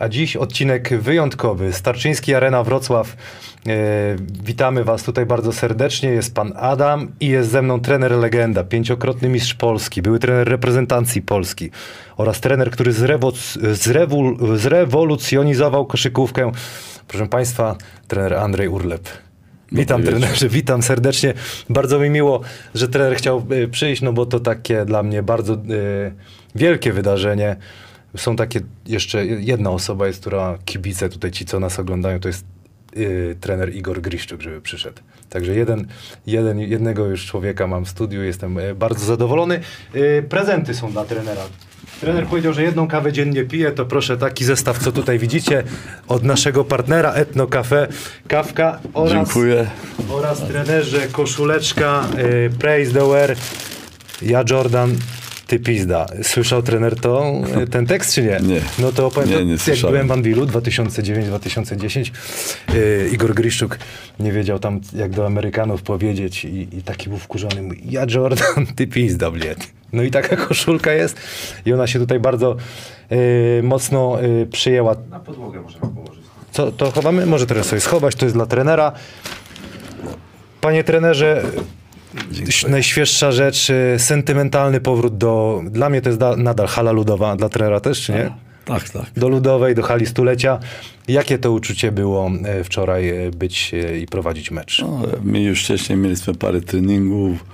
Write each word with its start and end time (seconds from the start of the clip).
A 0.00 0.08
dziś 0.08 0.36
odcinek 0.36 1.00
wyjątkowy. 1.00 1.72
Starczyński 1.72 2.34
Arena 2.34 2.62
Wrocław. 2.64 3.16
E, 3.66 3.72
witamy 4.44 4.84
Was 4.84 5.02
tutaj 5.02 5.26
bardzo 5.26 5.52
serdecznie. 5.52 6.08
Jest 6.08 6.34
Pan 6.34 6.52
Adam 6.56 7.08
i 7.20 7.28
jest 7.28 7.50
ze 7.50 7.62
mną 7.62 7.80
trener 7.80 8.12
legenda, 8.12 8.64
pięciokrotny 8.64 9.28
mistrz 9.28 9.54
Polski, 9.54 10.02
były 10.02 10.18
trener 10.18 10.48
reprezentacji 10.48 11.22
Polski 11.22 11.70
oraz 12.16 12.40
trener, 12.40 12.70
który 12.70 12.92
zrewo- 12.92 13.32
zrewol- 13.72 14.56
zrewolucjonizował 14.56 15.86
koszykówkę. 15.86 16.52
Proszę 17.08 17.26
Państwa, 17.26 17.76
trener 18.08 18.34
Andrzej 18.34 18.68
Urlep. 18.68 19.08
Witam 19.72 20.02
wieczór. 20.02 20.20
trenerze, 20.20 20.48
witam 20.48 20.82
serdecznie. 20.82 21.34
Bardzo 21.68 21.98
mi 21.98 22.10
miło, 22.10 22.40
że 22.74 22.88
trener 22.88 23.16
chciał 23.16 23.46
e, 23.50 23.68
przyjść, 23.68 24.02
no 24.02 24.12
bo 24.12 24.26
to 24.26 24.40
takie 24.40 24.84
dla 24.84 25.02
mnie 25.02 25.22
bardzo 25.22 25.54
e, 25.54 25.58
wielkie 26.54 26.92
wydarzenie. 26.92 27.56
Są 28.16 28.36
takie, 28.36 28.60
jeszcze 28.86 29.26
jedna 29.26 29.70
osoba 29.70 30.06
jest, 30.06 30.20
która 30.20 30.58
kibice 30.64 31.08
tutaj 31.08 31.30
ci, 31.30 31.44
co 31.44 31.60
nas 31.60 31.78
oglądają, 31.78 32.20
to 32.20 32.28
jest 32.28 32.44
e, 32.96 33.34
trener 33.34 33.76
Igor 33.76 34.00
Griszczuk, 34.00 34.40
żeby 34.40 34.60
przyszedł. 34.60 35.00
Także 35.30 35.54
jeden, 35.54 35.86
jeden, 36.26 36.58
jednego 36.58 37.06
już 37.06 37.26
człowieka 37.26 37.66
mam 37.66 37.84
w 37.84 37.88
studiu, 37.88 38.22
jestem 38.22 38.58
e, 38.58 38.74
bardzo 38.74 39.06
zadowolony. 39.06 39.60
E, 39.94 40.22
prezenty 40.22 40.74
są 40.74 40.92
dla 40.92 41.04
trenera. 41.04 41.42
Trener 42.00 42.26
powiedział, 42.26 42.52
że 42.52 42.62
jedną 42.62 42.88
kawę 42.88 43.12
dziennie 43.12 43.44
pije, 43.44 43.72
to 43.72 43.86
proszę 43.86 44.16
taki 44.16 44.44
zestaw, 44.44 44.78
co 44.78 44.92
tutaj 44.92 45.18
widzicie, 45.18 45.62
od 46.08 46.24
naszego 46.24 46.64
partnera 46.64 47.12
Etno 47.12 47.46
Cafe, 47.46 47.88
kawka 48.28 48.80
oraz 48.94 49.12
Dziękuję. 49.12 49.70
oraz 50.10 50.48
trenerze 50.48 51.08
koszuleczka 51.12 52.08
y, 52.46 52.50
Praise 52.58 52.92
the 52.92 53.08
Wear 53.08 53.36
ja 54.22 54.44
Jordan 54.50 54.96
ty 55.50 55.58
pizda. 55.58 56.06
Słyszał 56.22 56.62
trener 56.62 57.00
to, 57.00 57.32
ten 57.70 57.86
tekst 57.86 58.14
czy 58.14 58.22
nie? 58.22 58.40
Nie. 58.42 58.60
No 58.78 58.92
to 58.92 59.06
opowiem, 59.06 59.30
Nie, 59.30 59.36
to, 59.36 59.42
nie 59.42 59.52
jak 59.52 59.60
słyszałem. 59.60 59.92
byłem 59.94 60.08
w 60.08 60.12
Anwilu 60.12 60.46
2009-2010 60.46 62.10
y, 62.74 63.10
Igor 63.12 63.34
Griszczuk 63.34 63.78
nie 64.20 64.32
wiedział 64.32 64.58
tam 64.58 64.80
jak 64.92 65.10
do 65.10 65.26
Amerykanów 65.26 65.82
powiedzieć 65.82 66.44
i, 66.44 66.68
i 66.76 66.82
taki 66.82 67.08
był 67.08 67.18
wkurzony. 67.18 67.62
Mówi, 67.62 67.80
ja 67.90 68.06
Jordan 68.14 68.66
ty 68.76 68.86
pizda, 68.86 69.30
bliet. 69.30 69.66
No 69.92 70.02
i 70.02 70.10
taka 70.10 70.36
koszulka 70.46 70.92
jest 70.92 71.16
i 71.66 71.72
ona 71.72 71.86
się 71.86 71.98
tutaj 71.98 72.20
bardzo 72.20 72.56
y, 73.12 73.60
mocno 73.62 74.22
y, 74.24 74.46
przyjęła. 74.46 74.96
Na 75.10 75.20
podłogę 75.20 75.60
możemy 75.60 75.94
położyć. 75.94 76.24
Co, 76.52 76.72
to 76.72 76.90
chowamy? 76.90 77.26
Może 77.26 77.46
teraz 77.46 77.66
sobie 77.66 77.80
schować, 77.80 78.14
to 78.14 78.26
jest 78.26 78.36
dla 78.36 78.46
trenera. 78.46 78.92
Panie 80.60 80.84
trenerze, 80.84 81.42
najświeższa 82.68 83.32
rzecz, 83.32 83.70
y, 83.70 83.98
sentymentalny 83.98 84.80
powrót 84.80 85.18
do... 85.18 85.62
Dla 85.70 85.90
mnie 85.90 86.02
to 86.02 86.08
jest 86.08 86.18
da, 86.18 86.36
nadal 86.36 86.66
hala 86.66 86.92
ludowa, 86.92 87.36
dla 87.36 87.48
trenera 87.48 87.80
też, 87.80 88.00
czy 88.02 88.12
nie? 88.12 88.30
Tak, 88.64 88.90
tak. 88.90 89.10
Do 89.16 89.28
ludowej, 89.28 89.74
do 89.74 89.82
hali 89.82 90.06
stulecia. 90.06 90.58
Jakie 91.08 91.38
to 91.38 91.52
uczucie 91.52 91.92
było 91.92 92.30
e, 92.44 92.64
wczoraj 92.64 93.08
e, 93.08 93.30
być 93.30 93.74
e, 93.74 93.98
i 93.98 94.06
prowadzić 94.06 94.50
mecz? 94.50 94.82
No, 94.82 95.02
my 95.22 95.42
już 95.42 95.64
wcześniej 95.64 95.98
mieliśmy 95.98 96.34
parę 96.34 96.60
treningów. 96.60 97.44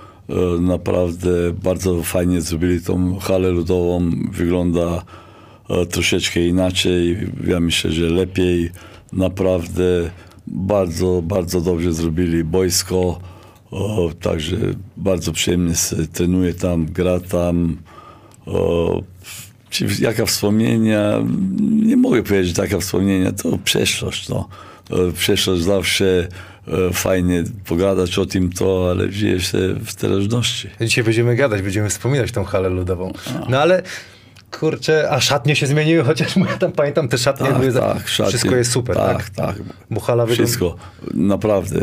Naprawdę 0.59 1.29
bardzo 1.63 2.03
fajnie 2.03 2.41
zrobili 2.41 2.81
tą 2.81 3.19
halę 3.19 3.49
ludową. 3.49 4.11
Wygląda 4.31 5.03
troszeczkę 5.91 6.39
inaczej. 6.39 7.17
Ja 7.47 7.59
myślę, 7.59 7.91
że 7.91 8.05
lepiej. 8.05 8.71
Naprawdę 9.13 10.09
bardzo, 10.47 11.21
bardzo 11.23 11.61
dobrze 11.61 11.93
zrobili 11.93 12.43
boisko. 12.43 13.19
O, 13.71 14.11
także 14.21 14.55
bardzo 14.97 15.31
przyjemnie 15.31 15.73
trenuje 16.13 16.53
tam, 16.53 16.85
gra 16.85 17.19
tam. 17.19 17.77
O, 18.45 19.01
jaka 19.99 20.25
wspomnienia? 20.25 21.13
Nie 21.85 21.97
mogę 21.97 22.23
powiedzieć 22.23 22.57
jaka 22.57 22.79
wspomnienia, 22.79 23.31
to 23.31 23.57
przeszłość. 23.63 24.29
No. 24.29 24.49
E, 24.91 25.11
Przeszłość 25.11 25.61
zawsze 25.63 26.27
e, 26.67 26.93
fajnie 26.93 27.43
pogadać 27.65 28.17
o 28.19 28.25
tym 28.25 28.51
to, 28.51 28.87
ale 28.91 29.11
żyje 29.11 29.39
się 29.41 29.57
w 29.85 29.95
teraźności. 29.95 30.69
Dzisiaj 30.81 31.03
będziemy 31.03 31.35
gadać, 31.35 31.61
będziemy 31.61 31.89
wspominać 31.89 32.31
tą 32.31 32.43
halę 32.43 32.69
ludową. 32.69 33.13
No 33.49 33.59
ale 33.59 33.83
kurczę, 34.59 35.11
a 35.11 35.21
szatnie 35.21 35.55
się 35.55 35.67
zmieniły, 35.67 36.03
chociaż 36.03 36.35
ja 36.37 36.57
tam 36.57 36.71
pamiętam 36.71 37.07
te 37.07 37.17
szatnie. 37.17 37.49
były 37.51 37.71
za- 37.71 37.93
tak, 37.93 38.07
szatnie. 38.07 38.29
Wszystko 38.29 38.55
jest 38.55 38.71
super, 38.71 38.95
tak? 38.95 39.17
Tak, 39.17 39.29
tak. 39.29 39.55
Bo 39.91 39.99
hala 39.99 40.25
wygląda... 40.25 40.43
Wszystko. 40.45 40.75
Naprawdę, 41.13 41.79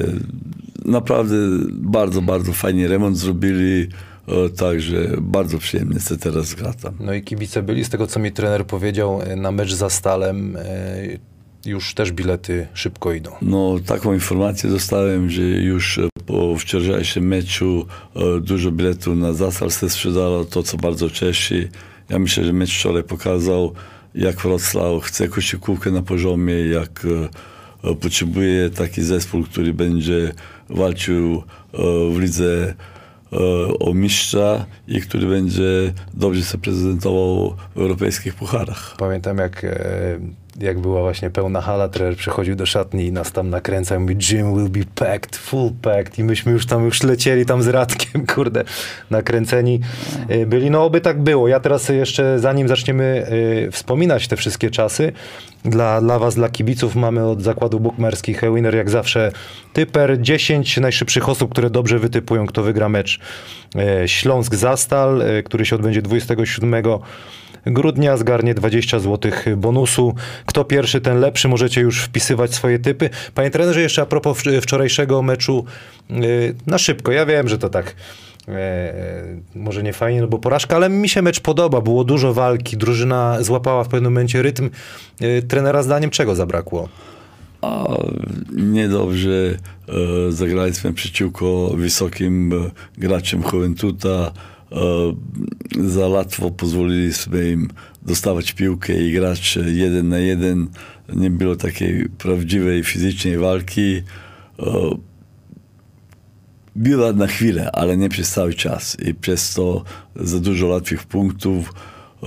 naprawdę 0.84 1.36
bardzo, 1.70 2.22
bardzo 2.22 2.52
fajnie 2.52 2.88
remont 2.88 3.16
zrobili. 3.18 3.88
e, 4.28 4.48
Także 4.48 5.16
bardzo 5.20 5.58
przyjemnie 5.58 6.00
się 6.00 6.16
teraz 6.16 6.54
gra 6.54 6.72
tam. 6.72 6.94
No 7.00 7.14
i 7.14 7.22
kibice 7.22 7.62
byli, 7.62 7.84
z 7.84 7.88
tego 7.88 8.06
co 8.06 8.20
mi 8.20 8.32
trener 8.32 8.66
powiedział, 8.66 9.22
e, 9.22 9.36
na 9.36 9.52
mecz 9.52 9.72
za 9.72 9.90
Stalem 9.90 10.56
e, 10.56 10.64
już 11.66 11.94
też 11.94 12.12
bilety 12.12 12.66
szybko 12.74 13.12
idą. 13.12 13.30
No, 13.42 13.76
taką 13.86 14.12
informację 14.14 14.70
dostałem, 14.70 15.30
że 15.30 15.42
już 15.42 16.00
po 16.26 16.56
wczorajszym 16.56 17.26
meczu 17.26 17.86
dużo 18.40 18.70
biletów 18.70 19.16
na 19.16 19.32
Zasal 19.32 19.70
się 19.70 19.90
sprzedało, 19.90 20.44
to 20.44 20.62
co 20.62 20.76
bardzo 20.76 21.10
cieszy. 21.10 21.68
Ja 22.08 22.18
myślę, 22.18 22.44
że 22.44 22.52
mecz 22.52 22.78
wczoraj 22.78 23.02
pokazał, 23.02 23.72
jak 24.14 24.36
Wrocław 24.36 25.02
chce 25.02 25.28
koszykówkę 25.28 25.90
na 25.90 26.02
poziomie, 26.02 26.54
jak 26.54 27.06
potrzebuje 28.00 28.70
taki 28.70 29.02
zespół, 29.02 29.42
który 29.44 29.74
będzie 29.74 30.32
walczył 30.74 31.42
e, 31.72 31.78
w 32.14 32.18
lidze 32.18 32.74
e, 33.32 33.36
o 33.78 33.94
mistrza 33.94 34.66
i 34.88 35.00
który 35.00 35.26
będzie 35.26 35.92
dobrze 36.14 36.42
się 36.42 36.58
prezentował 36.58 37.56
w 37.74 37.78
europejskich 37.78 38.34
pucharach. 38.34 38.94
Pamiętam 38.98 39.38
jak, 39.38 39.64
e, 39.64 40.18
jak 40.60 40.78
była 40.78 41.00
właśnie 41.00 41.30
pełna 41.30 41.60
hala, 41.60 41.88
trener 41.88 42.16
przychodził 42.16 42.56
do 42.56 42.66
szatni 42.66 43.06
i 43.06 43.12
nas 43.12 43.32
tam 43.32 43.50
nakręcał, 43.50 44.00
mówi 44.00 44.16
gym 44.16 44.54
will 44.54 44.68
be 44.68 44.90
packed, 44.94 45.36
full 45.36 45.70
packed 45.82 46.18
i 46.18 46.24
myśmy 46.24 46.52
już 46.52 46.66
tam 46.66 46.84
już 46.84 47.02
lecieli 47.02 47.46
tam 47.46 47.62
z 47.62 47.68
Radkiem, 47.68 48.26
kurde, 48.34 48.64
nakręceni 49.10 49.80
e, 50.28 50.46
byli. 50.46 50.70
No 50.70 50.84
oby 50.84 51.00
tak 51.00 51.22
było. 51.22 51.48
Ja 51.48 51.60
teraz 51.60 51.88
jeszcze, 51.88 52.38
zanim 52.38 52.68
zaczniemy 52.68 53.26
e, 53.66 53.70
wspominać 53.70 54.28
te 54.28 54.36
wszystkie 54.36 54.70
czasy, 54.70 55.12
dla, 55.64 56.00
dla 56.00 56.18
was, 56.18 56.34
dla 56.34 56.48
kibiców 56.48 56.94
mamy 56.94 57.26
od 57.26 57.42
zakładu 57.42 57.80
bukmerskich 57.80 58.42
Winner 58.54 58.74
jak 58.74 58.90
zawsze 58.90 59.32
typer 59.72 60.20
10 60.20 60.76
najszybszych 60.76 61.28
osób, 61.28 61.52
które 61.52 61.70
dobrze 61.70 61.98
wytypują, 61.98 62.46
kto 62.46 62.62
wygra 62.62 62.88
mecz. 62.88 63.20
E, 63.76 64.08
Śląsk 64.08 64.54
Zastal, 64.54 65.22
e, 65.22 65.42
który 65.42 65.66
się 65.66 65.76
odbędzie 65.76 66.02
27 66.02 66.74
grudnia 67.66 68.16
zgarnie 68.16 68.54
20 68.54 68.98
zł 68.98 69.32
bonusu. 69.56 70.14
Kto 70.46 70.64
pierwszy, 70.64 71.00
ten 71.00 71.20
lepszy. 71.20 71.48
Możecie 71.48 71.80
już 71.80 72.02
wpisywać 72.02 72.54
swoje 72.54 72.78
typy. 72.78 73.10
Panie 73.34 73.50
trenerze, 73.50 73.80
jeszcze 73.80 74.02
a 74.02 74.06
propos 74.06 74.38
wcz- 74.38 74.60
wczorajszego 74.60 75.22
meczu 75.22 75.64
yy, 76.10 76.54
na 76.66 76.78
szybko. 76.78 77.12
Ja 77.12 77.26
wiem, 77.26 77.48
że 77.48 77.58
to 77.58 77.68
tak 77.68 77.94
e, 78.48 78.92
może 79.54 79.82
nie 79.82 79.92
fajnie, 79.92 80.20
no 80.20 80.26
bo 80.26 80.38
porażka, 80.38 80.76
ale 80.76 80.88
mi 80.88 81.08
się 81.08 81.22
mecz 81.22 81.40
podoba. 81.40 81.80
Było 81.80 82.04
dużo 82.04 82.34
walki, 82.34 82.76
drużyna 82.76 83.42
złapała 83.42 83.84
w 83.84 83.88
pewnym 83.88 84.12
momencie 84.12 84.42
rytm. 84.42 84.70
Yy, 85.20 85.42
trenera 85.42 85.82
zdaniem 85.82 86.10
czego 86.10 86.34
zabrakło? 86.34 86.88
A 87.64 87.88
niedobrze 88.52 89.30
e, 89.88 90.32
zagraliśmy 90.32 90.92
przeciwko 90.92 91.70
wysokim 91.76 92.52
e, 92.52 92.70
graczom 92.98 93.42
Juventuta. 93.52 94.32
E, 94.74 95.14
za 95.88 96.08
łatwo 96.08 96.50
pozwoliliśmy 96.50 97.50
im 97.50 97.68
dostawać 98.02 98.52
piłkę 98.52 99.02
i 99.02 99.12
grać 99.12 99.58
jeden 99.66 100.08
na 100.08 100.18
jeden. 100.18 100.68
Nie 101.14 101.30
było 101.30 101.56
takiej 101.56 102.08
prawdziwej 102.08 102.84
fizycznej 102.84 103.38
walki. 103.38 104.02
E, 104.58 104.64
była 106.76 107.12
na 107.12 107.26
chwilę, 107.26 107.70
ale 107.72 107.96
nie 107.96 108.08
przez 108.08 108.30
cały 108.30 108.54
czas 108.54 108.96
i 109.00 109.14
przez 109.14 109.54
to 109.54 109.84
za 110.16 110.40
dużo 110.40 110.66
łatwych 110.66 111.04
punktów. 111.04 111.72
E, 112.22 112.26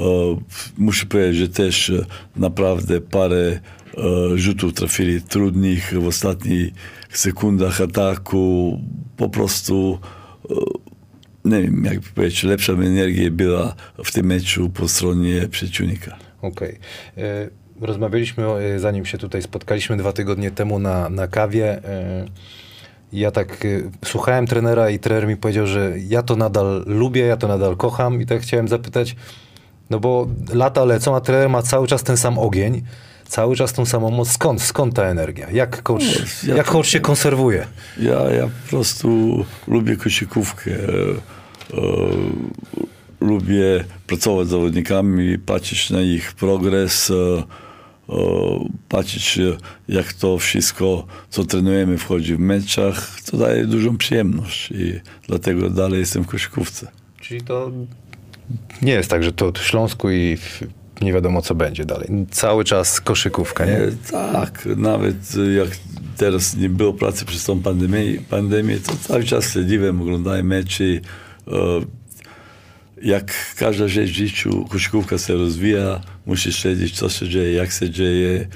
muszę 0.77 1.05
powiedzieć, 1.05 1.37
że 1.37 1.49
też 1.49 1.91
naprawdę 2.35 3.01
parę 3.01 3.59
rzutów 4.35 4.73
trafili 4.73 5.21
trudnych 5.21 5.93
w 6.01 6.07
ostatnich 6.07 6.73
sekundach 7.09 7.81
ataku. 7.81 8.79
Po 9.17 9.29
prostu 9.29 9.99
nie 11.47 11.61
wiem, 11.61 11.83
jak 11.85 11.99
powiedzieć, 11.99 12.43
lepsza 12.43 12.73
energia 12.73 13.31
była 13.31 13.75
w 14.03 14.11
tym 14.11 14.25
meczu 14.25 14.69
po 14.69 14.87
stronie 14.87 15.47
przeciwnika. 15.47 16.17
Okej. 16.41 16.79
E, 17.17 17.49
Rozmawialiśmy, 17.81 18.45
e, 18.45 18.79
zanim 18.79 19.05
się 19.05 19.17
tutaj 19.17 19.41
spotkaliśmy 19.41 19.97
dwa 19.97 20.13
tygodnie 20.13 20.51
temu 20.51 20.79
na, 20.79 21.09
na 21.09 21.27
kawie. 21.27 21.83
e, 21.85 22.25
Ja 23.13 23.31
tak 23.31 23.57
słuchałem 24.05 24.47
trenera 24.47 24.89
i 24.89 24.99
trener 24.99 25.27
mi 25.27 25.37
powiedział, 25.37 25.67
że 25.67 25.93
ja 26.07 26.23
to 26.23 26.35
nadal 26.35 26.83
lubię, 26.87 27.21
ja 27.21 27.37
to 27.37 27.47
nadal 27.47 27.75
kocham 27.77 28.21
i 28.21 28.25
tak 28.25 28.41
chciałem 28.41 28.67
zapytać, 28.67 29.15
no 29.89 29.99
bo 29.99 30.27
lata 30.53 30.85
lecą, 30.85 31.15
a 31.15 31.21
trener 31.21 31.49
ma 31.49 31.61
cały 31.61 31.87
czas 31.87 32.03
ten 32.03 32.17
sam 32.17 32.37
ogień, 32.39 32.81
cały 33.27 33.55
czas 33.55 33.73
tą 33.73 33.85
samą 33.85 34.09
moc. 34.11 34.31
Skąd, 34.31 34.61
skąd 34.61 34.95
ta 34.95 35.03
energia? 35.03 35.51
Jak 35.51 35.83
coach, 35.83 36.43
ja 36.43 36.55
jak 36.55 36.65
coach 36.65 36.87
się 36.87 36.99
konserwuje? 36.99 37.65
Ja, 37.99 38.19
ja 38.29 38.43
po 38.47 38.69
prostu 38.69 39.45
lubię 39.67 39.95
koszykówkę. 39.95 40.71
E, 41.73 41.77
e, 41.77 43.25
lubię 43.25 43.83
pracować 44.07 44.47
z 44.47 44.49
zawodnikami, 44.49 45.39
patrzeć 45.39 45.89
na 45.89 46.01
ich 46.01 46.33
progres. 46.33 47.11
E, 47.11 47.43
o, 48.07 48.65
patrzeć, 48.89 49.37
e, 49.39 49.57
jak 49.87 50.13
to 50.13 50.37
wszystko, 50.37 51.07
co 51.29 51.45
trenujemy, 51.45 51.97
wchodzi 51.97 52.35
w 52.35 52.39
meczach, 52.39 53.21
to 53.31 53.37
daje 53.37 53.65
dużą 53.65 53.97
przyjemność 53.97 54.71
i 54.71 54.99
dlatego 55.27 55.69
dalej 55.69 55.99
jestem 55.99 56.23
w 56.23 56.27
koszykówce. 56.27 56.87
Czyli 57.21 57.41
to 57.41 57.71
nie 58.81 58.91
jest 58.91 59.09
tak, 59.09 59.23
że 59.23 59.31
to 59.31 59.51
w 59.51 59.57
Śląsku 59.57 60.09
i 60.09 60.37
w, 60.37 60.63
nie 61.01 61.13
wiadomo 61.13 61.41
co 61.41 61.55
będzie 61.55 61.85
dalej. 61.85 62.09
Cały 62.31 62.63
czas 62.63 63.01
koszykówka, 63.01 63.65
nie? 63.65 63.77
E, 63.77 63.91
Tak, 64.11 64.67
nawet 64.77 65.15
e, 65.37 65.53
jak 65.53 65.69
teraz 66.17 66.55
nie 66.55 66.69
było 66.69 66.93
pracy 66.93 67.25
przez 67.25 67.43
tą 67.43 67.61
pandemię, 67.61 68.03
pandemię 68.29 68.77
to 68.79 68.91
cały 69.01 69.23
czas 69.23 69.51
śledziłem, 69.51 70.01
oglądałem 70.01 70.47
mecze. 70.47 70.83
E, 71.51 71.81
Jak 73.01 73.55
każda 73.55 73.87
rzecz 73.87 74.09
w 74.09 74.13
życiu, 74.13 74.65
koszykówka 74.69 75.17
się 75.17 75.33
rozwija, 75.33 76.01
musisz 76.25 76.57
śledzić, 76.57 76.95
co 76.95 77.09
się 77.09 77.29
dzieje, 77.29 77.53
jak 77.53 77.71
się 77.71 77.89
dzieje, 77.89 78.47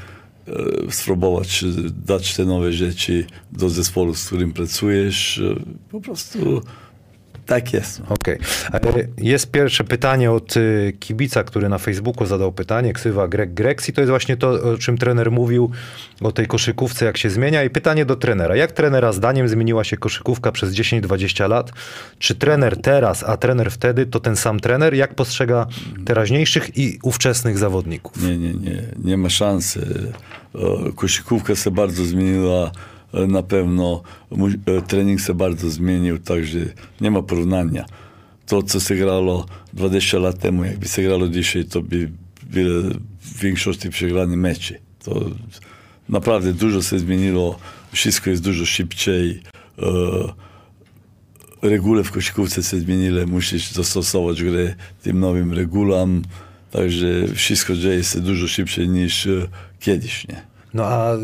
e, 0.47 0.91
spróbować 0.91 1.65
dać 2.05 2.35
te 2.35 2.45
nowe 2.45 2.73
rzeczy 2.73 3.25
do 3.51 3.69
zespołu, 3.69 4.15
z 4.15 4.25
którym 4.25 4.53
pracujesz. 4.53 5.37
E, 5.37 5.55
Po 5.89 6.01
prostu 6.01 6.61
tak 7.45 7.73
jest. 7.73 8.01
Okej. 8.09 8.37
E, 8.73 8.79
Jest 9.17 9.51
pierwsze 9.51 9.83
pytanie 9.83 10.31
od 10.31 10.57
y, 10.57 10.93
kibica, 10.99 11.43
który 11.43 11.69
na 11.69 11.77
Facebooku 11.77 12.25
zadał 12.25 12.51
pytanie, 12.51 12.93
ksywa 12.93 13.27
Greg 13.27 13.53
Grex 13.53 13.89
i 13.89 13.93
to 13.93 14.01
jest 14.01 14.09
właśnie 14.09 14.37
to, 14.37 14.49
o 14.49 14.77
czym 14.77 14.97
trener 14.97 15.31
mówił, 15.31 15.71
o 16.21 16.31
tej 16.31 16.47
koszykówce, 16.47 17.05
jak 17.05 17.17
się 17.17 17.29
zmienia. 17.29 17.63
I 17.63 17.69
pytanie 17.69 18.05
do 18.05 18.15
trenera. 18.15 18.55
Jak 18.55 18.71
trenera 18.71 19.13
zdaniem 19.13 19.47
zmieniła 19.49 19.83
się 19.83 19.97
koszykówka 19.97 20.51
przez 20.51 20.73
10-20 20.73 21.49
lat? 21.49 21.71
Czy 22.19 22.35
trener 22.35 22.81
teraz, 22.81 23.23
a 23.23 23.37
trener 23.37 23.71
wtedy 23.71 24.05
to 24.05 24.19
ten 24.19 24.35
sam 24.35 24.59
trener? 24.59 24.93
Jak 24.93 25.15
postrzega 25.15 25.67
teraźniejszych 26.05 26.77
i 26.77 26.99
ówczesnych 27.03 27.57
zawodników? 27.57 28.23
Nie, 28.23 28.37
nie, 28.37 28.53
nie, 28.53 28.83
nie 29.03 29.17
ma 29.17 29.29
szansy. 29.29 30.11
Koszykówka 30.95 31.55
się 31.55 31.71
bardzo 31.71 32.05
zmieniła. 32.05 32.71
E, 33.13 33.27
Na 33.27 33.43
pewno 33.43 34.01
e, 34.65 34.81
trening 34.81 35.21
się 35.21 35.33
bardzo 35.33 35.69
zmienił, 35.69 36.19
także 36.19 36.59
nie 37.01 37.11
ma 37.11 37.21
porównania. 37.21 37.85
To, 38.45 38.63
co 38.63 38.79
się 38.79 38.95
grało 38.95 39.45
20 39.73 40.19
lat 40.19 40.39
temu, 40.39 40.63
jakby 40.63 40.87
się 40.87 41.01
grało 41.03 41.27
dzisiaj, 41.27 41.65
to 41.65 41.81
by 41.81 42.11
wiele, 42.49 42.81
w 43.21 43.39
większości 43.39 43.89
przegrane 43.89 44.37
mecze. 44.37 44.75
To 45.03 45.25
naprawdę 46.09 46.53
dużo 46.53 46.81
się 46.81 46.99
zmieniło, 46.99 47.59
wszystko 47.91 48.29
jest 48.29 48.43
dużo 48.43 48.65
szybciej. 48.65 49.41
E, 49.79 50.41
reguły 51.61 52.03
w 52.03 52.11
koszykówce 52.11 52.63
się 52.63 52.79
zmieniły, 52.79 53.27
musisz 53.27 53.73
dostosować 53.73 54.43
grę 54.43 54.75
tym 55.01 55.19
nowym 55.19 55.53
regulam, 55.53 56.21
także 56.71 57.27
wszystko 57.35 57.75
dzieje 57.75 58.03
się 58.03 58.19
dużo 58.19 58.47
szybciej 58.47 58.89
niż 58.89 59.27
e, 59.27 59.47
kiedyś, 59.79 60.27
nie? 60.27 60.41
No 60.73 60.83
a 60.85 61.17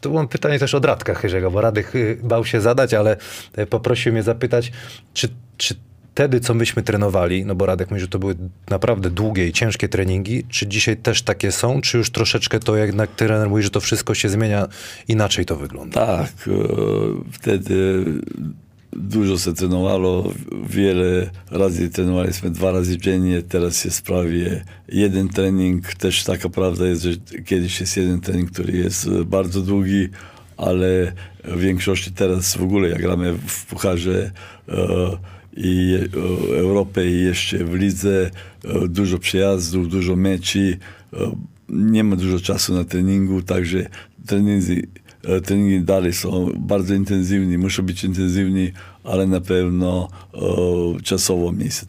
to 0.00 0.10
mam 0.10 0.28
pytanie 0.28 0.58
też 0.58 0.74
od 0.74 0.84
Radka 0.84 1.14
Chyrzego, 1.14 1.50
bo 1.50 1.60
Radek 1.60 1.94
y, 1.94 2.18
bał 2.22 2.44
się 2.44 2.60
zadać, 2.60 2.94
ale 2.94 3.16
e, 3.56 3.66
poprosił 3.66 4.12
mnie 4.12 4.22
zapytać, 4.22 4.72
czy, 5.14 5.28
czy 5.56 5.74
wtedy, 6.18 6.40
co 6.40 6.54
myśmy 6.54 6.82
trenowali, 6.82 7.44
no 7.44 7.54
bo 7.54 7.66
Radek 7.66 7.90
mówi, 7.90 8.00
że 8.00 8.08
to 8.08 8.18
były 8.18 8.34
naprawdę 8.70 9.10
długie 9.10 9.46
i 9.46 9.52
ciężkie 9.52 9.88
treningi, 9.88 10.44
czy 10.48 10.66
dzisiaj 10.66 10.96
też 10.96 11.22
takie 11.22 11.52
są, 11.52 11.80
czy 11.80 11.98
już 11.98 12.10
troszeczkę 12.10 12.60
to 12.60 12.76
jednak 12.76 13.10
trener 13.10 13.48
mówi, 13.48 13.62
że 13.62 13.70
to 13.70 13.80
wszystko 13.80 14.14
się 14.14 14.28
zmienia, 14.28 14.68
inaczej 15.08 15.46
to 15.46 15.56
wygląda? 15.56 16.06
Tak, 16.06 16.48
e, 16.48 16.52
wtedy 17.32 18.04
dużo 18.92 19.38
się 19.38 19.54
trenowało, 19.54 20.32
wiele 20.70 21.30
razy 21.50 21.90
trenowaliśmy 21.90 22.50
dwa 22.50 22.72
razy 22.72 22.98
dziennie, 22.98 23.42
teraz 23.42 23.84
jest 23.84 24.02
prawie 24.02 24.64
jeden 24.88 25.28
trening. 25.28 25.94
Też 25.94 26.24
taka 26.24 26.48
prawda 26.48 26.86
jest, 26.86 27.02
że 27.02 27.10
kiedyś 27.44 27.80
jest 27.80 27.96
jeden 27.96 28.20
trening, 28.20 28.50
który 28.50 28.78
jest 28.78 29.10
bardzo 29.10 29.62
długi, 29.62 30.08
ale 30.56 31.12
w 31.44 31.60
większości 31.60 32.12
teraz 32.12 32.56
w 32.56 32.62
ogóle 32.62 32.88
jak 32.88 33.02
gramy 33.02 33.32
w 33.46 33.66
Pucharze 33.66 34.30
e, 34.68 35.18
i 35.56 35.98
e, 36.96 37.04
i 37.04 37.24
jeszcze 37.24 37.64
w 37.64 37.74
lidze, 37.74 38.30
e, 38.64 38.88
dużo 38.88 39.18
przyjazdów, 39.18 39.88
dużo 39.88 40.16
meczy, 40.16 40.78
e, 41.12 41.36
nie 41.68 42.04
ma 42.04 42.16
dużo 42.16 42.40
czasu 42.40 42.74
na 42.74 42.84
treningu, 42.84 43.42
także 43.42 43.86
treningi, 44.26 44.82
treningi 45.44 45.80
dalej 45.80 46.12
są 46.12 46.50
bardzo 46.56 46.94
intensywni, 46.94 47.58
muszą 47.58 47.82
być 47.82 48.04
intensywni, 48.04 48.72
ale 49.04 49.26
na 49.26 49.40
pewno 49.40 50.08
e, 50.34 50.38
czasowo 51.02 51.52
mniej 51.52 51.70
się. 51.70 51.86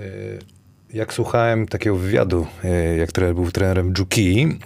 Y, 0.00 0.38
Jak 0.94 1.14
słuchałem 1.14 1.66
takiego 1.66 1.96
wywiadu, 1.96 2.46
jak 2.98 3.12
trener 3.12 3.34
był 3.34 3.50
trenerem 3.50 3.92
Juki, 3.98 4.58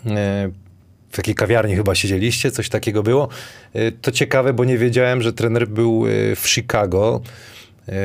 w 1.10 1.16
takiej 1.16 1.34
kawiarni 1.34 1.76
chyba 1.76 1.94
siedzieliście, 1.94 2.50
coś 2.50 2.68
takiego 2.68 3.02
było. 3.02 3.28
To 4.02 4.12
ciekawe, 4.12 4.52
bo 4.52 4.64
nie 4.64 4.78
wiedziałem, 4.78 5.22
że 5.22 5.32
trener 5.32 5.68
był 5.68 6.04
w 6.36 6.48
Chicago, 6.48 7.20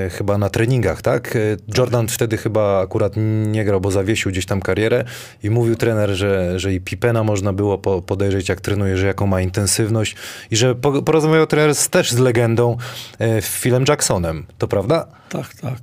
chyba 0.10 0.38
na 0.38 0.50
treningach, 0.50 1.02
tak? 1.02 1.36
Y, 1.36 1.58
Jordan 1.78 2.08
wtedy 2.08 2.38
chyba 2.38 2.82
akurat 2.82 3.14
nie 3.46 3.66
grał, 3.66 3.82
bo 3.82 3.92
zawiesił 3.92 4.32
gdzieś 4.32 4.46
tam 4.46 4.62
karierę 4.62 5.04
i 5.44 5.50
mówił 5.50 5.76
trener, 5.76 6.10
że, 6.10 6.60
że 6.60 6.74
i 6.74 6.82
Pipena 6.82 7.24
można 7.24 7.54
było 7.54 7.78
po, 7.78 8.02
podejrzeć, 8.02 8.50
jak 8.50 8.62
trenuje, 8.62 8.98
że 8.98 9.08
jaką 9.08 9.28
ma 9.28 9.42
intensywność 9.42 10.16
i 10.52 10.56
że 10.56 10.76
po, 10.76 11.02
porozmawiał 11.02 11.48
trener 11.48 11.76
z, 11.76 11.90
też 11.90 12.12
z 12.12 12.18
legendą 12.18 12.78
y, 13.22 13.42
Philem 13.42 13.86
Jacksonem. 13.88 14.46
To 14.58 14.68
prawda? 14.68 15.08
Tak, 15.30 15.54
tak. 15.54 15.80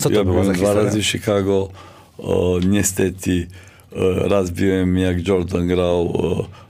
Co 0.00 0.10
to 0.10 0.14
ja 0.14 0.24
była 0.24 0.44
za 0.44 0.52
byłem 0.52 0.56
dwa 0.56 0.66
historia? 0.66 0.84
razy 0.84 1.02
w 1.02 1.06
Chicago. 1.06 1.68
O, 2.18 2.58
niestety 2.66 3.46
e, 3.92 4.28
raz 4.28 4.50
byłem 4.50 4.98
jak 4.98 5.28
Jordan 5.28 5.68
grał 5.68 6.12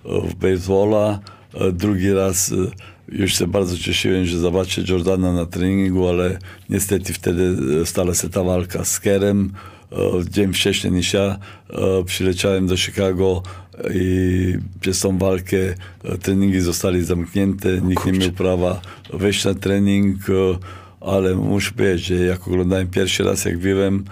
e, 0.05 0.11
e, 0.11 0.21
w 0.29 0.35
baseballa, 0.35 1.19
e, 1.55 1.73
drugi 1.73 2.13
raz 2.13 2.53
e, 2.53 2.55
już 3.09 3.39
się 3.39 3.47
bardzo 3.47 3.79
cieszyłem, 3.79 4.25
że 4.25 4.39
zobaczę 4.39 4.83
Jordana 4.89 5.33
na 5.33 5.47
treningu, 5.47 6.09
ale 6.09 6.39
niestety 6.71 7.13
wtedy 7.13 7.57
e, 7.83 7.87
stała 7.87 8.15
się 8.15 8.31
ta 8.31 8.43
walka 8.43 8.85
z 8.85 9.01
Kerem. 9.01 9.53
E, 9.93 9.97
Dzień 10.31 10.53
wcześniej 10.53 10.93
niż 10.93 11.13
ja 11.13 11.39
e, 11.71 12.05
przyleciałem 12.05 12.67
do 12.67 12.77
Chicago 12.77 13.43
i 13.95 14.55
przez 14.81 15.01
tą 15.01 15.19
walkę 15.19 15.57
treningi 16.23 16.61
zostali 16.61 17.05
zamknięte, 17.05 17.81
nikt 17.81 18.07
nie 18.07 18.13
miał 18.13 18.31
prawa 18.31 18.81
wejść 19.13 19.45
na 19.45 19.55
trening, 19.55 20.17
ale 21.01 21.35
muszę 21.35 21.73
powiedzieć, 21.73 22.07
że 22.07 22.15
jak 22.15 22.49
oglądałem 22.49 22.89
pierwszy 22.89 23.25
raz, 23.25 23.45
jak 23.45 23.59
byłem, 23.59 24.05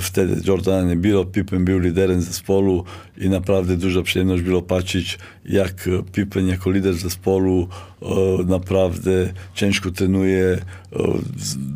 wtedy 0.00 0.40
Jordana 0.46 0.88
nie 0.88 0.96
było, 0.96 1.24
Pippen 1.24 1.64
był 1.64 1.78
liderem 1.78 2.22
zespołu 2.22 2.84
i 3.18 3.28
naprawdę 3.28 3.76
duża 3.76 4.02
przyjemność 4.02 4.42
było 4.42 4.62
patrzeć, 4.62 5.18
jak 5.44 5.88
e, 5.88 6.02
Pippen 6.12 6.48
jako 6.48 6.70
lider 6.70 6.94
zespołu 6.94 7.68
e, 8.02 8.06
naprawdę 8.46 9.32
ciężko 9.54 9.90
trenuje. 9.90 10.44
E, 10.44 10.58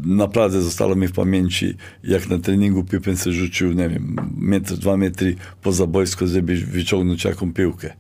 Naprawdę 0.05 0.63
zostało 0.63 0.95
mi 0.95 1.09
w 1.09 1.13
pamięci, 1.13 1.75
jak 2.05 2.29
na 2.29 2.39
treningu 2.39 2.85
Pippen 2.85 3.17
się 3.17 3.33
rzucił, 3.33 3.73
nie 3.73 3.89
wiem, 3.89 4.17
metr, 4.37 4.77
dwa 4.77 4.97
metry 4.97 5.37
poza 5.63 5.87
boisko, 5.87 6.27
żeby 6.27 6.57
wyciągnąć 6.57 7.25
jaką 7.25 7.53
piłkę. 7.53 7.93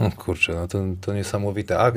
O 0.00 0.10
kurczę, 0.24 0.54
no 0.54 0.68
to, 0.68 0.78
to 1.00 1.14
niesamowite. 1.14 1.78
A 1.78 1.88
e, 1.88 1.92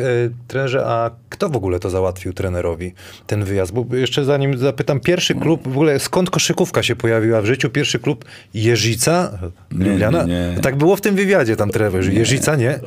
trenerze, 0.48 0.86
a 0.86 1.12
kto 1.30 1.50
w 1.50 1.56
ogóle 1.56 1.80
to 1.80 1.90
załatwił 1.90 2.34
trenerowi, 2.34 2.94
ten 3.28 3.44
wyjazd? 3.44 3.74
Bo 3.74 3.96
jeszcze 3.96 4.26
zanim 4.26 4.58
zapytam, 4.58 5.00
pierwszy 5.00 5.36
klub, 5.36 5.64
w 5.64 5.72
ogóle 5.72 6.00
skąd 6.00 6.30
koszykówka 6.30 6.84
się 6.84 6.96
pojawiła 6.96 7.42
w 7.42 7.46
życiu? 7.46 7.70
Pierwszy 7.70 8.00
klub 8.00 8.26
Jeżyca? 8.54 9.40
Nie, 9.72 9.90
nie, 9.90 10.10
nie. 10.28 10.62
Tak 10.62 10.76
było 10.76 10.96
w 10.96 11.02
tym 11.02 11.16
wywiadzie 11.16 11.56
tam 11.56 11.70
trener, 11.70 12.04
że 12.04 12.14
Jeżyca, 12.14 12.56
nie? 12.56 12.70
E, 12.70 12.82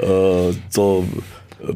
to 0.73 1.03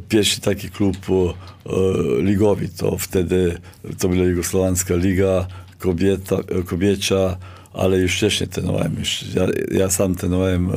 pierwszy 0.08 0.40
taki 0.40 0.70
klub 0.70 0.96
e, 0.96 2.22
ligowy, 2.22 2.68
to 2.76 2.98
wtedy 2.98 3.58
to 3.98 4.08
była 4.08 4.24
Jugosłowańska 4.24 4.94
Liga 4.94 5.46
kobieta, 5.78 6.36
e, 6.36 6.62
kobiecia, 6.62 7.36
ale 7.72 7.98
już 7.98 8.16
wcześniej 8.16 8.48
trenowałem. 8.48 8.96
Już, 8.98 9.24
ja, 9.34 9.46
ja 9.70 9.90
sam 9.90 10.14
trenowałem 10.14 10.70
e, 10.70 10.74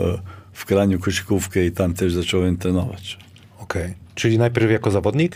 w 0.54 0.66
Kraniu 0.66 1.00
koszykówkę 1.00 1.66
i 1.66 1.72
tam 1.72 1.94
też 1.94 2.14
zacząłem 2.14 2.58
trenować. 2.58 3.18
Okej. 3.60 3.94
Czyli 4.16 4.38
najpierw 4.38 4.72
jako 4.72 4.92
zawodnik? 4.92 5.36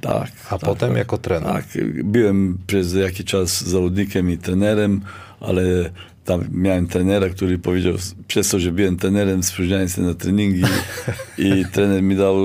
Tak. 0.00 0.32
A 0.46 0.58
tak, 0.58 0.60
potem 0.60 0.88
tak. 0.88 0.98
jako 0.98 1.18
trener. 1.18 1.52
Tak, 1.52 1.64
byłem 2.04 2.58
przez 2.66 2.94
jakiś 2.94 3.26
czas 3.26 3.64
zawodnikiem 3.64 4.30
i 4.30 4.38
trenerem, 4.38 5.00
ale 5.40 5.90
tam 6.24 6.44
miałem 6.52 6.86
trenera, 6.86 7.28
który 7.28 7.58
powiedział, 7.58 7.94
przez 8.28 8.48
to, 8.48 8.58
że 8.58 8.72
byłem 8.72 8.96
trenerem, 8.96 9.42
spóźniałem 9.42 9.88
się 9.88 10.02
na 10.02 10.14
treningi 10.14 10.62
i 11.38 11.64
trener 11.72 12.02
mi 12.02 12.16
dał, 12.16 12.36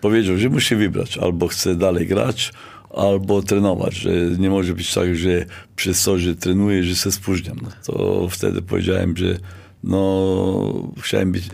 powiedział, 0.00 0.36
że 0.36 0.48
musi 0.48 0.76
wybrać, 0.76 1.18
albo 1.18 1.48
chce 1.48 1.74
dalej 1.74 2.06
grać, 2.06 2.52
albo 2.96 3.42
trenować, 3.42 3.94
że 3.94 4.10
nie 4.38 4.50
może 4.50 4.74
być 4.74 4.94
tak, 4.94 5.16
że 5.16 5.46
przez 5.76 6.04
to, 6.04 6.18
że 6.18 6.36
trenuję, 6.36 6.84
że 6.84 6.96
się 6.96 7.12
spóźniam. 7.12 7.58
No 7.62 7.68
to 7.86 8.28
wtedy 8.30 8.62
powiedziałem, 8.62 9.16
że 9.16 9.38
no, 9.86 10.92
chciałem 11.00 11.32
być 11.32 11.48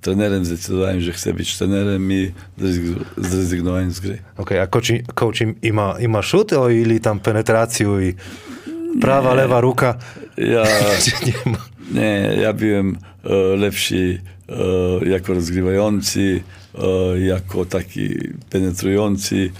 trenerem, 0.00 0.44
zdecydowałem, 0.44 1.00
że 1.00 1.12
chcę 1.12 1.34
być 1.34 1.58
trenerem 1.58 2.12
i 2.12 2.32
zrezygnowałem 3.16 3.90
z 3.90 4.00
gry. 4.00 4.18
Okej, 4.36 4.58
a 4.60 4.66
coach, 4.66 4.88
coach 5.14 5.40
im- 5.40 5.54
ima, 5.62 5.96
ima 6.00 6.22
szut, 6.22 6.52
o 6.52 6.68
ili 6.70 7.00
tam 7.00 7.20
penetraciju 7.20 8.00
i 8.00 8.14
prawa, 9.00 9.34
lewa 9.34 9.60
ruka? 9.60 9.94
Ja, 10.36 10.62
nie 11.26 11.52
ma? 11.52 11.58
Nie, 12.00 12.36
ja 12.42 12.52
byłem 12.52 12.98
e, 13.24 13.34
lepszy 13.56 14.20
e, 14.48 15.08
jako 15.08 15.34
rozgrywający, 15.34 16.40
e, 17.14 17.20
jako 17.20 17.64
taki 17.64 18.08
penetrujący, 18.50 19.50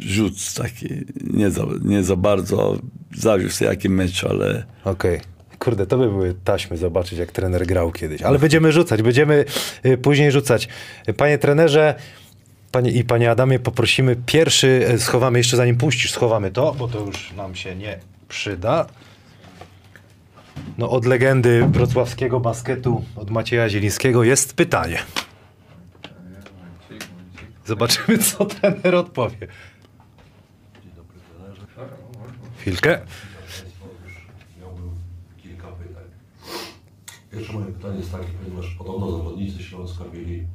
rzut 0.00 0.54
taki, 0.54 0.88
nie 1.34 1.50
za, 1.50 1.66
nie 1.84 2.02
za 2.02 2.16
bardzo, 2.16 2.78
zawiózł 3.16 3.64
jaki 3.64 3.88
mecz, 3.88 4.24
ale 4.24 4.64
Okej. 4.84 5.20
Kurde, 5.58 5.86
to 5.86 5.98
by 5.98 6.08
były 6.08 6.34
taśmy 6.44 6.76
zobaczyć, 6.76 7.18
jak 7.18 7.32
trener 7.32 7.66
grał 7.66 7.92
kiedyś. 7.92 8.22
Ale 8.22 8.38
będziemy 8.38 8.72
rzucać, 8.72 9.02
będziemy 9.02 9.44
y, 9.86 9.98
później 9.98 10.32
rzucać. 10.32 10.68
Panie 11.16 11.38
trenerze 11.38 11.94
panie 12.72 12.90
i 12.90 13.04
panie 13.04 13.30
Adamie, 13.30 13.58
poprosimy 13.58 14.16
pierwszy, 14.26 14.86
y, 14.94 14.98
schowamy 14.98 15.38
jeszcze 15.38 15.56
zanim 15.56 15.76
puścisz, 15.76 16.12
schowamy 16.12 16.50
to, 16.50 16.74
bo 16.74 16.88
to 16.88 17.00
już 17.00 17.32
nam 17.32 17.54
się 17.54 17.76
nie 17.76 17.98
przyda. 18.28 18.86
No 20.78 20.90
od 20.90 21.04
legendy 21.04 21.66
wrocławskiego 21.66 22.40
basketu, 22.40 23.04
od 23.16 23.30
Macieja 23.30 23.68
Zielińskiego 23.68 24.24
jest 24.24 24.54
pytanie. 24.54 24.98
Zobaczymy, 27.66 28.18
co 28.18 28.44
trener 28.44 28.94
odpowie. 28.94 29.46
Chwilkę. 32.58 33.00
Pierwsze 37.38 37.58
moje 37.58 37.72
pytanie 37.72 37.98
jest 37.98 38.12
takie, 38.12 38.32
ponieważ 38.32 38.74
podobno 38.74 39.10
zawodnicy 39.10 39.62
Śląska 39.62 40.04
mieli 40.04 40.48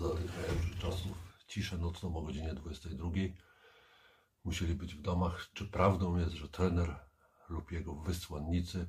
za 0.00 0.08
tych 0.08 0.36
najlepszych 0.36 0.78
czasów 0.78 1.12
ciszę 1.46 1.78
nocną 1.78 2.16
o 2.16 2.22
godzinie 2.22 2.54
22. 2.54 3.10
Musieli 4.44 4.74
być 4.74 4.94
w 4.94 5.02
domach. 5.02 5.50
Czy 5.52 5.66
prawdą 5.66 6.16
jest, 6.16 6.32
że 6.32 6.48
trener 6.48 6.96
lub 7.48 7.72
jego 7.72 7.94
wysłannicy 7.94 8.86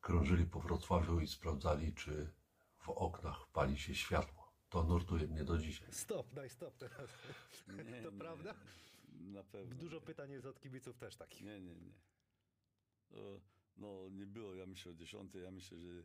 krążyli 0.00 0.46
po 0.46 0.60
Wrocławiu 0.60 1.20
i 1.20 1.26
sprawdzali, 1.26 1.94
czy 1.94 2.32
w 2.78 2.88
oknach 2.88 3.46
pali 3.52 3.78
się 3.78 3.94
światło? 3.94 4.52
To 4.68 4.84
nurtuje 4.84 5.26
mnie 5.26 5.44
do 5.44 5.58
dzisiaj. 5.58 5.88
Stop, 5.90 6.34
daj 6.34 6.50
stop 6.50 6.76
teraz. 6.76 7.10
to 8.04 8.12
prawda? 8.18 8.54
na 9.12 9.42
pewno. 9.42 9.74
Dużo 9.74 10.00
pytań 10.00 10.30
jest 10.30 10.46
od 10.46 10.60
kibiców 10.60 10.98
też 10.98 11.16
takich. 11.16 11.42
Nie, 11.42 11.60
nie, 11.60 11.76
nie. 11.76 11.92
E, 13.10 13.40
No, 13.76 14.08
nie 14.10 14.26
było, 14.26 14.54
ja 14.54 14.66
myślę 14.66 14.92
o 14.92 14.94
10, 14.94 15.34
ja 15.34 15.50
myślę, 15.50 15.78
że 15.78 16.04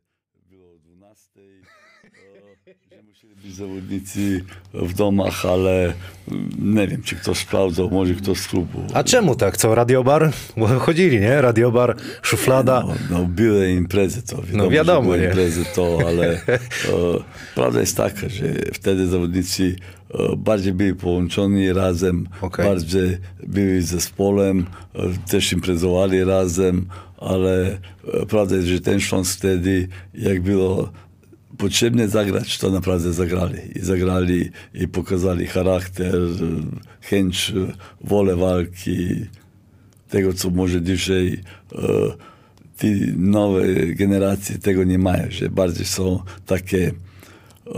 było 0.50 0.74
o 0.74 0.78
12, 0.78 1.40
e, 1.40 2.74
że 2.98 3.04
musieli 3.04 3.36
być 3.36 3.56
zawodnicy 3.56 4.44
w 4.74 4.94
domach, 4.94 5.46
ale 5.46 5.94
mm, 6.32 6.50
nie 6.76 6.88
wiem, 6.88 7.02
czy 7.04 7.16
ktoś 7.16 7.38
sprawdzał, 7.38 7.90
może 7.90 8.14
ktoś 8.14 8.38
z 8.40 8.48
klubu. 8.48 8.80
A 8.94 9.04
czemu 9.04 9.36
tak? 9.36 9.58
Co, 9.58 9.76
radiobar? 9.76 10.32
Bo 10.58 10.68
chodzili, 10.68 11.20
nie? 11.20 11.42
Radiobar, 11.42 11.96
szuflada. 12.22 12.84
No, 12.88 12.96
no 13.10 13.26
były 13.26 13.72
imprezy, 13.72 14.22
to 14.22 14.36
wiadomo, 14.42 14.64
No 14.64 14.70
wiadomo, 14.70 15.02
były 15.02 15.20
nie? 15.20 15.26
imprezy, 15.26 15.66
to, 15.76 16.00
ale 16.08 16.32
e, 16.34 16.60
prawda 17.56 17.80
jest 17.80 17.98
taka, 17.98 18.30
że 18.30 18.54
wtedy 18.74 19.08
zawodnicy 19.08 19.76
e, 20.14 20.36
bardziej 20.38 20.74
byli 20.74 20.96
połączeni 20.96 21.74
razem, 21.74 22.28
Okej. 22.42 22.66
bardziej 22.66 23.18
byli 23.48 23.82
zespołem, 23.82 24.66
e, 24.96 25.30
też 25.30 25.54
imprezowali 25.54 26.24
razem, 26.24 26.88
ale 27.18 27.80
e, 28.14 28.26
prawda 28.26 28.56
jest, 28.56 28.68
że 28.68 28.82
ten 28.82 29.00
Śląsk 29.00 29.38
wtedy, 29.38 29.88
jak 30.14 30.42
było 30.42 30.92
potrzebne 31.58 32.08
zagrać, 32.08 32.58
to 32.58 32.72
naprawdę 32.72 33.14
zagrali. 33.14 33.60
I 33.76 33.80
zagrali 33.80 34.50
i 34.74 34.88
pokazali 34.88 35.48
charakter, 35.48 36.16
e, 36.16 36.28
chęć, 37.02 37.54
e, 37.56 37.74
wolę 38.08 38.36
walki, 38.36 39.26
tego, 40.10 40.34
co 40.34 40.50
może 40.50 40.82
dzisiaj 40.82 41.40
e, 41.76 41.78
te 42.78 42.88
nowe 43.18 43.64
generacje 43.88 44.58
tego 44.58 44.84
nie 44.84 45.00
mają, 45.00 45.24
że 45.30 45.50
bardziej 45.50 45.86
są 45.86 46.24
takie 46.46 46.88
e, 46.88 47.72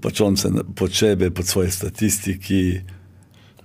patrzące 0.00 0.50
na 0.50 0.64
potrzeby, 0.64 1.30
pod 1.30 1.48
swoje 1.48 1.70
statystyki, 1.70 2.80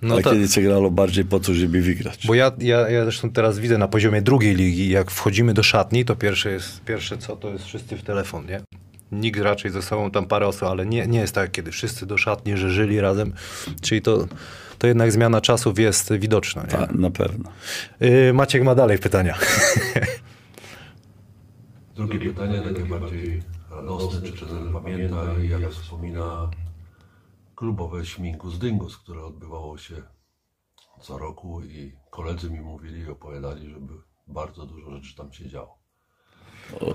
No 0.03 0.15
a 0.15 0.21
kiedyś 0.21 0.53
się 0.53 0.61
grało 0.61 0.91
bardziej 0.91 1.25
po 1.25 1.39
to, 1.39 1.53
żeby 1.53 1.81
wygrać. 1.81 2.27
Bo 2.27 2.35
ja, 2.35 2.51
ja, 2.59 2.89
ja 2.89 3.03
zresztą 3.03 3.31
teraz 3.31 3.59
widzę 3.59 3.77
na 3.77 3.87
poziomie 3.87 4.21
drugiej 4.21 4.55
ligi, 4.55 4.89
jak 4.89 5.11
wchodzimy 5.11 5.53
do 5.53 5.63
szatni, 5.63 6.05
to 6.05 6.15
pierwsze 6.15 6.51
jest, 6.51 6.83
pierwsze 6.83 7.17
co, 7.17 7.35
to 7.35 7.49
jest 7.49 7.65
wszyscy 7.65 7.97
w 7.97 8.03
telefon, 8.03 8.45
nie? 8.45 8.61
Nikt 9.11 9.39
raczej 9.39 9.71
ze 9.71 9.81
sobą 9.81 10.11
tam 10.11 10.25
parę 10.25 10.47
osób, 10.47 10.63
ale 10.63 10.85
nie, 10.85 11.07
nie 11.07 11.19
jest 11.19 11.35
tak, 11.35 11.51
kiedy 11.51 11.71
wszyscy 11.71 12.05
do 12.05 12.17
szatni, 12.17 12.57
że 12.57 12.69
żyli 12.71 12.99
razem. 12.99 13.33
Czyli 13.81 14.01
to, 14.01 14.27
to 14.79 14.87
jednak 14.87 15.11
zmiana 15.11 15.41
czasów 15.41 15.79
jest 15.79 16.13
widoczna. 16.13 16.61
Nie? 16.61 16.67
Tak, 16.67 16.91
na 16.91 17.09
pewno. 17.09 17.49
Y, 18.01 18.33
Maciek 18.33 18.63
ma 18.63 18.75
dalej 18.75 18.97
pytania. 18.99 19.37
Drugie 21.95 22.19
pytanie, 22.19 22.61
takie 22.61 22.85
bardziej 22.85 23.41
radosne, 23.71 24.21
czy 24.21 24.45
trener 24.45 24.73
pamięta 24.73 25.15
i 25.43 25.49
jak 25.49 25.71
wspomina 25.71 26.49
klubowe 27.63 28.05
śmingus 28.05 28.57
dyngus, 28.59 28.97
które 28.97 29.25
odbywało 29.25 29.77
się 29.77 29.95
co 31.01 31.17
roku 31.17 31.61
i 31.61 31.91
koledzy 32.09 32.49
mi 32.49 32.61
mówili 32.61 32.99
i 32.99 33.07
opowiadali, 33.07 33.69
że 33.69 33.79
by 33.79 33.93
bardzo 34.27 34.65
dużo 34.65 34.91
rzeczy 34.91 35.15
tam 35.15 35.33
się 35.33 35.49
działo. 35.49 35.77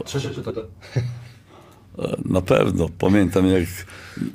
Trzecie 0.04 0.28
pytanie. 0.28 0.56
Na 2.24 2.40
pewno. 2.40 2.88
Pamiętam, 2.98 3.46
jak 3.46 3.64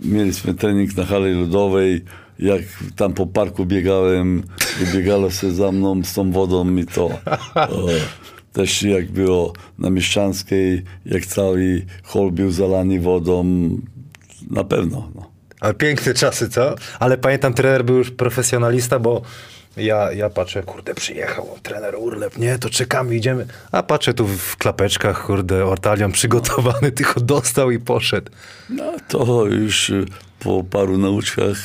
mieliśmy 0.02 0.54
trening 0.54 0.98
na 0.98 1.06
hali 1.06 1.34
ludowej, 1.34 2.06
jak 2.40 2.62
tam 2.96 3.14
po 3.14 3.28
parku 3.28 3.66
biegałem, 3.66 4.44
i 4.84 4.94
biegalo 4.94 5.32
się 5.32 5.52
za 5.52 5.72
mną 5.72 6.04
z 6.04 6.14
tą 6.14 6.32
wodą 6.32 6.76
i 6.76 6.86
to. 6.86 7.10
Też 8.54 8.84
jak 8.84 9.12
było 9.12 9.54
na 9.80 9.90
Mieszczanskiej, 9.90 10.84
jak 11.06 11.26
cały 11.26 11.86
hol 12.04 12.32
był 12.32 12.52
zalany 12.52 13.02
wodą, 13.02 13.44
na 14.50 14.64
pewno. 14.64 15.10
No. 15.16 15.33
Ale 15.64 15.74
piękne 15.74 16.14
czasy, 16.14 16.50
co? 16.50 16.76
Ale 17.00 17.18
pamiętam, 17.18 17.54
trener 17.54 17.86
był 17.86 17.98
już 17.98 18.12
profesjonalista, 18.12 19.00
bo 19.00 19.22
ja, 19.78 20.12
ja 20.12 20.30
patrzę, 20.30 20.64
kurde, 20.64 20.96
przyjechał 20.96 21.58
trener 21.64 21.96
Urlep, 21.96 22.38
nie, 22.38 22.60
to 22.60 22.70
czekamy, 22.70 23.16
idziemy. 23.16 23.46
A 23.72 23.84
patrzę 23.84 24.14
tu 24.14 24.28
w 24.28 24.58
klapeczkach, 24.58 25.26
kurde, 25.26 25.66
ortalion 25.66 26.12
przygotowany, 26.12 26.92
tylko 26.98 27.20
dostał 27.20 27.72
i 27.72 27.80
poszedł. 27.80 28.32
no 28.70 28.94
to 29.08 29.46
już 29.46 29.92
po 30.40 30.64
paru 30.64 30.98
nauczkach 30.98 31.58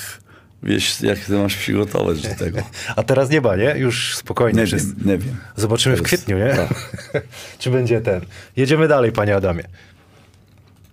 wiesz, 0.63 1.01
jak 1.01 1.19
ty 1.19 1.33
masz 1.33 1.57
przygotować 1.57 2.23
do 2.23 2.35
tego. 2.35 2.59
A 2.97 3.03
teraz 3.03 3.31
nie 3.31 3.41
ma, 3.41 3.57
nie? 3.57 3.75
Już 3.77 4.17
spokojnie. 4.17 4.61
Nie 4.61 4.67
wszyscy- 4.67 4.95
wiem, 4.97 5.07
nie 5.07 5.19
wiem. 5.19 5.37
Zobaczymy 5.57 5.97
w 5.97 6.03
kwietniu, 6.03 6.39
nie? 6.39 6.55
tak. 6.55 6.75
Czy 7.59 7.71
będzie 7.71 8.01
ten? 8.01 8.21
Jedziemy 8.57 8.89
dalej, 8.89 9.13
panie 9.13 9.37
Adamie. 9.37 9.65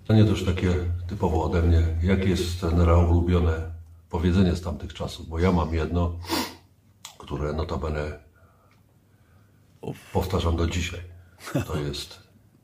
Pytanie 0.07 0.25
też 0.25 0.45
takie 0.45 0.75
typowo 1.07 1.43
ode 1.43 1.61
mnie. 1.61 1.83
Jakie 2.03 2.29
jest 2.29 2.59
trenera 2.59 2.97
ulubione 2.97 3.71
powiedzenie 4.09 4.55
z 4.55 4.61
tamtych 4.61 4.93
czasów? 4.93 5.29
Bo 5.29 5.39
ja 5.39 5.51
mam 5.51 5.73
jedno, 5.73 6.19
które 7.17 7.53
notabene 7.53 8.19
powtarzam 10.13 10.55
do 10.55 10.67
dzisiaj. 10.67 10.99
To 11.67 11.79
jest 11.87 12.19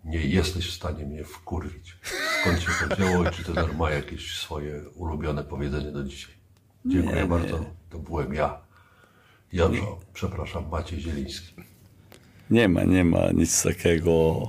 nie 0.05 0.19
jesteś 0.19 0.67
w 0.69 0.73
stanie 0.73 1.05
mnie 1.05 1.23
wkurwić. 1.23 1.97
Skąd 2.41 2.59
się 2.61 2.71
to 2.89 2.95
wzięło 2.95 3.23
i 3.23 3.31
czy 3.31 3.43
trener 3.43 3.75
ma 3.75 3.91
jakieś 3.91 4.37
swoje 4.37 4.89
ulubione 4.89 5.43
powiedzenie 5.43 5.91
do 5.91 6.03
dzisiaj? 6.03 6.33
Dziękuję 6.85 7.25
bardzo. 7.25 7.65
To 7.89 7.99
byłem 7.99 8.33
ja. 8.33 8.61
Janżo, 9.53 9.99
przepraszam, 10.13 10.69
Maciej 10.69 10.99
Zieliński. 10.99 11.53
Nie 12.49 12.67
ma, 12.67 12.83
nie 12.83 13.03
ma 13.03 13.31
nic 13.31 13.63
takiego. 13.63 14.41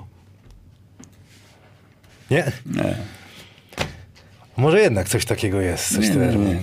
Nie? 2.32 2.52
Nie. 2.66 2.96
Może 4.56 4.80
jednak 4.80 5.08
coś 5.08 5.24
takiego 5.24 5.60
jest. 5.60 5.94
Coś 5.94 6.08
Nie, 6.08 6.16
nie, 6.16 6.36
nie. 6.36 6.60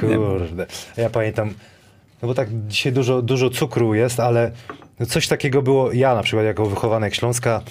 Kurde. 0.00 0.66
Ja 0.96 1.10
pamiętam, 1.10 1.54
no 2.22 2.28
bo 2.28 2.34
tak 2.34 2.48
dzisiaj 2.68 2.92
dużo, 2.92 3.22
dużo 3.22 3.50
cukru 3.50 3.94
jest, 3.94 4.20
ale 4.20 4.52
coś 5.08 5.28
takiego 5.28 5.62
było, 5.62 5.92
ja 5.92 6.14
na 6.14 6.22
przykład 6.22 6.46
jako 6.46 6.66
wychowanek 6.66 7.14
Śląska, 7.14 7.62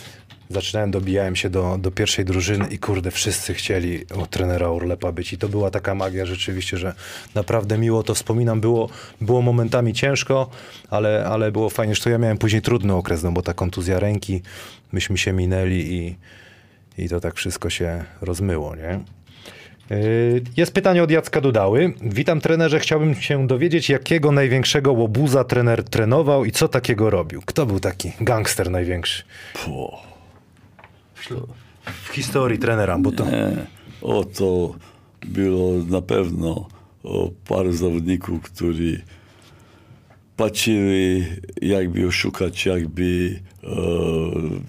zaczynałem, 0.49 0.91
dobijałem 0.91 1.35
się 1.35 1.49
do, 1.49 1.77
do 1.77 1.91
pierwszej 1.91 2.25
drużyny 2.25 2.67
i 2.67 2.79
kurde, 2.79 3.11
wszyscy 3.11 3.53
chcieli 3.53 4.05
u 4.23 4.27
trenera 4.27 4.69
Urlepa 4.69 5.11
być 5.11 5.33
i 5.33 5.37
to 5.37 5.49
była 5.49 5.71
taka 5.71 5.95
magia 5.95 6.25
rzeczywiście, 6.25 6.77
że 6.77 6.93
naprawdę 7.35 7.77
miło 7.77 8.03
to 8.03 8.15
wspominam, 8.15 8.61
było, 8.61 8.89
było 9.21 9.41
momentami 9.41 9.93
ciężko, 9.93 10.49
ale, 10.89 11.25
ale 11.25 11.51
było 11.51 11.69
fajnie, 11.69 11.95
że 11.95 12.03
to 12.03 12.09
ja 12.09 12.17
miałem 12.17 12.37
później 12.37 12.61
trudny 12.61 12.93
okres, 12.93 13.23
no 13.23 13.31
bo 13.31 13.41
ta 13.41 13.53
kontuzja 13.53 13.99
ręki, 13.99 14.41
myśmy 14.91 15.17
się 15.17 15.33
minęli 15.33 15.75
i, 15.75 16.15
i 16.97 17.09
to 17.09 17.19
tak 17.19 17.35
wszystko 17.35 17.69
się 17.69 18.03
rozmyło, 18.21 18.75
nie? 18.75 18.99
Yy, 19.89 20.41
Jest 20.57 20.73
pytanie 20.73 21.03
od 21.03 21.11
Jacka 21.11 21.41
Dudały. 21.41 21.93
Witam 22.01 22.41
trenerze, 22.41 22.79
chciałbym 22.79 23.15
się 23.15 23.47
dowiedzieć, 23.47 23.89
jakiego 23.89 24.31
największego 24.31 24.93
łobuza 24.93 25.43
trener 25.43 25.83
trenował 25.83 26.45
i 26.45 26.51
co 26.51 26.67
takiego 26.67 27.09
robił. 27.09 27.41
Kto 27.45 27.65
był 27.65 27.79
taki 27.79 28.11
gangster 28.21 28.71
największy 28.71 29.23
Puh. 29.53 29.95
w 31.85 32.07
historii 32.09 32.59
trenera? 32.59 32.97
Bo 32.99 33.11
to... 33.11 33.25
Nie. 33.25 33.51
O, 34.01 34.23
to 34.23 34.75
było 35.25 35.73
na 35.89 36.01
pewno 36.01 36.67
o, 37.03 37.29
paru 37.47 37.71
zawodników, 37.71 38.41
którzy 38.41 39.01
patrzyli, 40.37 41.25
jakby 41.61 42.07
oszukać, 42.07 42.65
jakby 42.65 43.39
e, 43.63 43.67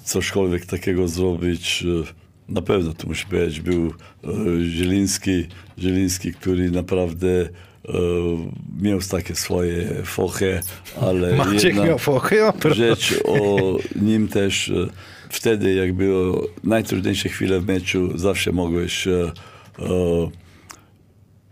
cośkolwiek 0.04 0.66
takiego 0.66 1.08
zrobić. 1.08 1.84
E, 2.02 2.26
na 2.48 2.62
pewno, 2.62 2.92
to 2.92 3.06
musi 3.06 3.26
powiedzieć, 3.26 3.60
był 3.60 3.86
e, 3.86 4.30
Zieliński, 4.64 5.46
Zieliński, 5.78 6.32
który 6.32 6.70
naprawdę 6.70 7.28
e, 7.40 7.48
miał 8.80 9.00
takie 9.00 9.34
swoje 9.34 10.02
fochy, 10.04 10.60
ale 11.00 11.34
Maciek 11.36 11.64
jedna 11.64 11.84
miał 11.84 11.98
fochy? 11.98 12.36
Rzecz 12.74 13.14
o 13.24 13.58
nim 14.02 14.28
też, 14.28 14.68
e, 14.68 14.88
wtedy 15.30 15.74
jak 15.74 15.92
było 15.92 16.46
najtrudniejsze 16.64 17.28
chwile 17.28 17.60
w 17.60 17.66
meczu, 17.66 18.18
zawsze 18.18 18.52
mogłeś, 18.52 19.08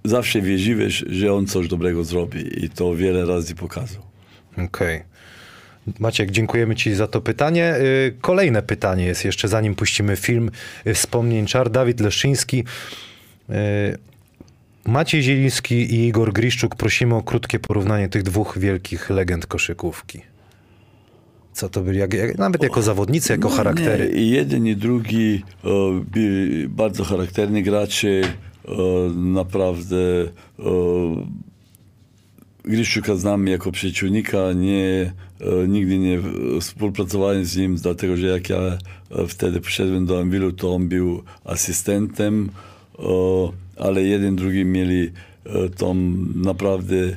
zawsze 0.05 0.41
wierzyłeś, 0.41 1.05
że 1.07 1.33
on 1.35 1.47
coś 1.47 1.69
dobrego 1.69 2.05
zrobi 2.05 2.65
i 2.65 2.71
to 2.71 2.95
wiele 2.95 3.25
razy 3.25 3.55
pokazał. 3.55 4.03
Okej. 4.59 5.03
Maciek, 5.99 6.31
dziękujemy 6.31 6.77
Ci 6.77 6.95
za 6.95 7.07
to 7.07 7.21
pytanie. 7.21 7.75
Y, 7.77 8.15
Kolejne 8.21 8.63
pytanie 8.63 9.05
jest 9.05 9.25
jeszcze, 9.25 9.49
zanim 9.49 9.75
puścimy 9.75 10.17
film 10.17 10.51
y, 10.87 10.95
Wspomnień 10.95 11.47
Czar. 11.47 11.71
Dawid 11.71 12.01
Leszczyński. 12.01 12.65
y, 13.51 13.55
Maciej 14.87 15.23
Zieliński 15.23 15.75
i 15.75 16.07
Igor 16.09 16.33
Griszczuk. 16.33 16.77
Prosimy 16.77 17.15
o 17.15 17.23
krótkie 17.23 17.59
porównanie 17.59 18.09
tych 18.09 18.23
dwóch 18.23 18.59
wielkich 18.59 19.11
legend 19.11 19.47
koszykówki. 19.47 20.21
Co 21.53 21.69
to 21.69 21.81
byli, 21.81 21.99
jak, 21.99 22.39
nawet 22.39 22.63
jako 22.63 22.83
zawodnicy, 22.83 23.33
jako 23.33 23.49
No, 23.49 23.57
charaktery. 23.57 24.11
Nie, 24.15 24.23
jeden 24.31 24.67
i 24.67 24.77
drugi 24.77 25.43
e, 25.65 25.69
byli 26.11 26.69
bardzo 26.69 27.05
charakterni 27.05 27.63
gracze, 27.63 28.09
naprawdę 29.15 29.97
e, 30.59 30.65
Gryszczuka 32.65 33.17
znam 33.17 33.47
jako 33.47 33.73
przyjacielnika, 33.73 34.53
nie, 34.53 35.13
e, 35.41 35.69
nigdy 35.69 35.99
nie 35.99 36.19
współpracowałem 36.61 37.45
z 37.45 37.57
nim, 37.57 37.77
dlatego 37.77 38.17
że 38.17 38.27
jak 38.27 38.49
ja 38.49 38.59
e, 38.59 38.79
wtedy 39.29 39.61
przyszedłem 39.61 40.07
do 40.07 40.21
Anwilu, 40.21 40.53
to 40.53 40.75
on 40.75 40.89
był 40.89 41.23
asystentem, 41.45 42.51
e, 42.99 43.03
ale 43.77 44.03
jeden, 44.03 44.37
drugi 44.37 44.65
mieli 44.65 45.11
e, 45.45 45.69
tą 45.69 45.95
naprawdę 46.35 46.97
e, 46.97 47.17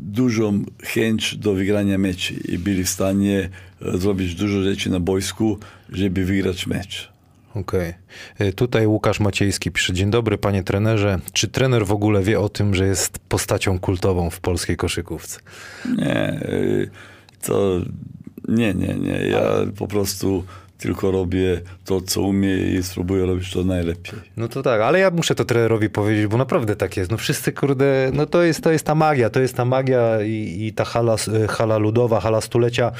dużą 0.00 0.64
chęć 0.82 1.36
do 1.36 1.54
wygrania 1.54 1.98
meczu 1.98 2.34
i 2.48 2.58
byli 2.58 2.84
w 2.84 2.88
stanie 2.88 3.48
e, 3.82 3.98
zrobić 3.98 4.34
dużo 4.34 4.62
rzeczy 4.62 4.90
na 4.90 5.00
boisku, 5.00 5.58
żeby 5.92 6.24
wygrać 6.24 6.66
mecz. 6.66 7.17
Okej. 7.54 7.94
Y, 8.40 8.52
Tutaj 8.52 8.86
Łukasz 8.86 9.20
Maciejski 9.20 9.70
pisze, 9.70 9.92
dzień 9.92 10.10
dobry 10.10 10.38
panie 10.38 10.62
trenerze. 10.62 11.18
Czy 11.32 11.48
trener 11.48 11.86
w 11.86 11.92
ogóle 11.92 12.22
wie 12.22 12.40
o 12.40 12.48
tym, 12.48 12.74
że 12.74 12.86
jest 12.86 13.18
postacią 13.18 13.78
kultową 13.78 14.30
w 14.30 14.40
polskiej 14.40 14.76
koszykówce? 14.76 15.40
Nie, 15.96 16.40
y, 16.42 16.90
to 17.42 17.80
nie, 18.48 18.74
nie, 18.74 18.94
nie. 18.94 19.18
Ja 19.28 19.42
po 19.78 19.88
prostu 19.88 20.44
tylko 20.78 21.10
robię 21.10 21.60
to, 21.84 22.00
co 22.00 22.22
umiem 22.22 22.58
i 22.60 22.82
spróbuję 22.82 23.26
robić 23.26 23.52
to 23.52 23.64
najlepiej. 23.64 24.18
No 24.36 24.48
to 24.48 24.62
tak, 24.62 24.80
ale 24.80 24.98
ja 24.98 25.10
muszę 25.10 25.34
to 25.34 25.44
trenerowi 25.44 25.90
powiedzieć, 25.90 26.26
bo 26.26 26.36
naprawdę 26.36 26.76
tak 26.76 26.96
jest. 26.96 27.10
No 27.10 27.16
wszyscy, 27.16 27.52
kurde, 27.52 28.10
no 28.12 28.26
to 28.26 28.42
jest, 28.42 28.60
to 28.62 28.72
jest 28.72 28.84
ta 28.84 28.94
magia, 28.94 29.30
to 29.30 29.40
jest 29.40 29.56
ta 29.56 29.64
magia 29.64 30.22
i, 30.22 30.56
i 30.60 30.72
ta 30.72 30.84
hala, 30.84 31.16
y, 31.44 31.48
hala 31.48 31.78
ludowa, 31.78 32.20
hala 32.20 32.40
stulecia 32.40 32.92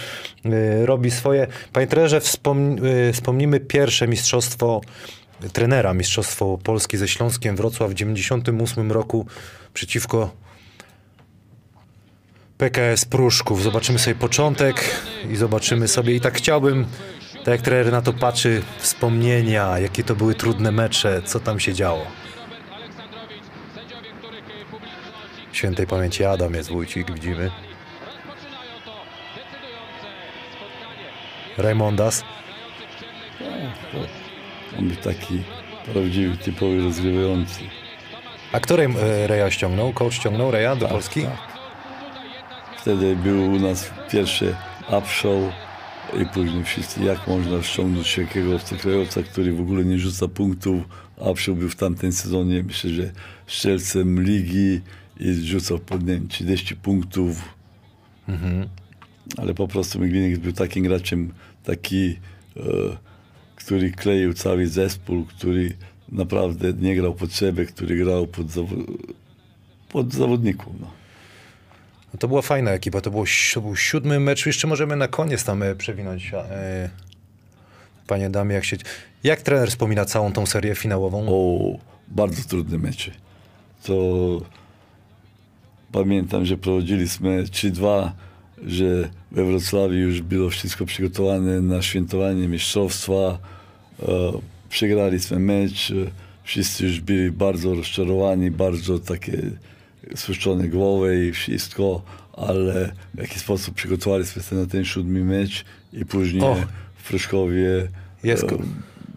y, 0.46 0.86
robi 0.86 1.10
swoje. 1.10 1.46
Panie 1.72 1.86
trenerze, 1.86 2.20
wspom, 2.20 2.84
y, 2.86 3.12
wspomnimy 3.12 3.60
pierwsze 3.60 4.08
mistrzostwo 4.08 4.80
trenera, 5.52 5.94
mistrzostwo 5.94 6.58
Polski 6.64 6.96
ze 6.96 7.08
Śląskiem 7.08 7.56
Wrocław 7.56 7.90
w 7.90 7.94
98 7.94 8.92
roku 8.92 9.26
przeciwko 9.74 10.30
PKS 12.58 13.04
Pruszków. 13.04 13.62
Zobaczymy 13.62 13.98
sobie 13.98 14.14
początek 14.14 14.84
i 15.30 15.36
zobaczymy 15.36 15.88
sobie 15.88 16.14
i 16.14 16.20
tak 16.20 16.34
chciałbym, 16.34 16.86
tak 17.48 17.52
jak 17.52 17.64
trener 17.64 17.92
na 17.92 18.02
to 18.02 18.12
patrzy, 18.12 18.62
wspomnienia, 18.78 19.78
jakie 19.78 20.04
to 20.04 20.14
były 20.14 20.34
trudne 20.34 20.72
mecze, 20.72 21.22
co 21.22 21.40
tam 21.40 21.60
się 21.60 21.74
działo. 21.74 22.06
Świętej 25.52 25.86
pamięci 25.86 26.24
Adam 26.24 26.54
jest 26.54 26.70
Wójcik, 26.70 27.12
widzimy. 27.12 27.50
spotkanie. 27.50 28.18
Raymondas. 31.58 32.24
On 34.78 34.88
był 34.88 34.96
taki 34.96 35.42
prawdziwy, 35.92 36.36
typowy 36.36 36.80
rozgrywający. 36.80 37.60
A 38.52 38.60
który 38.60 38.84
e, 38.84 39.26
Reja 39.26 39.50
ściągnął? 39.50 39.92
Coach 39.92 40.14
ściągnął 40.14 40.50
Reja 40.50 40.76
do 40.76 40.88
Polski? 40.88 41.26
Wtedy 42.76 43.16
był 43.16 43.52
u 43.52 43.58
nas 43.58 43.90
pierwszy 44.10 44.56
upshow 44.98 45.67
i 46.22 46.26
później 46.34 46.64
wszyscy, 46.64 47.04
jak 47.04 47.26
można 47.28 47.62
ściągnąć 47.62 48.14
takiego 48.16 48.56
obcokrajowca, 48.56 49.22
który 49.22 49.52
w 49.52 49.60
ogóle 49.60 49.84
nie 49.84 49.98
rzuca 49.98 50.28
punktów. 50.28 50.82
Upshow 51.16 51.58
był 51.58 51.68
w 51.68 51.76
tamtym 51.76 52.12
sezonie, 52.12 52.62
myślę, 52.62 52.90
że 52.90 53.12
strzelcem 53.46 54.22
ligi 54.22 54.80
i 55.20 55.34
rzucał 55.34 55.78
pod 55.78 56.04
wiem, 56.04 56.28
30 56.28 56.76
punktów. 56.76 57.54
Ale 59.36 59.54
po 59.54 59.68
prostu 59.68 60.00
Miglinix 60.00 60.38
był 60.38 60.52
takim 60.52 60.84
graczem, 60.84 61.32
taki, 61.64 62.16
e, 62.56 62.62
który 63.56 63.90
kleił 63.90 64.34
cały 64.34 64.66
zespół, 64.66 65.24
który 65.24 65.72
naprawdę 66.08 66.72
nie 66.72 66.94
grał 66.96 67.14
pod 67.14 67.34
siebie, 67.34 67.66
który 67.66 67.96
grał 67.96 68.26
pod, 68.26 68.46
zawo- 68.46 68.96
pod 69.88 70.12
zawodników. 70.14 70.72
No. 70.80 70.90
To 72.18 72.28
była 72.28 72.42
fajna 72.42 72.70
ekipa, 72.70 73.00
to, 73.00 73.10
było, 73.10 73.24
to 73.54 73.60
był 73.60 73.76
siódmy 73.76 74.20
mecz, 74.20 74.46
jeszcze 74.46 74.66
możemy 74.66 74.96
na 74.96 75.08
koniec 75.08 75.44
tam 75.44 75.62
e, 75.62 75.74
przewinąć. 75.74 76.30
E, 76.34 76.90
panie 78.06 78.30
damie, 78.30 78.54
jak 78.54 78.64
się... 78.64 78.76
Jak 79.24 79.42
trener 79.42 79.68
wspomina 79.68 80.04
całą 80.04 80.32
tą 80.32 80.46
serię 80.46 80.74
finałową? 80.74 81.26
O, 81.28 81.58
bardzo 82.08 82.42
trudne 82.48 82.78
mecze. 82.78 83.10
To 83.82 83.94
pamiętam, 85.92 86.46
że 86.46 86.56
prowadziliśmy 86.56 87.44
3-2, 87.44 88.10
że 88.66 89.08
we 89.32 89.44
Wrocławiu 89.44 89.94
już 89.94 90.22
było 90.22 90.50
wszystko 90.50 90.86
przygotowane 90.86 91.60
na 91.60 91.82
świętowanie 91.82 92.48
mistrzostwa. 92.48 93.38
E, 94.02 94.08
przegraliśmy 94.68 95.38
mecz, 95.38 95.92
wszyscy 96.44 96.84
już 96.86 97.00
byli 97.00 97.32
bardzo 97.32 97.74
rozczarowani, 97.74 98.50
bardzo 98.50 98.98
takie 98.98 99.42
spuszczone 100.16 100.68
głowy 100.68 101.26
i 101.26 101.32
wszystko, 101.32 102.02
ale 102.32 102.92
w 103.14 103.18
jakiś 103.18 103.38
sposób 103.38 103.74
przygotowaliśmy 103.74 104.42
się 104.42 104.56
na 104.56 104.66
ten 104.66 104.84
siódmy 104.84 105.24
mecz 105.24 105.64
i 105.92 106.04
później 106.04 106.42
O. 106.42 106.56
w 106.96 107.08
Pruszkowie 107.08 107.88
Jest 108.24 108.44
e, 108.44 108.56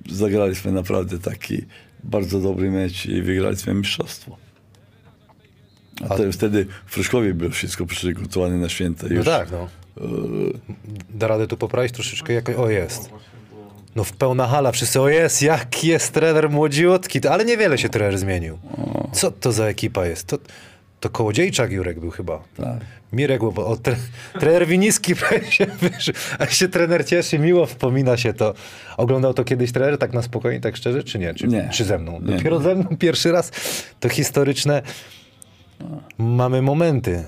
zagraliśmy 0.09 0.71
naprawdę 0.71 1.19
taki 1.19 1.65
bardzo 2.03 2.39
dobry 2.39 2.71
mecz 2.71 3.05
i 3.05 3.21
wygraliśmy 3.21 3.73
mistrzostwo. 3.73 4.37
A 6.09 6.15
te, 6.15 6.31
wtedy 6.31 6.65
w 6.85 6.93
Pruszkowie 6.93 7.33
było 7.33 7.51
wszystko 7.51 7.85
przygotowane 7.85 8.57
na 8.57 8.69
święta. 8.69 9.07
No 9.09 9.15
Już, 9.15 9.25
tak, 9.25 9.51
no. 9.51 9.67
Da 11.09 11.27
radę 11.27 11.47
tu 11.47 11.57
poprawić 11.57 11.91
troszeczkę? 11.91 12.33
Jak... 12.33 12.49
O, 12.59 12.69
jest. 12.69 13.09
No 13.95 14.03
w 14.03 14.13
pełna 14.13 14.47
hala, 14.47 14.71
wszyscy, 14.71 15.01
o 15.01 15.09
jest, 15.09 15.41
jak 15.41 15.83
jest 15.83 16.13
trener 16.13 16.49
młodziutki, 16.49 17.27
ale 17.27 17.45
niewiele 17.45 17.77
się 17.77 17.89
trener 17.89 18.17
zmienił. 18.17 18.59
Co 19.13 19.31
to 19.31 19.51
za 19.51 19.65
ekipa 19.65 20.05
jest? 20.05 20.27
To, 20.27 20.37
to 21.01 21.09
Kołodziejczak 21.09 21.71
Jurek 21.71 21.99
był 21.99 22.11
chyba. 22.11 22.43
Tak. 22.57 22.79
Mirek, 23.13 23.41
bo 23.41 23.67
o, 23.67 23.77
tre, 23.77 23.95
trener 24.39 24.67
Winiski 24.67 25.15
się 25.49 25.65
a 26.39 26.45
się 26.45 26.67
trener 26.67 27.05
cieszy, 27.05 27.39
miło 27.39 27.65
wspomina 27.65 28.17
się 28.17 28.33
to. 28.33 28.53
Oglądał 28.97 29.33
to 29.33 29.43
kiedyś 29.43 29.71
trener 29.71 29.97
tak 29.97 30.13
na 30.13 30.21
spokojnie, 30.21 30.59
tak 30.59 30.75
szczerze, 30.75 31.03
czy 31.03 31.19
nie? 31.19 31.33
Czy, 31.33 31.47
Nie. 31.47 31.69
czy 31.73 31.83
ze 31.83 31.97
mną? 31.97 32.19
Nie. 32.21 32.37
Dopiero 32.37 32.59
ze 32.59 32.75
mną 32.75 32.97
pierwszy 32.99 33.31
raz. 33.31 33.51
To 33.99 34.09
historyczne. 34.09 34.81
Mamy 36.17 36.61
momenty. 36.61 37.23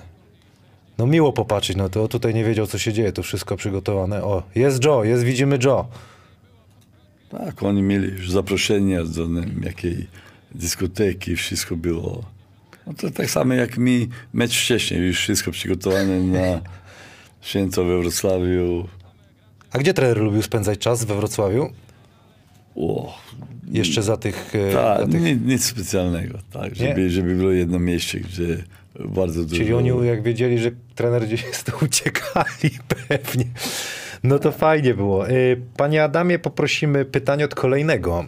No 0.97 1.07
miło 1.07 1.33
popatrzeć, 1.33 1.77
no 1.77 1.89
to 1.89 2.07
tutaj 2.07 2.33
nie 2.33 2.43
wiedział, 2.43 2.67
co 2.67 2.77
się 2.77 2.93
dzieje, 2.93 3.11
to 3.11 3.23
wszystko 3.23 3.55
przygotowane. 3.55 4.23
O, 4.23 4.43
jest 4.55 4.85
Joe, 4.85 5.03
jest, 5.03 5.23
widzimy 5.23 5.59
Joe. 5.63 5.87
Tak, 7.29 7.63
oni 7.63 7.81
mieli 7.81 8.07
już 8.07 8.31
zaproszenia 8.31 9.03
do 9.03 9.27
jakiej 9.63 10.07
dyskoteki, 10.55 11.35
wszystko 11.35 11.75
było. 11.75 12.32
No 12.87 12.93
to 12.93 13.11
tak 13.11 13.29
samo 13.29 13.53
jak 13.53 13.77
mi, 13.77 14.09
mecz 14.33 14.57
wcześniej, 14.57 15.01
już 15.01 15.17
wszystko 15.17 15.51
przygotowane 15.51 16.19
na 16.19 16.61
święto 17.41 17.85
we 17.85 17.97
Wrocławiu. 18.01 18.87
A 19.71 19.77
gdzie 19.77 19.93
trener 19.93 20.17
lubił 20.17 20.41
spędzać 20.41 20.79
czas 20.79 21.05
we 21.05 21.15
Wrocławiu? 21.15 21.69
O, 22.75 23.17
Jeszcze 23.71 24.01
za 24.01 24.17
tych... 24.17 24.55
e, 24.55 24.71
za 24.71 24.97
tak, 24.99 25.11
tych... 25.11 25.21
nic, 25.21 25.39
nic 25.45 25.65
specjalnego, 25.65 26.39
tak, 26.51 26.75
żeby, 26.75 27.09
żeby 27.09 27.35
było 27.35 27.51
jedno 27.51 27.79
miejsce, 27.79 28.19
gdzie 28.19 28.63
bardzo 28.99 29.43
dużo... 29.43 29.55
Czyli 29.55 29.73
oni 29.73 30.07
jak 30.07 30.23
wiedzieli, 30.23 30.59
że 30.59 30.71
trener 30.95 31.25
gdzieś 31.25 31.43
jest, 31.43 31.63
to 31.63 31.71
uciekali 31.85 32.69
pewnie. 33.07 33.45
No 34.23 34.39
to 34.39 34.51
fajnie 34.51 34.93
było. 34.93 35.29
Y, 35.29 35.61
Panie 35.77 36.03
Adamie, 36.03 36.39
poprosimy 36.39 37.05
pytanie 37.05 37.45
od 37.45 37.55
kolejnego 37.55 38.25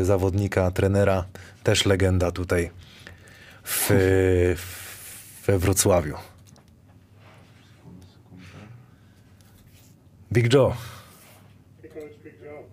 y, 0.00 0.04
zawodnika, 0.04 0.70
trenera, 0.70 1.24
też 1.62 1.86
legenda 1.86 2.30
tutaj 2.30 2.70
w, 3.64 4.54
we 5.48 5.58
Wrocławiu. 5.58 6.16
Big 10.32 10.48
Joe. 10.48 10.74
Hey 11.82 11.88
Coach 11.88 12.16
Big 12.24 12.34
Joe. 12.42 12.64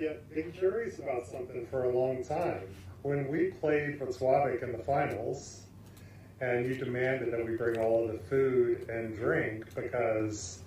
Yeah, 0.00 0.12
been 0.34 0.52
curious 0.52 0.98
about 0.98 1.26
something 1.26 1.66
for 1.66 1.84
a 1.84 1.88
long 1.88 2.24
time. 2.24 2.62
When 3.02 3.28
we 3.28 3.50
played 3.60 3.98
Wrocławic 3.98 4.62
in 4.62 4.72
the 4.72 4.82
finals, 4.84 5.60
and 6.40 6.66
you 6.66 6.74
demanded 6.74 7.32
that 7.32 7.44
we 7.44 7.56
bring 7.56 7.78
all 7.78 8.04
of 8.04 8.12
the 8.12 8.18
food 8.18 8.88
and 8.88 9.16
drink 9.16 9.64
because 9.74 10.60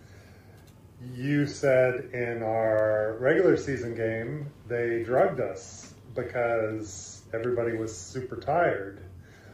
you 1.16 1.46
said 1.46 2.10
in 2.14 2.44
our 2.44 3.18
regular 3.20 3.58
season 3.58 3.96
game 3.96 4.46
they 4.68 5.04
drugged 5.04 5.40
us 5.40 5.94
because 6.16 7.24
everybody 7.34 7.76
was 7.76 7.96
super 7.96 8.38
tired. 8.38 9.04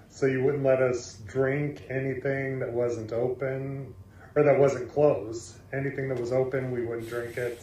So 0.10 0.26
you 0.26 0.43
wouldn't 0.43 0.63
let 0.63 0.82
us 0.82 1.22
drink 1.28 1.84
anything 1.89 2.60
that 2.60 2.72
wasn't 2.74 3.13
open 3.13 3.93
or 4.36 4.43
that 4.43 4.60
wasn't 4.60 4.91
closed. 4.93 5.56
Anything 5.74 6.10
that 6.10 6.19
was 6.19 6.32
open, 6.32 6.72
we 6.72 6.82
wouldn't 6.82 7.10
drink 7.10 7.38
it. 7.38 7.60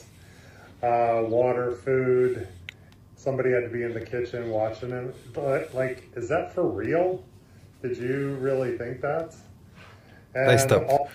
Uh, 0.82 1.22
water, 1.28 1.72
food. 1.84 2.46
Somebody 3.16 3.50
had 3.50 3.64
to 3.64 3.70
be 3.70 3.82
in 3.82 3.92
the 3.92 4.00
kitchen 4.00 4.50
watching 4.50 4.92
it. 4.92 5.14
But, 5.34 5.74
like, 5.74 6.02
is 6.16 6.28
that 6.28 6.52
for 6.54 6.64
real? 6.70 7.22
Did 7.82 7.96
you 7.98 8.36
really 8.40 8.78
think 8.78 9.00
that? 9.00 9.34
Daj 10.34 10.58
stop. 10.58 10.82
all- 10.90 11.08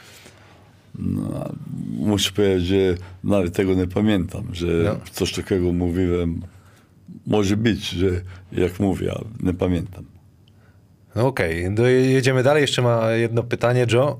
No, 0.99 1.51
muszę 1.99 2.31
powiedzieć, 2.31 2.63
że 2.67 2.75
nawet 3.23 3.55
tego 3.55 3.73
nie 3.73 3.87
pamiętam, 3.87 4.43
że 4.53 4.67
No. 4.67 4.95
coś 5.11 5.33
takiego 5.33 5.71
mówiłem. 5.71 6.41
Może 7.27 7.57
być, 7.57 7.89
że 7.89 8.07
jak 8.51 8.79
mówię, 8.79 9.11
a 9.11 9.45
nie 9.45 9.53
pamiętam. 9.53 10.05
Okej, 11.15 11.73
do- 11.73 11.87
jedziemy 11.87 12.43
dalej. 12.43 12.61
Jeszcze 12.61 12.81
ma 12.81 13.11
jedno 13.11 13.43
pytanie, 13.43 13.85
Joe. 13.93 14.17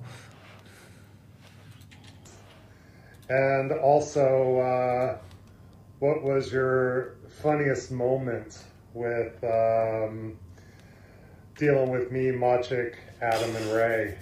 And 3.29 3.71
also, 3.71 4.59
uh, 4.59 5.17
what 5.99 6.21
was 6.23 6.51
your 6.51 7.15
funniest 7.41 7.91
moment 7.91 8.65
with 8.93 9.41
um, 9.43 10.37
dealing 11.57 11.91
with 11.91 12.11
me, 12.11 12.33
Maciek, 12.33 12.95
Adam, 13.21 13.55
and 13.55 13.73
Ray? 13.73 14.17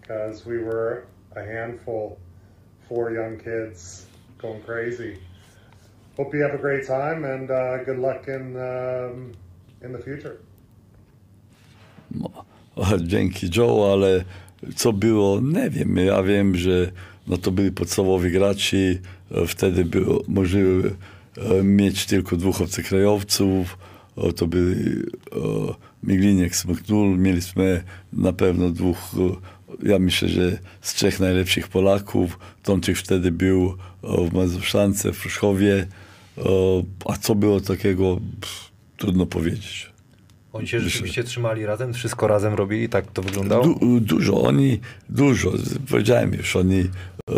Because 0.00 0.46
we 0.46 0.58
were 0.58 1.02
a 1.36 1.40
handful, 1.42 2.16
four 2.88 3.10
young 3.12 3.36
kids 3.38 4.06
going 4.38 4.62
crazy. 4.62 5.18
Hope 6.16 6.32
you 6.34 6.42
have 6.42 6.54
a 6.54 6.58
great 6.62 6.86
time 6.86 7.24
and 7.24 7.50
uh, 7.50 7.84
good 7.84 7.98
luck 7.98 8.28
in 8.28 8.56
um, 8.56 9.32
in 9.82 9.92
the 9.92 9.98
future. 9.98 10.38
No, 12.14 12.30
dzięki 13.00 13.46
Joe, 13.56 13.92
ale 13.92 14.24
co 14.76 14.92
było, 14.92 15.40
nie 15.40 15.70
wiem. 15.70 15.96
Ja 15.96 16.22
wiem, 16.22 16.56
że 16.56 16.92
no 17.26 17.36
to 17.36 17.50
byli 17.50 17.72
podstawowi 17.72 18.30
graczy. 18.30 19.00
E, 19.30 19.46
Wtedy 19.46 19.84
było 19.84 20.22
możliwe 20.28 20.90
e, 21.36 21.62
mieć 21.62 22.06
tylko 22.06 22.36
dwóch 22.36 22.60
obcokrajowców. 22.60 23.78
E, 24.18 24.32
To 24.32 24.46
byli 24.46 24.90
e, 24.92 25.04
Migliniek, 26.02 26.56
Smyknul. 26.56 27.18
Mieliśmy 27.18 27.82
na 28.12 28.32
pewno 28.32 28.70
dwóch, 28.70 28.98
ja 29.82 29.98
myślę, 29.98 30.28
że 30.28 30.58
z 30.80 30.94
trzech 30.94 31.20
najlepszych 31.20 31.68
Polaków. 31.68 32.38
Tomczyk 32.62 32.96
wtedy 32.96 33.30
był 33.32 33.74
w 34.02 34.32
Mazuszance, 34.34 35.12
w 35.12 35.20
Pruszkowie. 35.20 35.86
E, 36.38 36.42
A 37.04 37.16
co 37.16 37.34
było 37.34 37.60
takiego, 37.60 38.20
trudno 38.96 39.26
powiedzieć. 39.26 39.93
Oni 40.54 40.66
się 40.68 40.80
rzeczywiście 40.80 41.24
trzymali 41.24 41.66
razem, 41.66 41.94
wszystko 41.94 42.26
razem 42.26 42.54
robili, 42.54 42.88
tak 42.88 43.12
to 43.12 43.22
wyglądało? 43.22 43.64
Du, 43.64 44.00
dużo, 44.00 44.42
oni, 44.42 44.80
dużo, 45.08 45.52
powiedziałem 45.90 46.34
już, 46.34 46.56
oni 46.56 46.80
e, 46.80 47.34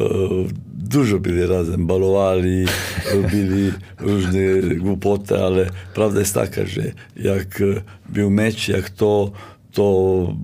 dużo 0.75 1.19
byli 1.19 1.47
razem, 1.47 1.87
balowali, 1.87 2.65
robili 3.15 3.73
różne 3.99 4.41
głupoty, 4.77 5.39
ale 5.39 5.67
prawda 5.95 6.21
jest 6.21 6.35
taka, 6.35 6.67
że 6.67 6.83
jak 7.17 7.61
e, 7.61 7.65
był 8.09 8.31
mecz, 8.31 8.69
jak 8.69 8.91
to, 8.91 9.31
to 9.73 10.37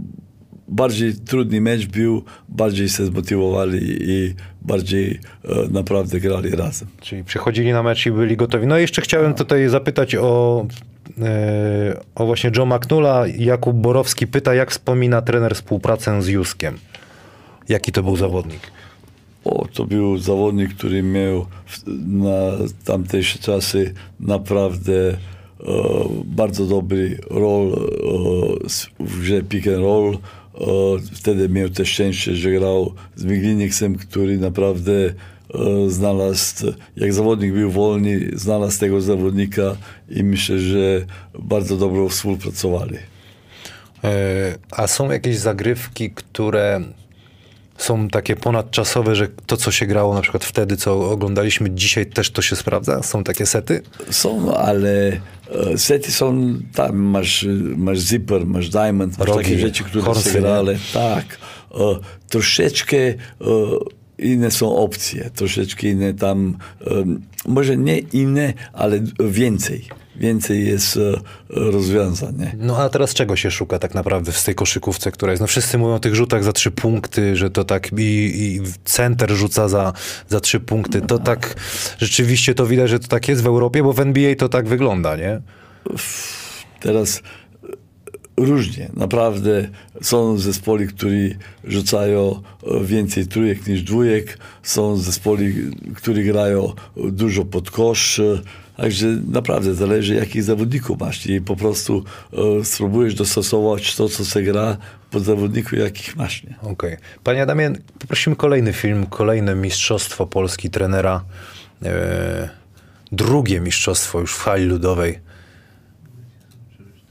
bardziej 0.69 1.15
trudny 1.15 1.61
mecz 1.61 1.87
był, 1.87 2.25
bardziej 2.49 2.89
się 2.89 3.07
zmotywowali 3.07 3.81
i 4.11 4.35
bardziej 4.63 5.21
e, 5.45 5.69
naprawdę 5.71 6.21
grali 6.21 6.51
razem. 6.51 6.89
Czyli 7.01 7.25
przychodzili 7.25 7.73
na 7.73 7.83
mecz 7.83 8.07
i 8.07 8.11
byli 8.11 8.37
gotowi. 8.37 8.67
No 8.67 8.79
i 8.79 8.81
jeszcze 8.81 9.03
chciałem 9.03 9.35
tutaj 9.35 9.69
zapytać 9.69 10.15
o, 10.15 10.67
o 12.15 12.27
właśnie 12.27 12.51
Joe 12.57 12.67
McNulla. 12.67 13.27
Jakub 13.39 13.77
Borowski 13.77 14.27
pyta, 14.27 14.55
jak 14.55 14.71
wspomina 14.71 15.23
trener 15.23 15.55
współpracę 15.55 16.23
z 16.23 16.29
Juskiem? 16.29 16.79
Jaki 17.69 17.93
to 17.93 18.03
był 18.03 18.17
zawodnik? 18.17 18.61
O, 19.45 19.67
to 19.73 19.85
był 19.85 20.19
zawodnik, 20.19 20.75
który 20.75 21.03
miał 21.03 21.47
na 22.07 22.51
tamtejsze 22.85 23.39
czasy 23.39 23.95
naprawdę 24.21 25.11
e, 25.11 25.17
bardzo 26.25 26.67
dobry 26.67 27.19
rol 27.31 27.73
e, 27.73 29.05
w 29.05 29.21
grze 29.21 29.43
pick 29.43 29.67
and 29.67 29.77
roll. 29.77 30.15
E, 30.15 30.19
wtedy 31.13 31.49
miał 31.49 31.69
też 31.69 31.89
szczęście, 31.89 32.37
że 32.37 32.51
grał 32.51 32.95
z 33.17 33.25
Migliniksem, 33.25 33.97
który 33.97 34.39
naprawdę 34.39 34.93
e, 34.93 35.13
znalazł, 35.89 36.67
jak 36.97 37.13
zawodnik 37.13 37.53
był 37.53 37.71
wolny, 37.71 38.31
znalazł 38.35 38.81
tego 38.81 39.01
zawodnika 39.01 39.77
i 40.09 40.25
myślę, 40.25 40.59
że 40.59 41.07
bardzo 41.39 41.77
dobrze 41.77 42.09
współpracowali. 42.09 42.97
E, 44.05 44.11
a 44.71 44.87
są 44.87 45.11
jakieś 45.11 45.39
zagrywki, 45.39 46.11
które 46.11 46.81
są 47.77 48.09
takie 48.09 48.37
ponadczasowe, 48.37 49.17
że 49.17 49.29
to, 49.47 49.57
co 49.57 49.71
się 49.71 49.87
grało 49.87 50.15
na 50.15 50.21
przykład 50.21 50.45
wtedy, 50.45 50.77
co 50.77 51.11
oglądaliśmy 51.11 51.71
dzisiaj, 51.71 52.07
też 52.07 52.31
to 52.31 52.43
się 52.43 52.57
sprawdza? 52.57 53.03
Są 53.03 53.25
takie 53.25 53.47
sety? 53.47 53.83
Są, 54.11 54.57
ale 54.57 55.21
e, 55.73 55.79
sety 55.79 56.13
są, 56.13 56.55
tam 56.75 56.97
masz, 56.97 57.47
masz 57.77 57.99
zipper, 57.99 58.47
masz 58.47 58.69
diamond, 58.69 59.19
masz 59.19 59.29
Rogi, 59.29 59.45
takie 59.45 59.59
rzeczy, 59.59 59.85
które 59.85 60.05
horsy, 60.05 60.29
się 60.29 60.35
nie? 60.35 60.41
grale. 60.41 60.77
Tak. 60.93 61.39
E, 61.75 61.99
troszeczkę 62.29 62.97
e, 62.97 63.15
inne 64.23 64.51
są 64.51 64.77
opcje, 64.77 65.31
troszeczkę 65.35 65.89
inne 65.89 66.15
tam, 66.15 66.57
może 67.47 67.77
nie 67.77 67.99
inne, 67.99 68.55
ale 68.73 69.01
więcej. 69.21 69.89
Więcej 70.17 70.67
jest 70.67 70.97
e, 70.97 71.01
rozwiązań. 71.49 72.37
Nie? 72.39 72.57
No 72.59 72.79
a 72.79 72.89
teraz 72.89 73.15
czego 73.15 73.37
się 73.37 73.51
szuka 73.51 73.79
tak 73.79 73.95
naprawdę 73.95 74.33
w 74.33 74.45
tej 74.45 74.55
koszykówce, 74.55 75.13
która 75.13 75.33
jest? 75.33 75.41
No 75.41 75.47
wszyscy 75.47 75.79
mówią 75.79 75.95
o 75.95 75.99
tych 75.99 76.15
rzutach 76.15 76.45
za 76.45 76.53
trzy 76.53 76.71
punkty, 76.71 77.37
że 77.37 77.51
to 77.51 77.65
tak 77.65 77.93
i, 77.99 78.03
i 78.03 78.61
center 78.85 79.31
rzuca 79.31 79.69
za, 79.69 79.93
za 80.29 80.41
trzy 80.41 80.61
punkty. 80.61 81.01
To 81.01 81.19
tak, 81.19 81.55
rzeczywiście 81.99 82.55
to 82.55 82.67
widać, 82.67 82.91
że 82.91 82.99
to 82.99 83.09
tak 83.09 83.29
jest 83.29 83.43
w 83.43 83.47
Europie, 83.47 83.83
bo 83.83 83.93
w 83.93 84.01
NBA 84.01 84.35
to 84.35 84.49
tak 84.49 84.69
wygląda, 84.69 85.17
nie? 85.17 85.41
Teraz 86.81 87.23
różnie. 88.37 88.91
Naprawdę 88.95 89.69
są 90.03 90.39
zespoły, 90.39 90.87
które 90.87 91.17
rzucają 91.65 92.43
e, 92.63 92.85
więcej 92.85 93.27
trójek 93.27 93.67
niż 93.67 93.83
dwójek. 93.83 94.39
Są 94.63 94.97
zespoły, 94.97 95.55
które 95.95 96.23
grają 96.23 96.73
dużo 96.97 97.45
pod 97.45 97.71
kosz. 97.71 98.21
Także 98.77 99.07
naprawdę 99.29 99.75
zależy, 99.75 100.15
jakich 100.15 100.43
zawodników 100.43 101.01
masz 101.01 101.27
i 101.27 101.41
po 101.41 101.57
prostu 101.57 102.05
e, 102.61 102.65
spróbujesz 102.65 103.15
dostosować 103.15 103.97
to, 103.97 104.09
co 104.09 104.25
się 104.25 104.43
gra 104.43 104.77
pod 105.11 105.25
zawodników, 105.25 105.73
jakich 105.73 106.17
masz. 106.17 106.45
Nie? 106.45 106.55
Okej. 106.63 106.97
Panie 107.25 107.43
Adamie, 107.43 107.73
poprosimy 107.99 108.37
kolejny 108.37 108.73
film, 108.73 109.07
kolejne 109.07 109.55
mistrzostwo 109.55 110.27
Polski 110.27 110.71
trenera. 110.71 111.25
E, 111.85 112.49
drugie 113.13 113.61
mistrzostwo 113.61 114.21
już 114.21 114.35
w 114.35 114.41
hali 114.41 114.65
ludowej. 114.65 115.19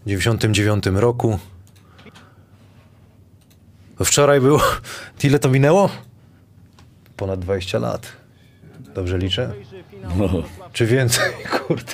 W 0.01 0.05
99 0.05 0.85
roku. 0.85 1.39
To 3.97 4.05
wczoraj 4.05 4.41
było... 4.41 4.61
Ile 5.23 5.39
to 5.39 5.49
minęło? 5.49 5.89
Ponad 7.17 7.39
20 7.39 7.79
lat. 7.79 8.07
Dobrze 8.79 9.17
liczę? 9.17 9.53
No. 10.17 10.29
Czy 10.73 10.85
więcej? 10.85 11.33
Kurde. 11.67 11.93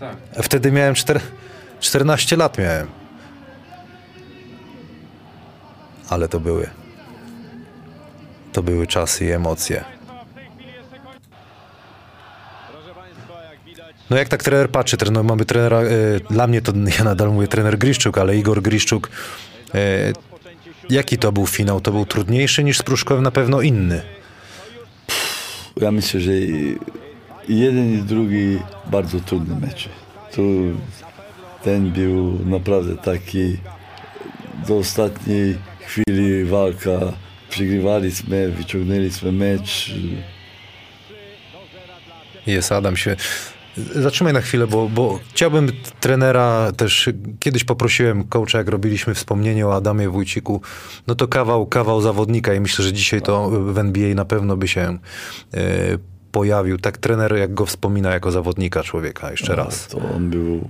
tak. 0.00 0.16
Wtedy 0.42 0.72
miałem 0.72 0.94
czter... 0.94 1.20
14 1.80 2.36
lat 2.36 2.58
miałem. 2.58 2.86
Ale 6.08 6.28
to 6.28 6.40
były. 6.40 6.70
To 8.52 8.62
były 8.62 8.86
czasy 8.86 9.24
i 9.24 9.30
emocje. 9.30 9.84
Proszę 12.72 12.94
Państwa, 12.94 13.42
jak 13.42 13.64
widać, 13.64 13.96
No 14.10 14.16
jak 14.16 14.28
tak 14.28 14.42
trener 14.42 14.70
patrzy, 14.70 14.96
tre- 14.96 15.10
no 15.10 15.22
mamy 15.22 15.44
trenera, 15.44 15.80
e, 15.80 15.86
dla 16.30 16.46
mnie 16.46 16.62
to 16.62 16.72
ja 16.98 17.04
nadal 17.04 17.32
mówię 17.32 17.48
trener 17.48 17.78
Griszczuk, 17.78 18.18
ale 18.18 18.36
Igor 18.36 18.62
Griszczuk, 18.62 19.10
e, 19.74 20.12
jaki 20.90 21.18
to 21.18 21.32
był 21.32 21.46
finał? 21.46 21.80
To 21.80 21.90
był 21.92 22.06
trudniejszy 22.06 22.64
niż 22.64 22.78
z 22.78 22.82
Pruszkowem, 22.82 23.22
na 23.24 23.30
pewno 23.30 23.60
inny. 23.60 24.02
Ja 25.80 25.90
myślę, 25.90 26.20
że 26.20 26.32
jeden 27.48 27.94
i 27.94 27.98
drugi 28.02 28.58
bardzo 28.90 29.20
trudny 29.20 29.66
mecz. 29.66 29.88
Tu 30.34 30.42
ten 31.64 31.90
był 31.90 32.38
naprawdę 32.44 32.96
taki 32.96 33.56
do 34.68 34.76
ostatniej 34.76 35.56
chwili 35.80 36.44
walka. 36.44 36.90
Przegrywaliśmy, 37.50 38.48
wyciągnęliśmy 38.50 39.32
mecz. 39.32 39.92
Jest 42.46 42.72
Adam 42.72 42.96
się. 42.96 43.16
Zatrzymaj 43.94 44.32
na 44.32 44.40
chwilę, 44.40 44.66
bo, 44.66 44.88
bo 44.88 45.20
chciałbym 45.30 45.68
trenera 46.00 46.72
też. 46.72 47.08
Kiedyś 47.38 47.64
poprosiłem 47.64 48.24
coacha, 48.24 48.58
jak 48.58 48.68
robiliśmy 48.68 49.14
wspomnienie 49.14 49.66
o 49.66 49.74
Adamie 49.74 50.08
Wójciku. 50.08 50.60
No 51.06 51.14
to 51.14 51.28
kawał, 51.28 51.66
kawał 51.66 52.00
zawodnika 52.00 52.54
i 52.54 52.60
myślę, 52.60 52.84
że 52.84 52.92
dzisiaj 52.92 53.22
to 53.22 53.50
w 53.50 53.78
NBA 53.78 54.14
na 54.14 54.24
pewno 54.24 54.56
by 54.56 54.68
się 54.68 54.98
e, 55.54 55.98
pojawił. 56.32 56.78
Tak 56.78 56.98
trener, 56.98 57.36
jak 57.36 57.54
go 57.54 57.66
wspomina 57.66 58.12
jako 58.12 58.30
zawodnika 58.30 58.82
człowieka, 58.82 59.30
jeszcze 59.30 59.56
raz. 59.56 59.88
To 59.88 59.98
on 60.16 60.30
był 60.30 60.68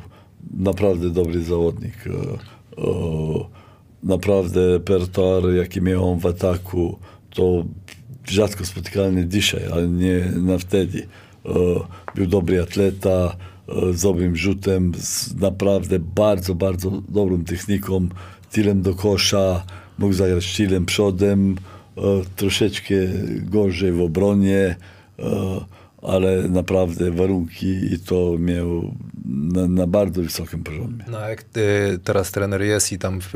naprawdę 0.56 1.10
dobry 1.10 1.42
zawodnik. 1.42 1.94
E, 2.06 3.58
Naprawdę 4.02 4.72
repertuar, 4.72 5.42
jaki 5.56 5.82
miał 5.82 6.12
on 6.12 6.18
w 6.18 6.26
ataku, 6.26 6.98
to 7.30 7.64
rzadko 8.24 8.66
spotykany 8.66 9.26
dzisiaj, 9.26 9.62
ale 9.72 9.88
nie 9.88 10.32
na 10.36 10.58
wtedy. 10.58 11.06
E, 11.46 11.50
Był 12.14 12.26
dobry 12.26 12.62
atleta, 12.62 13.36
e, 13.68 13.92
z 13.92 14.02
dobrym 14.02 14.36
rzutem, 14.36 14.92
z 14.96 15.34
naprawdę 15.34 15.98
bardzo, 15.98 16.54
bardzo 16.54 17.02
dobrą 17.08 17.44
techniką, 17.44 18.08
tylem 18.50 18.82
do 18.82 18.94
kosza, 18.94 19.64
mógł 19.98 20.12
zagrać 20.12 20.56
tylem 20.56 20.86
przodem, 20.86 21.56
e, 21.96 22.00
troszeczkę 22.36 22.94
gorzej 23.42 23.92
w 23.92 24.00
obronie, 24.00 24.76
ale 26.02 26.48
naprawdę 26.48 27.10
warunki 27.10 27.66
i 27.66 27.98
to 27.98 28.36
miał 28.38 28.94
na, 29.28 29.66
na 29.66 29.86
bardzo 29.86 30.22
wysokim 30.22 30.64
poziomie. 30.64 31.04
No 31.10 31.28
jak 31.28 31.44
teraz 32.04 32.32
trener 32.32 32.62
jest 32.62 32.92
i 32.92 32.98
tam 32.98 33.20
w, 33.20 33.28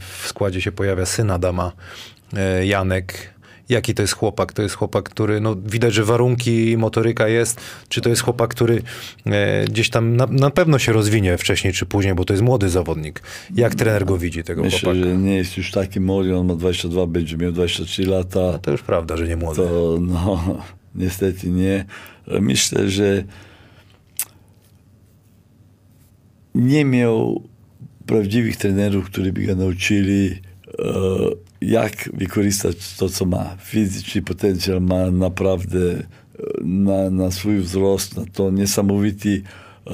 w 0.00 0.26
składzie 0.28 0.60
się 0.60 0.72
pojawia 0.72 1.06
syn 1.06 1.30
Adama, 1.30 1.72
y, 2.62 2.66
Janek. 2.66 3.37
Jaki 3.68 3.94
to 3.94 4.02
jest 4.02 4.14
chłopak? 4.14 4.52
To 4.52 4.62
jest 4.62 4.74
chłopak, 4.74 5.04
który, 5.04 5.40
no 5.40 5.56
widać, 5.56 5.94
że 5.94 6.04
warunki, 6.04 6.76
motoryka 6.78 7.28
jest. 7.28 7.60
Czy 7.88 8.00
to 8.00 8.08
jest 8.08 8.22
chłopak, 8.22 8.50
który 8.50 8.82
e, 9.26 9.64
gdzieś 9.64 9.90
tam 9.90 10.16
na, 10.16 10.26
na 10.26 10.50
pewno 10.50 10.78
się 10.78 10.92
rozwinie 10.92 11.38
wcześniej 11.38 11.72
czy 11.72 11.86
później, 11.86 12.14
bo 12.14 12.24
to 12.24 12.32
jest 12.32 12.42
młody 12.42 12.68
zawodnik. 12.68 13.22
Jak 13.54 13.74
trener 13.74 14.04
go 14.04 14.18
widzi, 14.18 14.44
tego 14.44 14.62
Myślę, 14.62 14.80
chłopaka? 14.80 15.04
że 15.04 15.16
nie 15.16 15.36
jest 15.36 15.56
już 15.56 15.70
taki 15.70 16.00
młody, 16.00 16.36
on 16.36 16.46
ma 16.46 16.54
22, 16.54 17.06
będzie 17.06 17.36
miał 17.36 17.52
23 17.52 18.02
lata. 18.06 18.58
To 18.58 18.70
już 18.70 18.82
prawda, 18.82 19.16
że 19.16 19.28
nie 19.28 19.36
młody. 19.36 19.56
To 19.62 19.98
no, 20.00 20.62
niestety 20.94 21.50
nie. 21.50 21.84
Myślę, 22.40 22.88
że 22.88 23.24
nie 26.54 26.84
miał 26.84 27.42
prawdziwych 28.06 28.56
trenerów, 28.56 29.04
którzy 29.04 29.32
by 29.32 29.42
go 29.42 29.56
nauczyli, 29.56 30.30
e, 30.78 31.47
jak 31.60 32.10
wykorzystać 32.14 32.94
to, 32.94 33.08
co 33.08 33.24
ma. 33.24 33.56
Fizyczny 33.60 34.22
potencjał 34.22 34.80
ma 34.80 35.10
naprawdę 35.10 35.78
e, 35.78 36.02
na, 36.64 37.10
na 37.10 37.30
swój 37.30 37.58
wzrost, 37.58 38.16
na 38.16 38.24
to 38.32 38.50
niesamowity. 38.50 39.42
E, 39.86 39.92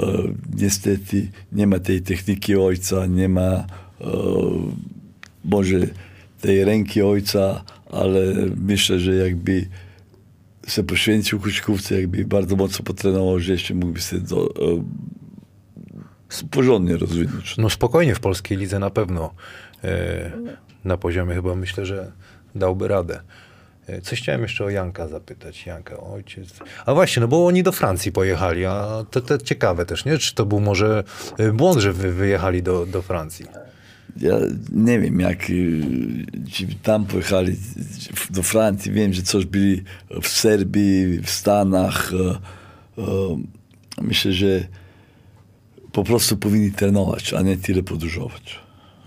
niestety 0.56 1.28
nie 1.52 1.66
ma 1.66 1.78
tej 1.78 2.02
techniki 2.02 2.56
ojca, 2.56 3.06
nie 3.06 3.28
ma 3.28 3.66
e, 4.00 4.06
tej 6.40 6.64
ręki 6.64 7.02
ojca, 7.02 7.64
ale 7.90 8.34
myślę, 8.56 9.00
że 9.00 9.14
jakby 9.14 9.66
się 10.68 10.82
poświęcił 10.82 11.40
koszykówce, 11.40 12.00
jakby 12.00 12.24
bardzo 12.24 12.56
mocno 12.56 12.84
potrenował, 12.84 13.40
że 13.40 13.52
jeszcze 13.52 13.74
mógłby 13.74 14.00
się 14.00 14.18
do, 14.18 14.46
e, 14.46 14.84
porządnie 16.50 16.96
rozwinąć. 16.96 17.56
No 17.56 17.70
spokojnie 17.70 18.14
w 18.14 18.20
polskiej 18.20 18.58
lidze 18.58 18.78
na 18.78 18.90
pewno. 18.90 19.34
E, 19.84 20.32
na 20.84 20.96
poziomie 20.96 21.34
chyba 21.34 21.54
myślę, 21.54 21.86
że 21.86 22.12
dałby 22.54 22.88
radę. 22.88 23.20
E, 23.86 24.00
Coś 24.00 24.22
chciałem 24.22 24.42
jeszcze 24.42 24.64
o 24.64 24.70
Janka 24.70 25.08
zapytać. 25.08 25.66
Janka, 25.66 25.96
ojciec. 26.00 26.48
A 26.86 26.94
właśnie, 26.94 27.20
no 27.20 27.28
bo 27.28 27.46
oni 27.46 27.62
do 27.62 27.72
Francji 27.72 28.12
pojechali, 28.12 28.64
a 28.66 29.04
to, 29.10 29.20
to 29.20 29.38
ciekawe 29.38 29.86
też, 29.86 30.04
nie? 30.04 30.18
Czy 30.18 30.34
to 30.34 30.46
był 30.46 30.60
może 30.60 31.04
e, 31.38 31.52
błąd, 31.52 31.80
że 31.80 31.92
wy 31.92 32.12
wyjechali 32.12 32.62
do, 32.62 32.86
do 32.86 33.02
Francji? 33.02 33.46
Ja 34.20 34.34
nie 34.72 35.00
wiem, 35.00 35.20
jak 35.20 35.50
y, 35.50 35.82
ci 36.52 36.66
tam 36.66 37.06
pojechali 37.06 37.56
do 38.30 38.42
Francji. 38.42 38.92
Wiem, 38.92 39.12
że 39.12 39.22
coś 39.22 39.44
byli 39.46 39.82
w 40.22 40.28
Serbii, 40.28 41.18
w 41.20 41.30
Stanach. 41.30 42.12
e, 42.14 43.02
e, 43.02 43.42
Myślę, 44.02 44.32
że 44.32 44.60
po 45.92 46.04
prostu 46.04 46.36
powinni 46.36 46.72
trenować, 46.72 47.34
a 47.34 47.42
nie 47.42 47.56
tyle 47.56 47.82
podróżować. 47.82 48.58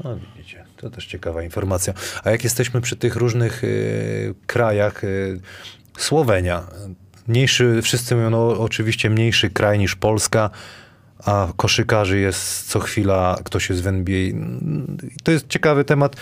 No 0.04 0.20
to 0.78 0.90
też 0.90 1.06
ciekawa 1.06 1.44
informacja. 1.44 1.94
A 2.24 2.30
jak 2.30 2.44
jesteśmy 2.44 2.82
przy 2.82 2.96
tych 2.96 3.16
różnych 3.16 3.64
y, 3.64 4.34
krajach, 4.48 5.04
y, 5.04 5.40
Słowenia, 5.98 6.64
mniejszy, 7.28 7.80
wszyscy 7.84 8.16
mówią, 8.16 8.30
no 8.30 8.48
oczywiście 8.48 9.10
mniejszy 9.10 9.50
kraj 9.50 9.80
niż 9.80 9.96
Polska, 9.96 10.50
a 11.26 11.48
koszykarzy 11.56 12.20
jest 12.20 12.70
co 12.70 12.80
chwila, 12.80 13.38
ktoś 13.44 13.70
jest 13.70 13.84
w 13.84 13.88
NBA. 13.88 14.32
To 15.24 15.32
jest 15.32 15.48
ciekawy 15.48 15.84
temat. 15.84 16.16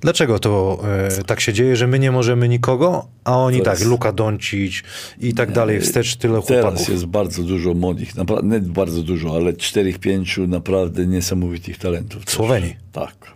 Dlaczego 0.00 0.38
to 0.38 0.82
y, 1.20 1.24
tak 1.24 1.40
się 1.40 1.52
dzieje, 1.52 1.76
że 1.76 1.86
my 1.86 1.98
nie 1.98 2.12
możemy 2.12 2.48
nikogo, 2.48 3.06
a 3.24 3.38
oni 3.38 3.58
To 3.58 3.64
tak, 3.64 3.80
Luka 3.80 4.12
Doncic 4.12 4.82
i 5.20 5.34
tak 5.34 5.52
dalej, 5.52 5.80
wstecz 5.80 6.16
tyle 6.16 6.42
Teraz 6.42 6.62
chłopaków. 6.62 6.88
jest 6.88 7.06
bardzo 7.06 7.42
dużo 7.42 7.74
młodych, 7.74 8.14
naprawdę, 8.16 8.60
nie 8.60 8.68
bardzo 8.68 9.02
dużo, 9.02 9.34
ale 9.36 9.52
4-5 9.52 10.48
naprawdę 10.48 11.06
niesamowitych 11.06 11.78
talentów. 11.78 12.24
też. 12.24 12.34
Słowenii? 12.34 12.76
Tak. 12.92 13.31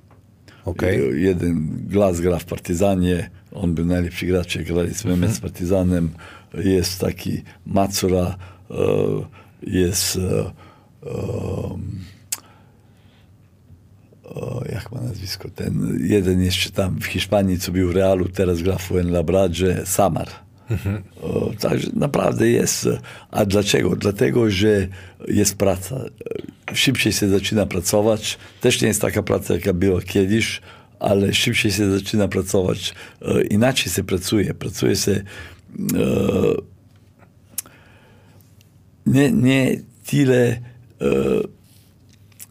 Okej. 0.66 1.22
Jeden 1.22 1.78
Glas 1.88 2.20
gra 2.20 2.38
w 2.38 2.44
Partyzanie, 2.44 3.30
on 3.52 3.74
był 3.74 3.86
najlepszy 3.86 4.26
gracz, 4.26 4.54
jak 4.56 4.64
graliśmy 4.66 5.12
Mhm. 5.12 5.32
z 5.32 5.40
Partyzanem. 5.40 6.10
Jest 6.54 7.00
taki 7.00 7.42
Macura, 7.66 8.36
e, 8.70 8.74
jest 9.62 10.16
e, 10.16 10.50
o, 14.24 14.62
jak 14.72 14.92
ma 14.92 15.00
nazwisko, 15.00 15.48
ten 15.54 15.98
jeden 16.02 16.42
jeszcze 16.42 16.70
tam 16.70 17.00
w 17.00 17.04
Hiszpanii, 17.06 17.58
co 17.58 17.72
był 17.72 17.88
w 17.88 17.96
Realu, 17.96 18.28
teraz 18.28 18.62
gra 18.62 18.76
w 18.78 18.82
Fuenlabradzie, 18.82 19.82
Samar. 19.84 20.28
O, 21.22 21.50
także 21.58 21.88
naprawdę 21.94 22.48
jest. 22.48 22.88
A 23.30 23.44
dlaczego? 23.44 23.96
Dlatego, 23.96 24.50
że 24.50 24.88
jest 25.28 25.56
praca. 25.56 26.04
Szybciej 26.74 27.12
się 27.12 27.28
zaczyna 27.28 27.66
pracować. 27.66 28.38
Też 28.60 28.80
nie 28.82 28.88
jest 28.88 29.00
taka 29.00 29.22
praca, 29.22 29.54
jaka 29.54 29.72
była 29.72 30.02
kiedyś, 30.02 30.60
ale 31.00 31.34
szybciej 31.34 31.72
się 31.72 31.90
zaczyna 31.90 32.28
pracować. 32.28 32.94
E, 33.22 33.42
Inaczej 33.42 33.92
się 33.92 34.04
pracuje. 34.04 34.54
Pracuje 34.54 34.96
się 34.96 35.12
e, 35.12 35.22
nie, 39.06 39.32
nie 39.32 39.80
tyle 40.06 40.46
e, 40.46 40.60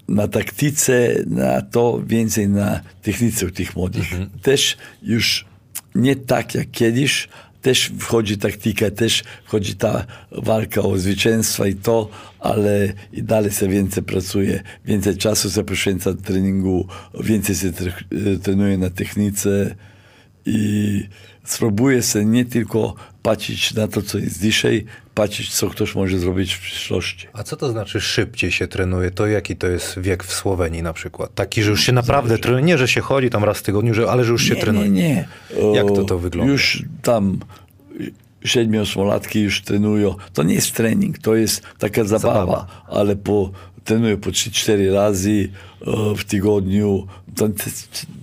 na 0.07 0.27
taktyce, 0.27 1.15
na 1.27 1.61
to 1.61 2.01
więcej 2.07 2.49
na 2.49 2.81
technice 3.01 3.45
u 3.45 3.51
tych 3.51 3.75
młodych. 3.75 4.05
Też 4.41 4.77
już 5.01 5.45
nie 5.95 6.15
tak 6.15 6.55
jak 6.55 6.71
kiedyś, 6.71 7.29
też 7.65 7.91
wchodzi 7.99 8.37
taktyka, 8.37 8.91
też 8.91 9.23
wchodzi 9.45 9.75
ta 9.75 10.05
walka 10.31 10.81
o 10.81 10.97
zwycięstwa 10.97 11.67
i 11.67 11.75
to, 11.75 12.09
ale 12.39 12.93
i 13.13 13.23
dalej 13.23 13.51
się 13.51 13.67
więcej 13.67 14.03
pracuje, 14.03 14.63
więcej 14.85 15.17
czasu 15.17 15.51
się 15.51 15.63
poświęca 15.63 16.13
treningu, 16.13 16.87
więcej 17.19 17.55
się 17.55 17.73
tre, 17.73 17.91
trenuje 18.43 18.77
na 18.77 18.89
technice 18.89 19.75
i 20.45 21.03
spróbuje 21.43 22.03
się 22.03 22.25
nie 22.25 22.45
tylko 22.45 22.95
patrzeć 23.23 23.73
na 23.73 23.87
to, 23.87 24.01
co 24.01 24.17
jest 24.17 24.41
dzisiaj, 24.41 24.85
patrzeć, 25.13 25.53
co 25.53 25.69
ktoś 25.69 25.95
może 25.95 26.19
zrobić 26.19 26.53
w 26.53 26.61
przyszłości. 26.61 27.27
A 27.33 27.43
co 27.43 27.55
to 27.55 27.71
znaczy 27.71 28.01
szybciej 28.01 28.51
się 28.51 28.67
trenuje? 28.67 29.11
To 29.11 29.27
jaki 29.27 29.55
to 29.55 29.67
jest 29.67 29.99
wiek 29.99 30.23
w 30.23 30.33
Słowenii 30.33 30.81
na 30.81 30.93
przykład? 30.93 31.35
Taki, 31.35 31.63
że 31.63 31.69
już 31.71 31.83
się 31.83 31.91
naprawdę 31.91 32.37
trenuje, 32.37 32.63
nie, 32.63 32.77
że 32.77 32.87
się 32.87 33.01
chodzi 33.01 33.29
tam 33.29 33.43
raz 33.43 33.57
w 33.57 33.61
tygodniu, 33.63 33.93
że, 33.93 34.11
ale 34.11 34.23
że 34.23 34.31
już 34.31 34.43
się 34.43 34.55
nie, 34.55 34.61
trenuje. 34.61 34.89
Nie, 34.89 35.01
nie. 35.03 35.27
Jak 35.75 35.87
to 35.87 36.03
to 36.03 36.19
wygląda? 36.19 36.51
Już 36.51 36.83
tam 37.01 37.39
siedmiu, 38.43 38.81
osmolatki 38.81 39.41
już 39.41 39.61
trenują. 39.61 40.15
To 40.33 40.43
nie 40.43 40.53
jest 40.53 40.73
trening, 40.73 41.17
to 41.17 41.35
jest 41.35 41.61
taka 41.77 42.03
zabawa, 42.03 42.39
Zabawa. 42.39 42.67
ale 42.87 43.15
po, 43.15 43.51
trenują 43.85 44.17
po 44.17 44.29
3-4 44.29 44.93
razy 44.93 45.49
e, 45.81 46.15
w 46.15 46.25
tygodniu. 46.25 47.07
To, 47.35 47.49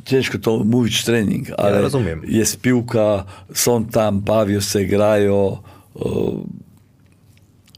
ciężko 0.04 0.38
to 0.38 0.64
mówić 0.64 1.04
trening, 1.04 1.48
ale 1.56 1.82
rozumiem. 1.82 2.22
jest 2.28 2.60
piłka, 2.60 3.24
są 3.54 3.84
tam, 3.84 4.20
bawią 4.20 4.60
się, 4.60 4.84
grają. 4.84 5.58
O, 5.94 6.32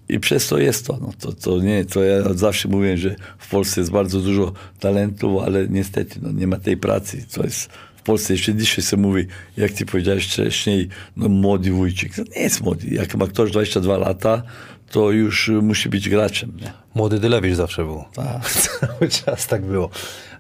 i 0.09 0.21
przez 0.21 0.49
to 0.49 0.59
jest 0.59 0.87
to. 0.87 0.99
No, 1.01 1.13
to, 1.19 1.33
to 1.33 1.59
nie, 1.59 1.85
to 1.85 2.05
ja 2.05 2.35
zawsze 2.35 2.69
mówię, 2.69 2.99
że 2.99 3.17
w 3.39 3.51
Polsce 3.51 3.81
jest 3.81 3.91
bardzo 3.91 4.21
dużo 4.21 4.53
talentów, 4.81 5.43
ale 5.43 5.69
niestety 5.69 6.19
no, 6.23 6.33
nie 6.33 6.47
ma 6.47 6.57
tej 6.57 6.77
pracy. 6.77 7.27
To 7.35 7.43
jest 7.43 7.71
w 7.97 8.03
Polsce 8.03 8.33
jeszcze 8.33 8.55
dzisiaj 8.55 8.85
się 8.85 8.97
mówi, 8.97 9.27
jak 9.57 9.73
ty 9.73 9.87
powiedziałeś 9.87 10.27
wcześniej, 10.27 10.89
no 11.17 11.29
młody 11.29 11.71
wujcik. 11.71 12.15
To 12.17 12.23
nie 12.37 12.43
jest 12.43 12.61
młody. 12.61 12.87
Jak 12.91 13.15
ma 13.15 13.27
ktoś 13.27 13.51
22 13.51 13.99
lata, 13.99 14.43
to 14.95 15.11
już 15.11 15.49
y, 15.49 15.53
musi 15.53 15.89
być 15.89 16.09
graczem. 16.09 16.57
Nie? 16.61 16.73
Młody 16.95 17.21
Dylewicz 17.21 17.55
zawsze 17.55 17.85
był. 17.85 18.05
Tak. 18.15 18.51
Cały 18.81 19.09
czas 19.09 19.47
tak 19.47 19.63
było. 19.63 19.91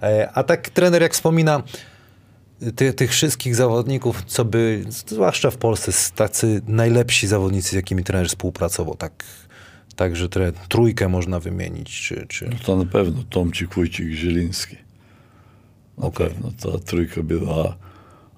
E, 0.02 0.30
A 0.34 0.42
tak 0.42 0.70
trener 0.70 1.02
jak 1.02 1.12
wspomina 1.12 1.62
ty, 2.76 2.92
tych 2.92 3.10
wszystkich 3.10 3.56
zawodników, 3.56 4.24
co 4.24 4.44
by, 4.44 4.84
zwłaszcza 4.88 5.50
w 5.50 5.56
Polsce, 5.56 5.92
tacy 6.14 6.62
najlepsi 6.68 7.26
zawodnicy, 7.26 7.68
z 7.68 7.72
jakimi 7.72 8.04
trener 8.04 8.28
współpracował, 8.28 8.94
tak 8.94 9.24
Także 9.96 10.28
tre, 10.28 10.52
trójkę 10.68 11.08
można 11.08 11.40
wymienić, 11.40 12.00
czy... 12.00 12.26
czy... 12.28 12.48
No 12.48 12.56
to 12.64 12.76
na 12.76 12.84
pewno 12.84 13.22
Tomczyk, 13.30 13.74
Wójcik, 13.74 14.08
Zieliński. 14.08 14.76
Na 15.98 16.06
Okej. 16.06 16.28
pewno 16.28 16.50
ta 16.62 16.78
trójka 16.78 17.22
była 17.22 17.76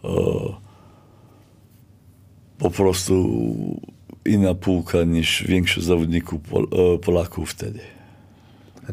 e, 0.05 0.09
po 2.59 2.71
prostu 2.71 3.41
inna 4.27 4.55
półka 4.55 5.05
niż 5.05 5.45
większość 5.49 5.87
zawodników 5.87 6.41
Pol, 6.41 6.67
e, 6.95 6.99
Polaków 6.99 7.51
wtedy. 7.51 7.81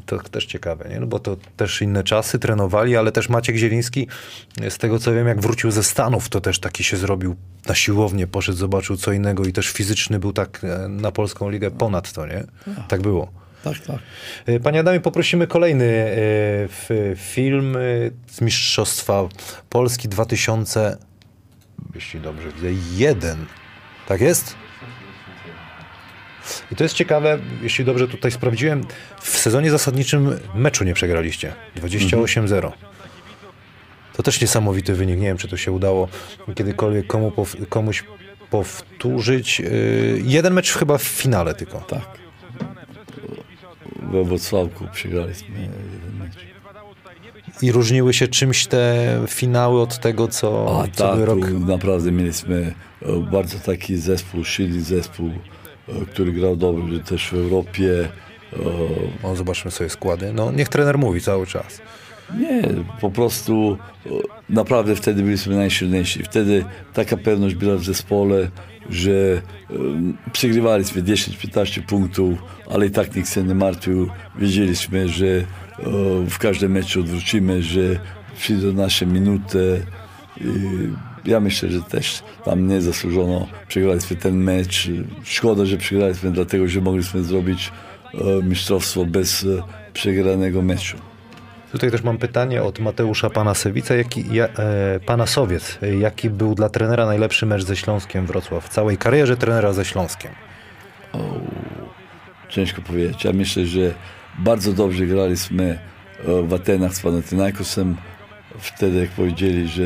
To 0.05 0.19
też 0.19 0.45
ciekawe, 0.45 0.89
nie? 0.89 0.99
No 0.99 1.07
bo 1.07 1.19
to 1.19 1.37
też 1.57 1.81
inne 1.81 2.03
czasy, 2.03 2.39
trenowali, 2.39 2.97
ale 2.97 3.11
też 3.11 3.29
Maciek 3.29 3.55
Zieliński, 3.55 4.07
z 4.69 4.77
tego 4.77 4.99
co 4.99 5.13
wiem, 5.13 5.27
jak 5.27 5.41
wrócił 5.41 5.71
ze 5.71 5.83
Stanów, 5.83 6.29
to 6.29 6.41
też 6.41 6.59
taki 6.59 6.83
się 6.83 6.97
zrobił 6.97 7.35
na 7.67 7.75
siłownię, 7.75 8.27
poszedł, 8.27 8.57
zobaczył 8.57 8.97
co 8.97 9.11
innego 9.11 9.45
i 9.45 9.53
też 9.53 9.69
fizyczny 9.69 10.19
był 10.19 10.33
tak 10.33 10.61
e, 10.63 10.87
na 10.87 11.11
Polską 11.11 11.49
Ligę 11.49 11.71
ponad 11.71 12.13
to, 12.13 12.27
nie? 12.27 12.43
Tak 12.87 13.01
było. 13.01 13.43
Tak, 13.63 13.79
tak. 13.79 13.99
E, 14.45 14.59
Panie 14.59 14.79
Adamie, 14.79 14.99
poprosimy 14.99 15.47
kolejny 15.47 15.85
e, 15.85 17.15
film 17.15 17.75
e, 17.75 17.79
z 18.27 18.41
Mistrzostwa 18.41 19.29
Polski 19.69 20.09
2000, 20.09 20.97
jeśli 21.95 22.19
dobrze 22.19 22.51
widzę, 22.51 22.67
jeden. 22.95 23.45
Tak 24.07 24.21
jest? 24.21 24.62
I 26.71 26.75
to 26.75 26.83
jest 26.83 26.95
ciekawe, 26.95 27.39
jeśli 27.61 27.85
dobrze 27.85 28.07
tutaj 28.07 28.31
sprawdziłem, 28.31 28.85
w 29.21 29.37
sezonie 29.37 29.71
zasadniczym 29.71 30.39
meczu 30.55 30.83
nie 30.83 30.93
przegraliście. 30.93 31.53
28-0. 31.77 32.71
To 34.13 34.23
też 34.23 34.41
niesamowity 34.41 34.93
wynik. 34.95 35.19
Nie 35.19 35.27
wiem, 35.27 35.37
czy 35.37 35.47
to 35.47 35.57
się 35.57 35.71
udało 35.71 36.07
kiedykolwiek 36.55 37.07
komu 37.07 37.29
pow- 37.31 37.67
komuś 37.69 38.03
powtórzyć. 38.49 39.59
Yy, 39.59 39.69
Jeden 40.23 40.53
mecz 40.53 40.71
chyba 40.73 40.97
w 40.97 41.03
finale 41.03 41.53
tylko. 41.53 41.79
Tak. 41.81 42.01
We 44.11 44.23
Wrocławku 44.23 44.85
przegraliśmy 44.93 45.47
jeden 45.61 46.17
mecz. 46.19 46.33
I 47.61 47.71
różniły 47.71 48.13
się 48.13 48.27
czymś 48.27 48.65
te 48.67 49.07
finały 49.27 49.81
od 49.81 49.99
tego, 49.99 50.27
co, 50.27 50.79
A 50.83 50.87
co 50.95 51.09
tak, 51.15 51.19
rok. 51.25 51.39
naprawdę 51.67 52.11
mieliśmy 52.11 52.73
e, 53.01 53.19
bardzo 53.31 53.59
taki 53.59 53.97
zespół, 53.97 54.45
silny 54.45 54.81
zespół, 54.81 55.31
który 56.11 56.31
grał 56.31 56.55
dobrze 56.55 56.99
też 56.99 57.29
w 57.29 57.33
Europie. 57.33 58.07
E, 58.53 59.27
O, 59.27 59.35
zobaczmy 59.35 59.71
sobie 59.71 59.89
składy. 59.89 60.33
No, 60.33 60.51
niech 60.51 60.69
trener 60.69 60.97
mówi 60.97 61.21
cały 61.21 61.47
czas. 61.47 61.81
Nie, 62.39 62.61
po 63.01 63.11
prostu 63.11 63.77
e, 64.05 64.09
naprawdę 64.49 64.95
wtedy 64.95 65.23
byliśmy 65.23 65.55
najsilniejsi. 65.55 66.23
Wtedy 66.23 66.65
taka 66.93 67.17
pewność 67.17 67.55
była 67.55 67.75
w 67.75 67.83
zespole, 67.83 68.49
że 68.89 69.11
e, 69.11 69.73
przegrywaliśmy 70.33 71.03
10-15 71.03 71.81
punktów, 71.81 72.39
ale 72.71 72.85
i 72.85 72.91
tak 72.91 73.15
nikt 73.15 73.33
się 73.33 73.43
nie 73.43 73.55
martwił. 73.55 74.09
Wiedzieliśmy, 74.35 75.09
że 75.09 75.25
e, 75.25 75.43
w 76.29 76.37
każdym 76.39 76.71
meczu 76.71 76.99
odwrócimy, 76.99 77.63
że 77.63 77.99
przyjdą 78.37 78.73
nasze 78.73 79.05
minuty. 79.05 79.85
I 80.41 80.47
ja 81.25 81.39
myślę, 81.39 81.69
że 81.69 81.81
też 81.81 82.23
tam 82.45 82.67
nie 82.67 82.81
zasłużono. 82.81 83.47
Przegraliśmy 83.67 84.15
ten 84.15 84.35
mecz. 84.35 84.89
Szkoda, 85.23 85.65
że 85.65 85.77
przegraliśmy, 85.77 86.31
dlatego 86.31 86.67
że 86.67 86.81
mogliśmy 86.81 87.23
zrobić 87.23 87.71
e, 88.13 88.43
mistrzostwo 88.43 89.05
bez 89.05 89.43
e, 89.43 89.63
przegranego 89.93 90.61
meczu. 90.61 90.97
Tutaj 91.71 91.91
też 91.91 92.03
mam 92.03 92.17
pytanie 92.17 92.63
od 92.63 92.79
Mateusza 92.79 93.29
Panasewica, 93.29 93.95
jaki, 93.95 94.25
ja, 94.31 94.45
e, 94.47 94.99
Panasowiec. 95.05 95.79
Jaki 95.99 96.29
był 96.29 96.55
dla 96.55 96.69
trenera 96.69 97.05
najlepszy 97.05 97.45
mecz 97.45 97.63
ze 97.63 97.75
Śląskiem 97.75 98.25
Wrocław 98.25 98.65
w 98.65 98.69
całej 98.69 98.97
karierze 98.97 99.37
trenera 99.37 99.73
ze 99.73 99.85
Śląskiem? 99.85 100.31
Ciężko 102.49 102.81
powiedzieć. 102.81 103.23
Ja 103.23 103.33
myślę, 103.33 103.65
że 103.65 103.93
bardzo 104.39 104.73
dobrze 104.73 105.05
graliśmy 105.05 105.79
e, 106.25 106.41
w 106.41 106.53
Atenach 106.53 106.93
z 106.93 107.01
Panathinaikosem. 107.01 107.95
Wtedy, 108.59 108.99
jak 108.99 109.09
powiedzieli, 109.09 109.67
że 109.67 109.83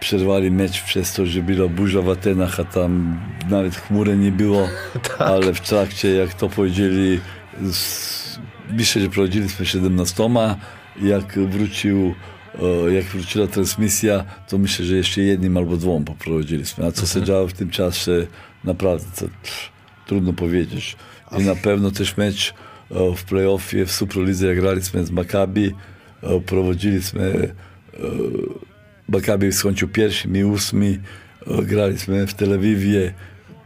przerwali 0.00 0.50
mecz 0.50 0.82
przez 0.82 1.12
to, 1.12 1.26
że 1.26 1.42
była 1.42 1.68
burza 1.68 2.02
w 2.02 2.08
Atenach, 2.08 2.60
a 2.60 2.64
tam 2.64 3.20
nawet 3.50 3.76
chmury 3.76 4.16
nie 4.16 4.32
było, 4.32 4.68
ale 5.18 5.54
w 5.54 5.60
trakcie, 5.60 6.14
jak 6.14 6.34
to 6.34 6.48
powiedzieli, 6.48 7.20
z, 7.62 8.38
myślę, 8.72 9.02
że 9.02 9.08
prowadziliśmy 9.08 9.66
17. 9.66 10.24
Jak 11.02 11.38
wrócił 11.38 12.14
e, 12.88 12.92
jak 12.92 13.04
wróciła 13.04 13.46
transmisja, 13.46 14.24
to 14.48 14.58
myślę, 14.58 14.84
że 14.84 14.96
jeszcze 14.96 15.20
jednym 15.20 15.56
albo 15.56 15.76
dwóm 15.76 16.04
poprowadziliśmy. 16.04 16.86
A 16.86 16.92
co 16.92 17.06
się 17.06 17.22
działo 17.22 17.48
w 17.48 17.52
tym 17.52 17.70
czasie, 17.70 18.26
naprawdę 18.64 19.06
to 19.16 19.20
pff, 19.42 19.68
trudno 20.06 20.32
powiedzieć. 20.32 20.96
I 21.38 21.42
na 21.42 21.54
pewno 21.54 21.90
też 21.90 22.16
mecz 22.16 22.54
e, 22.90 23.16
w 23.16 23.24
playoffie 23.24 23.86
w 23.86 23.92
Superlidze, 23.92 24.46
jak 24.46 24.60
graliśmy 24.60 25.04
z 25.04 25.10
Maccabi, 25.10 25.74
e, 26.22 26.40
prowadziliśmy 26.40 27.54
Maccabi 29.10 29.52
skończył 29.52 29.88
pierwszy, 29.88 30.28
mi 30.28 30.44
ósmy, 30.44 30.98
e, 31.46 31.62
graliśmy 31.62 32.26
w 32.26 32.34
Tel 32.34 32.52
Awiwie, 32.52 33.14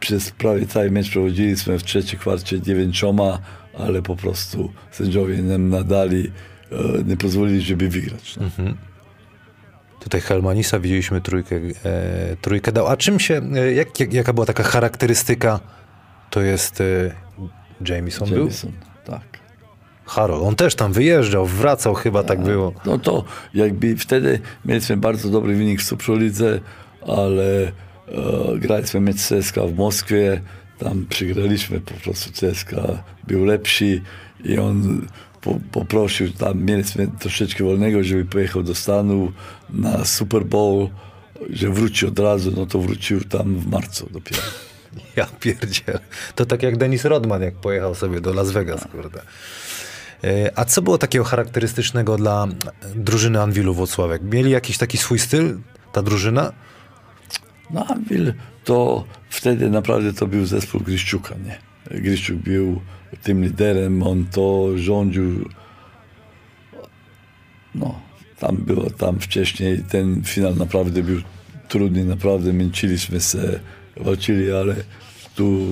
przez 0.01 0.31
prawie 0.31 0.67
cały 0.67 0.91
mecz 0.91 1.13
prowadziliśmy 1.13 1.79
w 1.79 1.83
trzeciej 1.83 2.19
kwarcie 2.19 2.61
dziewięcioma, 2.61 3.39
ale 3.79 4.03
po 4.03 4.17
prostu 4.17 4.73
sędziowie 4.91 5.43
nam 5.43 5.69
nadali, 5.69 6.31
e, 6.73 7.05
nie 7.05 7.17
pozwolili, 7.17 7.61
żeby 7.61 7.89
wygrać. 7.89 8.37
No. 8.37 8.51
Tutaj 10.01 10.21
Helmanisa 10.21 10.81
widzieliśmy 10.81 11.21
trójkę, 11.21 11.57
e, 11.85 12.37
trójkę 12.41 12.73
dał. 12.73 12.87
A 12.87 12.97
czym 12.97 13.21
się, 13.21 13.41
e, 13.55 13.73
jak, 13.73 14.01
jak, 14.01 14.13
jaka 14.13 14.33
była 14.33 14.47
taka 14.47 14.63
charakterystyka? 14.63 15.61
To 16.31 16.41
jest 16.41 16.81
e, 16.81 16.85
Jameson, 17.89 18.31
był? 18.31 18.49
Tak. 19.05 19.44
Harold. 20.07 20.43
On 20.43 20.57
też 20.57 20.75
tam 20.75 20.93
wyjeżdżał, 20.93 21.47
wracał 21.47 21.95
chyba, 21.95 22.23
tak 22.23 22.43
było. 22.43 22.73
No 22.87 22.99
to 22.99 23.25
jakby 23.55 23.97
wtedy 23.97 24.41
mieliśmy 24.65 24.97
bardzo 24.97 25.31
dobry 25.31 25.57
wynik 25.57 25.81
w 25.81 25.85
Superlidze, 25.85 26.61
ale 27.07 27.63
e, 27.63 27.73
graliśmy 28.59 29.01
mecz 29.01 29.29
CSKA 29.29 29.67
w 29.67 29.75
Moskwie, 29.75 30.41
tam 30.79 31.07
przegraliśmy 31.09 31.81
po 31.81 31.95
prostu 31.95 32.31
CSKA 32.33 33.03
był 33.27 33.45
lepszy 33.45 34.03
i 34.45 34.59
on 34.59 35.07
po, 35.41 35.61
poprosił, 35.73 36.33
tam 36.33 36.65
mieliśmy 36.65 37.09
troszeczkę 37.19 37.65
wolnego, 37.65 38.05
żeby 38.05 38.25
pojechał 38.25 38.63
do 38.63 38.75
Stanów 38.75 39.33
na 39.71 40.05
Super 40.05 40.45
Bowl, 40.45 40.89
że 41.51 41.71
wróci 41.71 42.07
od 42.07 42.19
razu, 42.19 42.53
no 42.57 42.67
to 42.67 42.79
wrócił 42.79 43.21
tam 43.21 43.57
w 43.57 43.67
marcu 43.67 44.09
dopiero. 44.11 44.43
Ja 45.17 45.27
pierdziel. 45.41 45.99
To 46.35 46.47
tak 46.47 46.63
jak 46.63 46.77
Denis 46.77 47.05
Rodman, 47.05 47.43
jak 47.43 47.55
pojechał 47.55 47.95
sobie 47.95 48.21
do 48.21 48.33
Las 48.33 48.51
Vegas, 48.51 48.85
kurde. 48.93 49.23
E, 50.25 50.59
A 50.59 50.65
co 50.65 50.83
było 50.83 50.99
takiego 50.99 51.25
charakterystycznego 51.25 52.17
dla 52.17 52.47
drużyny 52.95 53.41
Anwilu 53.41 53.75
Włocławek? 53.75 54.23
Mieli 54.23 54.51
jakiś 54.51 54.79
taki 54.79 54.99
swój 54.99 55.19
styl, 55.19 55.59
ta 55.93 56.03
drużyna? 56.03 56.53
No 57.71 57.87
Anvil 57.87 58.35
to 58.65 59.05
wtedy 59.31 59.71
naprawdę 59.71 60.13
to 60.13 60.27
był 60.27 60.47
zespół 60.47 60.81
Gryszczuka, 60.81 61.35
nie? 61.45 61.59
Gryszczuk 62.01 62.37
był 62.37 62.81
tym 63.23 63.45
liderem, 63.45 64.03
on 64.03 64.27
to 64.27 64.69
rządził. 64.79 65.49
No, 67.75 68.01
tam 68.39 68.57
było, 68.57 68.91
tam 68.91 69.21
wcześniej 69.21 69.85
ten 69.91 70.23
finał 70.25 70.55
naprawdę 70.55 71.03
był 71.03 71.21
trudny, 71.69 72.05
naprawdę 72.05 72.53
męczyliśmy 72.53 73.21
się, 73.21 73.61
walczyli, 73.97 74.53
ale 74.53 74.75
tu 75.35 75.71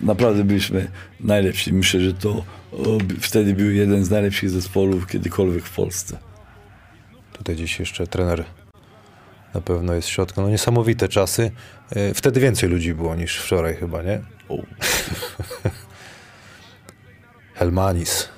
naprawdę 0.00 0.44
byliśmy 0.44 0.90
najlepsi. 1.20 1.72
Myślę, 1.72 2.00
że 2.00 2.14
to 2.14 2.44
wtedy 3.20 3.54
był 3.54 3.70
jeden 3.70 4.04
z 4.04 4.10
najlepszych 4.10 4.50
zespołów 4.50 5.06
kiedykolwiek 5.06 5.64
w 5.64 5.74
Polsce. 5.74 6.18
Tutaj 7.32 7.54
gdzieś 7.54 7.80
jeszcze 7.80 8.06
trener 8.06 8.44
na 9.54 9.60
pewno 9.60 9.94
jest 9.94 10.08
w 10.08 10.10
środku. 10.10 10.42
No 10.42 10.50
niesamowite 10.50 11.08
czasy. 11.08 11.50
E, 11.90 12.14
Wtedy 12.14 12.40
więcej 12.40 12.68
ludzi 12.68 12.94
było 12.94 13.14
niż 13.14 13.38
wczoraj 13.38 13.76
chyba, 13.76 14.02
nie? 14.02 14.20
Helmanis. 17.54 18.28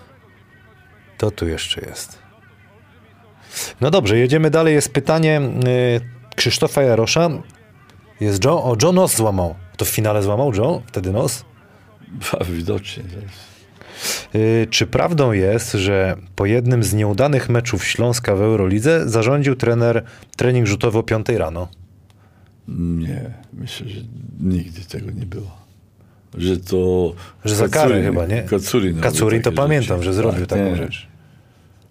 To 1.19 1.31
tu 1.31 1.49
jeszcze 1.49 1.81
jest. 1.81 2.19
No 3.81 3.91
dobrze, 3.91 4.19
jedziemy 4.19 4.51
dalej. 4.51 4.75
Jest 4.75 4.93
pytanie 4.93 5.41
y, 5.41 6.01
Krzysztofa 6.37 6.83
Jarosza. 6.83 7.31
Jest 8.21 8.45
Joe? 8.45 8.65
O, 8.65 8.77
Joe 8.83 8.93
nos 8.93 9.17
złamał. 9.17 9.55
To 9.77 9.85
w 9.85 9.89
finale 9.89 10.23
złamał 10.23 10.55
Joe? 10.55 10.83
Wtedy 10.87 11.13
nos? 11.13 11.45
Widocznie. 12.51 13.05
Czy 14.71 14.87
prawdą 14.87 15.33
jest, 15.33 15.73
że 15.73 16.17
po 16.37 16.47
jednym 16.47 16.83
z 16.83 16.95
nieudanych 16.95 17.49
meczów 17.49 17.85
Śląska 17.85 18.37
w 18.37 18.43
Eurolidze 18.43 19.09
zarządził 19.09 19.57
trener 19.57 20.05
trening 20.37 20.67
rzutowy 20.67 20.99
o 20.99 21.03
5 21.03 21.29
rano? 21.29 21.69
Nie, 22.69 23.31
myślę, 23.53 23.89
że 23.89 24.01
nigdy 24.41 24.81
tego 24.81 25.11
nie 25.11 25.27
było. 25.27 25.65
Że 26.39 26.57
to... 26.57 27.15
Że 27.45 27.55
za 27.55 27.69
karę 27.69 28.03
chyba, 28.03 28.27
nie? 28.27 28.43
Kacurin. 28.43 29.01
Kacurin 29.01 29.43
to 29.43 29.53
pamiętam, 29.53 29.97
rzeczy. 29.99 30.05
że 30.05 30.13
zrobił 30.15 30.47
Tak, 30.47 30.59
taką 30.59 30.71
nie. 30.71 30.77
rzecz. 30.77 31.07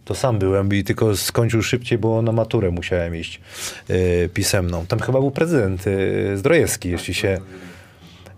To 0.06 0.16
sam 0.16 0.40
byłem 0.40 0.74
i 0.74 0.84
tylko 0.84 1.18
skończył 1.18 1.62
szybciej, 1.62 1.98
bo 1.98 2.22
na 2.22 2.32
maturę 2.32 2.72
musiałem 2.72 3.16
iść 3.16 3.42
y, 3.90 4.30
pisemną. 4.34 4.86
Tam 4.86 5.00
chyba 5.00 5.20
był 5.20 5.32
prezydent 5.32 5.88
y, 5.88 6.38
Zdrojewski, 6.38 6.90
jeśli 6.90 7.14
się 7.14 7.40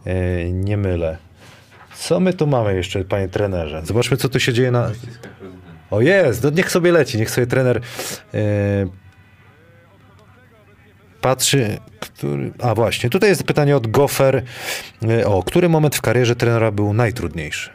y, 0.07 0.51
nie 0.53 0.77
mylę. 0.77 1.17
Co 1.97 2.19
my 2.19 2.33
tu 2.33 2.47
mamy 2.47 2.75
jeszcze, 2.75 3.03
panie 3.03 3.27
trenerze? 3.27 3.81
Zobaczmy, 3.85 4.17
co 4.17 4.29
tu 4.29 4.39
się 4.39 4.53
dzieje 4.53 4.71
na... 4.71 4.91
O 5.91 6.01
jest, 6.01 6.43
no 6.43 6.49
niech 6.49 6.71
sobie 6.71 6.91
leci, 6.91 7.17
niech 7.17 7.31
sobie 7.31 7.47
trener 7.47 7.81
e, 8.33 8.39
patrzy, 11.21 11.77
który... 11.99 12.51
A 12.59 12.75
właśnie, 12.75 13.09
tutaj 13.09 13.29
jest 13.29 13.43
pytanie 13.43 13.77
od 13.77 13.87
Gofer. 13.87 14.43
E, 15.09 15.27
o, 15.27 15.43
który 15.43 15.69
moment 15.69 15.95
w 15.95 16.01
karierze 16.01 16.35
trenera 16.35 16.71
był 16.71 16.93
najtrudniejszy? 16.93 17.69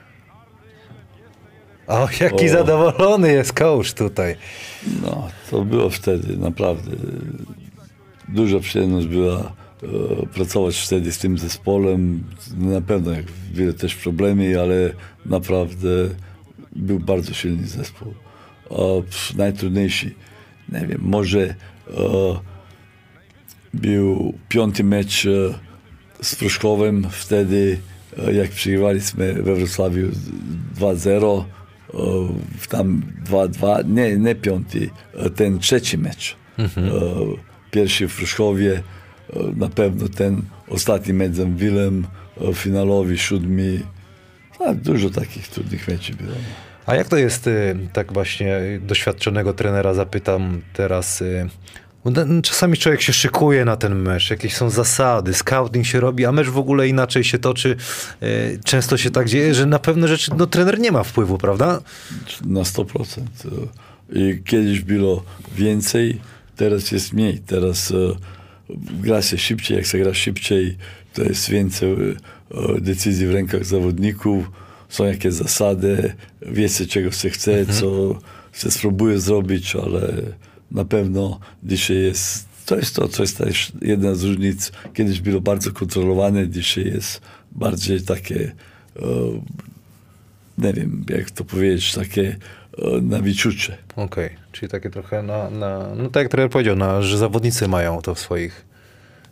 O, 1.87 2.09
jaki 2.21 2.47
O. 2.47 2.49
zadowolony 2.49 3.33
jest 3.33 3.53
coach 3.53 3.93
tutaj. 3.93 4.37
No, 5.03 5.29
to 5.51 5.64
było 5.64 5.91
wtedy 5.91 6.37
naprawdę. 6.37 6.91
Duża 8.29 8.61
przyjemność 8.61 9.07
była 9.07 9.53
pracować 10.35 10.78
wtedy 10.78 11.12
z 11.12 11.18
tym 11.18 11.39
zespołem. 11.39 12.24
Na 12.57 12.81
pewno 12.81 13.11
jak 13.11 13.24
wiele 13.53 13.72
też 13.72 13.95
problemy, 13.95 14.61
ale 14.61 14.91
naprawdę 15.26 15.89
był 16.76 17.01
bardzo 17.01 17.35
silny 17.35 17.66
zespół. 17.66 18.14
Pff, 19.05 19.35
najtrudniejszy, 19.37 20.11
nie 20.72 20.87
wiem, 20.87 21.01
może 21.03 21.41
e, 21.41 21.55
był 23.74 24.35
piąty 24.49 24.85
mecz 24.85 25.26
e, 25.26 25.59
z 26.22 26.37
Pruszkowem 26.37 27.07
wtedy, 27.11 27.78
e, 28.18 28.33
jak 28.33 28.51
przyjechaliśmy 28.51 29.35
we 29.43 29.55
Wrocławiu 29.55 30.09
2-0, 30.78 31.45
e, 31.95 31.99
tam 32.68 33.03
2-2, 33.24 33.89
nie, 33.89 34.16
nie 34.16 34.35
piąty, 34.35 34.91
e, 35.14 35.31
ten 35.31 35.59
trzeci 35.59 35.99
mecz. 35.99 36.37
E, 36.59 36.70
Pierwszy 37.70 38.09
w 38.09 38.16
Pruszkowie, 38.16 38.76
e, 38.76 39.00
na 39.57 39.68
pewno 39.68 40.09
ten 40.09 40.43
ostatni 40.68 41.12
mecz 41.12 41.35
z 41.35 41.41
Anwilem, 41.41 42.07
e, 42.41 42.55
finalowy, 42.55 43.18
siódmy. 43.18 43.81
Tak, 44.59 44.76
dużo 44.76 45.11
takich 45.11 45.49
trudnych 45.49 45.89
meczów 45.89 46.16
było. 46.16 46.33
A 46.87 46.95
jak 46.95 47.09
to 47.09 47.16
jest, 47.16 47.47
y, 47.47 47.76
tak 47.93 48.12
właśnie 48.12 48.61
doświadczonego 48.83 49.53
trenera 49.53 49.95
zapytam 49.95 50.61
teraz, 50.72 51.20
y, 51.22 51.49
bo 52.05 52.11
ten- 52.11 52.43
czasami 52.43 52.76
człowiek 52.76 53.01
się 53.03 53.12
szykuje 53.12 53.64
na 53.64 53.76
ten 53.76 53.95
mecz, 54.03 54.31
jakieś 54.31 54.55
są 54.55 54.70
zasady, 54.70 55.35
scouting 55.35 55.87
się 55.87 56.01
robi, 56.01 56.26
a 56.26 56.33
mecz 56.33 56.49
w 56.49 56.59
ogóle 56.59 56.89
inaczej 56.89 57.24
się 57.24 57.39
toczy. 57.39 57.76
Często 58.64 58.97
się 58.97 59.11
tak 59.11 59.28
dzieje, 59.28 59.55
że 59.55 59.66
na 59.66 59.78
pewne 59.78 60.09
rzeczy 60.09 60.31
no, 60.39 60.47
trener 60.47 60.78
nie 60.78 60.93
ma 60.93 61.03
wpływu, 61.03 61.39
prawda? 61.39 61.81
Na 62.45 62.61
100%. 62.61 63.22
I 64.12 64.43
kiedyś 64.45 64.81
było 64.81 65.24
więcej, 65.57 66.20
teraz 66.57 66.93
jest 66.93 67.12
mniej. 67.12 67.39
Teraz 67.39 67.91
e, 67.91 67.95
gra 69.03 69.23
się 69.23 69.39
szybciej, 69.39 69.77
jak 69.77 69.87
się 69.87 69.99
gra 69.99 70.14
szybciej, 70.14 70.77
to 71.14 71.23
jest 71.23 71.51
więcej 71.51 71.93
e, 71.93 72.81
decyzji 72.81 73.27
w 73.27 73.33
rękach 73.33 73.64
zawodników, 73.64 74.51
są 74.89 75.05
jakieś 75.05 75.35
zasady, 75.35 76.12
wie 76.43 76.68
się 76.68 76.87
czego 76.87 77.11
się 77.11 77.31
chce, 77.31 77.66
co 77.66 78.18
się 78.53 78.71
spróbuje 78.71 79.21
zrobić, 79.21 79.77
ale 79.77 80.12
na 80.71 80.85
pewno 80.85 81.41
dzisiaj 81.62 81.97
jest, 81.97 82.49
to 82.66 82.77
jest 82.77 82.97
to, 82.97 83.09
co 83.09 83.23
jest 83.23 83.39
też 83.39 83.73
jedna 83.83 84.14
z 84.14 84.23
różnic. 84.25 84.73
Kiedyś 84.95 85.21
było 85.21 85.41
bardzo 85.41 85.73
kontrolowane, 85.73 86.49
dzisiaj 86.49 86.85
jest 86.85 87.21
bardziej 87.53 88.03
takie 88.03 88.53
nie 90.59 90.73
wiem, 90.73 91.05
jak 91.09 91.31
to 91.31 91.45
powiedzieć, 91.45 91.95
takie 91.95 92.37
na 93.03 93.18
wyczucie. 93.18 93.77
Okej, 93.97 94.31
czyli 94.53 94.71
takie 94.71 94.91
trochę 94.91 95.23
na, 95.23 95.51
na, 95.51 95.89
no 95.97 96.11
tak 96.11 96.23
jak 96.23 96.31
trener 96.31 96.51
powiedział, 96.51 96.77
na, 96.77 97.03
że 97.03 97.19
zawodnicy 97.19 97.69
mają 97.69 98.03
to 98.03 98.15
w 98.15 98.19
swoich 98.19 98.67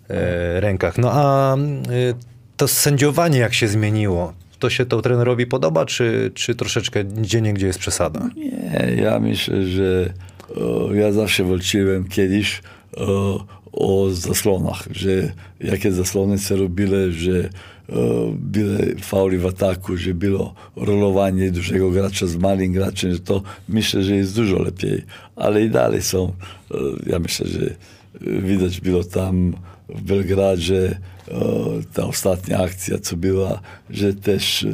e, 0.09 0.61
rękach. 0.61 0.99
No 0.99 1.11
a 1.13 1.57
y, 1.57 2.15
to 2.57 2.69
sędziowanie 2.69 3.39
jak 3.39 3.55
się 3.55 3.69
zmieniło, 3.69 4.33
to 4.59 4.71
się 4.71 4.87
to 4.87 5.03
trenerowi 5.03 5.47
podoba, 5.47 5.87
czy, 5.87 6.31
czy 6.35 6.55
troszeczkę 6.55 7.05
gdzie 7.05 7.41
nie 7.41 7.55
gdzie 7.55 7.67
jest 7.67 7.79
przesada? 7.79 8.29
Nie, 8.37 9.03
ja 9.03 9.19
myślę, 9.19 9.67
że 9.67 10.13
e, 10.93 10.97
ja 10.97 11.13
zawsze 11.13 11.45
walczyłem 11.45 12.09
kiedyś 12.09 12.63
e, 12.97 13.01
o 13.73 14.11
zaslonach, 14.11 14.85
że 14.91 15.11
jakie 15.61 15.93
zaslony 15.93 16.39
się 16.39 16.57
robili, 16.57 17.13
że 17.13 17.49
e, 17.89 17.93
były 18.33 18.95
fauli 19.01 19.39
w 19.39 19.47
ataku, 19.47 19.97
że 19.97 20.15
było 20.15 20.55
rolowanie 20.77 21.51
dużego 21.51 21.91
gracza 21.91 22.27
z 22.27 22.37
małym 22.37 22.73
graczem, 22.73 23.13
że 23.13 23.19
to 23.19 23.43
myślę, 23.69 24.03
że 24.03 24.17
jest 24.17 24.35
dużo 24.35 24.63
lepiej. 24.63 25.03
Ale 25.37 25.65
i 25.65 25.71
dalej 25.71 26.03
są, 26.03 26.33
e, 26.71 26.77
ja 27.07 27.19
myślę, 27.19 27.47
że 27.47 27.67
e, 27.67 28.41
widać 28.43 28.81
było 28.81 29.05
tam 29.05 29.55
w 29.89 30.03
Belgradzie 30.03 30.99
ta 31.93 32.07
ostatnia 32.07 32.59
akcja, 32.59 32.99
co 32.99 33.17
była, 33.17 33.61
że 33.91 34.15
też 34.15 34.67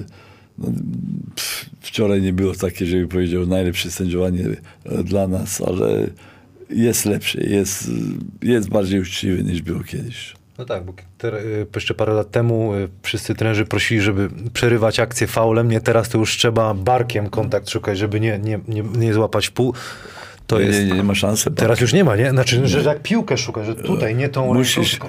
no, 0.59 0.69
wczoraj 1.81 2.23
nie 2.23 2.33
było 2.33 2.55
takie, 2.55 2.87
żeby 2.87 3.09
powiedział 3.09 3.47
najlepsze 3.47 3.91
sędziowanie 3.91 4.45
dla 5.05 5.29
nas, 5.29 5.61
ale 5.61 6.11
jest 6.71 7.05
lepsze, 7.05 7.45
jest, 7.45 7.91
jest 8.43 8.69
bardziej 8.69 9.01
uczciwy 9.01 9.45
niż 9.45 9.62
było 9.62 9.81
kiedyś. 9.81 10.35
No 10.59 10.65
tak, 10.65 10.85
bo 10.85 10.93
y, 11.25 11.67
jeszcze 11.75 11.95
parę 11.95 12.13
lat 12.13 12.31
temu 12.31 12.75
y, 12.75 12.89
wszyscy 13.03 13.35
trenerzy 13.35 13.65
prosili, 13.65 14.01
żeby 14.01 14.29
przerywać 14.53 15.01
akcję 15.01 15.27
faulem, 15.27 15.71
nie 15.71 15.81
teraz 15.81 16.09
to 16.09 16.19
już 16.19 16.37
trzeba 16.37 16.75
barkiem 16.75 17.31
kontakt 17.31 17.71
szukać, 17.71 17.99
żeby 17.99 18.21
nie, 18.21 18.39
nie, 18.39 18.61
nie, 18.69 18.83
nie 18.83 19.15
złapać 19.15 19.51
pół. 19.51 19.75
To 20.47 20.59
nie, 20.59 20.65
jest... 20.65 20.79
nie, 20.79 20.93
nie 20.93 21.03
ma 21.03 21.15
szansy. 21.15 21.51
Teraz 21.51 21.81
już 21.81 21.93
nie 21.93 22.05
ma, 22.05 22.17
nie? 22.17 22.31
Znaczy, 22.31 22.69
że 22.69 22.83
jak 22.83 23.03
piłkę 23.03 23.39
szuka, 23.39 23.65
że 23.65 23.75
tutaj, 23.75 24.15
nie 24.15 24.29
tą 24.29 24.55
Musisz 24.55 24.93
ręką, 24.93 25.09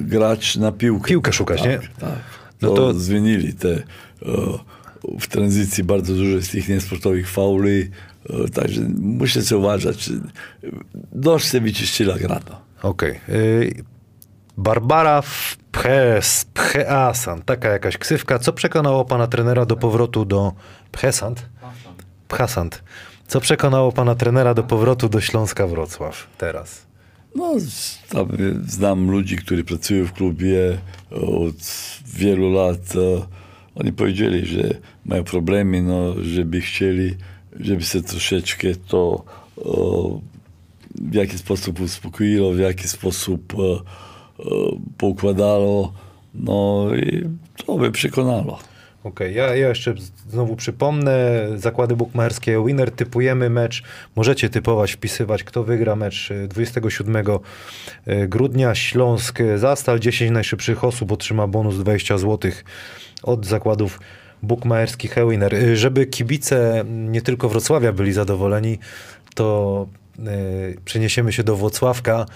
grać 0.00 0.56
na 0.56 0.72
piłkę. 0.72 1.08
Piłkę 1.08 1.32
szukać, 1.32 1.64
nie? 1.64 1.78
Tak, 1.78 1.88
tak. 2.00 2.18
No 2.62 2.68
To, 2.68 2.76
to- 2.76 2.94
zmienili 2.94 3.54
te 3.54 3.82
w 5.20 5.26
tranzycji 5.26 5.84
bardzo 5.84 6.14
dużo 6.14 6.30
jest 6.36 6.52
tych 6.52 6.68
niesportowych 6.68 7.30
fauli, 7.30 7.90
także 8.54 8.80
muszę 8.98 9.42
się 9.42 9.56
uważać. 9.56 10.10
Dość 11.12 11.50
się 11.50 11.60
wyczyściła 11.60 12.14
grata. 12.18 12.60
Okej. 12.82 13.20
Y, 13.28 13.84
Barbara 14.56 15.22
Pches, 15.72 16.44
Pcheasan, 16.44 17.42
taka 17.42 17.68
jakaś 17.68 17.98
ksywka. 17.98 18.38
Co 18.38 18.52
przekonało 18.52 19.04
pana 19.04 19.26
trenera 19.26 19.66
do 19.66 19.76
powrotu 19.76 20.24
do 20.24 20.52
Pchesant? 20.92 21.46
Pchasant. 22.28 22.82
Co 23.26 23.40
przekonało 23.40 23.92
pana 23.92 24.14
trenera 24.14 24.54
do 24.54 24.62
powrotu 24.62 25.08
do 25.08 25.20
Śląska 25.20 25.66
Wrocław 25.66 26.26
teraz? 26.38 26.86
No, 27.34 27.54
tam 28.08 28.28
znam 28.66 29.10
ludzi, 29.10 29.36
którzy 29.36 29.64
pracują 29.64 30.06
w 30.06 30.12
klubie 30.12 30.78
od 31.10 31.54
wielu 32.06 32.52
lat. 32.52 32.78
Oni 33.74 33.92
powiedzieli, 33.92 34.46
że 34.46 34.74
mają 35.04 35.24
problemy, 35.24 35.82
no, 35.82 36.14
żeby 36.22 36.60
chcieli, 36.60 37.14
żeby 37.60 37.82
się 37.82 38.02
troszeczkę 38.02 38.68
to 38.88 39.24
e, 39.58 39.62
w 40.94 41.14
jaki 41.14 41.38
sposób 41.38 41.80
uspokoiło, 41.80 42.52
w 42.52 42.58
jaki 42.58 42.88
sposób 42.88 43.54
e, 43.54 43.56
poukładało. 44.98 45.92
No 46.34 46.86
i 46.96 47.24
to 47.66 47.78
by 47.78 47.90
przekonało. 47.90 48.58
Okej, 49.04 49.34
ja, 49.34 49.56
ja 49.56 49.68
jeszcze 49.68 49.94
znowu 50.28 50.56
przypomnę, 50.56 51.46
zakłady 51.56 51.96
bukmacherskie 51.96 52.64
Winner, 52.66 52.90
typujemy 52.90 53.50
mecz, 53.50 53.82
możecie 54.16 54.48
typować, 54.50 54.92
wpisywać, 54.92 55.44
kto 55.44 55.64
wygra 55.64 55.96
mecz 55.96 56.30
y, 56.30 56.48
27 56.48 57.24
grudnia, 58.28 58.74
Śląsk 58.74 59.38
Zastal, 59.56 60.00
10 60.00 60.30
najszybszych 60.30 60.84
osób 60.84 61.12
otrzyma 61.12 61.46
bonus 61.46 61.78
20 61.78 62.18
zł 62.18 62.50
od 63.22 63.46
zakładów 63.46 64.00
bukmacherskich 64.42 65.14
Winner. 65.30 65.54
Y, 65.54 65.76
Żeby 65.76 66.06
kibice 66.06 66.84
nie 66.88 67.22
tylko 67.22 67.48
Wrocławia 67.48 67.92
byli 67.92 68.12
zadowoleni, 68.12 68.78
to 69.34 69.86
przeniesiemy 70.84 71.32
się 71.32 71.44
do 71.44 71.56
Włocławka, 71.56 72.26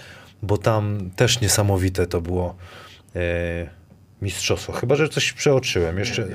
bo 0.45 0.59
tam 0.59 1.11
też 1.17 1.41
niesamowite 1.41 2.07
to 2.07 2.21
było 2.21 2.55
y, 3.17 3.21
mistrzostwo. 4.23 4.73
Chyba, 4.73 4.97
że 4.97 5.09
coś 5.09 5.33
przeoczyłem. 5.33 5.99
Jeszcze... 5.99 6.29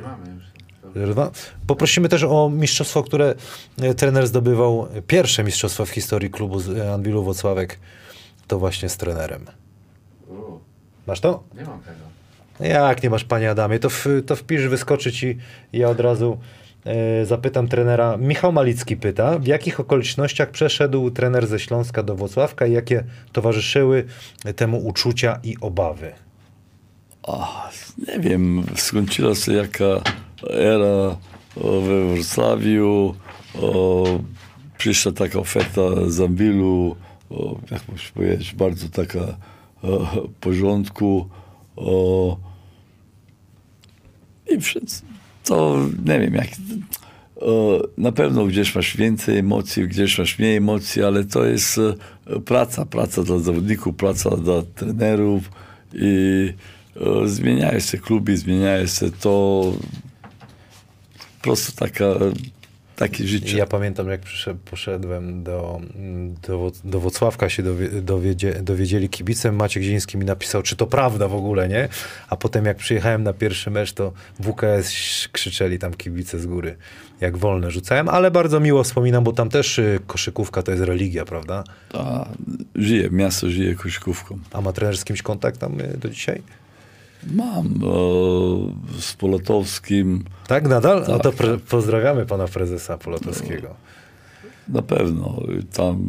Dwa. 0.96 1.32
Poprosimy 1.68 2.10
też 2.10 2.24
o 2.24 2.50
mistrzostwo, 2.50 3.04
które 3.04 3.36
e, 3.82 3.94
trener 3.94 4.28
zdobywał, 4.28 4.88
e, 4.94 5.02
pierwsze 5.02 5.44
mistrzostwo 5.44 5.86
w 5.86 5.90
historii 5.90 6.30
klubu 6.30 6.60
z 6.60 6.70
e, 6.70 6.94
Anwilu 6.94 7.24
Włocławek, 7.24 7.80
to 8.48 8.60
właśnie 8.60 8.90
z 8.90 8.98
trenerem. 8.98 9.46
Masz 11.08 11.20
to? 11.20 11.44
Nie 11.58 11.64
mam 11.64 11.80
tego. 11.80 12.00
Jak 12.60 13.04
nie 13.04 13.10
masz, 13.10 13.24
panie 13.24 13.52
Adamie, 13.52 13.80
to, 13.80 13.90
w, 13.90 14.06
to 14.26 14.36
wpisz, 14.36 14.68
wyskoczy 14.68 15.12
ci 15.12 15.38
i 15.74 15.78
ja 15.78 15.90
od 15.90 16.00
razu 16.00 16.38
e, 16.38 16.59
zapytam 17.24 17.68
trenera. 17.68 18.18
Michał 18.18 18.52
Malicki 18.52 18.98
pyta, 18.98 19.40
w 19.40 19.48
jakich 19.48 19.80
okolicznościach 19.80 20.52
przeszedł 20.52 21.12
trener 21.12 21.48
ze 21.48 21.60
Śląska 21.60 22.04
do 22.04 22.16
Włocławka 22.16 22.66
i 22.66 22.72
jakie 22.72 23.04
towarzyszyły 23.32 24.06
temu 24.56 24.88
uczucia 24.88 25.40
i 25.44 25.58
obawy? 25.62 26.12
A, 27.28 27.70
nie 28.08 28.20
wiem, 28.20 28.64
skończyła 28.76 29.36
się 29.36 29.54
jaka 29.54 30.02
era 30.50 31.18
o, 31.56 31.82
we 31.82 32.14
Wrocławiu, 32.14 33.16
o, 33.62 34.06
przyszła 34.78 35.12
taka 35.12 35.40
oferta 35.40 35.82
z 36.08 36.22
Ambilu, 36.22 36.96
o, 37.30 37.60
jak 37.72 37.88
można 37.88 38.10
powiedzieć, 38.14 38.56
bardzo 38.56 38.90
taka 38.90 39.38
o, 39.84 40.08
porządku. 40.40 41.30
O, 41.76 42.38
I 44.50 44.62
wszyscy, 44.62 45.04
to 45.44 45.86
nie 46.06 46.20
wiem, 46.20 46.34
jak. 46.34 46.48
Na 47.98 48.12
pewno 48.12 48.46
gdzieś 48.46 48.76
masz 48.76 48.98
więcej 48.98 49.38
emocji, 49.38 49.88
gdzieś 49.88 50.20
masz 50.20 50.40
mniej 50.40 50.58
emocji, 50.58 51.04
ale 51.04 51.24
to 51.24 51.46
jest 51.46 51.78
e, 51.78 52.40
praca. 52.40 52.86
Praca 52.86 53.24
dla 53.24 53.40
zawodników, 53.40 53.96
praca 53.96 54.38
dla 54.38 54.62
trenerów 54.76 55.52
i 55.94 56.54
e, 56.96 57.28
zmieniają 57.28 57.80
się 57.80 57.98
kluby, 57.98 58.38
zmieniają 58.38 58.88
się 58.88 59.12
to. 59.12 59.64
Po 61.38 61.44
prostu 61.44 61.72
taka, 61.72 62.06
takie 63.00 63.28
życie. 63.28 63.58
Ja 63.58 63.66
pamiętam, 63.66 64.10
jak 64.10 64.22
poszedłem 64.66 65.44
do, 65.44 65.82
do, 66.48 66.72
do 66.84 67.00
Wocławka, 67.00 67.50
się 67.50 67.64
dowie, 67.64 67.90
dowiedzie, 67.90 68.54
dowiedzieli 68.54 69.10
kibicem, 69.10 69.56
Maciek 69.56 69.84
Ziński 69.84 70.18
mi 70.18 70.26
napisał, 70.26 70.62
czy 70.62 70.76
to 70.76 70.88
prawda 70.88 71.28
w 71.28 71.36
ogóle, 71.36 71.70
nie? 71.70 71.90
A 72.30 72.36
potem 72.36 72.66
jak 72.66 72.78
przyjechałem 72.78 73.24
na 73.24 73.34
pierwszy 73.34 73.72
mecz, 73.72 73.94
to 73.94 74.14
WKS 74.40 74.94
krzyczeli 75.32 75.80
tam 75.80 75.94
kibice 75.94 76.40
z 76.40 76.46
góry, 76.46 76.76
jak 77.22 77.38
wolne 77.38 77.72
rzucałem, 77.72 78.10
ale 78.10 78.32
bardzo 78.32 78.60
miło 78.60 78.84
wspominam, 78.84 79.24
bo 79.24 79.34
tam 79.34 79.50
też 79.50 79.80
y, 79.80 80.00
koszykówka 80.08 80.64
to 80.64 80.72
jest 80.72 80.84
religia, 80.84 81.26
prawda? 81.26 81.64
A, 81.94 82.26
żyje, 82.76 83.10
miasto 83.12 83.50
żyje 83.50 83.76
koszykówką. 83.76 84.40
A 84.52 84.62
ma 84.62 84.74
trener 84.74 84.98
z 84.98 85.04
kimś 85.04 85.22
kontakt 85.22 85.60
tam 85.60 85.82
y, 85.82 85.98
do 85.98 86.10
dzisiaj? 86.10 86.42
Mam 87.34 87.66
e, 87.68 89.02
z 89.02 89.14
Polatowskim, 89.14 90.24
Tak, 90.48 90.68
nadal? 90.68 91.00
no 91.08 91.20
Tak, 91.20 91.22
to 91.24 91.32
pre- 91.32 91.60
pozdrawiamy 91.60 92.26
pana 92.26 92.48
prezesa 92.48 92.98
Polotowskiego. 92.98 93.76
na 94.68 94.82
pewno. 94.82 95.42
Tam 95.74 96.06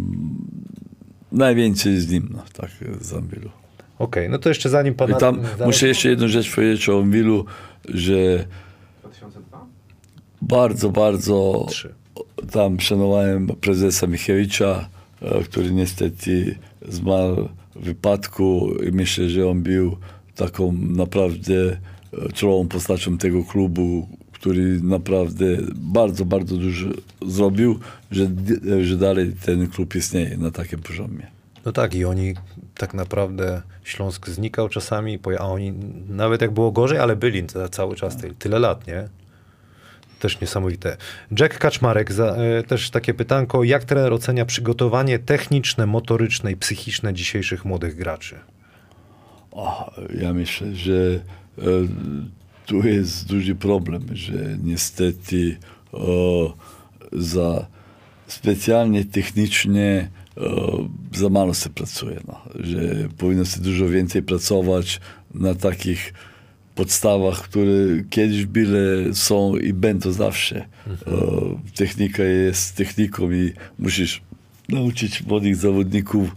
najwięcej 1.32 2.00
z 2.00 2.10
nim, 2.10 2.28
no, 2.36 2.42
tak, 2.52 2.70
z 3.00 3.12
Anwilu. 3.12 3.50
Okej, 3.98 4.30
no 4.30 4.38
to 4.38 4.48
jeszcze 4.48 4.68
zanim 4.68 4.94
pan... 4.94 5.10
I 5.10 5.14
tam 5.14 5.42
zaraz- 5.42 5.66
muszę 5.66 5.88
jeszcze 5.88 6.08
jedną 6.08 6.28
rzecz 6.28 6.54
powiedzieć 6.54 6.88
o 6.88 6.98
Anwilu, 7.00 7.44
że 7.88 8.44
2002? 9.00 9.66
bardzo, 10.42 10.90
bardzo 10.90 11.66
Trzy. 11.68 11.94
tam 12.52 12.80
szanowałem 12.80 13.46
prezesa 13.46 14.06
Michewicza, 14.06 14.88
e, 15.22 15.44
który 15.44 15.70
niestety 15.72 16.58
zmarł 16.88 17.48
w 17.76 17.84
wypadku 17.84 18.70
i 18.88 18.92
myślę, 18.92 19.28
że 19.28 19.48
on 19.48 19.62
był 19.62 19.96
taką 20.44 20.72
naprawdę 20.72 21.54
e, 22.12 22.32
czołową 22.32 22.68
postacią 22.68 23.18
tego 23.18 23.44
klubu, 23.44 24.08
który 24.32 24.80
naprawdę 24.82 25.44
bardzo, 25.74 26.24
bardzo 26.24 26.56
dużo 26.56 26.88
zrobił, 27.26 27.78
że, 28.10 28.26
że 28.82 28.96
dalej 28.96 29.32
ten 29.46 29.68
klub 29.68 29.94
istnieje 29.94 30.36
na 30.36 30.50
takim 30.50 30.78
poziomie. 30.78 31.26
No 31.64 31.72
tak, 31.72 31.94
i 31.94 32.04
oni 32.04 32.34
tak 32.74 32.94
naprawdę 32.94 33.62
Śląsk 33.84 34.28
znikał 34.28 34.68
czasami, 34.68 35.18
a 35.38 35.46
oni 35.48 35.72
nawet 36.08 36.40
jak 36.42 36.50
było 36.50 36.72
gorzej, 36.72 36.98
ale 36.98 37.16
byli 37.16 37.46
ca- 37.46 37.68
cały 37.68 37.96
czas, 37.96 38.16
ty- 38.16 38.34
tyle 38.38 38.58
lat, 38.58 38.86
nie? 38.86 39.08
Też 40.20 40.40
niesamowite. 40.40 40.96
Jack 41.40 41.58
Kaczmarek, 41.58 42.12
za, 42.12 42.26
e, 42.26 42.62
też 42.62 42.90
takie 42.90 43.14
pytanko, 43.14 43.64
jak 43.64 43.84
trener 43.84 44.12
ocenia 44.12 44.44
przygotowanie 44.46 45.18
techniczne, 45.18 45.86
motoryczne 45.86 46.52
i 46.52 46.56
psychiczne 46.56 47.14
dzisiejszych 47.14 47.64
młodych 47.64 47.96
graczy? 47.96 48.38
Ja 50.20 50.32
myślę, 50.32 50.74
że 50.74 51.20
e, 51.58 51.62
tu 52.66 52.86
jest 52.86 53.26
duży 53.26 53.54
problem, 53.54 54.02
że 54.12 54.58
niestety 54.64 55.56
o, 55.92 56.54
za 57.12 57.66
specjalnie 58.26 59.04
technicznie 59.04 60.08
o, 60.36 60.78
za 61.14 61.28
mało 61.28 61.54
się 61.54 61.70
pracuje. 61.70 62.20
No, 62.28 62.40
że 62.54 63.08
powinno 63.18 63.44
się 63.44 63.60
dużo 63.60 63.88
więcej 63.88 64.22
pracować 64.22 65.00
na 65.34 65.54
takich 65.54 66.14
podstawach, 66.74 67.42
które 67.42 67.72
kiedyś 68.10 68.46
byle 68.46 69.14
są 69.14 69.56
i 69.56 69.72
będą 69.72 70.12
zawsze. 70.12 70.64
O, 71.06 71.40
technika 71.74 72.22
jest 72.22 72.76
techniką 72.76 73.30
i 73.30 73.52
musisz 73.78 74.22
nauczyć 74.68 75.22
młodych 75.22 75.56
zawodników 75.56 76.36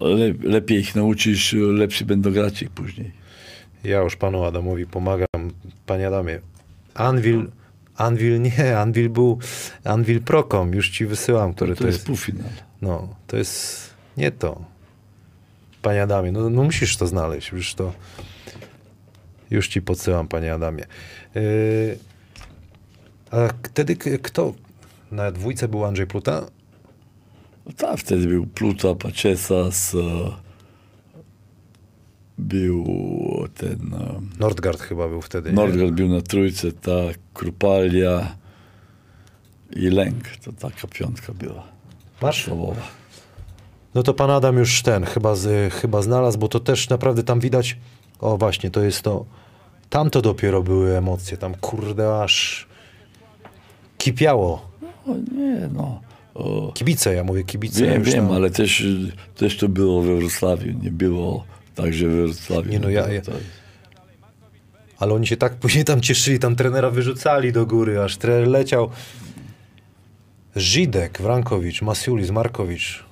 le, 0.00 0.34
lepiej 0.42 0.78
ich 0.78 0.94
nauczysz, 0.94 1.52
lepsi 1.52 2.04
będą 2.04 2.32
grać 2.32 2.62
ich 2.62 2.70
później. 2.70 3.12
Ja 3.84 4.00
już 4.00 4.16
panu 4.16 4.44
Adamowi 4.44 4.86
pomagam. 4.86 5.52
Panie 5.86 6.08
Adamie, 6.08 6.40
Anvil, 6.94 7.50
Anvil 7.96 8.40
nie, 8.40 8.78
Anvil 8.78 9.10
był, 9.10 9.38
Anvil 9.84 10.20
Procom, 10.20 10.72
już 10.72 10.90
ci 10.90 11.06
wysyłam, 11.06 11.54
który 11.54 11.74
To, 11.74 11.80
to 11.80 11.86
jest 11.86 12.06
półfinał. 12.06 12.48
No, 12.82 13.08
to 13.26 13.36
jest 13.36 13.90
nie 14.16 14.30
to. 14.30 14.64
Panie 15.82 16.02
Adamie, 16.02 16.32
no, 16.32 16.50
no 16.50 16.62
musisz 16.64 16.96
to 16.96 17.06
znaleźć, 17.06 17.52
już 17.52 17.74
to 17.74 17.92
już 19.50 19.68
ci 19.68 19.82
podsyłam, 19.82 20.28
panie 20.28 20.54
Adamie. 20.54 20.86
Yy, 21.34 21.98
a 23.30 23.48
wtedy 23.62 23.96
kto? 23.96 24.54
Na 25.12 25.32
dwójce 25.32 25.68
był 25.68 25.84
Andrzej 25.84 26.06
Pluta? 26.06 26.46
No 27.66 27.72
tak, 27.76 27.98
wtedy 27.98 28.26
był 28.26 28.46
Pluta, 28.46 28.94
Paczesas, 28.94 29.94
e, 29.94 30.32
był 32.38 32.84
ten 33.54 33.94
e, 33.94 34.20
Nordgard 34.40 34.80
chyba 34.80 35.08
był 35.08 35.22
wtedy. 35.22 35.52
Nordgard 35.52 35.92
był 35.92 36.08
na 36.08 36.20
trójce, 36.20 36.72
tak, 36.72 37.18
Krupalia 37.34 38.36
i 39.76 39.90
Lęk, 39.90 40.36
to 40.44 40.52
taka 40.52 40.88
piątka 40.88 41.32
była. 41.32 41.62
Masz? 42.22 42.44
Podstawowa. 42.44 42.82
No 43.94 44.02
to 44.02 44.14
pan 44.14 44.30
Adam 44.30 44.58
już 44.58 44.82
ten 44.82 45.04
chyba, 45.04 45.34
z, 45.34 45.74
chyba 45.74 46.02
znalazł, 46.02 46.38
bo 46.38 46.48
to 46.48 46.60
też 46.60 46.88
naprawdę 46.88 47.22
tam 47.22 47.40
widać. 47.40 47.76
O 48.20 48.36
właśnie, 48.36 48.70
to 48.70 48.82
jest 48.82 49.02
to. 49.02 49.24
Tam 49.90 50.10
to 50.10 50.22
dopiero 50.22 50.62
były 50.62 50.96
emocje. 50.96 51.36
Tam 51.36 51.54
kurde 51.54 52.22
aż 52.22 52.66
kipiało. 53.98 54.68
O 55.06 55.14
nie, 55.36 55.68
no. 55.72 56.00
O, 56.34 56.72
Kibice, 56.74 57.14
ja 57.14 57.24
mówię 57.24 57.44
kibice. 57.44 57.86
wiem, 57.86 58.02
wiem, 58.02 58.30
ale 58.30 58.50
też, 58.50 58.86
też 59.36 59.56
to 59.56 59.68
było 59.68 60.02
we 60.02 60.16
Wrocławiu, 60.16 60.72
nie 60.82 60.90
było 60.90 61.44
tak, 61.74 61.92
że 61.94 62.08
we 62.08 62.22
Wrocławiu. 62.22 62.70
Nie, 62.70 62.78
no 62.78 62.90
ja- 62.90 63.12
ja-. 63.12 63.20
Ale 64.98 65.14
oni 65.14 65.26
się 65.26 65.36
tak 65.36 65.54
później 65.64 65.84
tam 65.84 66.00
cieszyli, 66.00 66.38
tam 66.38 66.56
trenera 66.56 66.90
wyrzucali 66.90 67.52
do 67.52 67.66
góry, 67.66 68.00
aż 68.00 68.16
trener 68.16 68.48
leciał. 68.48 68.90
Żidek, 70.56 71.18
Wrankowicz, 71.22 71.82
Masiulis, 71.82 72.30
Markowicz. 72.30 73.04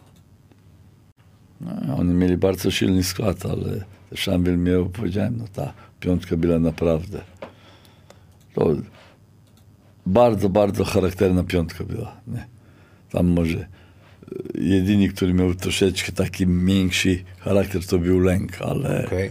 No, 1.61 1.97
oni 1.99 2.15
mieli 2.15 2.37
bardzo 2.37 2.71
silny 2.71 3.05
skład, 3.05 3.47
ale 3.47 3.85
Szambil 4.15 4.59
miał, 4.59 4.87
powiedziałem, 4.89 5.37
no 5.39 5.45
ta 5.53 5.73
piątka 6.01 6.37
była 6.37 6.59
naprawdę. 6.59 7.21
To 8.55 8.71
bardzo, 10.07 10.49
bardzo 10.49 10.85
charakterna 10.85 11.45
piątka 11.45 11.85
była. 11.85 12.17
Nie? 12.27 12.52
Tam 13.13 13.27
może 13.27 13.59
e, 13.59 13.67
jedyny, 14.61 15.09
który 15.09 15.35
miał 15.35 15.55
troszeczkę 15.55 16.13
taki 16.13 16.47
większy 16.47 17.25
charakter, 17.41 17.87
to 17.87 17.99
był 17.99 18.19
Lęk, 18.19 18.63
ale 18.63 19.07
Okej. 19.07 19.31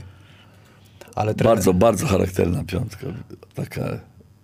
Ale 1.15 1.34
trener, 1.34 1.55
bardzo, 1.55 1.73
bardzo 1.73 2.07
charakterna 2.07 2.63
piątka. 2.63 3.07
Taka, 3.55 3.99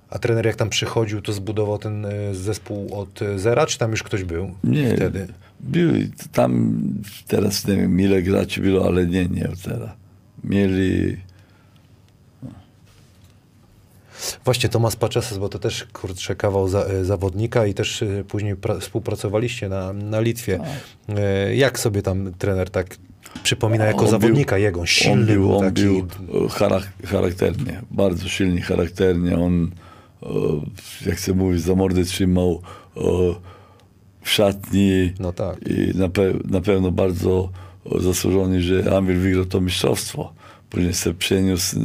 A 0.09 0.19
trener 0.19 0.45
jak 0.45 0.55
tam 0.55 0.69
przychodził, 0.69 1.21
to 1.21 1.33
zbudował 1.33 1.77
ten 1.77 2.05
y, 2.05 2.35
zespół 2.35 2.99
od 2.99 3.21
y, 3.21 3.39
zera, 3.39 3.65
czy 3.65 3.77
tam 3.77 3.91
już 3.91 4.03
ktoś 4.03 4.23
był 4.23 4.51
nie, 4.63 4.95
wtedy? 4.95 5.27
byli 5.59 6.11
tam, 6.31 6.79
teraz 7.27 7.67
nie 7.67 7.75
wiem 7.75 8.01
ile 8.01 8.21
graczy 8.21 8.61
było, 8.61 8.85
ale 8.85 9.05
nie, 9.07 9.25
nie 9.25 9.49
teraz. 9.63 9.89
Mieli 10.43 11.17
Właśnie 14.45 14.69
Tomasz 14.69 14.95
Paczesas, 14.95 15.37
bo 15.37 15.49
to 15.49 15.59
też 15.59 15.85
kurczę 15.93 16.35
kawał 16.35 16.67
za, 16.67 16.85
y, 16.91 17.05
zawodnika 17.05 17.65
i 17.65 17.73
też 17.73 18.01
y, 18.01 18.25
później 18.27 18.55
pra, 18.55 18.79
współpracowaliście 18.79 19.69
na, 19.69 19.93
na 19.93 20.19
Litwie. 20.19 20.59
Y, 21.49 21.55
jak 21.55 21.79
sobie 21.79 22.01
tam 22.01 22.33
trener 22.37 22.69
tak 22.69 22.97
przypomina 23.43 23.85
jako 23.85 23.99
On 24.05 24.09
zawodnika 24.11 24.55
był- 24.55 24.63
jego? 24.63 24.85
Silny 24.85 25.19
on 25.21 25.25
był, 25.25 25.57
on 25.57 25.63
taki. 25.65 25.81
był 25.83 25.97
e, 25.99 26.47
charak- 26.49 27.05
charakternie, 27.07 27.81
bardzo 27.91 28.27
silny 28.29 28.61
charakternie. 28.61 29.37
On, 29.39 29.71
e, 30.23 30.27
jak 31.05 31.19
się 31.19 31.33
mówi, 31.33 31.59
za 31.59 31.75
mordę 31.75 32.03
trzymał 32.03 32.61
e, 32.97 33.01
w 34.21 34.29
szatni 34.29 35.13
No 35.19 35.33
tak. 35.33 35.57
i 35.67 35.97
na, 35.97 36.07
pe- 36.07 36.51
na 36.51 36.61
pewno 36.61 36.91
bardzo 36.91 37.49
e, 37.95 37.99
zasłużony, 38.01 38.61
że 38.61 38.97
Amir 38.97 39.15
wygrał 39.17 39.45
to 39.45 39.61
mistrzostwo. 39.61 40.33
Później 40.69 40.93
się 40.93 41.13
przeniósł, 41.13 41.79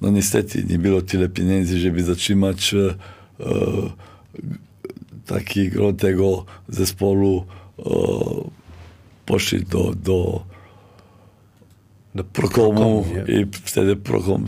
no 0.00 0.10
niestety 0.10 0.64
nie 0.68 0.78
było 0.78 1.02
tyle 1.02 1.28
pieniędzy, 1.28 1.78
żeby 1.78 2.04
zatrzymać 2.04 2.74
e, 2.74 2.78
e, 3.40 3.50
takiego 5.26 5.92
tego 5.92 6.44
zespołu. 6.68 7.44
E, 7.78 7.82
poszli 9.26 9.64
do, 9.64 9.94
do 9.94 10.44
Do 12.14 12.24
Prokomu 12.24 13.06
i 13.28 13.46
wtedy 13.52 13.96
Prokom 13.96 14.44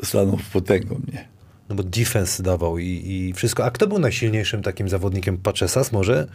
e, 0.00 0.06
stanął 0.06 0.38
potęgą 0.52 1.00
mnie. 1.06 1.28
No 1.68 1.74
bo 1.74 1.82
defense 1.82 2.42
dawał 2.42 2.78
i, 2.78 3.02
i 3.06 3.32
wszystko. 3.32 3.64
A 3.64 3.70
kto 3.70 3.86
był 3.86 3.98
najsilniejszym 3.98 4.62
takim 4.62 4.88
zawodnikiem 4.88 5.38
Paczesas 5.38 5.92
może 5.92 6.28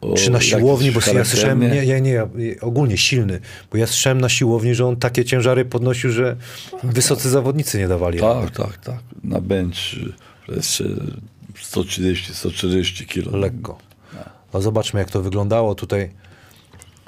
o, 0.00 0.14
Czy 0.14 0.30
na 0.30 0.40
siłowni, 0.40 0.92
bo 0.92 1.00
ja 1.14 1.24
słyszałem, 1.24 1.60
nie, 1.60 1.86
nie, 1.86 2.00
nie, 2.00 2.26
ogólnie 2.60 2.96
silny, 2.96 3.40
bo 3.70 3.78
ja 3.78 3.86
słyszałem 3.86 4.20
na 4.20 4.28
siłowni, 4.28 4.74
że 4.74 4.86
on 4.86 4.96
takie 4.96 5.24
ciężary 5.24 5.64
podnosił, 5.64 6.10
że 6.12 6.36
wysocy 6.82 7.30
zawodnicy 7.30 7.78
nie 7.78 7.88
dawali. 7.88 8.18
Tak, 8.20 8.50
tak, 8.50 8.76
tak. 8.78 8.98
Na 9.24 9.40
bench 9.40 9.76
jeszcze 10.48 10.84
130-140 11.62 13.06
kilo. 13.06 13.36
Lekko. 13.36 13.78
A 14.52 14.60
zobaczmy, 14.60 15.00
jak 15.00 15.10
to 15.10 15.22
wyglądało 15.22 15.74
tutaj. 15.74 16.10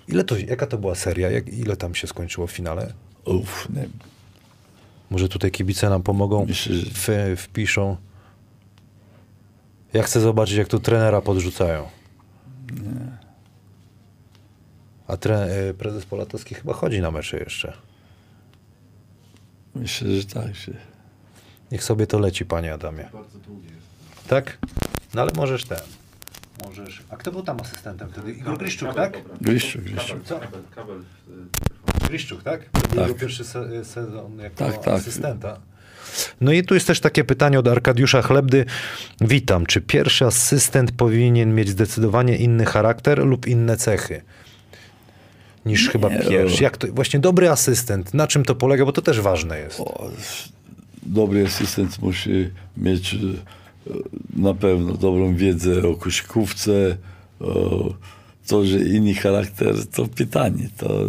Ile 0.09 0.25
to, 0.25 0.39
jaka 0.39 0.67
to 0.67 0.79
była 0.79 0.95
seria? 0.95 1.31
Jak, 1.31 1.49
ile 1.49 1.77
tam 1.77 1.95
się 1.95 2.07
skończyło 2.07 2.47
w 2.47 2.51
finale? 2.51 2.93
Uff, 3.25 3.69
nie. 3.75 3.89
Może 5.11 5.29
tutaj 5.29 5.51
kibice 5.51 5.91
nam 5.91 6.03
pomogą, 6.03 6.47
Myślę, 6.47 6.75
że- 6.77 6.87
w, 6.87 7.41
wpiszą. 7.41 7.97
Ja 9.93 10.03
chcę 10.03 10.21
zobaczyć, 10.21 10.57
jak 10.57 10.69
tu 10.69 10.81
trenera 10.81 11.21
podrzucają. 11.21 11.89
A 15.07 15.17
tre, 15.17 15.49
y, 15.71 15.75
prezes 15.75 16.07
Polatowski 16.07 16.55
chyba 16.55 16.73
chodzi 16.73 17.01
na 17.01 17.11
mecze 17.11 17.39
jeszcze. 17.39 17.73
Myślę, 19.75 20.11
że 20.21 20.25
tak 20.25 20.57
się. 20.57 20.73
Niech 21.73 21.85
sobie 21.85 22.07
to 22.07 22.19
leci, 22.19 22.45
panie 22.45 22.75
Adamie. 22.75 23.09
Tak? 24.29 24.59
No 25.15 25.23
ale 25.23 25.31
możesz 25.37 25.65
ten. 25.65 25.79
Możesz. 26.65 27.03
A 27.11 27.17
kto 27.17 27.33
był 27.33 27.43
tam 27.43 27.61
asystentem 27.61 28.09
wtedy? 28.11 28.33
Igor 28.33 28.59
Gryszczuk, 28.59 28.95
tak? 28.95 29.19
Gryszczu, 29.41 29.79
Gryszczu. 29.83 30.21
Co? 30.25 30.41
Kabel. 30.75 31.03
Gryszczuk, 32.09 32.43
tak? 32.43 32.65
To 32.65 32.89
był 32.89 33.01
jego 33.03 33.15
pierwszy 33.15 33.45
se 33.45 33.85
sezon 33.85 34.39
jako 34.39 34.57
Tak, 34.57 34.79
tak. 34.79 34.95
asystenta. 34.95 35.61
No 36.41 36.53
i 36.53 36.63
tu 36.63 36.75
jest 36.75 36.87
też 36.87 37.01
takie 37.01 37.25
pytanie 37.25 37.59
od 37.59 37.69
Arkadiusza 37.69 38.23
Chlebdy. 38.23 38.65
Witam. 39.21 39.67
Czy 39.67 39.81
pierwszy 39.81 40.25
asystent 40.27 40.93
powinien 40.93 41.55
mieć 41.55 41.69
zdecydowanie 41.69 42.37
inny 42.37 42.65
charakter 42.65 43.27
lub 43.27 43.47
inne 43.47 43.77
cechy? 43.77 44.23
Niż 45.67 45.89
chyba 45.89 46.09
Nie, 46.09 46.19
pierwszy. 46.19 46.57
no. 46.57 46.63
Jak 46.65 46.77
to, 46.77 46.87
właśnie 46.93 47.21
dobry 47.21 47.51
asystent, 47.51 48.15
na 48.15 48.27
czym 48.27 48.45
to 48.45 48.55
polega, 48.55 48.85
bo 48.85 48.93
to 48.93 49.03
też 49.03 49.21
ważne 49.21 49.59
jest. 49.59 49.81
O, 49.81 50.11
dobry 51.03 51.47
asystent 51.47 52.03
musi 52.03 52.51
mieć 52.77 53.15
e, 53.15 53.19
na 54.37 54.55
pewno 54.55 54.95
dobrą 54.95 55.35
wiedzę 55.35 55.89
o 55.89 55.95
koszykówce. 55.95 56.97
O, 57.41 57.95
to, 58.47 58.65
że 58.65 58.79
inny 58.79 59.15
charakter, 59.15 59.87
to 59.87 60.07
pytanie, 60.07 60.69
to 60.77 61.09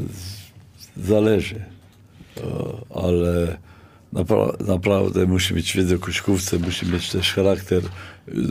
zależy. 0.98 1.64
O, 2.44 3.04
ale 3.04 3.58
napra- 4.14 4.68
naprawdę 4.68 5.26
musi 5.26 5.54
mieć 5.54 5.74
wiedzę 5.74 5.96
o 5.96 6.00
koszykówce, 6.00 6.60
musi 6.60 6.86
mieć 6.86 7.12
też 7.12 7.34
charakter, 7.34 7.84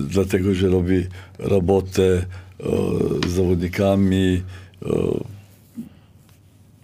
dlatego 0.08 0.54
że 0.54 0.68
robi 0.68 1.06
robotę 1.38 2.24
o, 2.58 2.98
z 3.28 3.30
zawodnikami. 3.30 4.42
O, 4.84 5.24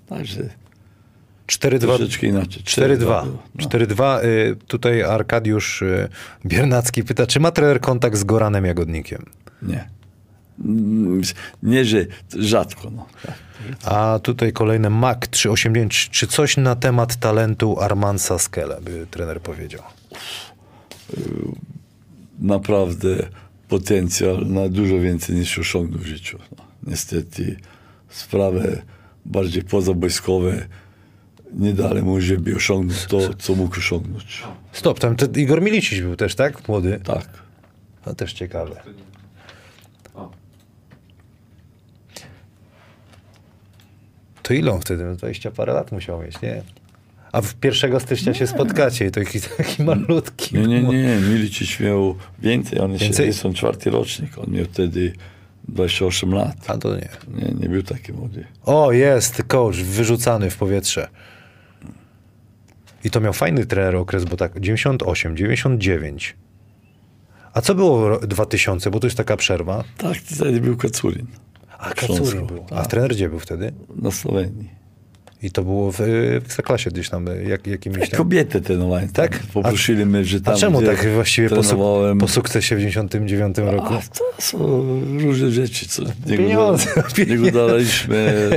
także 0.09 0.51
4-2 1.47 1.79
troszeczkę 1.79 2.27
inaczej. 2.27 2.63
4-2. 2.63 2.99
było, 2.99 3.25
no. 3.55 3.65
4-2. 3.67 4.25
Y, 4.25 4.57
tutaj 4.67 5.03
Arkadiusz 5.03 5.83
y, 5.83 6.09
Biernacki 6.47 7.05
pyta, 7.05 7.27
czy 7.27 7.41
ma 7.41 7.51
trener 7.51 7.81
kontakt 7.81 8.17
z 8.17 8.25
Goranem 8.25 8.65
Jagodnikiem? 8.65 9.27
Nie. 9.63 9.96
Mm, 10.65 11.23
Nie, 11.63 11.85
że 11.85 12.07
rzadko. 12.39 12.91
No. 12.91 13.07
A 13.85 14.19
tutaj 14.23 14.53
kolejne 14.53 14.91
Mac 14.91 15.19
389. 15.31 16.09
Czy 16.13 16.27
coś 16.27 16.57
na 16.57 16.77
temat 16.77 17.17
talentu 17.17 17.81
Armansa 17.81 18.39
Skele, 18.39 18.81
by 18.81 19.07
trener 19.11 19.41
powiedział? 19.41 19.83
Naprawdę 22.39 23.09
potencjal 23.69 24.47
na 24.47 24.69
dużo 24.69 25.01
więcej 25.01 25.37
niż 25.37 25.59
osiągnął 25.59 26.01
w 26.01 26.07
życiu. 26.07 26.39
No. 26.59 26.65
Niestety 26.87 27.57
sprawy 28.09 28.83
bardziej 29.25 29.63
pozabojskowe 29.63 30.67
nie 31.53 31.73
dali 31.73 32.03
mu, 32.03 32.21
żeby 32.21 32.57
osiągnąć 32.57 33.05
to, 33.05 33.35
co 33.35 33.55
mógł 33.55 33.77
osiągnąć. 33.79 34.43
Stop, 34.73 34.99
tam 34.99 35.17
Igor 35.37 35.63
Milicic 35.63 36.01
był 36.01 36.17
też, 36.17 36.35
tak? 36.35 36.69
Młody. 36.69 37.01
Tak. 37.05 37.29
No 38.07 38.15
też 38.15 38.33
ciekawe. 38.33 38.83
To 44.47 44.55
ile 44.55 44.73
on 44.73 44.81
wtedy? 44.81 45.05
No 45.05 45.17
20 45.17 45.51
parę 45.51 45.73
lat 45.73 45.93
musiał 45.93 46.23
mieć, 46.23 46.41
nie? 46.43 46.63
A 47.33 47.41
w 47.43 47.55
1 47.65 48.01
stycznia 48.01 48.35
się 48.35 48.47
spotkacie 48.47 49.07
i 49.07 49.11
to 49.11 49.21
taki, 49.21 49.41
taki 49.57 49.83
malutki. 49.83 50.57
Nie, 50.59 50.67
nie, 50.67 50.83
nie. 50.83 51.17
Milicic 51.17 51.81
miał 51.81 52.17
więcej. 52.39 52.81
On 52.81 52.97
Więcej? 52.97 53.27
jest 53.27 53.39
są 53.39 53.55
czwarty 53.55 53.91
rocznik. 53.91 54.39
On 54.39 54.51
miał 54.55 54.65
wtedy 54.65 55.13
28 55.69 56.33
lat. 56.35 56.57
A 56.71 56.79
to 56.79 56.97
nie. 56.97 57.09
Nie, 57.29 57.55
nie 57.61 57.69
był 57.69 57.83
taki 57.83 58.13
młody. 58.13 58.45
O, 58.65 58.93
jest 58.93 59.43
coach, 59.43 59.77
wyrzucany 59.77 60.51
w 60.51 60.57
powietrze. 60.57 61.09
I 63.05 63.11
to 63.11 63.21
miał 63.21 63.33
fajny 63.33 63.67
trener 63.67 63.97
okres, 63.97 64.25
bo 64.25 64.37
tak 64.37 64.61
98, 64.61 65.37
99. 65.37 66.37
A 67.53 67.61
co 67.61 67.75
było 67.75 68.09
ro- 68.09 68.21
2000, 68.27 68.91
bo 68.91 69.01
to 69.01 69.07
jest 69.07 69.17
taka 69.17 69.37
przerwa? 69.37 69.85
Tak, 69.99 70.17
wtedy 70.17 70.61
był 70.61 70.77
Kacurin. 70.77 71.27
A 71.79 71.95
Śląsku, 72.07 72.47
był. 72.47 72.65
A 72.71 72.75
tak. 72.75 72.87
trener 72.87 73.11
gdzie 73.11 73.29
był 73.29 73.41
wtedy? 73.41 73.73
Na 73.97 74.11
Słowenii. 74.11 74.71
I 75.43 75.51
to 75.51 75.63
było 75.63 75.93
w, 75.93 76.01
Ekstraklasie 76.37 76.91
gdzieś 76.91 77.09
tam, 77.09 77.27
jak, 77.47 77.67
jakimś 77.67 77.97
Jak 77.97 78.09
tam... 78.09 78.19
kobiety 78.19 78.61
trenowałem. 78.61 79.09
Tak? 79.09 79.39
Tak? 79.39 79.47
Poprosili 79.47 80.07
mnie, 80.07 80.25
że 80.25 80.37
A 80.37 80.41
tam, 80.41 80.57
czemu 80.57 80.79
gdzie 80.79 80.87
tak 80.87 81.09
właściwie 81.09 81.49
po, 81.49 81.63
trenowałem... 81.63 82.19
po 82.19 82.29
sukcesie 82.29 82.77
w 82.77 82.79
99 82.79 83.59
roku? 83.59 83.95
A 83.95 84.01
to 84.19 84.43
są 84.43 84.59
różne 85.19 85.51
rzeczy, 85.51 85.89
co 85.89 86.03
nie 86.03 86.37
Pieniądze. 86.37 86.87
Nie 87.29 87.39
godaliśmy. 87.39 88.51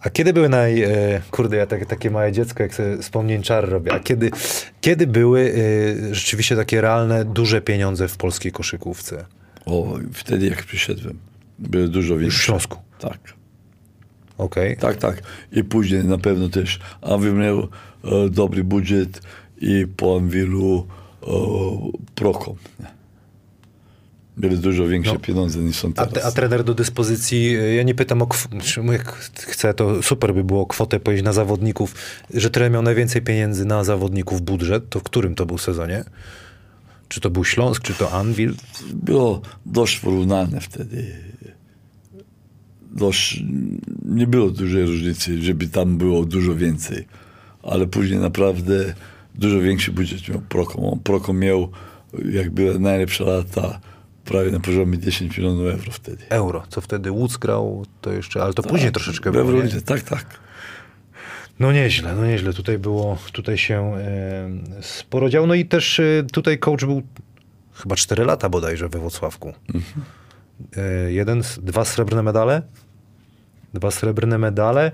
A 0.00 0.10
kiedy 0.10 0.32
były 0.32 0.48
naj... 0.48 0.82
E, 0.82 1.20
kurde, 1.30 1.56
ja 1.56 1.66
tak, 1.66 1.86
takie 1.86 2.10
małe 2.10 2.32
dziecko, 2.32 2.62
jak 2.62 2.74
sobie 2.74 2.98
wspomnień 2.98 3.42
czar 3.42 3.68
robię. 3.68 3.92
A 3.92 4.00
kiedy, 4.00 4.30
kiedy 4.80 5.06
były 5.06 5.54
e, 6.10 6.14
rzeczywiście 6.14 6.56
takie 6.56 6.80
realne, 6.80 7.24
duże 7.24 7.60
pieniądze 7.60 8.08
w 8.08 8.16
polskiej 8.16 8.52
koszykówce? 8.52 9.24
O, 9.68 9.98
wtedy 10.12 10.46
jak 10.46 10.64
przyszedłem, 10.64 11.18
były 11.58 11.88
dużo 11.88 12.14
Już 12.14 12.18
w 12.18 12.20
większe. 12.20 12.42
Śląsku. 12.46 12.78
Tak, 12.98 13.18
Okej. 14.38 14.76
tak, 14.76 14.96
tak. 14.96 15.22
I 15.52 15.64
później 15.64 16.04
na 16.04 16.18
pewno 16.18 16.48
też 16.48 16.78
Anwil 17.02 17.34
miał 17.34 17.58
e, 18.04 18.28
dobry 18.30 18.64
budżet 18.64 19.22
i 19.60 19.86
po 19.96 20.16
Anwilu 20.16 20.86
e, 21.22 21.26
Prokom. 22.14 22.54
Były 24.36 24.56
dużo 24.56 24.88
większe 24.88 25.12
No. 25.12 25.18
pieniądze 25.18 25.58
niż 25.58 25.76
są 25.76 25.88
A, 25.88 25.92
teraz. 26.06 26.12
te, 26.14 26.24
a 26.24 26.32
trener 26.32 26.64
do 26.64 26.74
dyspozycji, 26.74 27.56
e, 27.56 27.74
ja 27.74 27.82
nie 27.82 27.94
pytam 27.94 28.22
o, 28.22 28.26
kw- 28.26 28.62
czy 28.62 28.82
mu 28.82 28.92
jak 28.92 29.12
chcę, 29.36 29.74
to 29.74 30.02
super 30.02 30.34
by 30.34 30.44
było 30.44 30.66
kwotę 30.66 31.00
powiedzieć 31.00 31.24
na 31.24 31.32
zawodników, 31.32 31.94
że 32.34 32.50
trener 32.50 32.72
miał 32.72 32.82
najwięcej 32.82 33.22
pieniędzy 33.22 33.64
na 33.64 33.84
zawodników 33.84 34.42
budżet, 34.42 34.90
to 34.90 35.00
w 35.00 35.02
którym 35.02 35.34
to 35.34 35.46
był 35.46 35.58
sezonie? 35.58 36.04
Czy 37.08 37.20
to 37.20 37.30
był 37.30 37.44
Śląsk, 37.44 37.82
czy 37.82 37.94
to 37.94 38.12
Anvil? 38.12 38.54
było 38.94 39.40
dość 39.66 40.00
porównane 40.00 40.60
wtedy. 40.60 41.14
Dość, 42.90 43.42
nie 44.04 44.26
było 44.26 44.50
dużej 44.50 44.86
różnicy, 44.86 45.42
żeby 45.42 45.66
tam 45.66 45.98
było 45.98 46.24
dużo 46.24 46.54
więcej. 46.54 47.06
Ale 47.62 47.86
później 47.86 48.18
naprawdę 48.20 48.94
dużo 49.34 49.60
większy 49.60 49.92
budżet 49.92 50.28
miał 50.28 50.40
Prokom. 50.40 50.84
On 50.84 50.98
Prokom 50.98 51.38
miał, 51.38 51.68
jak 52.32 52.50
były 52.50 52.78
najlepsze 52.78 53.24
lata, 53.24 53.80
prawie 54.24 54.50
na 54.50 54.60
poziomie 54.60 54.98
10 54.98 55.38
milionów 55.38 55.66
euro 55.66 55.92
wtedy. 55.92 56.24
Euro, 56.28 56.62
co 56.68 56.80
wtedy 56.80 57.10
Łódź 57.10 57.38
grał, 57.38 57.86
to 58.00 58.12
jeszcze, 58.12 58.42
ale 58.42 58.54
to 58.54 58.62
później 58.62 58.92
troszeczkę 58.92 59.32
było. 59.32 59.62
tak, 59.84 60.02
tak. 60.02 60.47
No 61.60 61.72
nieźle, 61.72 62.14
no 62.14 62.26
nieźle. 62.26 62.52
Tutaj 62.52 62.78
było, 62.78 63.18
tutaj 63.32 63.58
się 63.58 63.96
e, 63.96 64.50
sporo 64.80 65.28
działo. 65.28 65.46
No 65.46 65.54
i 65.54 65.66
też 65.66 66.00
e, 66.00 66.24
tutaj 66.32 66.58
coach 66.58 66.84
był 66.84 67.02
chyba 67.74 67.96
4 67.96 68.24
lata 68.24 68.48
bodajże 68.48 68.88
we 68.88 68.98
Włocławku. 68.98 69.52
E, 70.76 71.12
jeden, 71.12 71.42
dwa 71.62 71.84
srebrne 71.84 72.22
medale. 72.22 72.62
Dwa 73.74 73.90
srebrne 73.90 74.38
medale. 74.38 74.92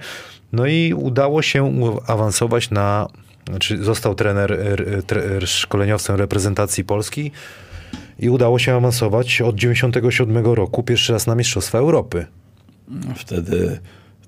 No 0.52 0.66
i 0.66 0.94
udało 0.94 1.42
się 1.42 1.72
awansować 2.06 2.70
na, 2.70 3.08
znaczy 3.48 3.84
został 3.84 4.14
trener, 4.14 4.52
e, 4.52 5.02
tre, 5.02 5.46
szkoleniowcem 5.46 6.16
reprezentacji 6.16 6.84
Polski 6.84 7.30
i 8.18 8.30
udało 8.30 8.58
się 8.58 8.74
awansować 8.74 9.40
od 9.40 9.56
97 9.56 10.46
roku 10.46 10.82
pierwszy 10.82 11.12
raz 11.12 11.26
na 11.26 11.34
Mistrzostwa 11.34 11.78
Europy. 11.78 12.26
Wtedy 13.16 13.80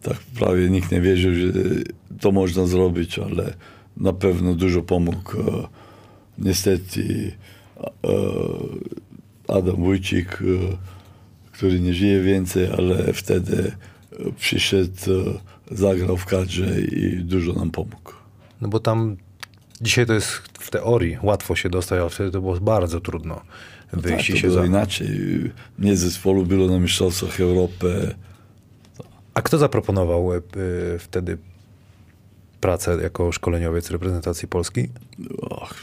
tak 0.09 0.17
prawie 0.19 0.71
nikt 0.71 0.93
nie 0.93 1.01
wierzył, 1.01 1.35
że 1.35 1.47
to 2.21 2.33
można 2.33 2.67
zrobić, 2.67 3.19
ale 3.19 3.55
na 3.97 4.13
pewno 4.13 4.55
dużo 4.55 4.83
pomógł. 4.83 5.33
e, 5.41 5.69
Niestety 6.39 7.33
e, 7.81 7.89
Adam 9.49 9.77
Wójcik, 9.77 10.33
e, 10.33 10.77
który 11.53 11.81
nie 11.81 11.95
żyje 11.95 12.23
więcej, 12.23 12.67
ale 12.79 13.13
wtedy 13.13 13.73
przyszedł, 14.39 14.93
zagrał 15.71 16.17
w 16.17 16.27
kadrze 16.27 16.81
i 16.81 17.17
dużo 17.17 17.53
nam 17.53 17.71
pomógł. 17.71 18.13
No 18.61 18.69
bo 18.69 18.81
tam 18.81 19.17
dzisiaj 19.81 20.07
to 20.07 20.13
jest 20.13 20.31
w 20.59 20.71
teorii 20.71 21.17
łatwo 21.23 21.57
się 21.57 21.69
dostać, 21.69 22.01
ale 22.01 22.11
wtedy 22.11 22.31
to 22.31 22.41
było 22.41 22.61
bardzo 22.61 23.01
trudno. 23.01 23.41
wyjść 23.93 24.27
tak, 24.27 24.29
i 24.29 24.33
to 24.33 24.39
się 24.39 24.49
było 24.49 24.61
za... 24.61 24.67
inaczej. 24.67 25.09
Mnie 25.79 25.97
zespołu 25.97 26.47
było 26.47 26.69
na 26.69 26.79
Mistrzostwach 26.79 27.41
Europy. 27.41 28.15
A 29.37 29.43
kto 29.43 29.59
zaproponował 29.59 30.35
e, 30.35 30.41
wtedy 30.99 31.39
pracę 32.61 32.99
jako 33.03 33.33
szkoleniowiec 33.33 33.91
reprezentacji 33.91 34.49
Polski? 34.49 34.89
Och, 35.41 35.75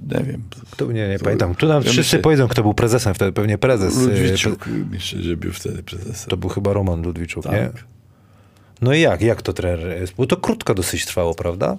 nie 0.00 0.24
wiem. 0.24 0.42
Kto, 0.70 0.92
nie, 0.92 1.08
nie 1.08 1.18
pamiętam. 1.18 1.54
Tu 1.54 1.66
nam 1.68 1.76
Ja 1.76 1.80
wszyscy 1.90 2.00
myślę- 2.00 2.18
powiedzą, 2.18 2.48
kto 2.48 2.62
był 2.62 2.74
prezesem 2.74 3.14
wtedy. 3.14 3.32
Pewnie 3.32 3.58
prezes. 3.58 3.98
e, 3.98 4.00
Ludwiczuk, 4.00 4.66
pre- 4.66 4.84
myślę, 4.90 5.22
że 5.22 5.36
był 5.36 5.52
wtedy 5.52 5.82
prezesem. 5.82 6.30
To 6.30 6.36
był 6.36 6.48
chyba 6.50 6.72
Roman 6.72 7.02
Ludwiczuk, 7.02 7.44
Tak. 7.44 7.52
nie? 7.52 7.70
No 8.80 8.94
i 8.94 9.00
jak? 9.00 9.22
Jak 9.22 9.42
to 9.42 9.52
trener? 9.52 10.08
Bo 10.16 10.26
to 10.26 10.36
krótko 10.36 10.74
dosyć 10.74 11.06
trwało, 11.06 11.34
prawda? 11.34 11.76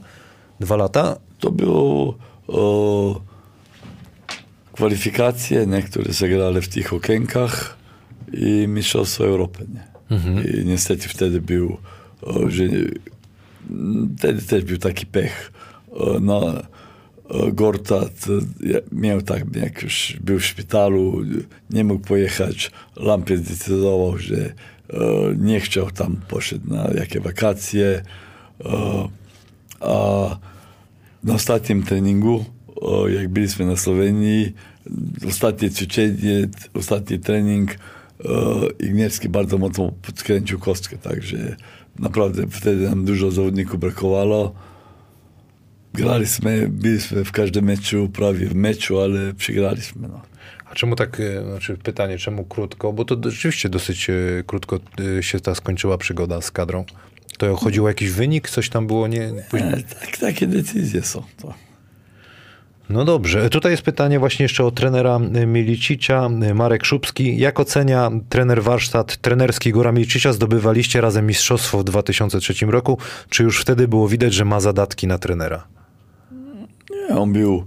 Dwa 0.60 0.76
lata? 0.76 1.18
To 1.40 1.52
było 1.52 2.18
o, 2.48 3.22
kwalifikacje, 4.74 5.68
nie, 5.68 5.82
które 5.84 6.14
zagrali 6.14 6.62
w 6.62 6.68
tych 6.70 6.94
okienkach 6.94 7.78
i 8.34 8.66
Mistrzostwo 8.68 9.26
Europy. 9.26 9.66
Nie? 9.74 9.89
I 10.62 10.66
niestety 10.66 11.10
wtedy 11.10 11.42
był, 11.42 11.78
że 12.48 12.64
wtedy 14.18 14.42
też 14.42 14.64
był 14.64 14.78
taki 14.78 15.06
pech. 15.06 15.52
O, 15.92 16.20
na, 16.20 16.36
o, 17.30 17.52
Gortat 17.52 18.26
ja- 18.62 18.80
miał 18.92 19.22
tak, 19.22 19.44
jak 19.56 19.84
już 19.84 20.18
był 20.22 20.40
w 20.40 20.46
szpitalu, 20.46 21.22
nie 21.70 21.84
mógł 21.84 22.08
pojechać. 22.08 22.72
Lampiec 22.96 23.42
zdecydował, 23.46 24.18
że 24.18 24.54
nie 25.38 25.60
chciał 25.60 25.92
tam, 25.92 26.18
poszedł 26.28 26.74
na 26.74 26.90
jakie 26.96 27.20
wakacje. 27.20 28.04
A 29.80 30.38
na 31.24 31.34
ostatnim 31.34 31.84
treningu, 31.84 32.46
jak 33.18 33.30
byliśmy 33.30 33.66
na 33.66 33.76
Słowenii, 33.76 34.54
ostatnie 35.28 35.72
ćwiczenie, 35.72 36.48
ostatni 36.74 37.20
trening, 37.20 37.76
Igniewski 38.80 39.30
bardzo 39.30 39.58
mocno 39.58 39.92
podkręcił 40.02 40.60
kostkę, 40.60 40.98
także 40.98 41.56
naprawdę 42.00 42.48
wtedy 42.48 42.90
nam 42.90 43.06
dużo 43.06 43.32
zawodników 43.32 43.80
brakowało. 43.80 44.56
Graliśmy, 45.94 46.68
byliśmy 46.70 47.26
w 47.26 47.32
każdym 47.32 47.66
meczu, 47.66 48.10
prawie 48.14 48.48
w 48.48 48.56
meczu, 48.56 49.00
ale 49.00 49.34
przegraliśmy. 49.34 50.08
No. 50.08 50.22
A 50.72 50.76
czemu 50.76 50.96
tak, 50.96 51.20
e, 51.20 51.44
znaczy 51.44 51.78
pytanie, 51.78 52.18
czemu 52.18 52.46
krótko? 52.46 52.94
Bo 52.94 53.06
to 53.06 53.32
rzeczywiście 53.32 53.70
dosyć 53.70 54.10
e, 54.10 54.14
krótko 54.48 54.80
e, 55.20 55.24
się 55.24 55.40
ta 55.40 55.56
skończyła 55.56 55.98
przygoda 55.98 56.42
z 56.42 56.52
kadrą. 56.52 56.86
To 57.38 57.56
chodziło 57.56 57.86
o 57.86 57.90
jakiś 57.90 58.12
wynik? 58.12 58.50
Coś 58.50 58.70
tam 58.70 58.88
było 58.88 59.08
nie... 59.08 59.32
Później... 59.50 59.74
E, 59.74 59.84
Tak, 59.84 60.18
takie 60.18 60.48
decyzje 60.48 61.02
są. 61.02 61.24
To. 61.42 61.54
No 62.90 63.06
dobrze. 63.06 63.50
Tutaj 63.50 63.72
jest 63.72 63.84
pytanie 63.84 64.20
właśnie 64.20 64.44
jeszcze 64.44 64.66
o 64.66 64.72
trenera 64.72 65.16
e, 65.16 65.46
Milicicia, 65.46 66.26
e, 66.26 66.54
Marek 66.54 66.86
Szubski. 66.86 67.38
Jak 67.38 67.60
ocenia 67.60 68.12
trener 68.30 68.64
warsztat 68.64 69.18
trenerski 69.18 69.72
Góra 69.72 69.92
Milicicia? 69.92 70.34
Zdobywaliście 70.34 71.02
razem 71.02 71.28
mistrzostwo 71.28 71.78
w 71.78 71.84
2003 71.84 72.66
roku. 72.66 72.98
Czy 73.30 73.44
już 73.44 73.62
wtedy 73.62 73.88
było 73.88 74.08
widać, 74.08 74.34
że 74.34 74.46
ma 74.46 74.60
zadatki 74.60 75.08
na 75.08 75.18
trenera? 75.18 75.68
Nie, 76.92 77.18
on 77.18 77.34
był 77.34 77.66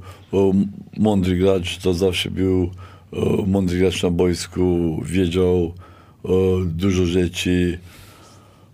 mądry 0.99 1.37
gracz, 1.37 1.79
to 1.79 1.95
zawsze 1.95 2.31
był 2.31 2.71
o, 3.13 3.47
mądry 3.47 3.79
gracz 3.79 4.03
na 4.03 4.11
boisku, 4.11 5.01
wiedział 5.05 5.75
o, 6.25 6.59
dużo 6.65 7.07
rzeczy. 7.07 7.79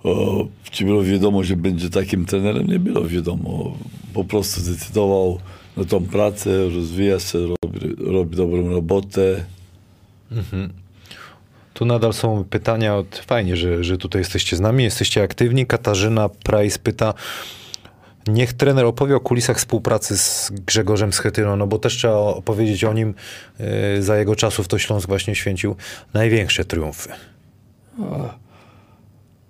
O, 0.04 0.46
czy 0.70 0.84
było 0.84 1.02
wiadomo, 1.02 1.44
że 1.44 1.56
będzie 1.56 1.90
takim 1.90 2.24
trenerem? 2.24 2.66
Nie 2.66 2.78
było 2.78 3.04
wiadomo. 3.04 3.78
Po 4.14 4.24
prostu 4.24 4.60
zdecydował 4.60 5.38
na 5.78 5.84
tą 5.84 6.06
pracę, 6.06 6.68
rozwija 6.68 7.20
się, 7.20 7.38
robi, 7.38 7.96
robi 7.98 8.36
dobrą 8.36 8.68
robotę. 8.68 9.44
Tu 11.74 11.84
nadal 11.84 12.12
są 12.12 12.44
pytania 12.44 12.96
od. 12.96 13.16
Fajnie, 13.26 13.56
że, 13.56 13.84
że 13.84 13.98
tutaj 13.98 14.20
jesteście 14.20 14.56
z 14.56 14.60
nami, 14.60 14.84
jesteście 14.84 15.22
aktywni. 15.22 15.66
Katarzyna 15.66 16.28
Price 16.28 16.78
pyta. 16.78 17.14
Niech 18.26 18.52
trener 18.52 18.84
opowie 18.84 19.16
o 19.16 19.20
kulisach 19.20 19.56
współpracy 19.56 20.18
z 20.18 20.52
Grzegorzem 20.66 21.12
Schetyną, 21.12 21.56
no 21.56 21.66
bo 21.66 21.78
też 21.78 21.96
trzeba 21.96 22.14
opowiedzieć 22.14 22.84
o 22.84 22.92
nim. 22.92 23.14
Yy, 23.94 24.02
za 24.02 24.16
jego 24.16 24.36
czasów 24.36 24.68
to 24.68 24.78
Śląsk 24.78 25.08
właśnie 25.08 25.34
święcił 25.34 25.76
największe 26.14 26.64
triumfy. 26.64 27.08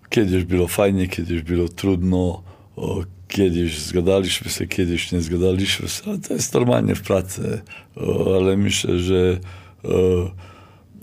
Kiedyś 0.09 0.45
było 0.45 0.69
fajnie, 0.69 1.09
kiedyś 1.09 1.43
było 1.43 1.69
trudno, 1.69 2.43
o, 2.81 3.05
kiedyś 3.29 3.79
zgadaliśmy 3.79 4.51
się, 4.51 4.67
kiedyś 4.67 5.13
nie 5.13 5.21
zgadaliśmy 5.21 5.89
się, 5.89 6.03
ale 6.07 6.19
to 6.19 6.35
jest 6.35 6.55
normalnie 6.55 6.95
w 6.95 7.03
pracy. 7.03 7.61
O, 7.97 8.37
ale 8.37 8.57
myślę, 8.57 8.99
że 8.99 9.39
o, 9.85 9.89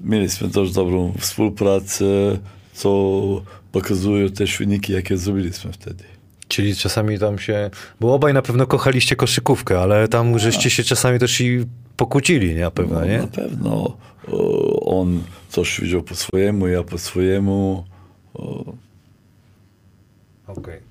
mieliśmy 0.02 0.50
też 0.50 0.72
dobrą 0.72 1.14
współpracę, 1.20 2.06
co 2.74 3.42
pokazują 3.72 4.30
też 4.30 4.58
wyniki, 4.58 4.94
jakie 4.94 5.18
zrobiliśmy 5.18 5.72
wtedy. 5.74 6.04
Czyli 6.48 6.76
czasami 6.76 7.20
tam 7.20 7.40
się. 7.40 7.70
Bo 8.00 8.14
obaj 8.14 8.34
na 8.34 8.42
pewno 8.42 8.68
kochaliście 8.68 9.16
koszykówkę, 9.16 9.80
ale 9.80 10.08
tam 10.08 10.40
żeście 10.40 10.70
się 10.70 10.84
czasami 10.84 11.20
też 11.20 11.42
i 11.42 11.66
pokłócili, 11.98 12.56
nie? 12.56 12.62
Na 12.62 12.72
pewno, 12.72 13.00
No, 13.00 13.06
nie? 13.06 13.18
Na 13.18 13.28
pewno 13.28 13.98
o, 14.28 15.00
on 15.00 15.24
coś 15.50 15.82
widział 15.82 16.04
po 16.04 16.16
swojemu, 16.16 16.68
ja 16.68 16.84
po 16.84 16.98
swojemu. 16.98 17.86
Okej. 20.48 20.76
Yy, 20.76 20.85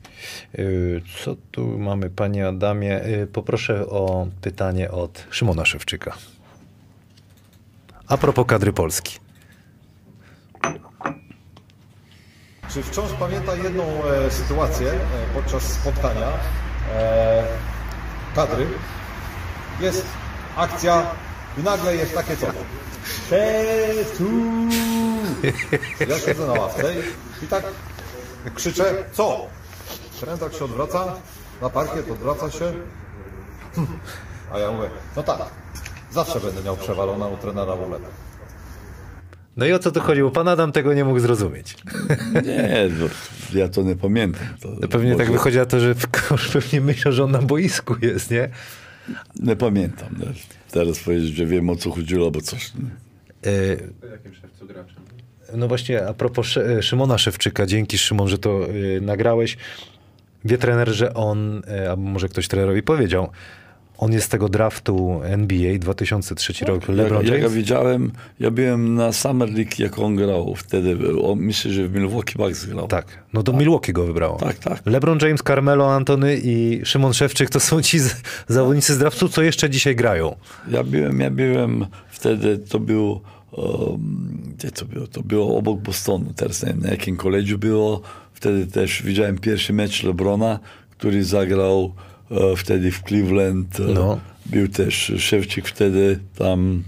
Co 1.24 1.36
tu 1.50 1.78
mamy, 1.78 2.10
panie 2.10 2.48
Adamie? 2.48 3.00
Yy, 3.06 3.26
Poproszę 3.26 3.86
o 3.86 4.26
pytanie 4.40 4.90
od 4.90 5.26
Szymona 5.30 5.64
Szewczyka. 5.64 6.16
A 8.08 8.16
propos 8.16 8.46
kadry 8.46 8.72
Polski. 8.72 9.18
Czy 12.70 12.82
wciąż 12.82 13.12
pamięta 13.12 13.54
jedną 13.56 13.84
e, 13.84 14.30
sytuację 14.30 14.92
e, 14.92 14.98
podczas 15.34 15.62
spotkania 15.62 16.28
e, 16.94 17.44
kadry? 18.34 18.66
Jest 19.80 20.06
akcja 20.56 21.06
i 21.58 21.62
nagle 21.62 21.96
jest 21.96 22.14
takie 22.14 22.36
coś. 22.36 22.50
Tetu! 23.30 24.30
Ja 26.08 26.18
siedzę 26.18 26.46
na 26.46 26.52
ławce 26.52 26.94
i, 26.94 27.44
i 27.44 27.48
tak 27.48 27.64
krzyczę, 28.54 28.84
co? 29.12 29.46
Tak 30.40 30.52
się 30.54 30.64
odwraca, 30.64 31.16
na 31.62 31.70
parkiet 31.70 32.10
odwraca 32.10 32.50
się. 32.50 32.72
A 34.52 34.58
ja 34.58 34.72
mówię, 34.72 34.90
no 35.16 35.22
tak, 35.22 35.38
zawsze 36.12 36.40
będę 36.40 36.62
miał 36.62 36.76
przewaloną 36.76 37.34
u 37.34 37.36
trenera 37.36 37.74
ruletę. 37.74 38.04
No 39.56 39.66
i 39.66 39.72
o 39.72 39.78
co 39.78 39.92
tu 39.92 40.00
chodziło? 40.00 40.30
Pan 40.30 40.48
Adam 40.48 40.72
tego 40.72 40.94
nie 40.94 41.04
mógł 41.04 41.18
zrozumieć. 41.20 41.76
nie, 42.46 42.88
no, 42.98 43.06
ja 43.60 43.68
to 43.68 43.82
nie 43.82 43.96
pamiętam. 43.96 44.42
To 44.60 44.68
No 44.80 44.88
pewnie 44.88 45.10
tak 45.10 45.18
może- 45.26 45.32
wychodzi 45.32 45.56
na 45.58 45.66
to, 45.66 45.80
że 45.80 45.94
kosz 46.28 46.48
pewnie 46.48 46.80
myślał, 46.80 47.12
że 47.14 47.24
on 47.24 47.30
na 47.30 47.42
boisku 47.42 47.94
jest, 48.02 48.30
nie? 48.30 48.48
Nie 49.36 49.56
pamiętam. 49.56 50.08
Nie? 50.18 50.26
Teraz 50.70 50.98
powiedzieć, 50.98 51.34
że 51.34 51.46
wiem 51.46 51.70
o 51.70 51.76
co 51.76 51.90
chodziło, 51.90 52.26
albo 52.26 52.40
coś. 52.40 52.72
Nie? 52.74 53.50
Yy, 53.52 53.92
No 55.56 55.68
właśnie, 55.68 56.06
a 56.06 56.14
propos 56.14 56.46
Szy- 56.46 56.82
Szymona 56.82 57.18
Szewczyka, 57.18 57.66
dzięki 57.66 57.98
Szymon, 57.98 58.28
że 58.28 58.38
to 58.38 58.60
yy, 58.60 59.00
nagrałeś. 59.00 59.56
Wie 60.44 60.58
trener, 60.58 60.88
że 60.88 61.14
on, 61.14 61.62
yy, 61.66 61.90
albo 61.90 62.02
może 62.02 62.28
ktoś 62.28 62.48
trenerowi 62.48 62.82
powiedział, 62.82 63.30
on 63.98 64.12
jest 64.12 64.26
z 64.26 64.28
tego 64.28 64.48
draftu 64.48 65.20
NBA 65.24 65.78
2003 65.78 66.64
rok, 66.64 66.88
LeBron 66.88 67.18
jak, 67.18 67.26
jak 67.26 67.34
ja 67.34 67.38
James. 67.38 67.52
widziałem, 67.54 68.12
ja 68.40 68.50
byłem 68.50 68.94
na 68.94 69.12
Summer 69.12 69.48
League, 69.48 69.70
jak 69.78 69.98
on 69.98 70.16
grał 70.16 70.54
wtedy. 70.54 70.96
On, 71.22 71.38
myślę, 71.38 71.70
że 71.72 71.88
w 71.88 71.94
Milwaukee 71.94 72.34
Bucks 72.36 72.66
grał. 72.66 72.88
Tak, 72.88 73.06
no 73.32 73.42
do 73.42 73.52
Milwaukee 73.52 73.92
go 73.92 74.06
wybrało. 74.06 74.36
Tak, 74.36 74.58
tak. 74.58 74.82
LeBron 74.86 75.18
James, 75.22 75.42
Carmelo 75.42 75.94
Antony 75.94 76.40
i 76.42 76.80
Szymon 76.84 77.12
Szewczyk 77.14 77.50
to 77.50 77.60
są 77.60 77.82
ci 77.82 77.98
z, 77.98 78.16
zawodnicy 78.48 78.94
z 78.94 78.98
draftu, 78.98 79.28
co 79.28 79.42
jeszcze 79.42 79.70
dzisiaj 79.70 79.96
grają. 79.96 80.36
Ja 80.68 80.84
byłem, 80.84 81.20
ja 81.20 81.30
byłem 81.30 81.86
wtedy, 82.08 82.58
to 82.58 82.80
było, 82.80 83.20
um, 83.52 84.54
gdzie 84.58 84.70
to 84.70 84.84
było? 84.84 85.06
To 85.06 85.22
było 85.22 85.58
obok 85.58 85.80
Bostonu, 85.80 86.32
teraz 86.36 86.62
nie 86.62 86.68
wiem 86.68 86.80
na 86.80 86.90
jakim 86.90 87.16
koledżu 87.16 87.58
było. 87.58 88.00
Wtedy 88.44 88.66
też 88.66 89.02
widziałem 89.02 89.38
pierwszy 89.38 89.72
mecz 89.72 90.02
LeBrona, 90.02 90.58
który 90.90 91.24
zagrał 91.24 91.94
e, 92.30 92.56
wtedy 92.56 92.90
w 92.90 93.02
Cleveland. 93.02 93.80
E, 93.80 93.82
No. 93.82 94.20
Był 94.46 94.68
też 94.68 95.12
Szewczyk 95.18 95.68
wtedy 95.68 96.18
tam, 96.38 96.82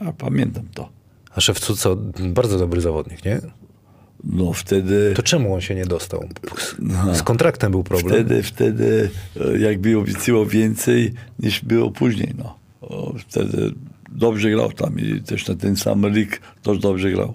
a 0.00 0.12
pamiętam 0.12 0.64
to. 0.74 0.88
A 1.34 1.40
Szewcu 1.40 1.76
co, 1.76 1.96
bardzo 2.20 2.58
dobry 2.58 2.80
zawodnik, 2.80 3.24
nie? 3.24 3.40
No 4.24 4.52
wtedy... 4.52 5.12
To 5.16 5.22
czemu 5.22 5.54
on 5.54 5.60
się 5.60 5.74
nie 5.74 5.86
dostał? 5.86 6.28
Z, 6.58 6.76
z 7.18 7.22
kontraktem 7.22 7.70
był 7.70 7.84
problem. 7.84 8.14
Wtedy, 8.14 8.42
wtedy 8.42 9.10
e, 9.40 9.58
jakby 9.58 9.98
obiecywał 9.98 10.46
więcej 10.46 11.12
niż 11.38 11.64
było 11.64 11.90
później. 11.90 12.34
No. 12.38 12.58
Wtedy 13.18 13.72
dobrze 14.12 14.50
grał 14.50 14.72
tam 14.72 14.98
i 14.98 15.20
też 15.20 15.48
na 15.48 15.54
ten 15.54 15.76
sam 15.76 16.02
League 16.02 16.36
też 16.62 16.78
dobrze 16.78 17.10
grał. 17.10 17.34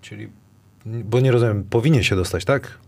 Czyli, 0.00 0.28
bo 0.86 1.20
nie 1.20 1.32
rozumiem, 1.32 1.64
powinien 1.70 2.02
się 2.02 2.16
dostać, 2.16 2.44
tak? 2.44 2.78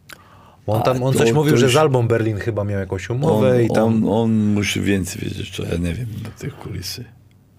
Bo 0.67 0.73
on, 0.73 0.83
tam, 0.83 1.03
on 1.03 1.13
to- 1.13 1.19
coś 1.19 1.33
mówił, 1.33 1.53
to 1.53 1.59
że 1.59 1.67
już- 1.67 1.75
z 1.75 1.77
Albą 1.77 2.09
Berlin 2.09 2.37
chyba 2.37 2.65
miał 2.65 2.81
jakąś 2.81 3.11
On, 3.11 3.17
umowę 3.17 3.65
i 3.65 3.69
tam... 3.69 3.85
on, 3.85 4.05
on 4.09 4.33
musi 4.33 4.81
więcej 4.81 5.23
wiedzieć, 5.23 5.57
co 5.57 5.63
ja 5.63 5.77
nie 5.77 5.95
wiem 5.95 6.07
na 6.25 6.31
tych 6.31 6.57
kulisy. 6.57 7.05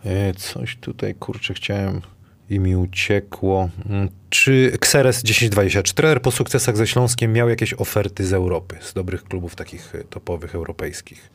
E, 0.06 0.34
Coś 0.34 0.76
tutaj, 0.76 1.16
kurczę, 1.16 1.54
chciałem 1.54 2.02
i 2.50 2.60
mi 2.60 2.76
uciekło. 2.76 3.70
Mm, 3.90 4.10
Czy 4.30 4.72
Xeres 4.74 5.22
1020, 5.24 5.84
czy 5.84 5.94
trener 5.94 6.22
po 6.22 6.32
sukcesach 6.32 6.78
ze 6.78 6.88
Śląskiem 6.88 7.34
miał 7.34 7.50
jakieś 7.50 7.74
oferty 7.74 8.26
z 8.26 8.34
Europy, 8.34 8.76
z 8.82 8.94
dobrych 8.94 9.24
klubów 9.24 9.56
takich 9.56 9.96
e, 9.96 10.04
topowych 10.04 10.56
europejskich? 10.56 11.30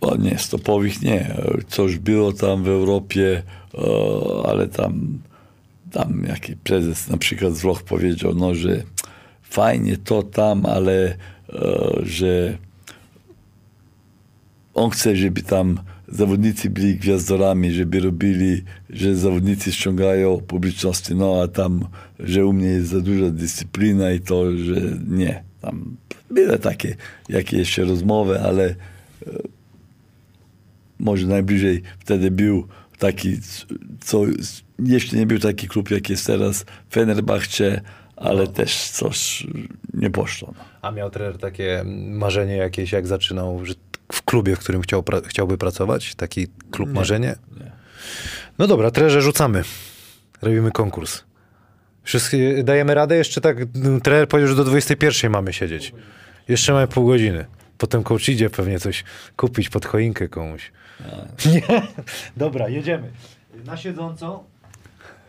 O 0.00 0.16
nie, 0.16 0.38
stopowych 0.38 1.02
nie. 1.02 1.34
Coś 1.68 1.98
było 1.98 2.32
tam 2.32 2.64
w 2.64 2.68
Europie, 2.68 3.42
e, 3.74 3.80
ale 4.48 4.68
tam, 4.68 5.18
tam 5.92 6.24
jakiś 6.28 6.56
prezes 6.64 7.08
na 7.08 7.16
przykład 7.16 7.54
z 7.54 7.60
Włoch 7.62 7.82
powiedział, 7.82 8.34
no, 8.34 8.54
że 8.54 8.82
fajnie 9.52 9.96
to 9.96 10.22
tam, 10.22 10.66
ale 10.66 11.04
e, 11.04 11.16
że 12.02 12.58
on 14.74 14.90
chce, 14.90 15.16
żeby 15.16 15.42
tam 15.42 15.78
zawodnicy 16.08 16.70
byli 16.70 16.96
gwiazdorami, 16.96 17.72
żeby 17.72 18.00
robili, 18.00 18.62
że 18.90 19.16
zawodnicy 19.16 19.72
ściągają 19.72 20.40
publiczności, 20.40 21.14
no 21.14 21.42
a 21.42 21.48
tam, 21.48 21.84
że 22.20 22.46
u 22.46 22.52
mnie 22.52 22.66
jest 22.66 22.88
za 22.88 23.00
duża 23.00 23.30
dyscyplina 23.30 24.12
i 24.12 24.20
to, 24.20 24.56
że 24.56 24.80
nie. 25.08 25.42
Tam 25.60 25.96
były 26.30 26.58
takie 26.58 26.96
jakieś 27.28 27.58
jeszcze 27.58 27.84
rozmowy, 27.84 28.40
ale 28.40 28.74
może 30.98 31.26
najbliżej 31.26 31.82
wtedy 31.98 32.30
był 32.30 32.66
taki, 32.98 33.38
co 34.00 34.24
jeszcze 34.78 35.16
nie 35.16 35.26
był 35.26 35.38
taki 35.38 35.68
klub, 35.68 35.90
jak 35.90 36.10
jest 36.10 36.26
teraz 36.26 36.64
Fenerbahce, 36.90 37.80
ale 38.16 38.46
też 38.46 38.88
coś 38.90 39.46
nie 39.94 40.10
poszło. 40.10 40.54
no. 40.58 40.64
A 40.82 40.90
miał 40.90 41.10
trener 41.10 41.38
takie 41.38 41.82
marzenie 42.08 42.56
jakieś, 42.56 42.92
jak 42.92 43.06
zaczynał, 43.06 43.64
że 43.66 43.74
w 44.12 44.22
klubie, 44.22 44.56
w 44.56 44.58
którym 44.58 44.82
chciał, 44.82 45.02
pra- 45.02 45.26
chciałby 45.26 45.58
pracować? 45.58 46.14
Taki 46.14 46.46
klub 46.70 46.92
marzenie? 46.92 47.34
nie. 47.60 47.72
No 48.58 48.66
dobra, 48.66 48.90
trenerze 48.90 49.22
rzucamy. 49.22 49.62
Robimy 50.42 50.70
konkurs. 50.70 51.22
Wszystkie, 52.02 52.62
dajemy 52.64 52.94
radę? 52.94 53.16
Jeszcze 53.16 53.40
tak, 53.40 53.56
no, 53.74 54.00
trener 54.00 54.28
powiedział, 54.28 54.48
że 54.48 54.54
do 54.56 54.64
21 54.64 55.32
mamy 55.32 55.52
siedzieć. 55.52 55.92
Jeszcze 56.48 56.72
mamy 56.72 56.88
pół 56.88 57.06
godziny. 57.06 57.44
Potem 57.78 58.02
coach 58.02 58.28
idzie 58.28 58.50
pewnie 58.50 58.78
coś 58.78 59.04
kupić 59.36 59.68
pod 59.68 59.86
choinkę 59.86 60.28
komuś. 60.28 60.72
Nie? 61.52 61.82
Dobra, 62.36 62.68
jedziemy. 62.68 63.10
Na 63.64 63.76
siedzącą. 63.76 64.44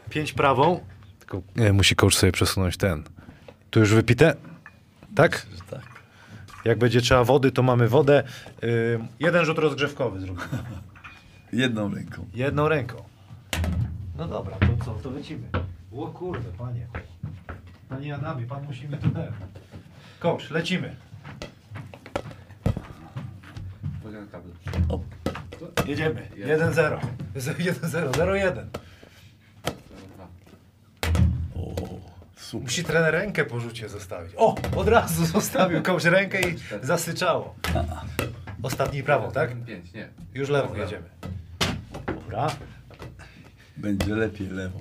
Pięć 0.09 0.33
prawą. 0.33 0.79
E, 1.55 1.73
musi 1.73 1.95
coach 1.95 2.15
sobie 2.15 2.31
przesunąć 2.31 2.77
ten. 2.77 3.03
Tu 3.69 3.79
już 3.79 3.93
wypite? 3.93 4.35
Tak? 5.15 5.45
Tak. 5.69 5.81
Jak 6.65 6.77
będzie 6.77 7.01
trzeba 7.01 7.23
wody, 7.23 7.51
to 7.51 7.63
mamy 7.63 7.87
wodę. 7.87 8.23
Y, 8.63 8.99
jeden 9.19 9.45
rzut 9.45 9.57
rozgrzewkowy 9.57 10.19
zrobimy. 10.19 10.47
Jedną 11.53 11.95
ręką. 11.95 12.25
Jedną 12.33 12.69
ręką. 12.69 13.03
No 14.17 14.27
dobra, 14.27 14.55
to 14.55 14.85
co, 14.85 14.91
to 14.93 15.11
lecimy. 15.11 15.47
O 15.97 16.07
kurde, 16.07 16.49
panie. 16.57 16.87
Panie 17.89 18.15
Adamie, 18.15 18.45
pan 18.45 18.63
musi 18.63 18.87
mi 18.87 18.97
tu 18.97 19.09
ten. 19.09 19.33
Coach, 20.19 20.51
lecimy. 20.51 20.95
Jedziemy. 25.87 26.27
1-0. 26.35 26.99
1-0, 27.35 28.11
0-1. 28.11 28.65
o, 31.55 31.75
super. 32.53 32.63
Musi 32.63 32.83
trener 32.83 33.13
rękę 33.13 33.45
po 33.45 33.59
rzucie 33.59 33.89
zostawić. 33.89 34.33
O, 34.37 34.55
od 34.75 34.87
razu 34.87 35.25
zostawił 35.37 35.83
coach 35.83 36.05
rękę 36.05 36.41
i 36.49 36.55
zasyczało. 36.81 37.55
Ostatni 38.63 39.03
prawą, 39.03 39.31
tak? 39.31 39.65
Pięć, 39.65 39.93
nie. 39.93 40.09
Już 40.33 40.49
lewą 40.49 40.75
jedziemy. 40.75 41.09
Dobra. 42.05 42.47
Będzie 43.77 44.15
lepiej 44.15 44.47
lewo. 44.47 44.79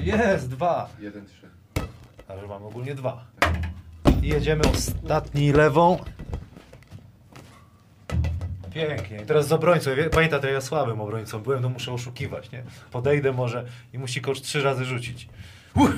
Jest, 0.00 0.48
dwa. 0.48 0.88
Jeden, 1.00 1.26
trzy. 1.26 1.48
Ale 2.28 2.46
mamy 2.46 2.66
ogólnie 2.66 2.94
dwa. 2.94 3.24
I 4.22 4.28
jedziemy 4.28 4.62
ostatni 4.62 5.52
lewą. 5.52 5.98
Pięknie. 8.74 9.22
I 9.22 9.26
teraz 9.26 9.46
z 9.48 9.52
obrońcą. 9.52 9.94
Wie- 9.94 10.10
Pamięta, 10.10 10.38
to 10.38 10.46
ja 10.46 10.60
słabym 10.60 11.00
obrońcą 11.00 11.38
byłem, 11.38 11.62
to 11.62 11.68
muszę 11.68 11.92
oszukiwać, 11.92 12.50
nie? 12.52 12.62
Podejdę 12.90 13.32
może 13.32 13.64
i 13.92 13.98
musi 13.98 14.20
coach 14.20 14.40
trzy 14.40 14.62
razy 14.62 14.84
rzucić. 14.84 15.28
Uch. 15.76 15.90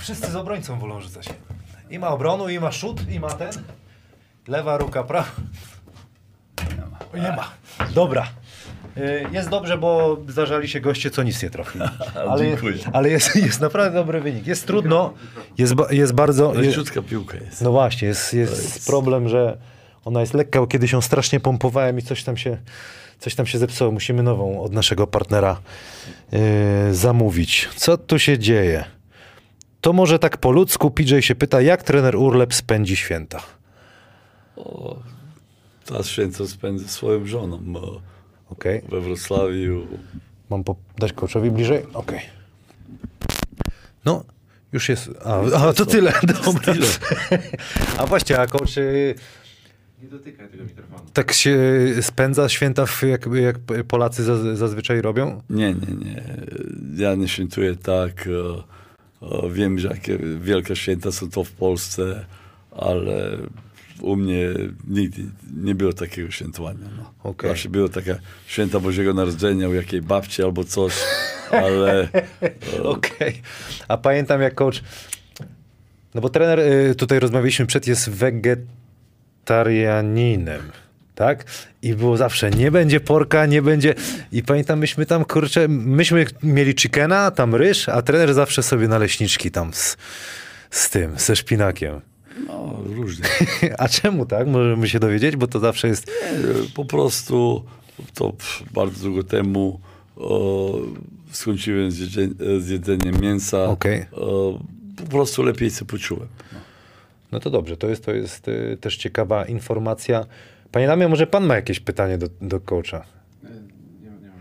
Wszyscy 0.00 0.30
z 0.30 0.36
obrońcą 0.36 0.78
wolą 0.78 1.00
rzucać. 1.00 1.28
I 1.90 1.98
ma 1.98 2.08
obronu, 2.08 2.48
i 2.48 2.60
ma 2.60 2.72
szut, 2.72 3.10
i 3.10 3.20
ma 3.20 3.30
ten. 3.30 3.50
Lewa 4.48 4.76
ruka, 4.78 5.02
prawa. 5.04 5.28
Nie 7.14 7.32
ma. 7.32 7.50
Dobra. 7.94 8.26
Y, 8.96 9.26
Jest 9.32 9.48
dobrze, 9.48 9.78
bo 9.78 10.18
zdarzali 10.28 10.68
się 10.68 10.80
goście, 10.80 11.10
co 11.10 11.22
nic 11.22 11.42
nie 11.42 11.50
trafili. 11.50 11.84
Ale, 12.30 12.44
Dziękuję. 12.46 12.74
ale 12.92 13.08
jest, 13.10 13.36
jest 13.36 13.60
naprawdę 13.60 13.98
dobry 13.98 14.20
wynik. 14.20 14.46
Jest 14.46 14.66
trudno, 14.66 15.14
jest, 15.58 15.74
ba- 15.74 15.86
jest 15.90 16.12
bardzo... 16.14 16.54
Jest, 16.54 16.66
Leciutka 16.66 17.02
piłka 17.02 17.36
jest. 17.36 17.60
no 17.62 17.70
właśnie, 17.72 18.08
jest, 18.08 18.34
jest- 18.34 18.86
problem, 18.86 19.28
że 19.28 19.58
ona 20.04 20.20
jest 20.20 20.34
lekka, 20.34 20.60
bo 20.60 20.66
kiedyś 20.66 20.92
ją 20.92 21.00
strasznie 21.00 21.40
pompowałem 21.40 21.98
i 21.98 22.02
coś 22.02 22.24
tam 22.24 22.36
się, 22.36 22.58
coś 23.18 23.34
tam 23.34 23.46
się 23.46 23.58
zepsuło. 23.58 23.90
Musimy 23.90 24.22
nową 24.22 24.62
od 24.62 24.72
naszego 24.72 25.06
partnera 25.06 25.60
yy, 26.32 26.94
zamówić. 26.94 27.68
Co 27.76 27.98
tu 27.98 28.18
się 28.18 28.38
dzieje? 28.38 28.84
To 29.80 29.92
może 29.92 30.18
tak 30.18 30.36
po 30.36 30.50
ludzku 30.50 30.90
PJ 30.90 31.20
się 31.20 31.34
pyta, 31.34 31.60
jak 31.60 31.82
trener 31.82 32.16
Urlep 32.16 32.54
spędzi 32.54 32.96
święta? 32.96 33.42
Ta 35.86 36.02
święto 36.02 36.48
spędzę 36.48 36.88
swoją 36.88 37.26
żoną 37.26 37.58
bo 37.62 38.00
Okej, 38.50 38.82
we 38.88 39.00
Wrocławiu. 39.00 39.86
mam 40.50 40.64
po, 40.64 40.76
dać 40.98 41.12
coachowi 41.12 41.50
bliżej? 41.50 41.86
Okej. 41.94 42.20
No, 44.04 44.24
już 44.72 44.88
jest. 44.88 45.10
A, 45.24 45.40
a 45.68 45.72
to 45.72 45.86
tyle, 45.86 46.12
dobra. 46.44 46.74
A 47.98 48.06
właśnie, 48.06 48.38
a 48.38 48.46
coach 48.46 48.78
y, 48.78 49.14
Nie 50.02 50.08
dotykaj 50.08 50.48
tego 50.48 50.64
mikrofonu. 50.64 51.02
tak 51.12 51.32
się 51.32 51.58
spędza 52.00 52.48
święta, 52.48 52.84
jak, 53.02 53.26
jak 53.36 53.58
Polacy 53.88 54.22
zaz- 54.24 54.56
zazwyczaj 54.56 55.00
robią? 55.02 55.42
Nie, 55.50 55.74
nie, 55.74 55.94
nie. 56.04 56.22
Ja 57.04 57.14
nie 57.14 57.28
świętuję 57.28 57.76
tak. 57.76 58.26
e, 58.26 58.30
e, 59.26 59.50
Wiem, 59.50 59.78
że 59.78 59.88
jakie 59.88 60.18
wielkie 60.40 60.76
święta 60.76 61.12
są 61.12 61.30
to 61.30 61.44
w 61.44 61.52
Polsce, 61.52 62.24
ale 62.70 63.38
u 64.00 64.16
mnie 64.16 64.48
nigdy 64.88 65.22
nie 65.56 65.74
było 65.74 65.92
takiego 65.92 66.30
świętowania. 66.30 66.86
No. 66.96 67.12
Okej. 67.30 67.50
Zawsze 67.50 67.68
było 67.68 67.88
taka 67.88 68.14
święta 68.46 68.80
Bożego 68.80 69.14
Narodzenia 69.14 69.68
u 69.68 69.74
jakiej 69.74 70.02
babci 70.02 70.42
albo 70.42 70.64
coś, 70.64 70.94
ale 71.50 72.08
Okej. 72.82 73.42
A 73.88 73.96
pamiętam 73.96 74.40
jak 74.42 74.54
coach. 74.54 74.82
No 76.14 76.20
bo 76.20 76.28
trener, 76.28 76.60
y, 76.60 76.94
tutaj 76.94 77.20
rozmawialiśmy 77.20 77.66
przed, 77.66 77.86
jest 77.86 78.10
wegetarianinem. 79.42 80.62
Tak? 81.14 81.44
I 81.82 81.94
było 81.94 82.16
zawsze, 82.16 82.50
nie 82.50 82.70
będzie 82.70 83.00
porka, 83.00 83.46
nie 83.46 83.62
będzie. 83.62 83.94
I 84.32 84.42
pamiętam, 84.42 84.78
myśmy 84.78 85.06
tam, 85.06 85.24
kurczę, 85.24 85.68
myśmy 85.68 86.26
mieli 86.42 86.74
chickena, 86.78 87.30
tam 87.30 87.54
ryż, 87.54 87.88
a 87.88 88.02
trener 88.02 88.34
zawsze 88.34 88.62
sobie 88.62 88.88
naleśniczki 88.88 89.50
tam 89.50 89.74
z, 89.74 89.96
z 90.70 90.90
tym, 90.90 91.18
ze 91.18 91.36
szpinakiem. 91.36 92.00
no, 92.46 92.80
różnie. 92.84 93.24
A 93.78 93.88
czemu 93.88 94.26
tak? 94.26 94.46
Możemy 94.46 94.88
się 94.88 95.00
dowiedzieć, 95.00 95.36
bo 95.36 95.46
to 95.46 95.60
zawsze 95.60 95.88
jest. 95.88 96.10
Po 96.74 96.84
prostu 96.84 97.64
to 98.14 98.32
bardzo 98.74 99.04
długo 99.04 99.22
temu 99.22 99.80
o, 100.16 100.78
skończyłem 101.32 101.90
z, 101.90 101.98
jedzenie, 101.98 102.60
z 102.60 102.68
jedzeniem 102.68 103.20
mięsa. 103.20 103.64
Okej. 103.64 104.04
O, 104.12 104.58
po 104.96 105.02
prostu 105.02 105.42
lepiej 105.42 105.70
się 105.70 105.84
poczułem. 105.84 106.28
No 106.52 106.61
to 107.40 107.50
dobrze, 107.50 107.76
to 107.76 107.88
jest, 107.88 108.04
to 108.04 108.12
jest 108.12 108.48
y, 108.48 108.78
też 108.80 108.96
ciekawa 108.96 109.44
informacja. 109.44 110.26
Panie 110.72 110.86
Damie, 110.86 111.08
może 111.08 111.26
pan 111.26 111.46
ma 111.46 111.54
jakieś 111.54 111.80
pytanie 111.80 112.18
do, 112.18 112.26
do 112.40 112.60
coacha? 112.60 113.04
Nie, 113.42 113.50
nie, 113.50 114.10
nie 114.20 114.28
mam. 114.28 114.38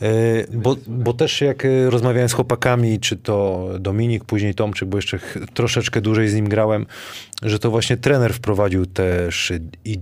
Yy, 0.00 0.46
bo, 0.58 0.76
bo 0.86 1.12
też 1.12 1.40
jak 1.40 1.64
y, 1.64 1.90
rozmawiałem 1.90 2.28
z 2.28 2.32
chłopakami, 2.32 3.00
czy 3.00 3.16
to 3.16 3.68
Dominik, 3.80 4.24
później 4.24 4.54
Tomczyk, 4.54 4.88
bo 4.88 4.98
jeszcze 4.98 5.18
troszeczkę 5.54 6.00
dłużej 6.00 6.28
z 6.28 6.34
nim 6.34 6.48
grałem, 6.48 6.86
że 7.42 7.58
to 7.58 7.70
właśnie 7.70 7.96
trener 7.96 8.34
wprowadził 8.34 8.86
też 8.86 9.52
i 9.84 10.00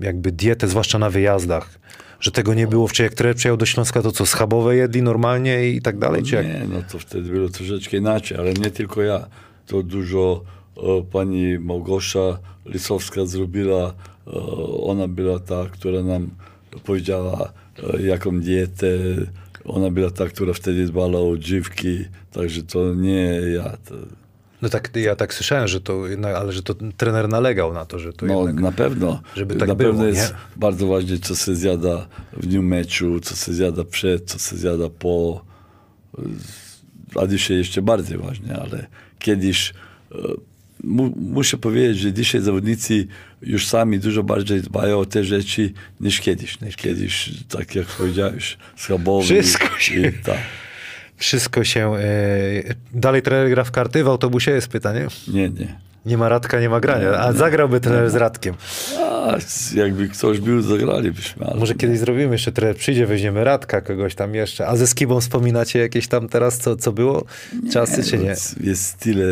jakby 0.00 0.32
dietę, 0.32 0.68
zwłaszcza 0.68 0.98
na 0.98 1.10
wyjazdach. 1.10 1.78
Że 2.20 2.30
tego 2.30 2.54
nie 2.54 2.66
było 2.66 2.88
wcześniej. 2.88 3.06
Jak 3.06 3.14
trener 3.14 3.36
przyjechał 3.36 3.56
do 3.56 3.66
Śląska, 3.66 4.02
to 4.02 4.12
co, 4.12 4.26
schabowe 4.26 4.76
jedli 4.76 5.02
normalnie 5.02 5.68
i 5.68 5.82
tak 5.82 5.98
dalej? 5.98 6.22
Czy 6.22 6.34
jak? 6.34 6.46
Nie, 6.46 6.66
no 6.68 6.82
to 6.92 6.98
wtedy 6.98 7.30
było 7.30 7.48
troszeczkę 7.48 7.96
inaczej, 7.96 8.38
ale 8.38 8.52
nie 8.52 8.70
tylko 8.70 9.02
ja. 9.02 9.26
To 9.66 9.82
dużo 9.82 10.42
pani 11.12 11.58
Małgosia 11.58 12.38
Lisowska 12.66 13.26
zrobiła. 13.26 13.94
O, 14.26 14.86
ona 14.90 15.08
była 15.08 15.38
ta, 15.38 15.66
która 15.72 16.02
nam 16.02 16.30
powiedziała, 16.84 17.52
o, 17.94 17.96
jaką 17.98 18.40
dietę. 18.40 18.86
Ona 19.64 19.90
była 19.90 20.10
ta, 20.10 20.26
która 20.26 20.52
wtedy 20.52 20.86
dbała 20.86 21.20
o 21.20 21.36
dziwki, 21.38 22.04
także 22.32 22.62
to 22.62 22.94
nie 22.94 23.40
ja. 23.54 23.76
To, 23.84 23.94
No 24.62 24.68
tak, 24.68 24.96
ja 24.96 25.16
tak 25.16 25.34
słyszałem, 25.34 25.68
że 25.68 25.80
to, 25.80 26.06
jednak- 26.06 26.36
ale 26.36 26.52
że 26.52 26.62
to 26.62 26.74
trener 26.96 27.28
nalegał 27.28 27.72
na 27.72 27.84
to, 27.84 27.98
że 27.98 28.12
to 28.12 28.26
No 28.26 28.36
jednak... 28.46 28.60
na 28.64 28.72
pewno. 28.72 29.20
żeby 29.36 29.54
tak 29.56 29.68
na 29.68 29.74
było, 29.74 29.90
pewno 29.90 30.04
nie? 30.04 30.10
jest 30.10 30.34
bardzo 30.56 30.86
ważne, 30.86 31.18
co 31.18 31.34
się 31.34 31.54
zjada 31.54 32.06
w 32.32 32.46
dniu 32.46 32.62
meczu, 32.62 33.20
co 33.20 33.36
się 33.36 33.52
zjada 33.52 33.84
przed, 33.84 34.24
co 34.30 34.38
się 34.38 34.56
zjada 34.56 34.88
po. 34.90 35.44
A 37.22 37.26
dzisiaj 37.26 37.56
jeszcze 37.56 37.82
bardziej 37.82 38.18
ważne, 38.18 38.56
ale 38.62 38.86
kiedyś 39.18 39.74
e, 40.12 40.16
mu, 40.84 41.14
muszę 41.16 41.56
powiedzieć, 41.56 41.98
że 41.98 42.12
dzisiaj 42.12 42.40
zawodnicy 42.40 43.06
już 43.42 43.66
sami 43.66 43.98
dużo 43.98 44.22
bardziej 44.22 44.60
dbają 44.62 44.98
o 44.98 45.06
te 45.06 45.24
rzeczy 45.24 45.72
niż 46.00 46.20
kiedyś. 46.20 46.60
Niż 46.60 46.76
kiedyś, 46.76 47.30
tak 47.48 47.74
jak 47.74 47.86
powiedziałeś, 47.86 48.58
schabowy. 48.76 49.24
Wszystko 49.24 49.78
się- 49.78 50.08
I, 50.08 50.12
tak. 50.12 50.38
Wszystko 51.16 51.64
się... 51.64 51.94
E, 51.94 52.02
dalej 52.94 53.22
trener 53.22 53.50
gra 53.50 53.64
w 53.64 53.70
karty? 53.70 54.04
W 54.04 54.08
autobusie 54.08 54.50
jest 54.50 54.68
pytanie? 54.68 55.06
Nie, 55.28 55.48
nie. 55.50 55.78
Nie 56.06 56.18
ma 56.18 56.28
Radka, 56.28 56.60
nie 56.60 56.68
ma 56.68 56.80
grania. 56.80 57.10
A 57.18 57.32
zagrałby 57.32 57.80
trener 57.80 58.10
z 58.10 58.14
Radkiem. 58.14 58.54
A, 58.98 59.36
jakby 59.74 60.08
ktoś 60.08 60.40
był, 60.40 60.62
zagralibyśmy. 60.62 61.46
Ale 61.46 61.60
Może 61.60 61.74
kiedyś 61.74 61.98
zrobimy 61.98 62.32
jeszcze 62.32 62.52
trener, 62.52 62.76
przyjdzie, 62.76 63.06
weźmiemy 63.06 63.44
Radka, 63.44 63.80
kogoś 63.80 64.14
tam 64.14 64.34
jeszcze. 64.34 64.66
A 64.66 64.76
ze 64.76 64.86
Skibą 64.86 65.20
wspominacie 65.20 65.78
jakieś 65.78 66.08
tam 66.08 66.28
teraz, 66.28 66.58
co, 66.58 66.76
co 66.76 66.92
było? 66.92 67.24
Czasy 67.72 68.02
czy 68.04 68.18
nie? 68.18 68.34
Jest, 68.60 68.98
tyle 68.98 69.26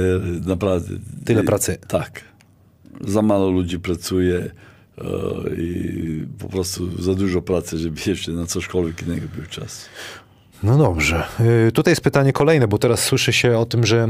naprawdę. 0.46 0.94
Tyle 1.24 1.42
pracy. 1.42 1.78
Tak. 1.88 2.20
Za 3.00 3.22
mało 3.22 3.50
ludzi 3.50 3.78
pracuje 3.78 4.36
e, 4.36 4.50
i 5.56 6.26
po 6.38 6.48
prostu 6.48 7.02
za 7.02 7.14
dużo 7.14 7.42
pracy, 7.42 7.78
żeby 7.78 8.00
jeszcze 8.06 8.32
na 8.32 8.46
cośkolwiek 8.46 9.02
innego 9.02 9.26
był 9.36 9.46
czas. 9.46 9.86
No 10.62 10.78
dobrze. 10.78 11.24
Y, 11.68 11.72
Tutaj 11.72 11.92
jest 11.92 12.00
pytanie 12.00 12.32
kolejne, 12.32 12.68
bo 12.68 12.78
teraz 12.78 13.04
słyszy 13.04 13.32
się 13.32 13.58
o 13.58 13.66
tym, 13.66 13.86
że 13.86 14.08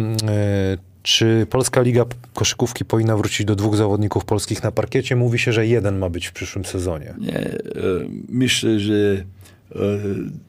y, 0.75 0.93
czy 1.03 1.47
Polska 1.51 1.83
Liga 1.83 2.05
Koszykówki 2.35 2.85
powinna 2.85 3.17
wrócić 3.17 3.47
do 3.47 3.57
dwóch 3.57 3.77
zawodników 3.77 4.25
polskich 4.25 4.63
na 4.63 4.73
parkiecie? 4.73 5.17
Mówi 5.17 5.39
się, 5.39 5.53
że 5.53 5.67
jeden 5.67 5.99
ma 5.99 6.11
być 6.11 6.27
w 6.27 6.33
przyszłym 6.33 6.65
sezonie. 6.65 7.15
Nie, 7.19 7.39
e, 7.39 7.59
myślę, 8.29 8.81
że 8.81 8.95
e, 8.95 9.79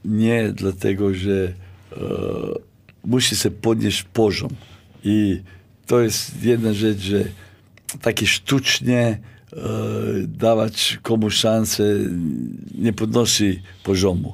nie, 0.06 0.54
dlatego 0.54 1.14
że 1.14 1.32
e, 1.44 1.98
musi 3.06 3.36
się 3.36 3.52
podnieść 3.52 4.04
poziom. 4.04 4.50
I 5.04 5.42
to 5.88 6.02
jest 6.02 6.44
jedna 6.44 6.74
rzecz, 6.74 6.98
że 6.98 7.24
takie 8.02 8.28
sztucznie 8.28 9.20
dawać 10.28 11.00
komuś 11.02 11.34
szansę 11.34 11.84
nie 12.78 12.94
podnosi 12.94 13.62
poziomu. 13.84 14.34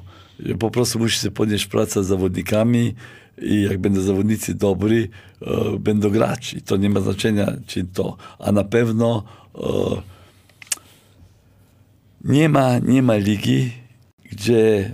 Po 0.60 0.72
prostu 0.72 1.00
musi 1.00 1.20
się 1.20 1.32
podnieść 1.32 1.66
praca 1.66 2.04
z 2.04 2.08
zawodnikami 2.08 2.94
i 3.42 3.62
jak 3.62 3.78
będą 3.78 4.02
zawodnicy 4.02 4.54
dobrzy, 4.54 5.10
e, 5.42 5.80
będą 5.80 6.10
grać. 6.10 6.54
I 6.54 6.62
to 6.62 6.78
nie 6.78 6.90
ma 6.90 7.02
znaczenia, 7.02 7.54
czy 7.68 7.84
to. 7.84 8.18
A 8.40 8.52
na 8.52 8.64
pewno 8.64 9.24
e, 9.56 9.62
nie 12.24 12.50
ma, 12.50 12.80
nie 12.80 13.02
ma 13.02 13.16
ligi, 13.16 13.72
gdzie 14.32 14.94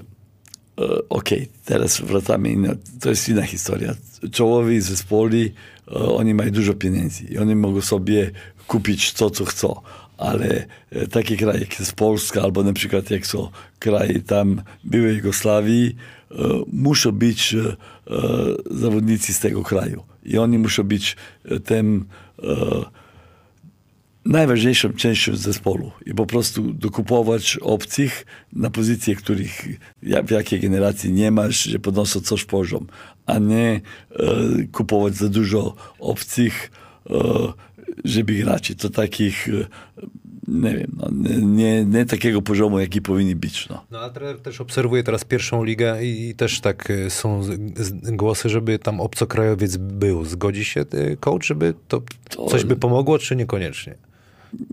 e, 0.79 1.09
okej, 1.09 1.49
teraz 1.65 2.01
wracamy, 2.01 2.49
inna, 2.49 2.75
to 2.99 3.09
jest 3.09 3.29
inna 3.29 3.41
historia. 3.41 3.95
Czołowi 4.31 4.81
zespoły, 4.81 5.51
e, 5.87 5.91
oni 5.93 6.33
mają 6.33 6.51
dużo 6.51 6.73
pieniędzy 6.73 7.23
i 7.23 7.37
oni 7.37 7.55
mogą 7.55 7.81
sobie 7.81 8.31
kupić 8.67 9.13
to, 9.13 9.29
co 9.29 9.45
chcą. 9.45 9.81
Ale 10.17 10.65
e, 10.89 11.07
takie 11.07 11.37
kraje 11.37 11.59
jak 11.59 11.79
jest 11.79 11.93
Polska, 11.93 12.41
albo 12.41 12.63
na 12.63 12.73
przykład 12.73 13.11
jak 13.11 13.27
są 13.27 13.49
kraje 13.79 14.19
tam 14.19 14.61
byłej 14.83 15.17
Jugosławii, 15.17 15.95
e, 16.31 16.35
muszą 16.73 17.11
być 17.11 17.55
e, 17.55 17.75
zawodnicy 18.71 19.33
z 19.33 19.39
tego 19.39 19.63
kraju. 19.63 20.03
I 20.23 20.37
oni 20.37 20.57
muszą 20.57 20.83
być 20.83 21.15
tym 21.65 22.05
najważniejszą 24.25 24.93
częścią 24.93 25.35
zespołu 25.35 25.91
i 26.05 26.13
po 26.13 26.25
prostu 26.25 26.73
dokupować 26.73 27.57
obcych 27.61 28.25
na 28.53 28.69
pozycje, 28.69 29.15
których 29.15 29.67
w 30.23 30.31
jakiej 30.31 30.59
generacji 30.59 31.13
nie 31.13 31.31
masz, 31.31 31.63
że 31.63 31.79
podnoszą 31.79 32.21
coś 32.21 32.45
poziom, 32.45 32.87
a 33.25 33.39
nie 33.39 33.81
e, 34.11 34.21
kupować 34.71 35.15
za 35.15 35.29
dużo 35.29 35.75
obcych, 35.99 36.71
e, 37.09 37.13
żeby 38.03 38.33
grać. 38.33 38.69
I 38.69 38.75
To 38.75 38.89
takich, 38.89 39.49
e, 39.49 39.51
nie 40.47 40.77
wiem, 40.77 40.91
no, 40.97 41.09
nie, 41.41 41.85
nie 41.85 42.05
takiego 42.05 42.41
poziomu, 42.41 42.79
jaki 42.79 43.01
powinni 43.01 43.35
być. 43.35 43.69
No. 43.69 43.85
No 43.91 43.99
a 43.99 44.09
trener 44.09 44.39
też 44.39 44.61
obserwuje 44.61 45.03
teraz 45.03 45.25
pierwszą 45.25 45.63
ligę 45.63 46.03
i, 46.05 46.29
i 46.29 46.35
też 46.35 46.61
tak 46.61 46.89
y, 46.89 47.09
są 47.09 47.43
z, 47.43 47.49
z, 47.77 48.11
głosy, 48.11 48.49
żeby 48.49 48.79
tam 48.79 49.01
obcokrajowiec 49.01 49.77
był. 49.77 50.25
Zgodzi 50.25 50.65
się 50.65 50.85
y, 50.93 51.17
coach, 51.19 51.45
żeby 51.45 51.73
to, 51.87 52.01
To- 52.29 52.45
coś 52.45 52.63
by 52.63 52.75
pomogło, 52.75 53.19
czy 53.19 53.35
niekoniecznie? 53.35 53.95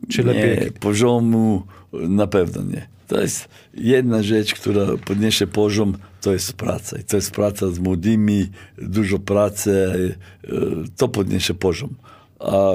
Czy 0.08 0.22
lepiej? 0.22 0.64
Nie, 0.64 0.70
poziomu 0.72 1.62
na 1.92 2.26
pewno 2.26 2.62
nie. 2.62 2.86
To 3.08 3.20
jest 3.20 3.48
jedna 3.74 4.22
rzecz, 4.22 4.54
która 4.54 4.86
podniesie 5.04 5.46
poziom, 5.46 5.96
to 6.20 6.32
jest 6.32 6.52
praca. 6.52 6.98
I 6.98 7.04
to 7.04 7.16
jest 7.16 7.30
praca 7.30 7.70
z 7.70 7.78
młodymi, 7.78 8.46
dużo 8.78 9.18
pracy, 9.18 9.92
e, 10.44 10.48
to 10.96 11.08
podniesie 11.08 11.54
poziom. 11.54 11.94
A 12.40 12.72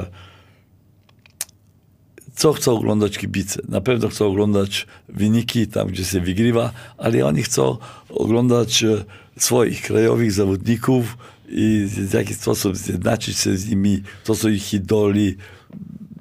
co 2.38 2.54
chcą 2.54 2.78
oglądać 2.78 3.18
kibice? 3.18 3.62
Na 3.70 3.82
pewno 3.82 4.10
chcą 4.10 4.28
oglądać 4.28 4.88
wyniki 5.10 5.68
tam, 5.68 5.88
gdzie 5.88 6.06
się 6.06 6.22
wygrywa, 6.22 6.72
ale 6.98 7.26
oni 7.26 7.44
chcą 7.44 7.78
oglądać 8.10 8.84
e, 8.84 9.04
swoich 9.38 9.82
krajowych 9.82 10.32
zawodników 10.32 11.18
i 11.50 11.88
w 11.90 12.14
jakiś 12.14 12.38
sposób 12.38 12.78
zjednaczyć 12.78 13.38
się 13.38 13.58
z 13.58 13.70
nimi, 13.70 14.04
to 14.24 14.36
są 14.36 14.50
ich 14.50 14.74
idoli. 14.74 15.38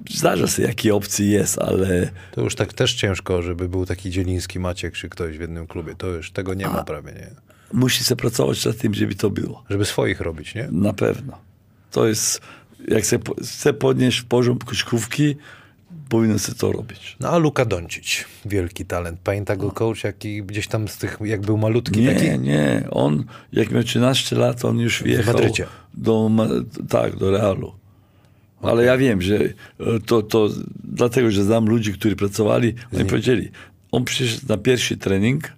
Zdarza 0.09 0.47
się, 0.47 0.63
jaki 0.63 0.91
opcji 0.91 1.29
jest, 1.29 1.59
ale 1.59 2.11
To 2.31 2.41
już 2.41 2.55
tak 2.55 2.73
też 2.73 2.93
ciężko, 2.93 3.41
żeby 3.41 3.69
był 3.69 3.85
taki 3.85 4.11
Dzieliński 4.11 4.59
Maciek 4.59 4.93
czy 4.93 5.09
ktoś 5.09 5.37
w 5.37 5.41
jednym 5.41 5.67
klubie. 5.67 5.95
To 5.97 6.07
już 6.07 6.31
tego 6.31 6.53
nie 6.53 6.67
ma 6.67 6.83
prawie, 6.83 7.11
nie? 7.11 7.31
musi 7.73 8.03
się 8.03 8.15
pracować 8.15 8.65
nad 8.65 8.77
tym, 8.77 8.93
żeby 8.93 9.15
to 9.15 9.29
było. 9.29 9.63
Żeby 9.69 9.85
swoich 9.85 10.21
robić, 10.21 10.55
nie? 10.55 10.67
Na 10.71 10.93
pewno. 10.93 11.37
To 11.91 12.07
jest, 12.07 12.41
jak 12.87 13.03
chce 13.41 13.73
podnieść 13.73 14.21
poziom 14.21 14.57
koszykówki, 14.59 15.35
powinno 16.09 16.37
się 16.37 16.53
to 16.55 16.71
robić. 16.71 17.17
No 17.19 17.29
a 17.29 17.37
Luka 17.37 17.65
Doncic, 17.65 18.25
wielki 18.45 18.85
talent. 18.85 19.19
Pamięta 19.23 19.55
go 19.55 19.71
coach, 19.71 20.03
jaki 20.03 20.43
gdzieś 20.43 20.67
tam 20.67 20.87
z 20.87 20.97
tych, 20.97 21.17
jak 21.23 21.41
był 21.41 21.57
malutki 21.57 22.01
Nie, 22.01 22.13
taki? 22.15 22.39
nie. 22.39 22.87
On, 22.91 23.23
jak 23.53 23.71
miał 23.71 23.83
13 23.83 24.35
lat, 24.35 24.65
on 24.65 24.79
już 24.79 25.03
wjechał 25.03 25.33
Madrycie. 25.33 25.65
do, 25.93 26.29
tak, 26.89 27.15
do 27.15 27.31
Realu. 27.31 27.73
Ale 28.61 28.83
ja 28.85 28.97
wiem, 28.97 29.21
że 29.21 29.35
e, 29.35 29.49
to, 30.05 30.21
to 30.21 30.49
dlatego, 30.83 31.31
że 31.31 31.43
znam 31.43 31.65
ludzi, 31.65 31.93
którzy 31.93 32.15
pracowali, 32.15 32.73
oni 32.95 33.05
powiedzieli, 33.05 33.49
on 33.91 34.03
przyszedł 34.05 34.45
na 34.49 34.57
pierwszy 34.57 34.97
trening 34.97 35.53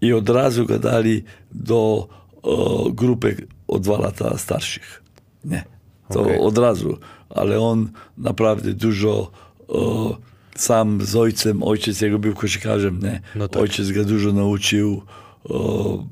i 0.00 0.12
od 0.12 0.28
razu 0.28 0.66
go 0.66 0.78
dali 0.78 1.24
do 1.52 2.08
o, 2.42 2.90
grupy 2.90 3.46
o 3.68 3.78
dwa 3.78 3.98
lata 3.98 4.38
starszych. 4.38 5.02
Nie, 5.44 5.64
to 6.08 6.20
Okej. 6.20 6.38
od 6.38 6.58
razu. 6.58 6.98
Ale 7.30 7.60
on 7.60 7.90
naprawdę 8.18 8.74
dużo 8.74 9.30
o, 9.68 10.16
sam 10.56 11.02
z 11.02 11.16
ojcem, 11.16 11.62
ojciec 11.62 12.00
jego 12.00 12.18
był 12.18 12.34
koszykarzem, 12.34 13.00
nie? 13.02 13.20
No 13.34 13.48
tak. 13.48 13.62
ojciec 13.62 13.90
go 13.90 14.04
dużo 14.04 14.32
nauczył. 14.32 15.02
O, 15.44 16.04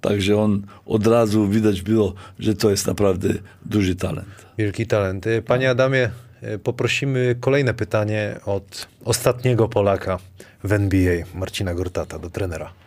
także 0.00 0.36
on 0.36 0.62
od 0.86 1.06
razu 1.06 1.48
widać 1.48 1.82
było, 1.82 2.14
że 2.38 2.54
to 2.54 2.70
jest 2.70 2.86
naprawdę 2.86 3.28
duży 3.64 3.96
talent. 3.96 4.46
Wielki 4.58 4.86
talent. 4.86 5.26
Y, 5.26 5.42
Panie 5.42 5.70
Adamie, 5.70 6.10
y, 6.42 6.58
poprosimy 6.58 7.36
kolejne 7.40 7.74
pytanie 7.74 8.40
od 8.44 8.88
ostatniego 9.04 9.68
Polaka 9.68 10.18
w 10.64 10.72
NBA, 10.72 11.24
Marcina 11.34 11.74
Gortata, 11.74 12.18
do 12.18 12.30
trenera. 12.30 12.85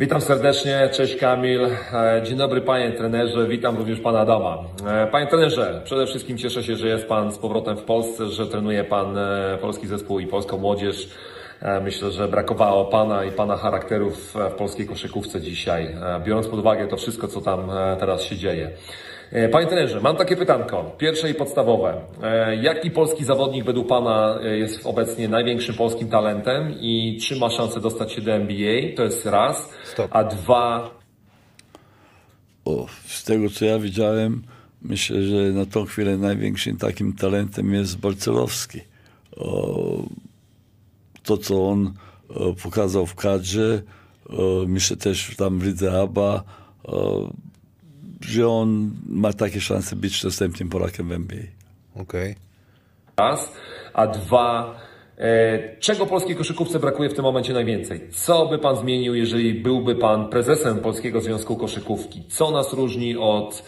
Witam 0.00 0.20
serdecznie, 0.20 0.88
cześć 0.92 1.16
Kamil. 1.16 1.64
E, 1.64 2.22
Dzień 2.24 2.36
dobry 2.38 2.60
panie 2.60 2.92
trenerze, 2.92 3.46
witam 3.46 3.76
również 3.76 4.00
pana 4.00 4.20
Adama. 4.20 4.58
E, 4.86 5.06
Panie 5.06 5.26
trenerze, 5.26 5.80
przede 5.84 6.06
wszystkim 6.06 6.38
cieszę 6.38 6.62
się, 6.62 6.76
że 6.76 6.88
jest 6.88 7.06
pan 7.06 7.32
z 7.32 7.38
powrotem 7.38 7.76
w 7.76 7.82
Polsce, 7.82 8.26
że 8.26 8.46
trenuje 8.46 8.84
pan 8.84 9.18
e, 9.18 9.58
polski 9.60 9.86
zespół 9.86 10.20
i 10.20 10.26
polską 10.26 10.58
młodzież. 10.58 11.08
Myślę, 11.82 12.10
że 12.10 12.28
brakowało 12.28 12.84
pana 12.84 13.24
i 13.24 13.32
pana 13.32 13.56
charakterów 13.56 14.34
w 14.34 14.52
polskiej 14.52 14.86
koszykówce 14.86 15.40
dzisiaj, 15.40 15.96
biorąc 16.24 16.48
pod 16.48 16.58
uwagę 16.58 16.86
to 16.88 16.96
wszystko, 16.96 17.28
co 17.28 17.40
tam 17.40 17.70
teraz 18.00 18.22
się 18.22 18.36
dzieje. 18.36 18.70
E, 19.32 19.48
Panie 19.48 19.66
trenerze, 19.66 20.00
mam 20.00 20.16
takie 20.16 20.36
pytanko, 20.36 20.96
pierwsze 20.98 21.30
i 21.30 21.34
podstawowe. 21.34 22.00
E, 22.22 22.56
Jaki 22.56 22.90
polski 22.90 23.24
zawodnik 23.24 23.64
według 23.64 23.88
Pana 23.88 24.38
e, 24.42 24.58
jest 24.58 24.86
obecnie 24.86 25.28
największym 25.28 25.74
polskim 25.74 26.08
talentem 26.08 26.74
i 26.80 27.18
czy 27.22 27.36
ma 27.36 27.50
szansę 27.50 27.80
dostać 27.80 28.12
się 28.12 28.20
do 28.20 28.32
NBA? 28.32 28.96
To 28.96 29.02
jest 29.04 29.26
raz. 29.26 29.68
Stop. 29.84 30.08
A 30.10 30.24
dwa, 30.24 30.90
O, 32.64 32.86
z 33.06 33.24
tego 33.24 33.50
co 33.50 33.64
ja 33.64 33.78
widziałem, 33.78 34.42
myślę, 34.82 35.22
że 35.22 35.36
na 35.36 35.66
tą 35.66 35.84
chwilę 35.84 36.16
największym 36.16 36.76
takim 36.76 37.12
talentem 37.12 37.74
jest 37.74 37.98
Balcelowski. 37.98 38.80
O, 39.36 40.02
to, 41.22 41.36
co 41.36 41.68
on 41.68 41.92
pokazał 42.62 43.06
w 43.06 43.14
kadrze, 43.14 43.82
myślę 44.66 44.96
też 44.96 45.36
tam 45.36 45.58
w 45.58 45.64
Lidze 45.64 46.00
ABA, 46.00 46.44
że 48.20 48.48
on 48.48 48.90
ma 49.06 49.32
takie 49.32 49.60
szanse 49.60 49.96
być 49.96 50.24
następnym 50.24 50.68
Polakiem 50.68 51.08
w 51.08 51.12
NBA. 51.12 51.38
Okej. 51.96 52.36
raz, 53.16 53.52
a 53.94 54.06
dwa, 54.06 54.80
e, 55.18 55.76
czego 55.78 56.06
polskiej 56.06 56.36
koszykówce 56.36 56.78
brakuje 56.78 57.10
w 57.10 57.14
tym 57.14 57.24
momencie 57.24 57.52
najwięcej? 57.52 58.00
Co 58.10 58.46
by 58.46 58.58
Pan 58.58 58.76
zmienił, 58.76 59.14
jeżeli 59.14 59.54
byłby 59.54 59.94
Pan 59.94 60.28
prezesem 60.28 60.78
Polskiego 60.78 61.20
Związku 61.20 61.56
Koszykówki? 61.56 62.24
Co 62.28 62.50
nas 62.50 62.72
różni 62.72 63.16
od 63.16 63.62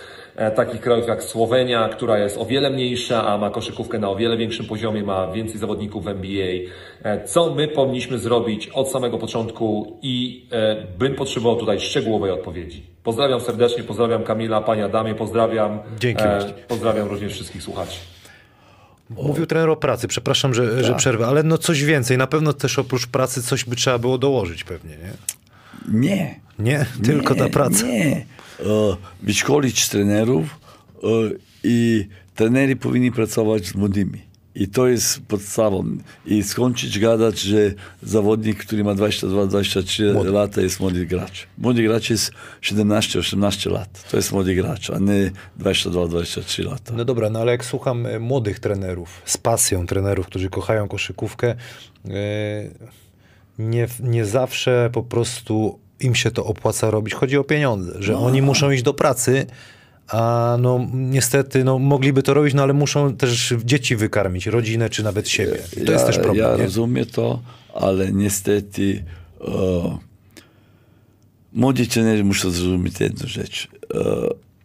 takich 0.57 0.81
krajów 0.81 1.09
jak 1.09 1.23
Słowenia, 1.23 1.89
która 1.89 2.19
jest 2.19 2.39
o 2.39 2.47
wiele 2.47 2.71
mniejsza, 2.71 3.27
a 3.27 3.39
ma 3.39 3.51
koszykówkę 3.51 3.99
na 3.99 4.11
o 4.11 4.17
wiele 4.17 4.37
większym 4.37 4.67
poziomie, 4.67 5.03
ma 5.03 5.33
więcej 5.33 5.59
zawodników 5.59 6.05
w 6.05 6.09
NBA? 6.09 6.47
E, 7.03 7.25
co 7.25 7.55
my 7.55 7.69
powinniśmy 7.69 8.19
zrobić 8.19 8.69
od 8.69 8.91
samego 8.91 9.19
początku 9.19 9.99
i 10.03 10.47
e, 10.53 10.87
bym 10.99 11.15
potrzebował 11.15 11.57
tutaj 11.61 11.81
szczegółowej 11.81 12.31
odpowiedzi. 12.31 12.83
Pozdrawiam 13.03 13.41
serdecznie, 13.41 13.85
pozdrawiam 13.85 14.25
Kamila, 14.25 14.61
Panie 14.61 14.85
Adamie, 14.85 15.15
pozdrawiam, 15.15 15.79
Dzięki 15.99 16.25
pozdrawiam 16.69 17.09
również 17.09 17.33
wszystkich 17.33 17.63
słuchaczy. 17.63 17.99
Mówił 19.11 19.47
trener 19.47 19.71
o 19.71 19.77
pracy, 19.77 20.09
przepraszam, 20.09 20.55
że, 20.55 20.69
Tak. 20.69 20.85
że 20.85 20.95
przerwę, 20.95 21.27
ale 21.27 21.43
no 21.43 21.59
coś 21.59 21.85
więcej. 21.85 22.19
Na 22.19 22.27
pewno 22.27 22.53
też 22.53 22.79
oprócz 22.79 23.07
pracy 23.07 23.43
coś 23.43 23.65
by 23.65 23.77
trzeba 23.77 23.99
było 23.99 24.19
dołożyć 24.19 24.65
pewnie, 24.65 24.91
nie? 24.91 25.13
Nie. 25.89 26.41
Nie, 26.59 26.87
tylko 27.05 27.35
ta 27.35 27.49
praca. 27.49 27.87
Nie. 27.87 28.27
E, 28.61 28.97
wyszkolić 29.23 29.89
trenerów 29.89 30.59
e, 31.03 31.07
i 31.65 32.09
trenerzy 32.35 32.77
powinni 32.77 33.13
pracować 33.13 33.67
z 33.67 33.75
młodymi. 33.75 34.33
I 34.55 34.69
to 34.69 34.89
jest 34.89 35.21
podstawą. 35.21 35.97
I 36.27 36.43
skończyć 36.43 36.99
gadać, 36.99 37.41
że 37.41 37.73
zawodnik, 38.03 38.59
który 38.59 38.85
ma 38.85 38.95
22-23 38.95 40.33
lata 40.33 40.61
jest 40.61 40.81
młody 40.81 41.07
gracz. 41.07 41.47
Młody 41.59 41.83
gracz 41.83 42.11
jest 42.11 42.33
17-18 42.63 43.71
lat. 43.71 44.11
To 44.11 44.17
jest 44.17 44.33
młody 44.33 44.55
gracz, 44.55 44.91
a 44.91 44.99
nie 44.99 45.31
22-23 45.61 46.65
lata. 46.65 46.95
No 46.97 47.05
dobra, 47.05 47.31
no 47.31 47.39
ale 47.39 47.53
jak 47.53 47.65
słucham 47.65 48.07
e, 48.07 48.19
młodych 48.19 48.59
trenerów, 48.61 49.23
z 49.25 49.37
pasją 49.37 49.87
trenerów, 49.87 50.27
którzy 50.27 50.51
kochają 50.51 50.89
koszykówkę, 50.89 51.49
e, 51.51 52.93
nie, 53.63 53.87
nie 54.01 54.25
zawsze 54.25 54.91
po 54.93 55.03
prostu 55.03 55.79
im 56.01 56.15
się 56.15 56.31
to 56.31 56.45
opłaca 56.45 56.91
robić. 56.91 57.15
Chodzi 57.15 57.37
o 57.37 57.45
pieniądze, 57.45 57.93
że 57.99 58.19
oni 58.19 58.43
muszą 58.43 58.71
iść 58.71 58.83
do 58.83 58.95
pracy, 58.95 59.47
a 60.09 60.57
no 60.61 60.87
niestety 60.93 61.65
no, 61.65 61.79
mogliby 61.79 62.23
to 62.23 62.35
robić, 62.35 62.55
no 62.55 62.63
ale 62.63 62.73
muszą 62.73 63.17
też 63.17 63.55
dzieci 63.65 63.97
wykarmić, 63.97 64.47
rodzinę 64.47 64.91
czy 64.91 65.03
nawet 65.03 65.29
siebie. 65.29 65.59
I 65.83 65.85
to 65.85 65.93
jest 65.93 66.07
też 66.07 66.19
problem, 66.19 66.51
Ja 66.51 66.57
nie? 66.57 66.65
rozumiem 66.65 67.07
to, 67.07 67.43
ale 67.75 68.13
niestety 68.13 69.05
e, 69.41 69.99
młodzi 71.53 71.87
trenerzy 71.87 72.25
muszą 72.25 72.51
zrozumieć 72.51 73.01
jedną 73.01 73.27
rzecz. 73.29 73.69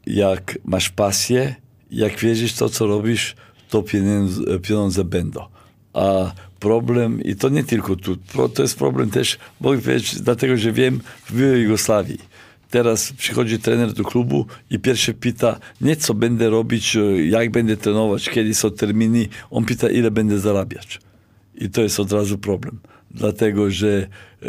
Jak 0.08 0.60
masz 0.66 0.90
pasję, 0.90 1.56
jak 1.92 2.20
wierzysz 2.20 2.54
to, 2.54 2.70
co 2.70 2.88
robisz, 2.88 3.36
to 3.70 3.84
pieniądze, 3.84 4.60
pieniądze 4.60 5.04
będą. 5.04 5.42
A 5.94 6.32
problem, 6.60 7.24
i 7.24 7.36
to 7.36 7.50
nie 7.50 7.64
tylko 7.64 7.96
tu, 7.96 8.18
to 8.54 8.62
jest 8.62 8.78
problem 8.78 9.10
też, 9.10 9.38
mogę 9.62 9.82
powiedzieć, 9.82 10.22
dlatego, 10.22 10.58
że 10.58 10.72
wiem, 10.72 11.00
w 11.26 11.34
byłej 11.34 11.64
Jugosławii. 11.64 12.18
Teraz 12.70 13.14
przychodzi 13.14 13.60
trener 13.60 13.94
do 13.94 14.04
klubu 14.04 14.46
i 14.70 14.80
pierwszy 14.80 15.14
pyta, 15.14 15.60
nie 15.82 15.96
co 15.96 16.14
będę 16.14 16.50
robić, 16.50 16.96
e, 16.96 17.26
jak 17.28 17.52
będę 17.52 17.78
trenować, 17.78 18.30
kiedy 18.30 18.54
są 18.54 18.72
terminy, 18.72 19.28
on 19.50 19.66
pyta, 19.66 19.90
ile 19.90 20.12
będę 20.12 20.40
zarabiać. 20.40 21.00
I 21.56 21.70
to 21.70 21.82
jest 21.82 22.00
od 22.00 22.12
razu 22.12 22.38
problem. 22.38 22.80
Dlatego, 23.12 23.72
że 23.72 24.08
e, 24.44 24.48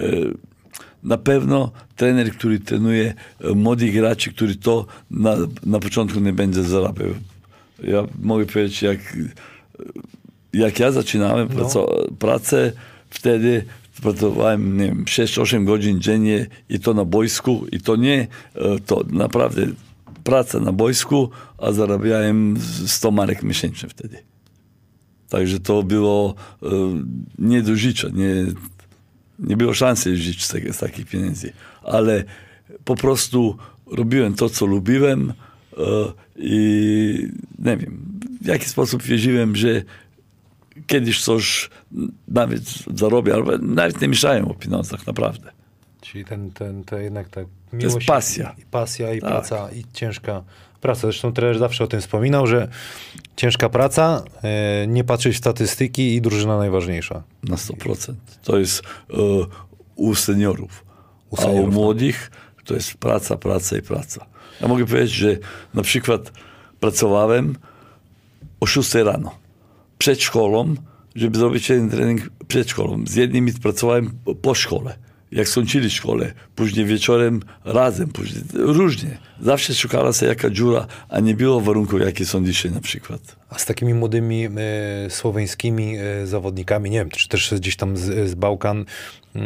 na 1.02 1.18
pewno 1.18 1.72
trener, 1.96 2.32
który 2.32 2.60
trenuje 2.60 3.14
e, 3.40 3.54
młodych 3.54 3.94
graczy, 3.94 4.32
który 4.32 4.56
to 4.56 4.86
na, 5.10 5.36
na 5.66 5.80
początku 5.80 6.20
nie 6.20 6.32
będzie 6.32 6.62
zarabiał. 6.62 7.08
Ja 7.84 8.06
mogę 8.22 8.46
powiedzieć, 8.46 8.82
jak, 8.82 9.16
jak 10.52 10.78
ja 10.78 10.92
zaczynałem 10.92 11.48
praco- 11.48 12.12
pracę, 12.18 12.72
wtedy 13.10 13.64
pracowałem 14.02 14.76
nie 14.76 14.86
wiem, 14.86 15.04
6-8 15.04 15.64
godzin 15.64 16.00
dziennie 16.00 16.46
i 16.68 16.80
to 16.80 16.94
na 16.94 17.04
boisku 17.04 17.66
i 17.72 17.80
to 17.80 17.96
nie, 17.96 18.26
e, 18.54 18.78
to 18.86 19.04
naprawdę 19.10 19.66
praca 20.24 20.60
na 20.60 20.72
boisku, 20.72 21.30
a 21.58 21.72
zarabiałem 21.72 22.56
100 22.86 23.10
marek 23.10 23.42
miesięcznie 23.42 23.88
wtedy. 23.88 24.18
Także 25.28 25.60
to 25.60 25.82
było 25.82 26.34
e, 26.62 26.66
nie 27.38 27.62
do 27.62 27.76
życia, 27.76 28.08
nie, 28.14 28.46
nie 29.38 29.56
było 29.56 29.74
szansy 29.74 30.16
żyć 30.16 30.44
z, 30.46 30.52
z 30.76 30.78
takich 30.78 31.06
pieniędzy. 31.06 31.52
Ale 31.82 32.24
po 32.84 32.96
prostu 32.96 33.56
robiłem 33.86 34.34
to, 34.34 34.48
co 34.48 34.66
lubiłem 34.66 35.32
e, 35.72 35.82
i 36.36 37.28
nie 37.58 37.76
wiem, 37.76 38.02
w 38.42 38.46
jaki 38.46 38.68
sposób 38.68 39.02
wierzyłem, 39.02 39.56
że 39.56 39.82
kiedyś 40.88 41.24
coś 41.24 41.70
nawet 42.28 42.62
zarobię, 42.94 43.34
albo 43.34 43.58
nawet 43.58 44.00
nie 44.00 44.08
myślałem 44.08 44.48
o 44.48 44.54
pieniądzach, 44.54 45.06
naprawdę. 45.06 45.50
Czyli 46.00 46.24
ten, 46.24 46.50
ten, 46.50 46.84
to 46.84 46.98
jednak 46.98 47.28
ta 47.28 47.40
miłość 47.72 48.06
pasja. 48.06 48.54
I, 48.58 48.62
pasja, 48.66 49.14
i 49.14 49.20
Tak. 49.20 49.30
praca, 49.30 49.70
i 49.70 49.84
ciężka 49.92 50.42
praca. 50.80 51.00
Zresztą 51.00 51.32
trener 51.32 51.58
zawsze 51.58 51.84
o 51.84 51.86
tym 51.86 52.00
wspominał, 52.00 52.46
że 52.46 52.68
ciężka 53.36 53.68
praca, 53.68 54.22
e, 54.42 54.86
nie 54.86 55.04
patrzeć 55.04 55.34
w 55.34 55.38
statystyki 55.38 56.14
i 56.14 56.20
drużyna 56.20 56.58
najważniejsza. 56.58 57.22
Na 57.42 57.56
100%. 57.56 58.14
To 58.42 58.58
jest 58.58 58.82
e, 58.82 59.14
u 59.96 60.14
seniorów. 60.14 60.84
U 61.30 61.36
A 61.36 61.42
seniorów, 61.42 61.62
u 61.62 61.70
tak. 61.70 61.74
młodych 61.74 62.30
to 62.64 62.74
jest 62.74 62.94
praca, 62.94 63.36
praca 63.36 63.76
i 63.76 63.82
praca. 63.82 64.26
Ja 64.60 64.68
mogę 64.68 64.86
powiedzieć, 64.86 65.10
że 65.10 65.36
na 65.74 65.82
przykład 65.82 66.32
pracowałem 66.80 67.56
o 68.60 68.66
6 68.66 68.94
rano 68.94 69.47
przed 69.98 70.22
szkołą, 70.22 70.74
żeby 71.14 71.38
zrobić 71.38 71.68
jeden 71.68 71.90
trening 71.90 72.30
przed 72.48 72.70
szkołą. 72.70 73.04
Z 73.06 73.14
jednymi 73.14 73.52
pracowałem 73.52 74.10
po- 74.24 74.34
po 74.34 74.54
szkole. 74.54 74.98
Jak 75.32 75.48
skończyli 75.48 75.90
szkołę, 75.90 76.32
później 76.56 76.86
wieczorem 76.86 77.40
razem, 77.64 78.08
później 78.08 78.44
różnie. 78.54 79.18
Zawsze 79.40 79.74
szukała 79.74 80.12
się 80.12 80.26
jaka 80.26 80.50
dziura, 80.50 80.86
a 81.08 81.20
nie 81.20 81.34
było 81.34 81.60
warunków, 81.60 82.00
jakie 82.00 82.26
są 82.26 82.44
dzisiaj 82.44 82.72
na 82.72 82.80
przykład. 82.80 83.36
A 83.50 83.58
z 83.58 83.64
takimi 83.64 83.94
młodymi 83.94 84.46
e, 84.46 84.50
słoweńskimi 85.10 85.96
e, 85.96 86.26
zawodnikami, 86.26 86.90
nie 86.90 86.98
wiem, 86.98 87.10
czy 87.10 87.28
też 87.28 87.54
gdzieś 87.54 87.76
tam 87.76 87.96
z, 87.96 88.30
z 88.30 88.34
Bałkan, 88.34 88.84
e, 89.36 89.44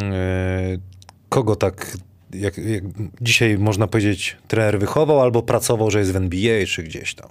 kogo 1.29 1.57
tak, 1.57 1.97
jak, 2.35 2.59
jak 2.59 2.85
dzisiaj 3.21 3.59
można 3.59 3.87
powiedzieć, 3.87 4.37
trener 4.49 4.79
wychował 4.79 5.21
albo 5.21 5.43
pracował, 5.43 5.91
że 5.91 5.99
jest 5.99 6.13
w 6.13 6.17
NBA 6.17 6.67
czy 6.67 6.83
gdzieś 6.83 7.15
tam? 7.15 7.29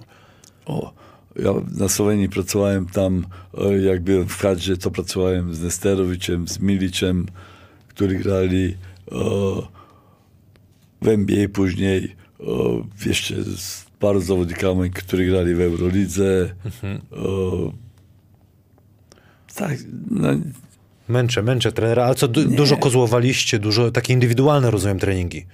O, 0.66 0.92
ja 1.36 1.52
na 1.78 1.88
Słowenii 1.88 2.28
pracowałem 2.28 2.86
tam, 2.86 3.26
e, 3.58 3.78
jak 3.78 4.02
byłem 4.02 4.28
w 4.28 4.38
kadrze, 4.38 4.76
to 4.76 4.90
pracowałem 4.90 5.54
z 5.54 5.62
Nesterowiciem, 5.62 6.48
z 6.48 6.58
Milicem, 6.58 7.26
którzy 7.88 8.14
grali 8.14 8.76
e, 9.12 9.14
w 11.02 11.08
NBA 11.08 11.48
później, 11.48 12.16
e, 12.40 12.44
jeszcze 13.06 13.44
z 13.44 13.86
paru 13.98 14.20
zawodnikami, 14.20 14.90
którzy 14.90 15.24
grali 15.24 15.54
w 15.54 15.60
Eurolidze. 15.60 16.54
E, 16.74 17.72
tak, 19.54 19.78
no, 20.10 20.28
Męczę, 21.08 21.42
męczę 21.42 21.72
trenera, 21.72 22.04
ale 22.04 22.14
co, 22.14 22.28
du, 22.28 22.44
dużo 22.44 22.76
kozłowaliście, 22.76 23.58
dużo, 23.58 23.90
takie 23.90 24.12
indywidualne, 24.12 24.70
rozumiem, 24.70 24.98
treningi. 24.98 25.46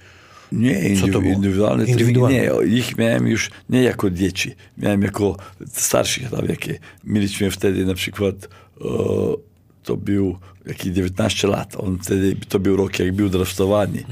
Nie, 0.51 0.95
było? 1.11 1.21
indywidualne, 1.21 1.85
Indywidualne. 1.85 2.37
nie. 2.37 2.77
Ich 2.77 2.97
miałem 2.97 3.27
już 3.27 3.49
nie 3.69 3.83
jako 3.83 4.09
dzieci, 4.09 4.51
miałem 4.77 5.01
jako 5.01 5.37
starszych, 5.73 6.29
tam, 6.29 6.45
jakie 6.45 6.79
mieliśmy 7.03 7.51
wtedy 7.51 7.85
na 7.85 7.93
przykład, 7.93 8.35
e, 8.81 8.85
to 9.83 9.97
był 9.97 10.37
jaki 10.65 10.91
19 10.93 11.47
lat, 11.47 11.75
on 11.77 11.97
wtedy, 12.03 12.35
to 12.49 12.59
był 12.59 12.75
rok, 12.75 12.99
jak 12.99 13.13
był 13.13 13.29
draftowany. 13.29 14.03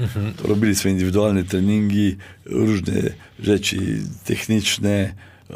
To 0.42 0.48
robili 0.48 0.74
swoje 0.74 0.92
indywidualne 0.92 1.44
treningi, 1.44 2.16
różne 2.44 2.94
rzeczy 3.40 3.76
techniczne, 4.24 5.14
e, 5.50 5.54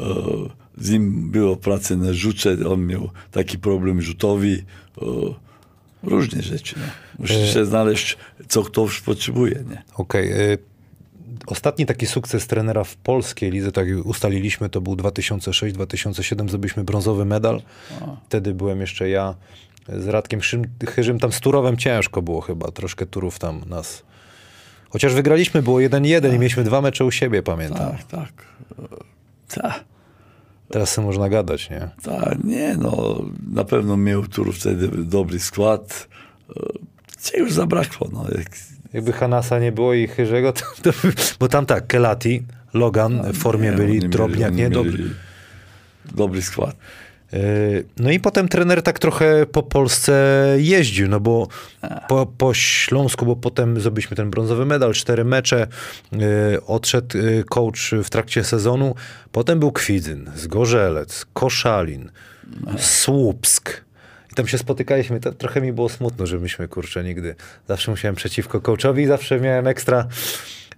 z 0.77 0.89
nim 0.89 1.31
było 1.31 1.55
pracy 1.55 1.97
na 1.97 2.13
rzucie, 2.13 2.57
on 2.69 2.85
miał 2.87 3.09
taki 3.31 3.57
problem 3.57 4.01
rzutowy, 4.01 4.63
e, 5.01 5.05
różne 6.03 6.41
rzeczy. 6.41 6.75
No. 6.77 6.85
Musi 7.19 7.47
się 7.53 7.65
znaleźć, 7.65 8.17
co 8.47 8.63
ktoś 8.63 9.01
potrzebuje? 9.01 9.63
Okej. 9.97 10.33
y, 10.53 10.57
Ostatni 11.47 11.85
taki 11.85 12.05
sukces 12.05 12.47
trenera 12.47 12.83
w 12.83 12.95
polskiej 12.95 13.51
lidze, 13.51 13.71
tak 13.71 13.87
jak 13.87 14.05
ustaliliśmy, 14.05 14.69
to 14.69 14.81
był 14.81 14.95
2006-2007, 14.95 16.49
zdobyliśmy 16.49 16.83
brązowy 16.83 17.25
medal. 17.25 17.61
Wtedy 18.25 18.53
byłem 18.53 18.81
jeszcze 18.81 19.09
ja 19.09 19.35
z 19.89 20.07
Radkiem 20.07 20.39
Chyrzym. 20.87 21.19
Tam 21.19 21.31
z 21.31 21.39
Turowem 21.39 21.77
ciężko 21.77 22.21
było 22.21 22.41
chyba, 22.41 22.71
troszkę 22.71 23.05
Turów 23.05 23.39
tam 23.39 23.61
nas... 23.69 24.03
Chociaż 24.89 25.13
wygraliśmy, 25.13 25.61
było 25.61 25.77
1-1 25.77 26.35
i 26.35 26.39
mieliśmy 26.39 26.63
dwa 26.63 26.81
mecze 26.81 27.05
u 27.05 27.11
siebie, 27.11 27.43
pamiętam. 27.43 27.91
Tak, 27.91 28.03
tak. 28.03 28.31
Tak, 29.61 29.83
Teraz 30.69 30.89
sobie 30.89 31.07
można 31.07 31.29
gadać, 31.29 31.69
nie? 31.69 31.89
tak, 32.03 32.43
nie 32.43 32.77
no, 32.77 33.21
na 33.53 33.63
pewno 33.63 33.97
miał 33.97 34.27
tu 34.27 34.51
wtedy 34.51 34.87
dobry 34.87 35.39
skład. 35.39 36.07
E, 36.49 36.53
Czegoś 37.23 37.51
zabrakło, 37.51 38.09
no. 38.13 38.25
Jak, 38.37 38.49
Jakby 38.93 39.13
Hanasa 39.13 39.59
nie 39.59 39.71
było 39.71 39.93
i 39.93 40.07
Chyrzego, 40.07 40.53
to, 40.53 40.61
to, 40.83 40.91
bo 41.39 41.47
tam 41.47 41.65
tak, 41.65 41.87
Kelati, 41.87 42.43
Logan 42.73 43.31
w 43.31 43.37
formie 43.37 43.69
Nie, 43.69 43.77
byli, 43.77 43.99
oni 43.99 44.09
Drobniak, 44.09 44.55
nie? 44.55 44.69
Dobry. 44.69 45.03
Dobry 46.15 46.41
skład. 46.41 46.75
Yy, 47.33 47.85
No 47.97 48.11
i 48.11 48.19
potem 48.19 48.47
trener 48.47 48.81
tak 48.81 48.99
trochę 48.99 49.45
po 49.45 49.63
Polsce 49.63 50.13
jeździł, 50.57 51.07
no 51.07 51.19
bo 51.19 51.47
po, 52.07 52.25
po 52.25 52.53
Śląsku, 52.53 53.25
bo 53.25 53.35
potem 53.35 53.79
zdobyliśmy 53.81 54.17
ten 54.17 54.29
brązowy 54.29 54.65
medal, 54.65 54.93
cztery 54.93 55.25
mecze, 55.25 55.67
yy, 56.11 56.19
odszedł 56.67 57.17
yy, 57.17 57.43
coach 57.43 57.91
w 58.03 58.09
trakcie 58.09 58.43
sezonu, 58.43 58.95
potem 59.31 59.59
był 59.59 59.71
Kwidzyn, 59.71 60.31
Zgorzelec, 60.35 61.25
Koszalin, 61.33 62.11
Słupsk. 62.77 63.82
I 64.33 64.35
tam 64.35 64.47
się 64.47 64.57
spotykaliśmy, 64.57 65.19
to 65.19 65.31
trochę 65.31 65.61
mi 65.61 65.73
było 65.73 65.89
smutno, 65.89 66.25
że 66.25 66.39
myśmy, 66.39 66.67
kurczę, 66.67 67.03
nigdy, 67.03 67.35
zawsze 67.67 67.91
musiałem 67.91 68.15
przeciwko 68.15 68.61
coachowi, 68.61 69.05
zawsze 69.05 69.39
miałem 69.39 69.67
ekstra, 69.67 70.07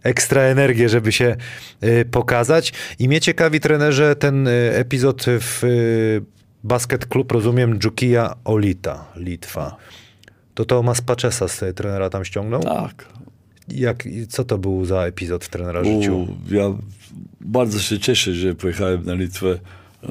ekstra 0.04 0.42
energię, 0.42 0.90
żeby 0.90 1.12
się 1.12 1.36
y, 1.84 2.06
pokazać. 2.12 2.74
I 3.00 3.08
mnie 3.08 3.22
ciekawi, 3.22 3.60
trenerze, 3.60 4.16
ten 4.16 4.48
y, 4.48 4.52
epizod 4.74 5.26
w 5.28 5.64
y, 5.64 6.22
Basket 6.64 7.06
Club, 7.06 7.32
rozumiem, 7.32 7.80
Dżukija 7.80 8.36
Olita, 8.44 9.06
Litwa. 9.16 9.76
To 10.54 10.66
Tomas 10.66 11.02
Paczesa 11.02 11.48
z 11.48 11.64
y, 11.64 11.74
trenera 11.74 12.10
tam 12.10 12.26
ściągnął? 12.26 12.64
Tak. 12.64 13.06
Jak, 13.68 14.04
co 14.30 14.44
to 14.44 14.58
był 14.58 14.86
za 14.86 15.02
epizod 15.02 15.46
w 15.46 15.50
trenera 15.50 15.84
życiu? 15.84 16.18
U, 16.18 16.28
ja 16.52 16.64
bardzo 17.42 17.80
się 17.80 18.00
cieszę, 18.00 18.34
że 18.34 18.56
pojechałem 18.56 19.06
na 19.06 19.14
Litwę. 19.14 19.60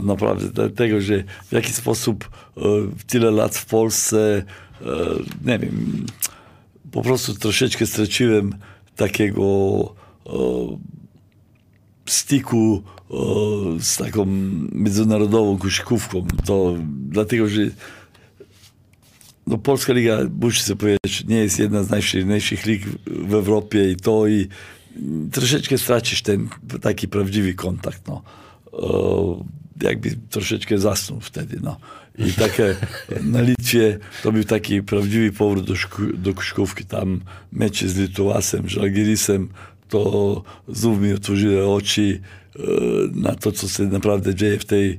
Naprawdę 0.03 0.49
dlatego, 0.49 1.01
że 1.01 1.25
w 1.49 1.53
jaki 1.53 1.73
sposób 1.73 2.31
e, 2.57 2.61
tyle 3.07 3.31
lat 3.31 3.57
w 3.57 3.67
Polsce, 3.67 4.43
e, 4.81 4.87
nie 5.45 5.59
wiem, 5.59 6.07
po 6.93 7.03
prostu 7.03 7.35
troszeczkę 7.35 7.87
straciłem 7.87 8.55
takiego 8.97 9.45
e, 10.27 10.31
stiku 12.07 12.83
e, 13.11 13.15
z 13.81 13.97
taką 13.97 14.27
międzynarodową 14.73 15.59
koszykówką. 15.59 16.27
To 16.45 16.75
dlatego, 17.09 17.49
że 17.49 17.63
no 19.47 19.59
Polska 19.59 19.93
Liga, 19.93 20.19
muszę 20.41 20.63
sobie 20.63 20.77
powiedzieć, 20.77 21.25
nie 21.29 21.37
jest 21.37 21.59
jedna 21.59 21.83
z 21.83 21.91
najsilniejszych 21.91 22.67
lig 22.67 22.83
w 23.07 23.35
Europie 23.35 23.91
i 23.91 23.97
to 23.97 24.27
i 24.27 24.49
troszeczkę 25.33 25.79
stracisz 25.79 26.23
ten 26.23 26.49
taki 26.81 27.09
prawdziwy 27.09 27.55
kontakt, 27.55 28.03
no. 28.09 28.23
Jakby 29.83 30.11
troszeczkę 30.31 30.79
zasnął 30.79 31.21
wtedy, 31.21 31.59
no. 31.63 31.77
I 32.19 32.33
takie 32.33 32.77
na 33.23 33.41
Litwie 33.41 33.99
to 34.23 34.33
był 34.33 34.45
taki 34.45 34.83
prawdziwy 34.83 35.33
powrót 35.33 35.67
do, 35.67 35.77
szku, 35.77 36.03
do 36.15 36.35
koszykówki. 36.35 36.85
Tam 36.85 37.21
mecze 37.53 37.89
z 37.89 37.97
Lituasem, 37.97 38.69
Żalgirisem, 38.69 39.49
to 39.89 40.43
znów 40.69 41.01
mi 41.01 41.13
otworzyły 41.13 41.67
oczy 41.67 42.21
e, 42.57 42.61
na 43.15 43.35
to, 43.35 43.53
co 43.53 43.69
się 43.69 43.83
naprawdę 43.83 44.35
dzieje 44.35 44.59
w 44.59 44.65
tej 44.65 44.91
e, 44.91 44.99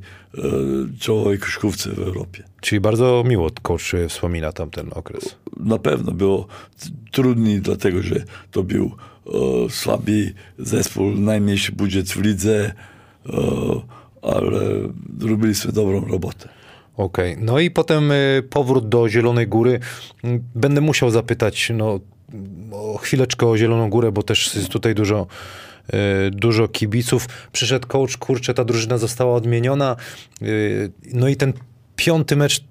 czołowej 0.99 1.37
w 1.37 1.99
Europie. 1.99 2.43
Czyli 2.61 2.79
bardzo 2.79 3.23
miło 3.27 3.51
coach 3.61 3.91
wspomina 4.09 4.51
tamten 4.51 4.89
okres. 4.93 5.35
na 5.57 5.77
pewno 5.77 6.11
było 6.11 6.47
t- 6.79 6.89
trudniej, 7.11 7.61
dlatego 7.61 8.01
że 8.01 8.23
to 8.51 8.63
był 8.63 8.91
e, 9.27 9.29
słaby 9.69 10.33
zespół, 10.59 11.11
najmniejszy 11.11 11.71
budżet 11.71 12.09
w 12.09 12.21
lidze, 12.21 12.73
e, 13.25 13.31
ale 14.25 14.59
robiliśmy 15.21 15.71
dobrą 15.71 16.05
robotę. 16.05 16.49
Okej, 16.97 17.37
no 17.39 17.59
i 17.59 17.71
potem 17.71 18.11
y, 18.11 18.43
powrót 18.49 18.89
do 18.89 19.09
Zielonej 19.09 19.47
Góry. 19.47 19.79
Będę 20.55 20.81
musiał 20.81 21.09
zapytać 21.09 21.71
no, 21.73 21.99
o 22.71 22.97
chwileczkę 22.97 23.47
o 23.47 23.57
Zieloną 23.57 23.89
Górę, 23.89 24.11
bo 24.11 24.23
też 24.23 24.55
jest 24.55 24.69
tutaj 24.69 24.95
dużo, 24.95 25.27
y, 26.27 26.31
dużo 26.31 26.67
kibiców. 26.67 27.27
Przyszedł 27.51 27.87
coach, 27.87 28.17
kurczę, 28.17 28.53
ta 28.53 28.65
drużyna 28.65 28.97
została 28.97 29.35
odmieniona. 29.35 29.95
Y, 30.41 30.91
no 31.13 31.27
i 31.27 31.35
ten 31.35 31.53
piąty 31.95 32.35
mecz, 32.35 32.63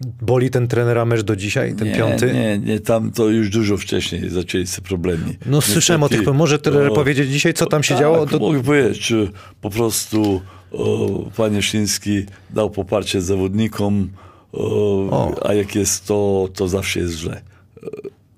boli 0.00 0.50
ten 0.50 0.68
trenera 0.68 1.04
mecz 1.04 1.22
do 1.22 1.36
dzisiaj, 1.36 1.74
ten 1.74 1.88
nie, 1.88 1.94
piąty? 1.94 2.32
Nie, 2.32 2.58
nie, 2.58 2.80
tam 2.80 3.12
to 3.12 3.28
już 3.28 3.50
dużo 3.50 3.76
wcześniej 3.76 4.30
zaczęli 4.30 4.66
się 4.66 4.82
problemy. 4.82 5.36
No 5.46 5.60
słyszałem 5.60 6.02
o 6.02 6.08
tych, 6.08 6.18
Niestety, 6.18 6.38
może 6.38 6.58
trener 6.58 6.92
o, 6.92 6.94
powiedzieć 6.94 7.30
dzisiaj, 7.30 7.54
co 7.54 7.66
tam 7.66 7.82
się 7.82 7.94
tak, 7.94 8.00
działo? 8.02 8.26
Do... 8.26 8.38
Mogę 8.38 8.62
powiedzieć, 8.62 9.12
po 9.60 9.70
prostu 9.70 10.40
o, 10.72 11.08
panie 11.36 11.62
Szliński 11.62 12.24
dał 12.50 12.70
poparcie 12.70 13.20
zawodnikom, 13.20 14.08
o, 14.52 15.48
a 15.48 15.54
jak 15.54 15.74
jest 15.74 16.06
to, 16.06 16.48
to 16.54 16.68
zawsze 16.68 17.00
jest 17.00 17.14
źle. 17.14 17.40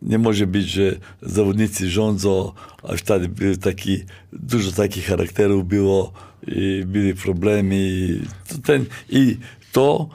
Nie 0.02 0.18
może 0.18 0.46
być, 0.46 0.68
że 0.68 0.96
zawodnicy 1.22 1.90
rządzą, 1.90 2.52
a 2.82 2.96
wtedy 2.96 3.28
był 3.28 3.56
taki, 3.56 4.04
dużo 4.32 4.72
takich 4.72 5.06
charakterów 5.06 5.68
było 5.68 6.12
i 6.46 6.84
byli 6.86 7.14
problemy. 7.14 7.76
I 7.76 8.20
to, 8.48 8.58
ten, 8.58 8.84
i 9.10 9.36
to 9.72 10.08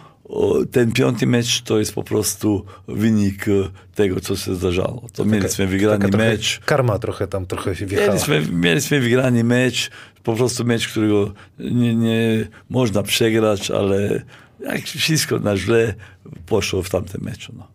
ten 0.72 0.92
piąty 0.92 1.28
mecz 1.28 1.62
to 1.62 1.80
jest 1.80 1.94
po 1.94 2.04
prostu 2.04 2.66
wynik 2.88 3.48
e, 3.48 3.52
tego, 3.96 4.20
co 4.20 4.36
się 4.36 4.56
zdarzało. 4.56 5.08
To 5.14 5.26
mieliśmy 5.26 5.68
wygrany 5.68 6.06
Taka 6.06 6.18
mecz. 6.18 6.60
Karma 6.66 7.00
trochę 7.00 7.28
tam 7.28 7.46
trochę 7.46 7.76
się 7.76 7.86
wjechała. 7.86 8.14
Mieliśmy, 8.14 8.42
mieliśmy 8.52 9.00
wygrany 9.00 9.44
mecz, 9.44 9.92
po 10.24 10.36
prostu 10.36 10.66
mecz, 10.66 10.88
którego 10.88 11.34
nie, 11.60 11.96
nie 11.96 12.48
można 12.70 13.04
przegrać, 13.04 13.72
ale 13.72 14.22
jak 14.60 14.82
wszystko 14.82 15.40
na 15.40 15.58
źle 15.58 15.94
poszło 16.46 16.84
w 16.84 16.90
tamtym 16.90 17.24
meczu. 17.24 17.54
No. 17.58 17.68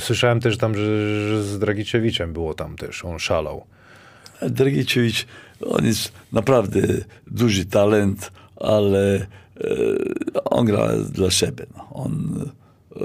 Słyszałem 0.00 0.40
też 0.40 0.58
tam, 0.58 0.74
że, 0.74 1.28
że 1.28 1.44
z 1.44 1.58
Dragiczewiczem 1.58 2.32
było 2.32 2.54
tam 2.54 2.76
też, 2.76 3.04
on 3.04 3.18
szalał. 3.18 3.66
Dragicevic, 4.42 5.26
on 5.66 5.86
jest 5.86 6.12
naprawdę 6.32 6.80
duży 7.26 7.64
talent, 7.64 8.32
ale 8.56 9.26
on 10.44 10.66
gra 10.66 10.88
dla 11.12 11.30
siebie. 11.30 11.66
No. 11.76 11.88
On 11.92 12.44
e, 12.96 13.00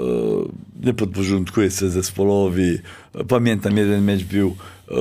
nie 0.86 0.94
podporządkuje 0.94 1.70
się 1.70 1.90
zespołowi. 1.90 2.78
Pamiętam, 3.28 3.76
jeden 3.76 4.04
mecz 4.04 4.24
był, 4.24 4.56
e, 4.90 4.94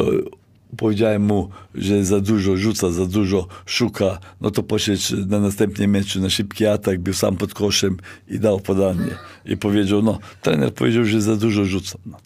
powiedziałem 0.78 1.22
mu, 1.22 1.50
że 1.76 2.06
za 2.06 2.20
dużo 2.20 2.58
rzuca, 2.58 2.92
za 2.92 3.06
dużo 3.06 3.48
szuka, 3.66 4.20
no 4.42 4.52
to 4.52 4.64
poszedł 4.64 5.02
na 5.28 5.40
następnym 5.40 5.92
meczu 5.92 6.22
na 6.22 6.30
szybki 6.30 6.66
atak, 6.66 7.00
był 7.00 7.14
sam 7.14 7.38
pod 7.38 7.54
koszem 7.54 7.98
i 8.28 8.40
dał 8.40 8.60
podanie. 8.60 9.16
I 9.46 9.58
powiedział, 9.58 10.02
no, 10.02 10.20
trener 10.42 10.74
powiedział, 10.74 11.06
że 11.06 11.22
za 11.22 11.36
dużo 11.36 11.66
rzuca. 11.66 11.98
No, 12.06 12.18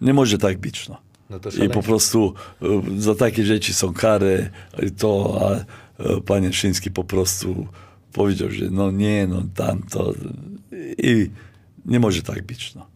nie 0.00 0.14
może 0.14 0.38
tak 0.38 0.58
być, 0.58 0.88
no. 0.88 0.96
No 1.30 1.38
I 1.64 1.68
po 1.68 1.82
prostu 1.82 2.34
e, 2.62 2.66
za 3.00 3.14
takie 3.14 3.44
rzeczy 3.44 3.74
są 3.74 3.92
kary, 3.92 4.50
to, 4.98 5.40
a 5.42 5.64
panie 6.20 6.52
Szyński 6.52 6.90
po 6.90 7.04
prostu 7.04 7.66
powiedział, 8.16 8.50
że 8.50 8.64
no 8.70 8.90
nie, 8.90 9.26
no 9.26 9.42
tamto 9.54 10.14
i 10.98 11.30
nie 11.84 12.00
może 12.00 12.22
tak 12.22 12.42
być, 12.42 12.74
no. 12.74 12.86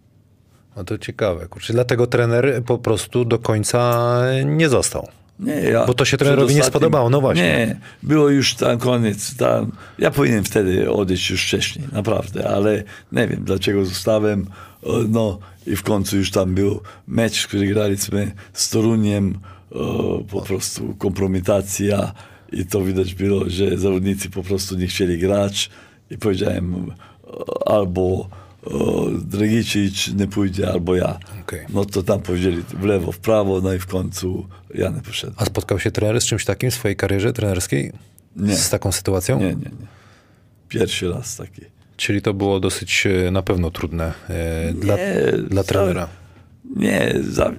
No 0.77 0.85
to 0.85 0.99
ciekawe, 0.99 1.47
kurczę. 1.47 1.73
Dlatego 1.73 2.07
trener 2.07 2.63
po 2.67 2.79
prostu 2.79 3.25
do 3.25 3.39
końca 3.39 4.21
nie 4.45 4.69
został. 4.69 5.09
Nie, 5.39 5.55
ja 5.55 5.87
Bo 5.87 5.95
to 5.95 6.05
się 6.05 6.17
trenerowi 6.17 6.55
nie 6.55 6.63
spodobało, 6.63 7.11
no 7.11 7.21
właśnie. 7.21 7.43
Nie, 7.43 7.81
było 8.03 8.29
już 8.29 8.55
tam 8.55 8.79
koniec. 8.79 9.37
Tam, 9.37 9.73
ja 9.99 10.11
powinienem 10.11 10.45
wtedy 10.45 10.91
odejść 10.91 11.31
już 11.31 11.47
wcześniej, 11.47 11.89
naprawdę, 11.93 12.49
ale 12.49 12.83
nie 13.13 13.27
wiem, 13.29 13.45
dlaczego 13.45 13.85
zostałem. 13.85 14.47
O, 14.83 14.99
No 15.09 15.39
i 15.67 15.77
w 15.77 15.83
końcu 15.83 16.17
już 16.17 16.31
tam 16.31 16.55
był 16.55 16.81
mecz, 17.09 17.47
który 17.47 17.67
graliśmy 17.67 18.33
z 18.53 18.71
Toruniem, 18.71 19.39
o, 19.71 20.19
po 20.31 20.41
prostu 20.41 20.95
kompromitacja 20.99 22.13
i 22.53 22.67
to 22.67 22.85
widać 22.85 23.15
było, 23.15 23.45
że 23.51 23.79
zawodnicy 23.79 24.31
po 24.31 24.43
prostu 24.43 24.77
nie 24.77 24.87
chcieli 24.87 25.19
grać 25.19 25.71
i 26.11 26.19
powiedziałem 26.19 26.87
albo 27.67 28.29
Dragicic 29.25 30.09
nie 30.15 30.27
pójdzie, 30.27 30.69
albo 30.73 30.97
ja. 30.97 31.19
Okej. 31.41 31.61
No 31.69 31.85
to 31.85 32.03
tam 32.03 32.21
powiedzieli 32.21 32.63
w 32.69 32.85
lewo, 32.85 33.13
w 33.13 33.19
prawo, 33.19 33.61
no 33.61 33.75
i 33.75 33.79
w 33.79 33.87
końcu 33.87 34.47
ja 34.75 34.89
nie 34.91 35.01
poszedłem. 35.01 35.37
A 35.39 35.45
spotkał 35.45 35.79
się 35.79 35.91
trener 35.91 36.21
z 36.21 36.25
czymś 36.25 36.45
takim 36.45 36.71
w 36.71 36.75
swojej 36.75 36.97
karierze 36.97 37.33
trenerskiej? 37.33 37.93
Nie. 38.37 38.57
Z 38.57 38.71
taką 38.71 38.93
sytuacją? 38.93 39.39
Nie, 39.39 39.47
nie, 39.47 39.55
nie. 39.55 39.87
Pierwszy 40.69 41.11
raz 41.11 41.37
taki. 41.37 41.63
Czyli 41.97 42.23
to 42.23 42.35
było 42.35 42.61
dosyć 42.61 43.07
e, 43.27 43.31
na 43.31 43.43
pewno 43.43 43.71
trudne 43.71 44.13
e, 44.29 44.73
dla, 44.73 44.97
Nie, 44.97 45.33
dla 45.49 45.63
za- 45.63 45.69
trenera. 45.69 46.09
Nie, 46.77 47.15
za, 47.31 47.53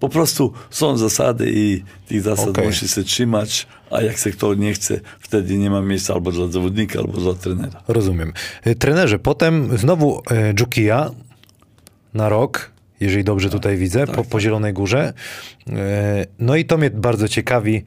po 0.00 0.08
prostu 0.08 0.52
są 0.70 0.96
zasady 0.96 1.52
i 1.54 1.82
tych 2.06 2.22
zasad 2.22 2.48
Okej. 2.48 2.66
musi 2.66 2.88
się 2.88 3.02
trzymać, 3.02 3.66
a 3.90 4.02
jak 4.02 4.18
se 4.18 4.30
kto 4.30 4.54
nie 4.54 4.72
chce, 4.72 5.00
wtedy 5.20 5.58
nie 5.58 5.70
ma 5.70 5.80
miejsca 5.80 6.14
albo 6.14 6.32
dla 6.32 6.46
zawodnika, 6.46 6.98
albo 6.98 7.20
dla 7.20 7.34
trenera. 7.34 7.82
Rozumiem. 7.88 8.32
E, 8.64 8.74
Trenerze, 8.74 9.18
potem 9.18 9.78
znowu 9.78 10.22
e, 10.30 10.54
Dżukija 10.54 11.10
na 12.14 12.28
rok, 12.28 12.70
jeżeli 13.00 13.24
dobrze 13.24 13.50
tutaj 13.50 13.76
widzę, 13.76 14.06
po, 14.06 14.24
po 14.24 14.40
Zielonej 14.40 14.72
Górze. 14.72 15.12
E, 15.68 16.26
no 16.38 16.56
i 16.56 16.64
to 16.64 16.78
mnie 16.78 16.90
bardzo 16.90 17.28
ciekawi, 17.28 17.84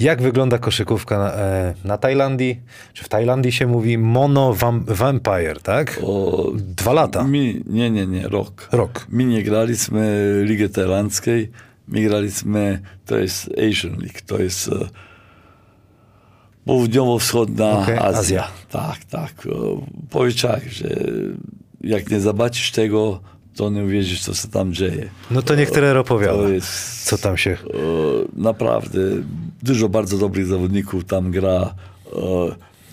jak 0.00 0.22
wygląda 0.22 0.58
koszykówka 0.58 1.18
na, 1.18 1.32
e, 1.34 1.74
na 1.84 1.98
Tajlandii, 1.98 2.60
czy 2.92 3.04
w 3.04 3.08
Tajlandii 3.08 3.52
się 3.52 3.66
mówi 3.66 3.98
Mono 3.98 4.54
Vam- 4.54 4.84
Vampire, 4.86 5.60
tak? 5.62 6.00
O, 6.04 6.50
Dwa 6.54 6.92
lata. 6.92 7.24
Mi, 7.24 7.62
nie, 7.66 7.90
nie, 7.90 8.06
nie, 8.06 8.28
rok. 8.28 8.68
Rok. 8.72 9.06
My 9.08 9.24
nie 9.24 9.42
graliśmy 9.42 10.32
Ligę 10.44 10.68
Tajlandzkiej, 10.68 11.50
my 11.88 12.02
graliśmy, 12.02 12.80
to 13.06 13.18
jest 13.18 13.50
Asian 13.68 13.90
League, 13.90 14.18
to 14.26 14.38
jest 14.42 14.68
e, 14.68 14.72
południowo-wschodnia 16.64 17.70
Okej, 17.78 17.98
Azja. 17.98 18.18
Azja. 18.18 18.48
Tak, 18.70 19.04
tak. 19.04 19.32
Tak, 20.42 20.62
że 20.70 20.88
jak 21.80 22.10
nie 22.10 22.20
zobaczysz 22.20 22.70
tego, 22.72 23.20
to 23.56 23.70
nie 23.70 23.84
uwierzysz, 23.84 24.22
co 24.22 24.34
się 24.34 24.48
tam 24.48 24.72
dzieje. 24.72 25.08
No 25.30 25.42
to 25.42 25.54
trener 25.72 25.96
opowiada, 25.96 26.48
jest- 26.48 27.04
co 27.04 27.18
tam 27.18 27.36
się... 27.36 27.56
Naprawdę 28.36 28.98
dużo 29.62 29.88
bardzo 29.88 30.18
dobrych 30.18 30.46
zawodników 30.46 31.04
tam 31.04 31.30
gra. 31.30 31.74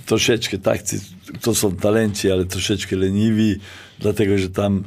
Troszeczkę 0.06 0.58
tacy, 0.58 1.00
to 1.42 1.56
są 1.56 1.76
talenci, 1.76 2.32
ale 2.32 2.46
troszeczkę 2.46 2.96
leniwi, 2.96 3.56
dlatego 4.00 4.38
że 4.38 4.50
tam 4.50 4.84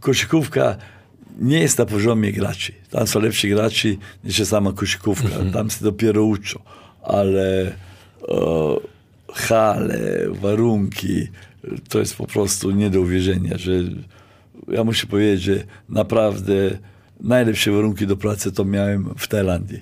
koszykówka 0.00 0.76
nie 1.38 1.58
jest 1.58 1.78
na 1.78 1.86
poziomie 1.86 2.32
graczy. 2.32 2.72
Tam 2.90 3.06
są 3.06 3.20
lepsi 3.20 3.48
graczy 3.48 3.96
niż 4.24 4.42
sama 4.46 4.72
koszykówka. 4.72 5.28
Tam 5.52 5.70
się 5.70 5.84
dopiero 5.84 6.24
uczą. 6.24 6.60
Ale 7.02 7.66
e, 7.66 7.72
hale, 9.32 10.26
warunki, 10.30 11.28
to 11.88 11.98
jest 11.98 12.16
po 12.16 12.26
prostu 12.26 12.70
nie 12.70 12.90
do 12.90 13.00
uwierzenia, 13.00 13.58
że 13.58 13.72
ja 14.68 14.84
muszę 14.84 15.06
powiedzieć, 15.06 15.42
że 15.42 15.64
naprawdę 15.88 16.78
najlepsze 17.20 17.70
warunki 17.70 18.06
do 18.06 18.16
pracy 18.16 18.52
to 18.52 18.64
miałem 18.64 19.14
w 19.16 19.28
Tajlandii. 19.28 19.80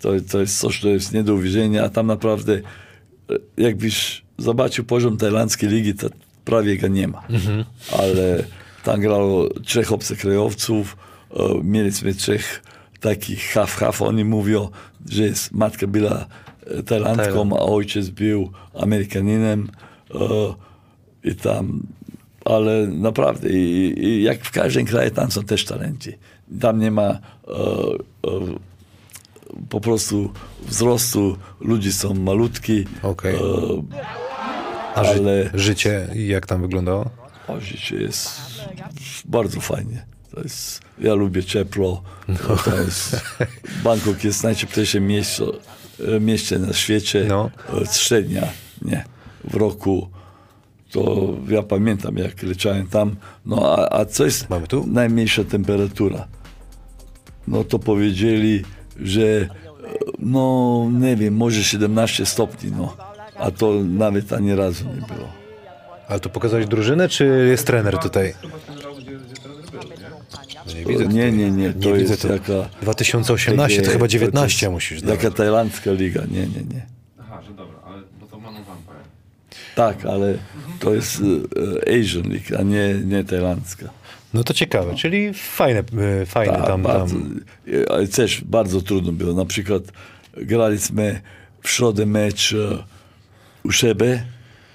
To, 0.00 0.10
to 0.30 0.40
jest 0.40 0.58
coś, 0.58 0.80
co 0.80 0.88
jest 0.88 1.12
nie 1.12 1.22
do 1.22 1.34
uwierzenia, 1.34 1.84
a 1.84 1.88
tam 1.88 2.06
naprawdę 2.06 2.60
jakbyś 3.56 4.22
zobaczył 4.38 4.84
poziom 4.84 5.16
tajlandzkiej 5.16 5.70
ligi, 5.70 5.94
to 5.94 6.10
prawie 6.44 6.78
go 6.78 6.88
nie 6.88 7.08
ma. 7.08 7.22
Ale 7.98 8.44
tam 8.84 9.00
grało 9.00 9.48
trzech 9.48 9.92
obcokrajowców, 9.92 10.96
e, 11.30 11.36
mieliśmy 11.62 12.14
trzech 12.14 12.62
takich 13.00 13.52
half-half, 13.52 14.02
oni 14.02 14.24
mówią, 14.24 14.68
że 15.10 15.22
jest, 15.22 15.52
matka 15.52 15.86
była 15.86 16.26
e, 16.66 16.82
Tajlandką, 16.82 17.24
Tajland. 17.24 17.52
a 17.52 17.58
ojciec 17.58 18.08
był 18.08 18.50
Amerykaninem 18.74 19.68
e, 20.14 20.18
i 21.24 21.34
tam, 21.34 21.82
ale 22.44 22.86
naprawdę, 22.86 23.48
i, 23.48 23.94
i 24.04 24.22
jak 24.22 24.44
w 24.44 24.50
każdym 24.50 24.86
kraju, 24.86 25.10
tam 25.10 25.30
są 25.30 25.42
też 25.44 25.64
talenci. 25.64 26.12
Tam 26.60 26.78
nie 26.80 26.90
ma 26.90 27.02
e, 27.02 27.18
e, 28.26 28.30
po 29.68 29.80
prostu 29.80 30.32
wzrostu, 30.66 31.36
ludzie 31.60 31.92
są 31.92 32.14
malutki. 32.14 32.84
Okej. 33.02 33.34
e, 33.36 33.38
A 34.94 35.04
ży 35.04 35.10
ale- 35.10 35.50
życie 35.54 36.08
jak 36.14 36.46
tam 36.46 36.60
wyglądało? 36.62 37.10
o, 37.48 37.60
życie 37.60 37.96
jest 37.96 38.30
bardzo 39.24 39.60
fajnie. 39.60 40.04
To 40.34 40.40
jest, 40.40 40.80
ja 40.98 41.14
lubię 41.14 41.44
ciepło. 41.44 42.02
To 42.64 42.80
jest, 42.80 43.20
Bangkok 43.84 44.24
jest 44.24 44.42
najcieplejsze 44.44 45.00
miejsce, 45.00 45.44
mieście 46.20 46.58
na 46.58 46.72
świecie. 46.72 47.24
No. 47.28 47.50
E, 47.82 47.86
Średnia, 47.94 48.48
nie, 48.82 49.04
w 49.44 49.54
roku. 49.54 50.08
To 50.92 51.28
ja 51.48 51.62
pamiętam, 51.62 52.16
jak 52.16 52.42
leciałem 52.42 52.86
tam. 52.86 53.16
No 53.46 53.76
a, 53.76 53.98
a 54.00 54.04
co 54.04 54.24
jest 54.24 54.50
Mamy 54.50 54.66
tu? 54.66 54.86
najmniejsza 54.86 55.44
temperatura? 55.44 56.26
No 57.48 57.64
to 57.64 57.78
powiedzieli, 57.78 58.64
że 59.00 59.48
no 60.18 60.86
nie 60.92 61.16
wiem, 61.16 61.34
może 61.36 61.64
17 61.64 62.26
stopni, 62.26 62.70
no. 62.72 62.96
A 63.36 63.50
to 63.50 63.74
nawet 63.84 64.32
ani 64.32 64.54
razu 64.54 64.84
nie 64.84 65.14
było. 65.16 65.28
Ale 66.08 66.20
tu 66.20 66.30
pokazałeś 66.30 66.66
drużynę, 66.66 67.08
czy 67.08 67.46
jest 67.50 67.66
trener 67.66 67.98
tutaj? 67.98 68.34
Nie? 70.66 70.74
Nie 70.74 70.82
To- 70.82 70.88
widzę 70.88 71.06
nie, 71.06 71.32
nie, 71.32 71.50
nie, 71.50 71.72
to 71.72 71.78
widzę 71.92 71.98
jest 72.12 72.22
tu. 72.22 72.28
jaka... 72.28 72.52
2018, 72.82 73.76
to 73.76 73.82
takie- 73.82 73.92
chyba 73.92 74.08
19 74.08 74.66
jest 74.66 74.72
musisz 74.72 75.02
Jaka 75.02 75.16
dawać. 75.22 75.36
tajlandzka 75.36 75.92
liga, 75.92 76.22
nie, 76.30 76.40
nie, 76.40 76.62
nie. 76.74 76.86
Aha, 77.20 77.40
że 77.46 77.54
dobra, 77.54 77.78
ale 77.86 78.02
bo 78.20 78.26
to 78.26 78.38
Manu 78.38 78.58
Vampire. 78.64 78.94
Tak, 79.74 80.04
ale 80.06 80.38
to 80.80 80.94
jest 80.94 81.22
e, 81.86 82.00
Asian 82.00 82.22
League, 82.22 82.58
a 82.58 82.62
nie, 82.62 82.94
nie 83.04 83.24
tajlandzka. 83.24 83.90
No 84.34 84.44
to 84.44 84.54
ciekawe, 84.54 84.94
czyli 84.94 85.34
fajne, 85.34 85.82
y, 86.22 86.26
fajne 86.26 86.52
Tak, 86.52 86.66
tam, 86.66 86.82
bardzo, 86.82 87.14
tam. 87.14 87.40
Ale 87.90 88.08
też 88.08 88.44
bardzo 88.44 88.80
trudno 88.80 89.12
było. 89.12 89.34
Na 89.34 89.44
przykład 89.44 89.82
graliśmy 90.36 91.20
w 91.62 91.70
środę 91.70 92.06
mecz 92.06 92.54
u 93.64 93.72
siebie, 93.72 94.22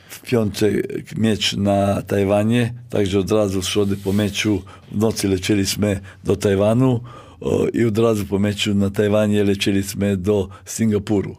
w 0.09 0.21
piątek 0.21 0.75
mecz 1.17 1.53
na 1.57 2.01
Tajwanie, 2.01 2.73
także 2.89 3.19
od 3.19 3.31
razu 3.31 3.61
w 3.61 3.65
środę 3.69 3.95
po 4.03 4.13
meczu 4.13 4.63
w 4.91 4.97
nocy 4.97 5.27
lecieliśmy 5.27 5.99
do 6.23 6.35
Tajwanu 6.35 7.01
o, 7.41 7.67
i 7.67 7.85
od 7.85 7.97
razu 7.97 8.25
po 8.25 8.39
meczu 8.39 8.75
na 8.75 8.89
Tajwanie 8.89 9.43
lecieliśmy 9.43 10.17
do 10.17 10.49
Singapuru. 10.65 11.35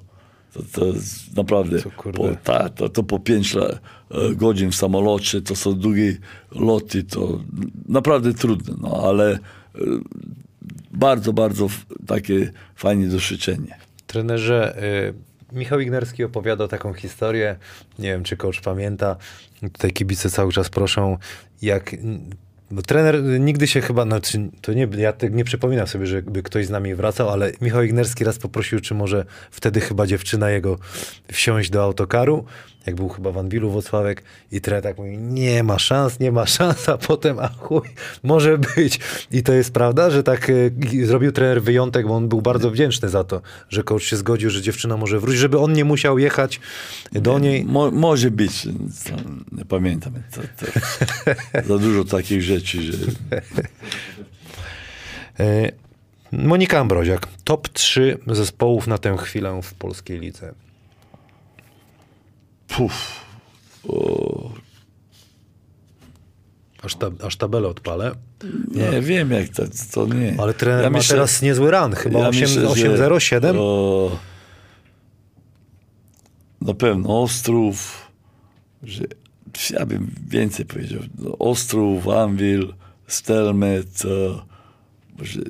To, 0.53 0.61
to 0.73 0.87
jest 0.87 1.37
naprawdę, 1.37 1.79
po, 2.15 2.29
ta, 2.45 2.69
to, 2.69 2.89
to 2.89 3.03
po 3.03 3.19
pięć 3.19 3.55
la- 3.55 3.65
e, 3.65 3.79
godzin 4.37 4.71
w 4.71 4.75
samolocie, 4.75 5.43
to 5.43 5.57
są 5.57 5.75
długie 5.75 6.17
loty, 6.53 7.05
to 7.05 7.41
naprawdę 7.89 8.35
trudne, 8.35 8.75
no 8.81 9.03
ale 9.09 9.33
e, 9.33 9.39
bardzo, 10.91 11.33
bardzo 11.33 11.69
takie 12.07 12.53
fajne 12.77 13.09
doświadczenie. 13.09 13.79
Trenerze, 14.07 14.83
y, 15.53 15.57
Michał 15.57 15.81
Ignerski 15.81 16.25
opowiadał 16.25 16.69
taką 16.69 16.93
historię, 16.93 17.57
nie 17.99 18.09
wiem 18.09 18.25
czy 18.25 18.37
coach 18.37 18.61
pamięta, 18.61 19.17
tutaj 19.73 19.93
kibice 19.93 20.31
cały 20.31 20.53
czas 20.53 20.69
proszą, 20.69 21.19
jak 21.63 21.97
bo 22.71 22.83
trener 22.83 23.23
nigdy 23.41 23.67
się 23.67 23.81
chyba, 23.81 24.05
no, 24.05 24.21
czy, 24.21 24.51
to 24.61 24.73
nie, 24.73 24.89
ja 24.97 25.13
tak 25.13 25.35
nie 25.35 25.45
przypominam 25.45 25.87
sobie, 25.87 26.07
żeby 26.07 26.43
ktoś 26.43 26.67
z 26.67 26.71
nami 26.71 26.95
wracał, 26.95 27.31
ale 27.31 27.53
Michał 27.61 27.83
Ignerski 27.83 28.25
raz 28.25 28.39
poprosił, 28.39 28.81
czy 28.81 28.95
może 28.95 29.25
wtedy 29.51 29.81
chyba 29.81 30.07
dziewczyna 30.07 30.51
jego 30.51 30.79
wsiąść 31.33 31.71
do 31.71 31.83
autokaru, 31.83 32.45
jak 32.87 32.97
był 32.97 33.09
chyba 33.09 33.33
w 33.33 33.39
Anwilu 33.39 33.71
Wocławek 33.71 34.23
i 34.53 34.61
tak 34.61 34.99
mówi, 34.99 35.19
nie 35.19 35.63
ma 35.63 35.79
szans, 35.79 36.21
nie 36.21 36.33
ma 36.33 36.47
szans, 36.47 36.89
a 36.89 36.99
potem 36.99 37.39
a 37.39 37.49
chuj, 37.49 37.89
może 38.23 38.59
być. 38.59 39.01
I 39.31 39.43
to 39.43 39.53
jest 39.53 39.73
prawda, 39.73 40.11
że 40.11 40.23
tak 40.23 40.51
e, 40.51 41.07
zrobił 41.07 41.33
trener 41.33 41.63
wyjątek, 41.63 42.07
bo 42.07 42.15
on 42.15 42.29
był 42.29 42.43
bardzo 42.43 42.71
wdzięczny 42.71 43.09
za 43.09 43.25
to, 43.25 43.43
że 43.69 43.83
coach 43.83 44.03
się 44.03 44.17
zgodził, 44.17 44.51
że 44.51 44.63
dziewczyna 44.63 44.97
może 44.97 45.21
wrócić, 45.21 45.41
żeby 45.41 45.59
on 45.59 45.73
nie 45.73 45.85
musiał 45.85 46.19
jechać 46.19 46.61
do 47.13 47.39
niej. 47.39 47.65
Mo, 47.65 47.91
może 47.91 48.31
być, 48.31 48.67
nie 49.53 49.65
pamiętam. 49.65 50.13
To, 50.33 50.41
to, 50.41 50.73
za 51.69 51.79
dużo 51.79 52.05
takich 52.05 52.43
rzeczy, 52.43 52.83
że 52.83 52.97
E, 55.41 55.73
Monika 56.33 56.79
Ambroziak, 56.79 57.29
top 57.45 57.69
3 57.69 58.19
zespołów 58.27 58.87
na 58.87 58.99
tę 58.99 59.17
chwilę 59.17 59.61
w 59.63 59.75
polskiej 59.75 60.21
lidze. 60.21 60.55
Puf, 62.69 63.21
o, 63.89 64.53
Aż, 66.83 66.95
ta, 66.95 67.11
aż 67.27 67.37
tabelę 67.37 67.69
odpalę. 67.69 68.13
nie 68.71 69.01
wiem 69.01 69.31
jak 69.31 69.49
to, 69.49 69.63
to 69.93 70.07
nie. 70.07 70.35
Ale 70.39 70.55
trener 70.55 70.85
Ja 70.85 70.91
ma 70.91 70.99
myślę- 70.99 71.15
teraz 71.15 71.43
niezły 71.43 71.71
ran, 71.71 71.93
chyba 71.95 72.19
ja 72.21 72.29
8, 72.29 72.41
myślę, 72.41 72.63
że, 72.63 72.69
8-0, 72.69 73.19
7. 73.21 73.57
o, 73.61 74.19
Na 76.61 76.75
pewno 76.75 77.23
Ostrów, 77.23 78.11
że 78.83 79.05
ja 79.71 79.87
bym 79.87 80.11
więcej 80.29 80.67
powiedział. 80.67 81.01
No, 81.19 81.39
Ostrów, 81.39 82.09
Anwil, 82.09 82.75
Stelmet, 83.07 84.03
e, 84.05 84.09
może 85.19 85.41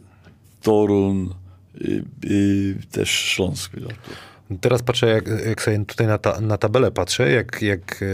Torun 0.62 1.35
i, 1.81 2.03
i 2.23 2.74
też 2.91 3.11
Śląsk. 3.11 3.73
Teraz 4.60 4.82
patrzę, 4.82 5.06
jak, 5.06 5.24
jak 5.46 5.62
sobie 5.62 5.84
tutaj 5.84 6.06
na, 6.06 6.18
ta, 6.18 6.40
na 6.40 6.58
tabelę 6.58 6.90
patrzę, 6.90 7.30
jak, 7.30 7.62
jak 7.62 8.02
e, 8.02 8.06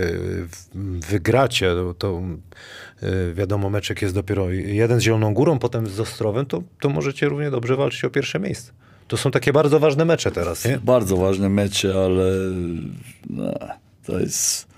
wygracie, 1.10 1.70
to, 1.74 1.94
to 1.94 2.22
e, 3.02 3.34
wiadomo, 3.34 3.70
meczek 3.70 4.02
jest 4.02 4.14
dopiero 4.14 4.50
jeden 4.50 5.00
z 5.00 5.02
Zieloną 5.02 5.34
Górą, 5.34 5.58
potem 5.58 5.86
z 5.86 6.00
Ostrowem, 6.00 6.46
to, 6.46 6.62
to 6.80 6.88
możecie 6.88 7.28
równie 7.28 7.50
dobrze 7.50 7.76
walczyć 7.76 8.04
o 8.04 8.10
pierwsze 8.10 8.40
miejsce. 8.40 8.72
To 9.08 9.16
są 9.16 9.30
takie 9.30 9.52
bardzo 9.52 9.80
ważne 9.80 10.04
mecze 10.04 10.30
teraz, 10.30 10.64
nie? 10.64 10.78
Bardzo 10.78 11.16
ważne 11.16 11.48
mecze, 11.48 11.94
ale 12.04 12.24
no, 13.30 13.52
to 14.06 14.20
jest... 14.20 14.69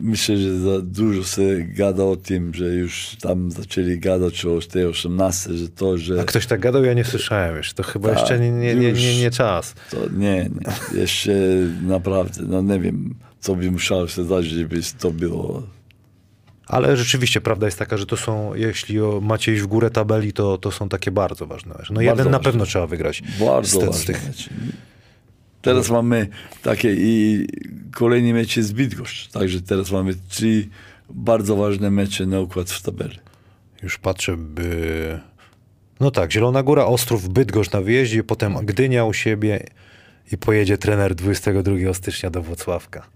Myślę, 0.00 0.36
że 0.36 0.58
za 0.60 0.80
dużo 0.82 1.22
się 1.24 1.42
gada 1.76 2.04
o 2.04 2.16
tym, 2.16 2.54
że 2.54 2.64
już 2.64 3.16
tam 3.20 3.50
zaczęli 3.50 3.98
gadać 3.98 4.44
o 4.44 4.58
tej 4.72 4.84
18, 4.86 5.52
że 5.54 5.68
to, 5.68 5.98
że... 5.98 6.20
A 6.20 6.24
ktoś 6.24 6.46
tak 6.46 6.60
gadał, 6.60 6.84
ja 6.84 6.94
nie 6.94 7.04
słyszałem 7.04 7.56
już. 7.56 7.72
To 7.72 7.82
chyba 7.82 8.08
Tak, 8.08 8.18
jeszcze 8.18 8.38
nie, 8.40 8.50
nie, 8.50 8.74
nie, 8.74 8.92
nie, 8.92 9.20
nie 9.20 9.30
czas. 9.30 9.74
To 9.90 9.96
nie, 10.16 10.50
nie. 10.94 11.00
Jeszcze 11.00 11.32
naprawdę, 11.82 12.42
no 12.48 12.62
nie 12.62 12.80
wiem, 12.80 13.14
co 13.40 13.54
by 13.54 13.70
musiało 13.70 14.08
się 14.08 14.24
zdarzyć, 14.24 14.52
żeby 14.52 14.80
to 14.98 15.10
było. 15.10 15.62
Ale 16.66 16.96
rzeczywiście 16.96 17.40
prawda 17.40 17.66
jest 17.66 17.78
taka, 17.78 17.96
że 17.96 18.06
to 18.06 18.16
są, 18.16 18.54
jeśli 18.54 18.98
macie 19.22 19.52
iść 19.52 19.62
w 19.62 19.66
górę 19.66 19.90
tabeli, 19.90 20.32
to, 20.32 20.58
to 20.58 20.70
są 20.72 20.88
takie 20.88 21.10
bardzo 21.10 21.46
ważne 21.46 21.74
mecze. 21.78 21.94
No 21.94 21.94
Bardzo 21.94 22.10
jeden 22.10 22.24
na 22.32 22.38
ważne. 22.38 22.44
pewno 22.52 22.66
trzeba 22.66 22.86
wygrać. 22.86 23.22
Bardzo 23.40 23.80
z, 23.80 23.80
te- 23.80 23.86
z 23.92 23.96
ważne 23.96 24.14
tych. 24.14 24.26
mecze. 24.26 24.50
Teraz 25.62 25.90
mamy 25.90 26.28
takie 26.62 26.94
i 26.94 27.46
kolejny 27.92 28.32
mecz 28.34 28.56
jest 28.56 28.74
Bydgoszcz, 28.74 29.28
także 29.30 29.62
teraz 29.62 29.90
mamy 29.90 30.14
trzy 30.28 30.68
bardzo 31.10 31.56
ważne 31.56 31.90
mecze 31.90 32.26
na 32.26 32.40
układ 32.40 32.70
w 32.70 32.82
tabeli. 32.82 33.18
Już 33.82 33.98
patrzę, 33.98 34.36
by 34.36 35.20
No 36.00 36.10
tak, 36.10 36.32
Zielona 36.32 36.62
Góra, 36.62 36.84
Ostrów, 36.84 37.28
Bydgoszcz 37.28 37.72
na 37.72 37.80
wyjeździe, 37.80 38.24
potem 38.24 38.54
Gdynia 38.54 39.04
u 39.04 39.12
siebie 39.12 39.66
i 40.32 40.38
pojedzie 40.38 40.78
trener 40.78 41.14
22 41.14 41.94
stycznia 41.94 42.30
do 42.30 42.42
Włocławka. 42.42 43.06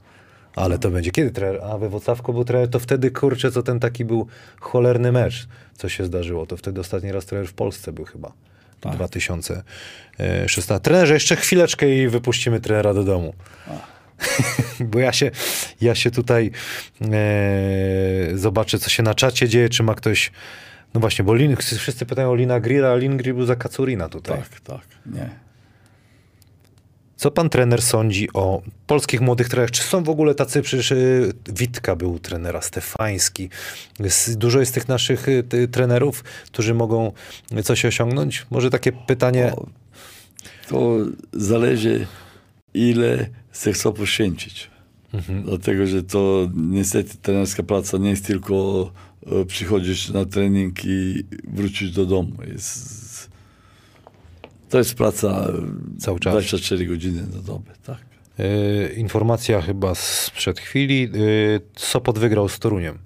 Ale 0.56 0.78
to 0.78 0.90
będzie 0.90 1.10
kiedy 1.10 1.31
trener? 1.31 1.60
A 1.62 1.78
we 1.78 1.89
Włocławku 1.89 2.32
był 2.32 2.44
trener, 2.44 2.69
to 2.69 2.81
wtedy 2.81 3.10
kurczę, 3.10 3.51
co 3.51 3.62
ten 3.62 3.81
taki 3.81 4.05
był 4.05 4.27
cholerny 4.60 5.12
mecz, 5.12 5.48
co 5.74 5.89
się 5.89 6.05
zdarzyło. 6.05 6.47
To 6.47 6.56
wtedy 6.56 6.81
ostatni 6.81 7.12
raz 7.12 7.27
trener 7.27 7.48
w 7.48 7.52
Polsce 7.52 7.93
był 7.93 8.05
chyba. 8.05 8.32
2016. 8.91 10.81
Trenerze, 10.81 11.15
jeszcze 11.15 11.37
chwileczkę 11.37 11.97
i 11.97 12.09
wypuścimy 12.09 12.61
trenera 12.61 12.95
do 12.95 13.05
domu. 13.05 13.35
Bo 14.91 14.99
ja 14.99 15.13
się, 15.13 15.31
ja 15.81 15.95
się 15.95 16.11
tutaj 16.11 16.51
e, 17.01 18.39
zobaczę, 18.39 18.79
co 18.79 18.91
się 18.91 19.03
na 19.03 19.15
czacie 19.15 19.49
dzieje, 19.49 19.69
czy 19.69 19.83
ma 19.83 19.95
ktoś. 19.95 20.33
No 20.95 21.01
właśnie, 21.01 21.25
bo 21.25 21.35
Lin, 21.35 21.57
wszyscy 21.57 22.07
pytają 22.07 22.31
o 22.31 22.35
Lina 22.35 22.61
Grilla, 22.61 22.93
a 22.93 22.97
Lin 22.97 23.17
Grill 23.17 23.35
był 23.35 23.47
za 23.47 23.57
Kacurina 23.57 24.09
tutaj. 24.09 24.39
Tak, 24.39 24.61
tak, 24.61 24.81
nie. 25.07 25.31
Co 27.23 27.31
pan 27.31 27.51
trener 27.51 27.82
sądzi 27.82 28.28
o 28.35 28.62
polskich 28.86 29.20
młodych 29.20 29.49
trenerach? 29.49 29.70
Czy 29.70 29.82
są 29.82 30.05
w 30.05 30.09
ogóle 30.09 30.35
tacy, 30.35 30.62
przecież 30.62 30.93
y, 30.93 31.32
Witka 31.49 31.97
był 31.97 32.19
trenera, 32.19 32.62
Stefański. 32.62 33.49
Dużo 34.36 34.61
jest 34.61 34.74
tych 34.74 34.89
naszych 34.89 35.28
y, 35.28 35.69
trenerów, 35.73 36.24
którzy 36.47 36.74
mogą 36.74 37.12
coś 37.65 37.85
osiągnąć? 37.85 38.47
Może 38.51 38.70
takie 38.70 38.93
pytanie... 38.93 39.53
O, 39.57 39.66
to 40.69 40.97
zależy, 41.32 42.07
ile 42.74 43.27
se 43.53 43.73
chcą 43.73 43.93
poświęcić. 43.93 44.70
Dlatego, 45.44 45.86
że 45.86 46.03
to 46.03 46.49
niestety 46.57 47.16
trenerska 47.23 47.62
praca 47.62 47.99
nie 47.99 48.11
jest 48.11 48.27
tylko 48.27 48.90
przychodzić 49.47 50.09
na 50.09 50.24
trening 50.24 50.85
i 50.85 51.24
wrócić 51.44 51.90
do 51.90 52.07
domu. 52.07 52.32
Jest, 52.53 53.02
to 54.73 54.78
jest 54.78 54.94
praca 54.94 55.28
e, 55.28 55.99
Cały 55.99 56.20
czas. 56.20 56.32
24 56.32 56.86
godziny 56.86 57.23
na 57.35 57.43
dobę, 57.43 57.73
tak. 57.86 57.99
Y, 58.40 58.94
informacja 58.97 59.62
chyba 59.62 59.94
sprzed 59.94 60.61
chwili. 60.61 61.11
Y, 61.15 61.61
Sopot 61.77 62.19
wygrał 62.19 62.49
z 62.49 62.59
Toruniem. 62.59 62.99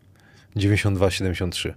92-73. 0.56 1.72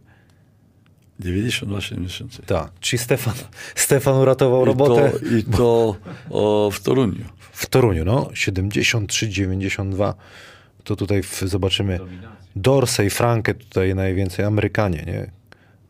92-73. 1.19 2.43
Tak, 2.45 2.71
czyli 2.79 2.99
Stefan, 2.99 3.33
Stefan 3.75 4.15
uratował 4.15 4.63
I 4.63 4.65
robotę 4.65 5.11
to, 5.11 5.35
i 5.35 5.43
to 5.43 5.95
o, 6.29 6.71
w 6.73 6.79
Toruniu. 6.79 7.25
w 7.51 7.65
Toruniu, 7.65 8.05
no. 8.05 8.29
73-92. 8.33 10.13
To 10.83 10.95
tutaj 10.95 11.23
w, 11.23 11.39
zobaczymy 11.45 11.99
Dorsey, 12.55 13.09
Frankę, 13.09 13.53
tutaj 13.53 13.95
najwięcej 13.95 14.45
Amerykanie, 14.45 15.03
nie? 15.07 15.38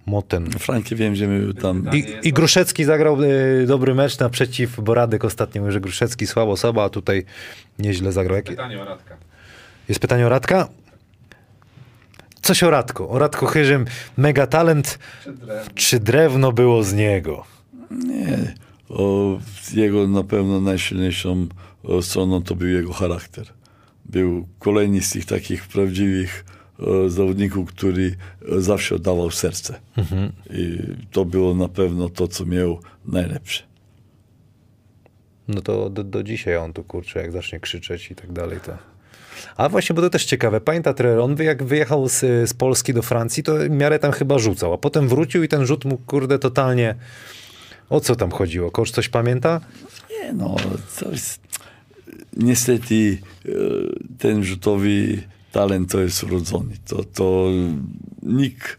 Moten. 0.10 0.52
Frankie 0.52 0.96
wiem, 0.96 1.16
że 1.16 1.28
my 1.28 1.54
tam... 1.54 1.90
I, 1.94 2.06
I 2.24 2.34
Gruszecki 2.34 2.86
zagrał 2.86 3.24
y, 3.24 3.66
dobry 3.68 3.96
mecz 3.96 4.20
naprzeciw 4.20 4.82
Boradek 4.82 5.26
ostatnio. 5.26 5.62
Mówi, 5.62 5.74
że 5.74 5.82
Gruszecki 5.82 6.28
słabo 6.28 6.52
osoba, 6.52 6.84
a 6.84 6.90
tutaj 6.90 7.26
nieźle 7.80 8.12
zagrał. 8.12 8.38
Jakie- 8.38 8.50
Pytanie 8.50 8.82
o 8.82 8.86
Radka. 8.86 9.18
Jest 9.90 10.00
pytanie 10.00 10.26
o 10.26 10.30
Radka? 10.30 10.68
Coś 12.42 12.64
o 12.64 12.70
Radku. 12.70 13.10
O 13.10 13.20
Radku 13.20 13.46
Chyżym. 13.46 13.86
Mega 14.18 14.48
talent. 14.48 15.00
Czy 15.24 15.34
drewno? 15.34 15.72
Czy 15.76 16.00
drewno 16.00 16.52
było 16.52 16.84
z 16.84 16.94
niego? 16.94 17.46
Nie. 17.92 18.54
O, 18.90 19.40
jego 19.74 20.08
na 20.08 20.24
pewno 20.24 20.62
najsilniejszą 20.62 21.48
o, 21.84 22.02
stroną 22.02 22.44
to 22.44 22.56
był 22.56 22.68
jego 22.68 22.94
charakter. 22.94 23.46
Był 24.06 24.48
kolejny 24.60 25.02
z 25.02 25.10
tych 25.10 25.26
takich 25.26 25.68
prawdziwych 25.68 26.46
o, 26.80 27.10
zawodników, 27.10 27.70
który 27.70 28.16
o, 28.52 28.62
zawsze 28.62 28.96
oddawał 28.96 29.32
serce. 29.32 29.80
I 30.50 30.80
to 31.12 31.26
było 31.26 31.56
na 31.56 31.68
pewno 31.68 32.10
to, 32.10 32.28
co 32.28 32.46
miał 32.46 32.80
najlepsze. 33.06 33.64
No 35.48 35.62
to 35.62 35.90
do, 35.90 36.04
do 36.04 36.24
dzisiaj 36.24 36.58
on 36.58 36.74
tu 36.74 36.84
kurczę, 36.84 37.20
jak 37.20 37.32
zacznie 37.32 37.60
krzyczeć 37.60 38.12
i 38.12 38.16
tak 38.16 38.32
dalej, 38.32 38.60
to... 38.66 38.78
A 39.58 39.70
właśnie, 39.70 39.94
bo 39.94 40.02
to 40.02 40.10
też 40.10 40.26
ciekawe. 40.26 40.62
Pamięta 40.62 40.94
trener, 40.94 41.20
on 41.20 41.36
jak 41.40 41.64
wyjechał 41.64 42.10
z, 42.10 42.20
z 42.50 42.54
Polski 42.54 42.94
do 42.94 43.02
Francji, 43.02 43.44
to 43.44 43.54
miarę 43.70 44.00
tam 44.00 44.12
chyba 44.12 44.40
rzucał, 44.40 44.74
a 44.74 44.78
potem 44.78 45.08
wrócił 45.08 45.44
i 45.44 45.48
ten 45.48 45.66
rzut 45.66 45.86
mu, 45.86 45.98
kurde, 45.98 46.40
totalnie... 46.40 46.96
O 47.90 48.00
co 48.00 48.16
tam 48.16 48.32
chodziło? 48.32 48.72
Kosz 48.72 48.92
coś 48.92 49.10
pamięta? 49.10 49.62
Nie 50.10 50.34
no, 50.34 50.56
jest... 51.12 51.42
Niestety 52.38 53.18
e, 53.46 53.52
ten 54.18 54.44
rzutowy 54.44 55.22
talent 55.52 55.92
to 55.92 56.00
jest 56.00 56.24
urodzony. 56.24 56.76
To, 56.88 57.04
to 57.04 57.48
nikt... 58.24 58.78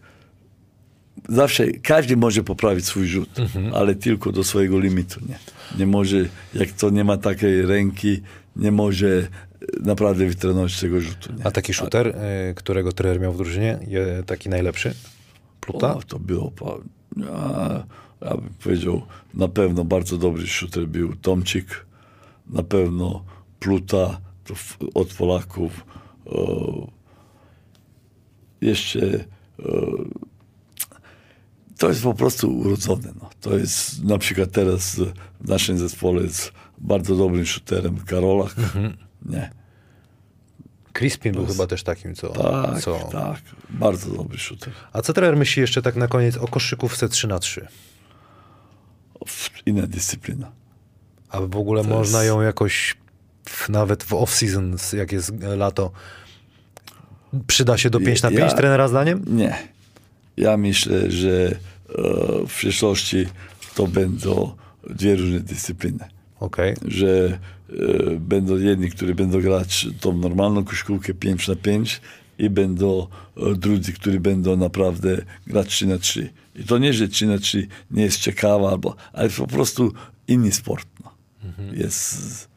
Zawsze 1.29 1.71
każdy 1.71 2.17
może 2.17 2.43
poprawić 2.43 2.85
swój 2.85 3.07
rzut, 3.07 3.29
ale 3.73 3.95
tylko 3.95 4.31
do 4.31 4.43
swojego 4.43 4.79
limitu. 4.79 5.19
Nie? 5.29 5.39
nie 5.77 5.87
może, 5.87 6.17
jak 6.53 6.71
to 6.71 6.89
nie 6.89 7.03
ma 7.03 7.17
takiej 7.17 7.61
ręki, 7.61 8.21
nie 8.55 8.71
może 8.71 9.07
e, 9.07 9.27
naprawdę 9.79 10.25
wytrenować 10.25 10.79
tego 10.79 11.01
rzutu. 11.01 11.33
Nie? 11.33 11.47
A 11.47 11.51
taki 11.51 11.73
shooter, 11.73 12.07
y, 12.07 12.53
którego 12.55 12.91
trener 12.91 13.19
miał 13.19 13.33
w 13.33 13.37
drużynie, 13.37 13.79
taki 14.25 14.49
najlepszy? 14.49 14.93
Pluta? 15.61 15.95
O, 15.95 16.01
to 16.01 16.19
było, 16.19 16.51
ja, 17.17 17.83
ja 18.21 18.37
bym 18.37 18.49
powiedział, 18.63 19.01
na 19.33 19.47
pewno 19.47 19.85
bardzo 19.85 20.17
dobry 20.17 20.47
shooter 20.47 20.87
był 20.87 21.15
Tomcik, 21.15 21.85
na 22.49 22.63
pewno 22.63 23.23
Pluta 23.59 24.19
od 24.93 25.13
Polaków. 25.13 25.85
O, 26.25 26.87
jeszcze 28.61 28.99
o, 29.59 29.71
to 31.77 31.89
jest 31.89 32.03
po 32.03 32.13
prostu 32.13 32.57
urodzone. 32.59 33.13
No. 33.21 33.29
To 33.41 33.57
jest 33.57 34.03
na 34.03 34.17
przykład 34.17 34.51
teraz 34.51 34.95
w 35.41 35.49
naszym 35.49 35.77
zespole 35.77 36.21
jest 36.23 36.51
bardzo 36.77 37.15
dobrym 37.15 37.45
shooterem 37.45 37.97
Karolak. 38.05 38.55
Nie. 39.25 39.51
Crispin 40.93 41.33
był 41.33 41.45
chyba 41.45 41.67
też 41.67 41.83
takim, 41.83 42.15
co... 42.15 42.29
Tak, 42.29 42.81
co... 42.81 42.99
tak. 43.11 43.41
Bardzo 43.69 44.11
dobry 44.11 44.37
shooter. 44.37 44.73
A 44.93 45.01
co 45.01 45.13
trener 45.13 45.37
myśli 45.37 45.61
jeszcze 45.61 45.81
tak 45.81 45.95
na 45.95 46.07
koniec 46.07 46.37
o 46.37 46.47
koszykówce 46.47 47.09
3 47.09 47.27
na 47.27 47.39
3 47.39 47.67
W- 49.27 49.49
Inna 49.65 49.87
dyscyplina. 49.87 50.51
A 51.29 51.41
w 51.41 51.57
ogóle 51.57 51.81
To 51.83 51.89
można 51.89 52.17
jest- 52.23 52.27
ją 52.27 52.41
jakoś 52.41 52.95
nawet 53.69 54.03
w 54.03 54.09
off-season, 54.11 54.97
jak 54.97 55.11
jest 55.11 55.31
e, 55.43 55.55
lato, 55.55 55.91
przyda 57.47 57.77
się 57.77 57.89
do 57.89 57.99
5 57.99 58.21
na 58.21 58.29
5 58.29 58.41
Ja- 58.41 58.57
trenera 58.57 58.87
zdaniem? 58.87 59.23
Nie. 59.27 59.55
Ja 60.37 60.57
myślę, 60.57 61.11
że 61.11 61.47
e, 61.51 61.57
w 62.47 62.53
przyszłości 62.57 63.27
to 63.75 63.87
będą 63.87 64.55
dwie 64.89 65.15
różne 65.15 65.39
dyscypliny. 65.39 66.05
Okej. 66.39 66.75
Że 66.85 67.39
e, 67.69 68.15
będą 68.19 68.57
jedni, 68.57 68.89
którzy 68.91 69.15
będą 69.15 69.41
grać 69.41 69.87
tą 69.99 70.17
normalną 70.17 70.63
koszykówkę 70.63 71.13
5 71.13 71.47
na 71.47 71.55
5 71.55 72.01
i 72.39 72.49
będą 72.49 73.07
e, 73.37 73.55
drudzy, 73.55 73.93
którzy 73.93 74.19
będą 74.19 74.57
naprawdę 74.57 75.17
grać 75.47 75.67
3 75.67 75.87
na 75.87 75.97
3. 75.97 76.29
I 76.55 76.63
to 76.63 76.77
nie, 76.77 76.93
że 76.93 77.07
3 77.07 77.27
na 77.27 77.37
3 77.37 77.67
nie 77.91 78.03
jest 78.03 78.19
ciekawa, 78.19 78.69
albo, 78.69 78.95
ale 79.13 79.29
po 79.29 79.47
prostu 79.47 79.93
inny 80.27 80.51
sport. 80.51 80.87
No. 81.03 81.11
Jest 81.73 82.49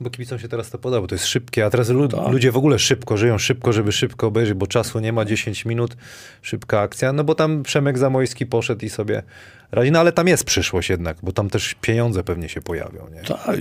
Bo 0.00 0.10
kibicom 0.10 0.38
się 0.38 0.48
teraz 0.48 0.70
to 0.70 0.78
podoba, 0.78 1.00
bo 1.00 1.06
to 1.06 1.14
jest 1.14 1.26
szybkie, 1.26 1.64
a 1.66 1.70
teraz 1.70 1.88
lu- 1.88 2.08
Tak. 2.08 2.32
ludzie 2.32 2.52
w 2.52 2.56
ogóle 2.56 2.78
szybko 2.78 3.16
żyją, 3.16 3.38
szybko, 3.38 3.72
żeby 3.72 3.92
szybko 3.92 4.26
obejrzeć, 4.26 4.54
bo 4.54 4.66
czasu 4.66 4.98
nie 5.00 5.12
ma, 5.12 5.24
10 5.24 5.64
minut, 5.64 5.96
szybka 6.42 6.80
akcja, 6.80 7.12
no 7.12 7.24
bo 7.24 7.34
tam 7.34 7.62
Przemek 7.62 7.98
Zamojski 7.98 8.46
poszedł 8.46 8.84
i 8.84 8.88
sobie 8.88 9.22
radzi, 9.72 9.90
no 9.90 10.00
ale 10.00 10.12
tam 10.12 10.28
jest 10.28 10.44
przyszłość 10.44 10.90
jednak, 10.90 11.16
bo 11.22 11.32
tam 11.32 11.50
też 11.50 11.74
pieniądze 11.80 12.24
pewnie 12.24 12.48
się 12.48 12.60
pojawią, 12.60 13.08
nie? 13.14 13.20
Tak, 13.20 13.58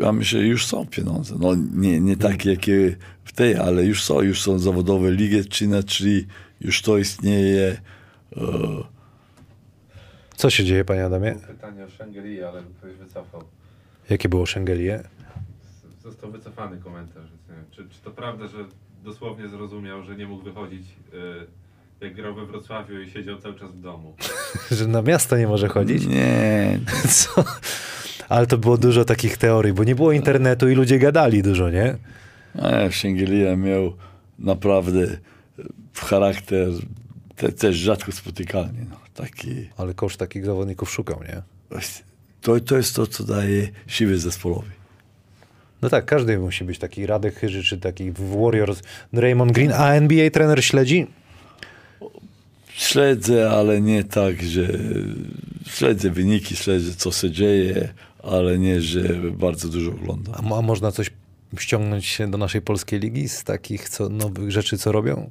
ja 0.00 0.12
myślę, 0.12 0.40
że 0.40 0.46
już 0.46 0.66
są 0.66 0.86
pieniądze. 0.86 1.34
No, 1.40 1.54
nie, 1.74 2.00
nie 2.00 2.16
takie, 2.16 2.50
jakie 2.50 2.96
w 3.24 3.32
tej, 3.32 3.56
ale 3.56 3.84
już 3.84 4.04
są, 4.04 4.20
już 4.22 4.42
są 4.42 4.58
zawodowe 4.58 5.10
ligi 5.10 5.44
3 5.44 5.68
na 5.68 5.82
3, 5.82 6.24
już 6.60 6.82
to 6.82 6.98
istnieje. 6.98 7.76
E, 8.36 8.40
Co 10.36 10.50
się 10.50 10.64
dzieje, 10.64 10.84
panie 10.84 11.04
Adamie? 11.04 11.34
Pytanie 11.46 11.84
o 11.84 11.90
Szangeli, 11.90 12.42
ale 12.42 12.62
ktoś 12.78 12.94
wycofał. 12.94 13.42
Jakie 14.10 14.28
było 14.28 14.46
Szengelie? 14.46 15.02
Został 16.04 16.30
wycofany 16.30 16.78
komentarz. 16.78 17.30
więc 17.30 17.48
nie 17.48 17.54
wiem, 17.54 17.64
Czy, 17.70 17.88
czy 17.96 18.00
to 18.04 18.10
prawda, 18.10 18.46
że 18.48 18.58
dosłownie 19.04 19.48
zrozumiał, 19.48 20.02
że 20.02 20.16
nie 20.16 20.26
mógł 20.26 20.44
wychodzić, 20.44 20.86
y, 22.00 22.04
jak 22.04 22.14
grał 22.14 22.34
we 22.34 22.46
Wrocławiu 22.46 23.00
i 23.00 23.10
siedział 23.10 23.38
cały 23.38 23.54
czas 23.58 23.70
w 23.72 23.80
domu? 23.80 24.14
Że 24.78 24.86
na 24.86 25.02
miasto 25.02 25.36
nie 25.36 25.46
może 25.46 25.68
chodzić? 25.68 26.06
nie, 26.06 26.80
Co? 27.08 27.44
Ale 28.28 28.46
to 28.46 28.58
było 28.58 28.78
dużo 28.78 29.04
takich 29.04 29.36
teorii, 29.36 29.72
bo 29.72 29.84
nie 29.84 29.94
było 29.94 30.12
internetu 30.12 30.68
i 30.68 30.74
ludzie 30.74 30.98
gadali 30.98 31.42
dużo, 31.42 31.70
nie? 31.70 31.96
e, 32.56 32.92
Szengelia 32.92 33.56
miał 33.56 33.92
naprawdę 34.38 35.06
charakter 35.94 36.68
te, 37.36 37.52
też 37.52 37.76
rzadko 37.76 38.12
spotykalny. 38.12 38.86
No, 38.90 38.96
taki, 39.14 39.68
Ale 39.76 39.94
kosz 39.94 40.16
takich 40.16 40.44
zawodników 40.44 40.90
szukał, 40.90 41.20
nie? 41.22 41.42
to, 42.40 42.60
to 42.60 42.76
jest 42.76 42.96
to, 42.96 43.06
co 43.06 43.24
daje 43.24 43.68
siły 43.86 44.18
zespołowi. 44.18 44.70
No 45.84 45.90
tak, 45.90 46.04
każdy 46.04 46.38
musi 46.38 46.64
być 46.64 46.78
taki 46.78 47.06
Radek 47.06 47.34
Chyży, 47.34 47.64
czy 47.64 47.78
taki 47.78 48.12
Warriors 48.12 48.82
Raymond 49.12 49.52
Green, 49.52 49.72
a 49.72 49.94
NBA 49.94 50.30
trener 50.30 50.64
śledzi? 50.64 51.06
Śledzę, 52.68 53.50
ale 53.50 53.80
nie 53.80 54.04
tak, 54.04 54.42
że 54.42 54.68
śledzę 55.66 56.10
wyniki, 56.10 56.56
śledzę 56.56 56.94
co 56.94 57.12
się 57.12 57.30
dzieje, 57.30 57.88
ale 58.22 58.58
nie, 58.58 58.80
że 58.80 59.02
bardzo 59.32 59.68
dużo 59.68 59.90
oglądam. 59.90 60.52
A, 60.52 60.58
a 60.58 60.62
można 60.62 60.92
coś 60.92 61.10
ściągnąć 61.58 62.06
się 62.06 62.30
do 62.30 62.38
naszej 62.38 62.62
polskiej 62.62 63.00
ligi 63.00 63.28
z 63.28 63.44
takich 63.44 63.88
co, 63.88 64.08
nowych 64.08 64.50
rzeczy, 64.50 64.78
co 64.78 64.92
robią? 64.92 65.30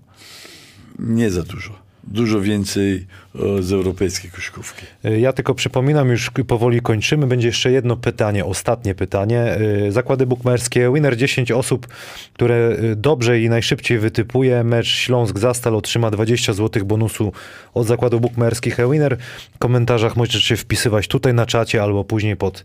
Nie 1.00 1.32
za 1.32 1.44
dużo. 1.44 1.83
Dużo 2.08 2.42
więcej 2.42 3.08
e, 3.36 3.64
z 3.64 3.72
europejskiej 3.72 4.32
koszykówki. 4.32 4.86
Y, 5.06 5.20
Ja 5.20 5.34
tylko 5.34 5.56
przypominam, 5.56 6.10
już 6.10 6.32
powoli 6.48 6.82
kończymy. 6.82 7.28
Będzie 7.28 7.48
jeszcze 7.48 7.72
jedno 7.72 7.98
pytanie, 7.98 8.46
ostatnie 8.46 8.96
pytanie. 8.96 9.58
Y, 9.88 9.92
Zakłady 9.92 10.26
bukmerskie, 10.26 10.92
winner 10.94 11.18
10 11.18 11.52
osób, 11.52 11.88
które 12.34 12.78
dobrze 12.96 13.42
i 13.42 13.50
najszybciej 13.50 14.00
wytypuje 14.00 14.64
mecz 14.64 14.88
Śląsk-Zastal 14.88 15.76
otrzyma 15.76 16.12
20 16.12 16.54
zł 16.54 16.86
bonusu 16.86 17.32
od 17.74 17.88
zakładów 17.88 18.22
bukmerskich. 18.22 18.80
E, 18.80 18.92
Winner 18.92 19.18
w 19.56 19.58
komentarzach 19.58 20.16
możecie 20.16 20.58
wpisywać 20.58 21.08
tutaj 21.08 21.34
na 21.34 21.46
czacie 21.46 21.84
albo 21.84 22.04
później 22.04 22.36
pod, 22.36 22.64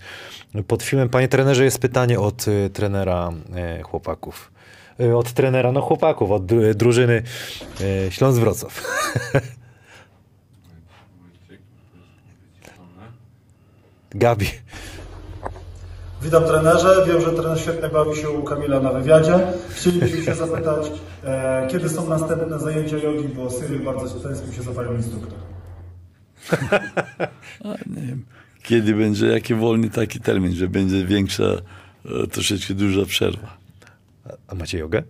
pod 0.66 0.82
filmem. 0.82 1.08
Panie 1.08 1.28
trenerze, 1.28 1.64
jest 1.64 1.78
pytanie 1.78 2.20
od 2.20 2.46
trenera 2.72 3.32
chłopaków. 3.82 4.57
Y, 5.00 5.16
Od 5.16 5.32
trenera, 5.32 5.72
no 5.72 5.80
chłopaków, 5.80 6.30
od 6.30 6.46
dru- 6.46 6.74
drużyny 6.74 7.22
y, 7.80 8.08
Śląsk-Wrocław. 8.10 8.82
Gabi. 14.10 14.46
Witam 16.22 16.44
trenerze. 16.44 17.04
Wiem, 17.06 17.20
że 17.20 17.32
trener 17.32 17.60
świetnie 17.60 17.88
bawi 17.88 18.16
się 18.16 18.30
u 18.30 18.42
Kamila 18.42 18.80
na 18.80 18.92
wywiadzie. 18.92 19.38
Chcielibyśmy 19.70 20.24
się 20.24 20.34
zapytać, 20.34 20.90
e, 21.24 21.68
kiedy 21.70 21.88
są 21.88 22.08
następne 22.08 22.58
zajęcia 22.58 22.96
jogi, 22.98 23.28
bo 23.28 23.46
Cyril 23.50 23.80
bardzo 23.84 24.20
tęsknił 24.20 24.52
się 24.52 24.62
za 24.62 24.70
panią 24.72 24.94
instruktor. 24.94 25.38
Nie 27.96 28.02
wiem, 28.02 28.24
kiedy 28.62 28.94
będzie, 28.94 29.26
jaki 29.26 29.54
wolny 29.54 29.90
taki 29.90 30.20
termin, 30.20 30.54
że 30.54 30.68
będzie 30.68 31.04
większa, 31.06 31.44
e, 31.44 32.26
troszeczkę 32.26 32.74
duża 32.74 33.04
przerwa. 33.06 33.57
A 34.48 34.54
macie 34.54 34.78
jogę? 34.78 35.02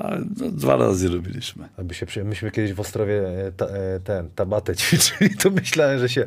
A, 0.00 0.10
no, 0.40 0.50
dwa 0.50 0.76
razy 0.76 1.08
robiliśmy. 1.08 1.68
Aby 1.76 1.94
się 1.94 2.06
przy... 2.06 2.24
Myśmy 2.24 2.50
kiedyś 2.50 2.72
w 2.72 2.80
Ostrowie 2.80 3.46
e, 3.46 3.52
ta, 3.52 3.66
e, 3.66 4.00
ten, 4.04 4.30
tabatę 4.34 4.76
ćwiczyli, 4.80 5.36
to 5.36 5.50
myślałem, 5.50 5.98
że 5.98 6.08
się 6.08 6.26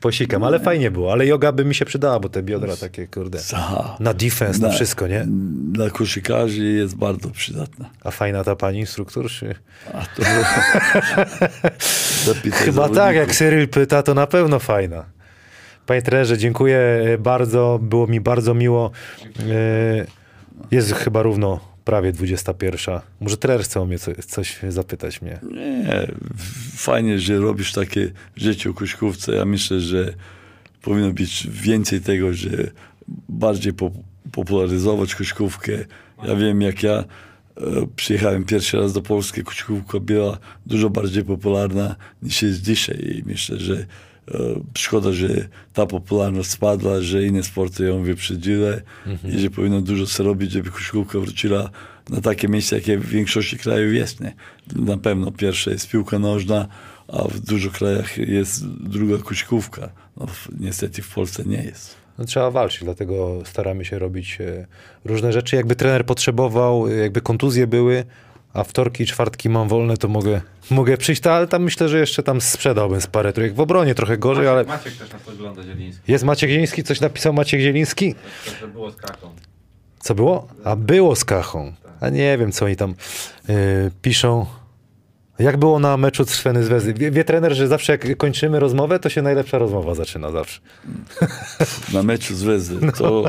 posikam, 0.00 0.44
ale 0.44 0.60
fajnie 0.60 0.90
było. 0.90 1.12
Ale 1.12 1.26
joga 1.26 1.52
by 1.52 1.64
mi 1.64 1.74
się 1.74 1.84
przydała, 1.84 2.20
bo 2.20 2.28
te 2.28 2.42
biodra 2.42 2.76
takie, 2.76 3.06
kurde, 3.06 3.38
Aha. 3.54 3.96
na 4.00 4.14
defense, 4.14 4.60
na 4.60 4.70
wszystko, 4.70 5.06
nie? 5.06 5.26
Dla 5.72 5.90
koszykarzy 5.90 6.64
jest 6.64 6.96
bardzo 6.96 7.30
przydatna. 7.30 7.90
A 8.04 8.10
fajna 8.10 8.44
ta 8.44 8.56
pani 8.56 8.78
instruktor? 8.78 9.28
Czy... 9.28 9.54
A 9.92 10.06
to 10.06 10.22
Chyba 12.52 12.88
tak, 12.88 13.16
jak 13.16 13.34
Cyril 13.34 13.68
pyta, 13.68 14.02
to 14.02 14.14
na 14.14 14.26
pewno 14.26 14.58
fajna. 14.58 15.04
Panie 15.86 16.02
trenerze, 16.02 16.38
dziękuję 16.38 16.78
bardzo, 17.18 17.78
było 17.82 18.06
mi 18.06 18.20
bardzo 18.20 18.54
miło. 18.54 18.90
E, 19.50 20.19
Jest 20.70 20.92
chyba 20.92 21.22
równo 21.22 21.60
prawie 21.84 22.12
21. 22.12 23.00
Może 23.20 23.36
trener 23.36 23.64
chce 23.64 23.80
o 23.80 23.84
mnie 23.84 23.98
co, 23.98 24.10
coś 24.26 24.58
zapytać 24.68 25.22
mnie. 25.22 25.40
Nie, 25.52 26.06
fajnie, 26.76 27.18
że 27.18 27.38
robisz 27.38 27.72
takie 27.72 28.10
rzeczy 28.36 28.70
o 28.70 28.74
koszykówce. 28.74 29.34
Ja 29.34 29.44
myślę, 29.44 29.80
że 29.80 30.14
powinno 30.82 31.12
być 31.12 31.48
więcej 31.50 32.00
tego, 32.00 32.32
że 32.32 32.50
bardziej 33.28 33.72
po, 33.72 33.90
popularyzować 34.32 35.14
koszykówkę. 35.14 35.72
Ja 36.24 36.36
wiem, 36.36 36.62
jak 36.62 36.82
ja 36.82 36.92
e, 36.92 37.04
przyjechałem 37.96 38.44
pierwszy 38.44 38.76
raz 38.76 38.92
do 38.92 39.02
Polski, 39.02 39.42
koszykówka 39.42 40.00
była 40.00 40.38
dużo 40.66 40.90
bardziej 40.90 41.24
popularna 41.24 41.96
niż 42.22 42.42
jest 42.42 42.62
dzisiaj. 42.62 42.96
I 42.96 43.22
myślę, 43.26 43.56
że 43.56 43.86
szkoda, 44.78 45.12
że 45.12 45.28
ta 45.72 45.86
popularność 45.86 46.50
spadła, 46.50 47.00
że 47.00 47.24
inne 47.24 47.42
sporty 47.42 47.84
ją 47.84 48.02
wyprzedziły 48.02 48.82
i 49.24 49.38
że 49.38 49.50
powinno 49.50 49.80
dużo 49.80 50.06
co 50.06 50.22
robić, 50.22 50.52
żeby 50.52 50.70
koszykówka 50.70 51.18
wróciła 51.18 51.70
na 52.10 52.20
takie 52.20 52.48
miejsce, 52.48 52.76
jakie 52.76 52.98
w 52.98 53.06
większości 53.06 53.58
krajów 53.58 53.94
jest. 53.94 54.20
Nie? 54.20 54.34
Na 54.76 54.96
pewno 54.96 55.32
pierwsze 55.32 55.70
jest 55.70 55.88
piłka 55.88 56.18
nożna, 56.18 56.68
a 57.08 57.24
w 57.28 57.40
dużo 57.40 57.70
krajach 57.70 58.18
jest 58.18 58.68
druga 58.68 59.18
koszykówka. 59.18 59.88
No, 60.16 60.26
niestety 60.60 61.02
w 61.02 61.14
Polsce 61.14 61.44
nie 61.46 61.62
jest. 61.62 61.96
No, 62.18 62.24
trzeba 62.24 62.50
walczyć, 62.50 62.84
dlatego 62.84 63.42
staramy 63.44 63.84
się 63.84 63.98
robić 63.98 64.38
e, 64.40 64.66
różne 65.04 65.32
rzeczy. 65.32 65.56
Jakby 65.56 65.76
trener 65.76 66.06
potrzebował, 66.06 66.88
e, 66.88 66.92
jakby 66.92 67.20
kontuzje 67.20 67.66
były, 67.66 68.04
a 68.52 68.64
wtorki 68.64 69.02
i 69.02 69.06
czwartki 69.06 69.48
mam 69.48 69.68
wolne, 69.68 69.96
to 69.96 70.08
mogę, 70.08 70.40
mogę 70.70 70.96
przyjść, 70.96 71.26
ale 71.26 71.46
tam 71.46 71.62
myślę, 71.62 71.88
że 71.88 71.98
jeszcze 71.98 72.22
tam 72.22 72.40
sprzedałbym 72.40 73.00
z 73.00 73.06
parę 73.06 73.32
trójek. 73.32 73.54
W 73.54 73.60
obronie 73.60 73.94
trochę 73.94 74.18
gorzej, 74.18 74.48
ale 74.48 74.64
Maciek 74.64 74.96
też 74.96 75.12
nas 75.12 75.28
ogląda, 75.28 75.62
Zieliński. 75.62 76.12
jest 76.12 76.24
Maciek 76.24 76.50
Zieliński, 76.50 76.82
coś 76.82 77.00
napisał 77.00 77.32
Maciek 77.32 77.60
Zieliński? 77.60 78.14
To, 78.60 78.68
było 78.68 78.90
z 78.90 78.96
kaką. 78.96 79.30
Co 80.00 80.14
było? 80.14 80.48
A 80.64 80.76
było 80.76 81.16
z 81.16 81.24
Kachą. 81.24 81.72
A 82.00 82.08
nie 82.08 82.38
wiem, 82.38 82.52
co 82.52 82.64
oni 82.64 82.76
tam 82.76 82.94
e, 83.48 83.54
piszą. 84.02 84.46
Jak 85.38 85.56
było 85.56 85.78
na 85.78 85.96
meczu 85.96 86.24
Trzweny 86.24 86.64
z 86.64 86.68
Wezy? 86.68 86.94
Wie, 86.94 87.10
wie 87.10 87.24
trener, 87.24 87.54
że 87.54 87.68
zawsze 87.68 87.92
jak 87.92 88.16
kończymy 88.16 88.60
rozmowę, 88.60 88.98
to 88.98 89.08
się 89.08 89.22
najlepsza 89.22 89.58
rozmowa 89.58 89.94
zaczyna 89.94 90.30
zawsze. 90.30 90.60
na 91.94 92.02
meczu 92.02 92.34
z 92.34 92.42
Wezdy. 92.42 92.92
To 92.92 93.24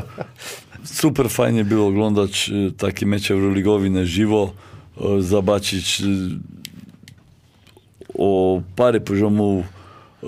super 0.84 1.30
fajnie 1.30 1.64
było 1.64 1.88
oglądać 1.88 2.50
e, 2.68 2.72
takie 2.72 3.06
mecze 3.06 3.34
Euroligowi 3.34 3.90
na 3.90 4.04
żywo, 4.04 4.52
zobaczyć 5.20 6.00
e, 6.00 6.04
o 8.14 8.62
parę 8.76 9.00
poziomów 9.00 9.66
e, 10.22 10.26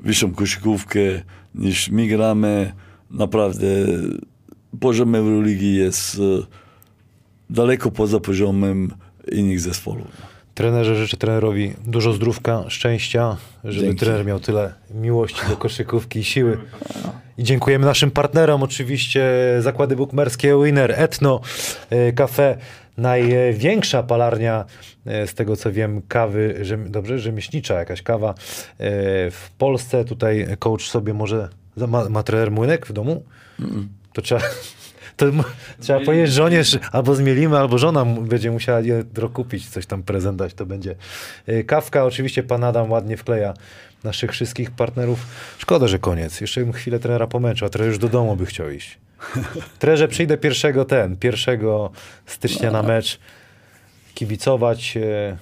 wyższą 0.00 0.34
koszykówkę 0.34 1.00
niż 1.54 1.88
my 1.88 2.06
gramy. 2.06 2.72
Naprawdę 3.10 3.66
poziom 4.80 5.14
Euroligi 5.14 5.74
jest 5.74 6.14
e, 6.14 6.20
daleko 7.50 7.90
poza 7.90 8.20
poziomem 8.20 8.90
innych 9.32 9.60
zespołów. 9.60 10.32
Trenerze 10.54 10.96
życzę 10.96 11.16
trenerowi 11.16 11.72
dużo 11.86 12.12
zdrówka, 12.12 12.64
szczęścia, 12.68 13.36
żeby 13.64 13.86
Dzięki. 13.86 13.98
trener 13.98 14.26
miał 14.26 14.40
tyle 14.40 14.74
miłości 14.94 15.40
do 15.48 15.56
koszykówki 15.56 16.18
i 16.18 16.24
siły. 16.24 16.58
I 17.38 17.44
dziękujemy 17.44 17.86
naszym 17.86 18.10
partnerom, 18.10 18.62
oczywiście 18.62 19.24
zakłady 19.60 19.96
bukmerskie 19.96 20.64
Winner, 20.64 20.94
Etno, 20.96 21.40
e, 21.90 22.12
Cafe, 22.12 22.56
największa 22.96 24.02
palarnia, 24.02 24.64
e, 25.06 25.26
z 25.26 25.34
tego 25.34 25.56
co 25.56 25.72
wiem, 25.72 26.02
kawy, 26.08 26.58
rzem, 26.62 26.90
dobrze, 26.90 27.18
rzemieślnicza 27.18 27.74
jakaś 27.74 28.02
kawa 28.02 28.30
e, 28.30 28.34
w 29.30 29.50
Polsce. 29.58 30.04
Tutaj 30.04 30.46
coach 30.58 30.82
sobie 30.82 31.14
może, 31.14 31.48
ma, 31.76 32.08
ma 32.08 32.22
trener 32.22 32.50
młynek 32.50 32.86
w 32.86 32.92
domu? 32.92 33.22
To 34.12 34.22
trzeba... 34.22 34.40
To 35.16 35.26
trzeba 35.80 36.00
powiedzieć 36.00 36.32
żonie, 36.32 36.62
albo 36.92 37.14
zmielimy, 37.14 37.58
albo 37.58 37.78
żona 37.78 38.04
będzie 38.04 38.50
musiała 38.50 38.80
jutro 38.80 39.28
kupić, 39.28 39.68
coś 39.68 39.86
tam 39.86 40.02
prezent 40.02 40.38
dać, 40.38 40.54
to 40.54 40.66
będzie. 40.66 40.94
Y, 41.48 41.64
Kawka, 41.64 42.04
oczywiście 42.04 42.42
pan 42.42 42.64
Adam 42.64 42.90
ładnie 42.90 43.16
wkleja 43.16 43.54
naszych 44.04 44.32
wszystkich 44.32 44.70
partnerów. 44.70 45.26
Szkoda, 45.58 45.88
że 45.88 45.98
koniec. 45.98 46.40
Jeszcze 46.40 46.60
bym 46.60 46.72
chwilę 46.72 46.98
trenera 46.98 47.26
pomęczył, 47.26 47.66
a 47.66 47.68
trener 47.68 47.88
już 47.88 47.98
do 47.98 48.08
domu 48.08 48.36
by 48.36 48.46
chciał 48.46 48.70
iść. 48.70 48.98
Trenerze, 49.78 50.08
przyjdę 50.08 50.36
pierwszego 50.38 50.84
ten, 50.84 51.16
pierwszego 51.16 51.90
stycznia 52.26 52.70
na 52.70 52.82
mecz 52.82 53.20
kibicować. 54.14 54.96
y, 54.96 55.36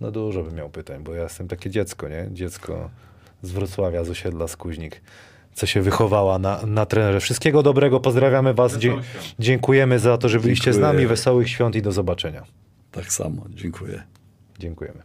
No 0.00 0.10
dużo 0.10 0.42
bym 0.42 0.54
miał 0.54 0.70
pytań, 0.70 1.02
bo 1.04 1.14
ja 1.14 1.22
jestem 1.22 1.48
takie 1.48 1.70
dziecko, 1.70 2.08
nie? 2.08 2.28
Dziecko 2.32 2.90
z 3.42 3.50
Wrocławia, 3.50 4.04
z 4.04 4.10
osiedla 4.10 4.48
Skuźnik, 4.48 5.00
co 5.54 5.66
się 5.66 5.82
wychowała 5.82 6.38
na, 6.38 6.60
na 6.66 6.86
trenerze. 6.86 7.20
Wszystkiego 7.20 7.62
dobrego, 7.62 8.00
pozdrawiamy 8.00 8.54
was. 8.54 8.76
Dzie- 8.78 8.96
dziękujemy 9.38 9.98
za 9.98 10.18
to, 10.18 10.28
że 10.28 10.40
byliście 10.40 10.72
z 10.72 10.76
Dziękuję. 10.76 10.92
nami. 10.92 11.06
Wesołych 11.06 11.48
świąt 11.48 11.76
i 11.76 11.82
do 11.82 11.92
zobaczenia. 11.92 12.42
Tak 12.92 13.12
samo, 13.12 13.42
dziękuję. 13.48 14.02
Dziękujemy. 14.58 15.02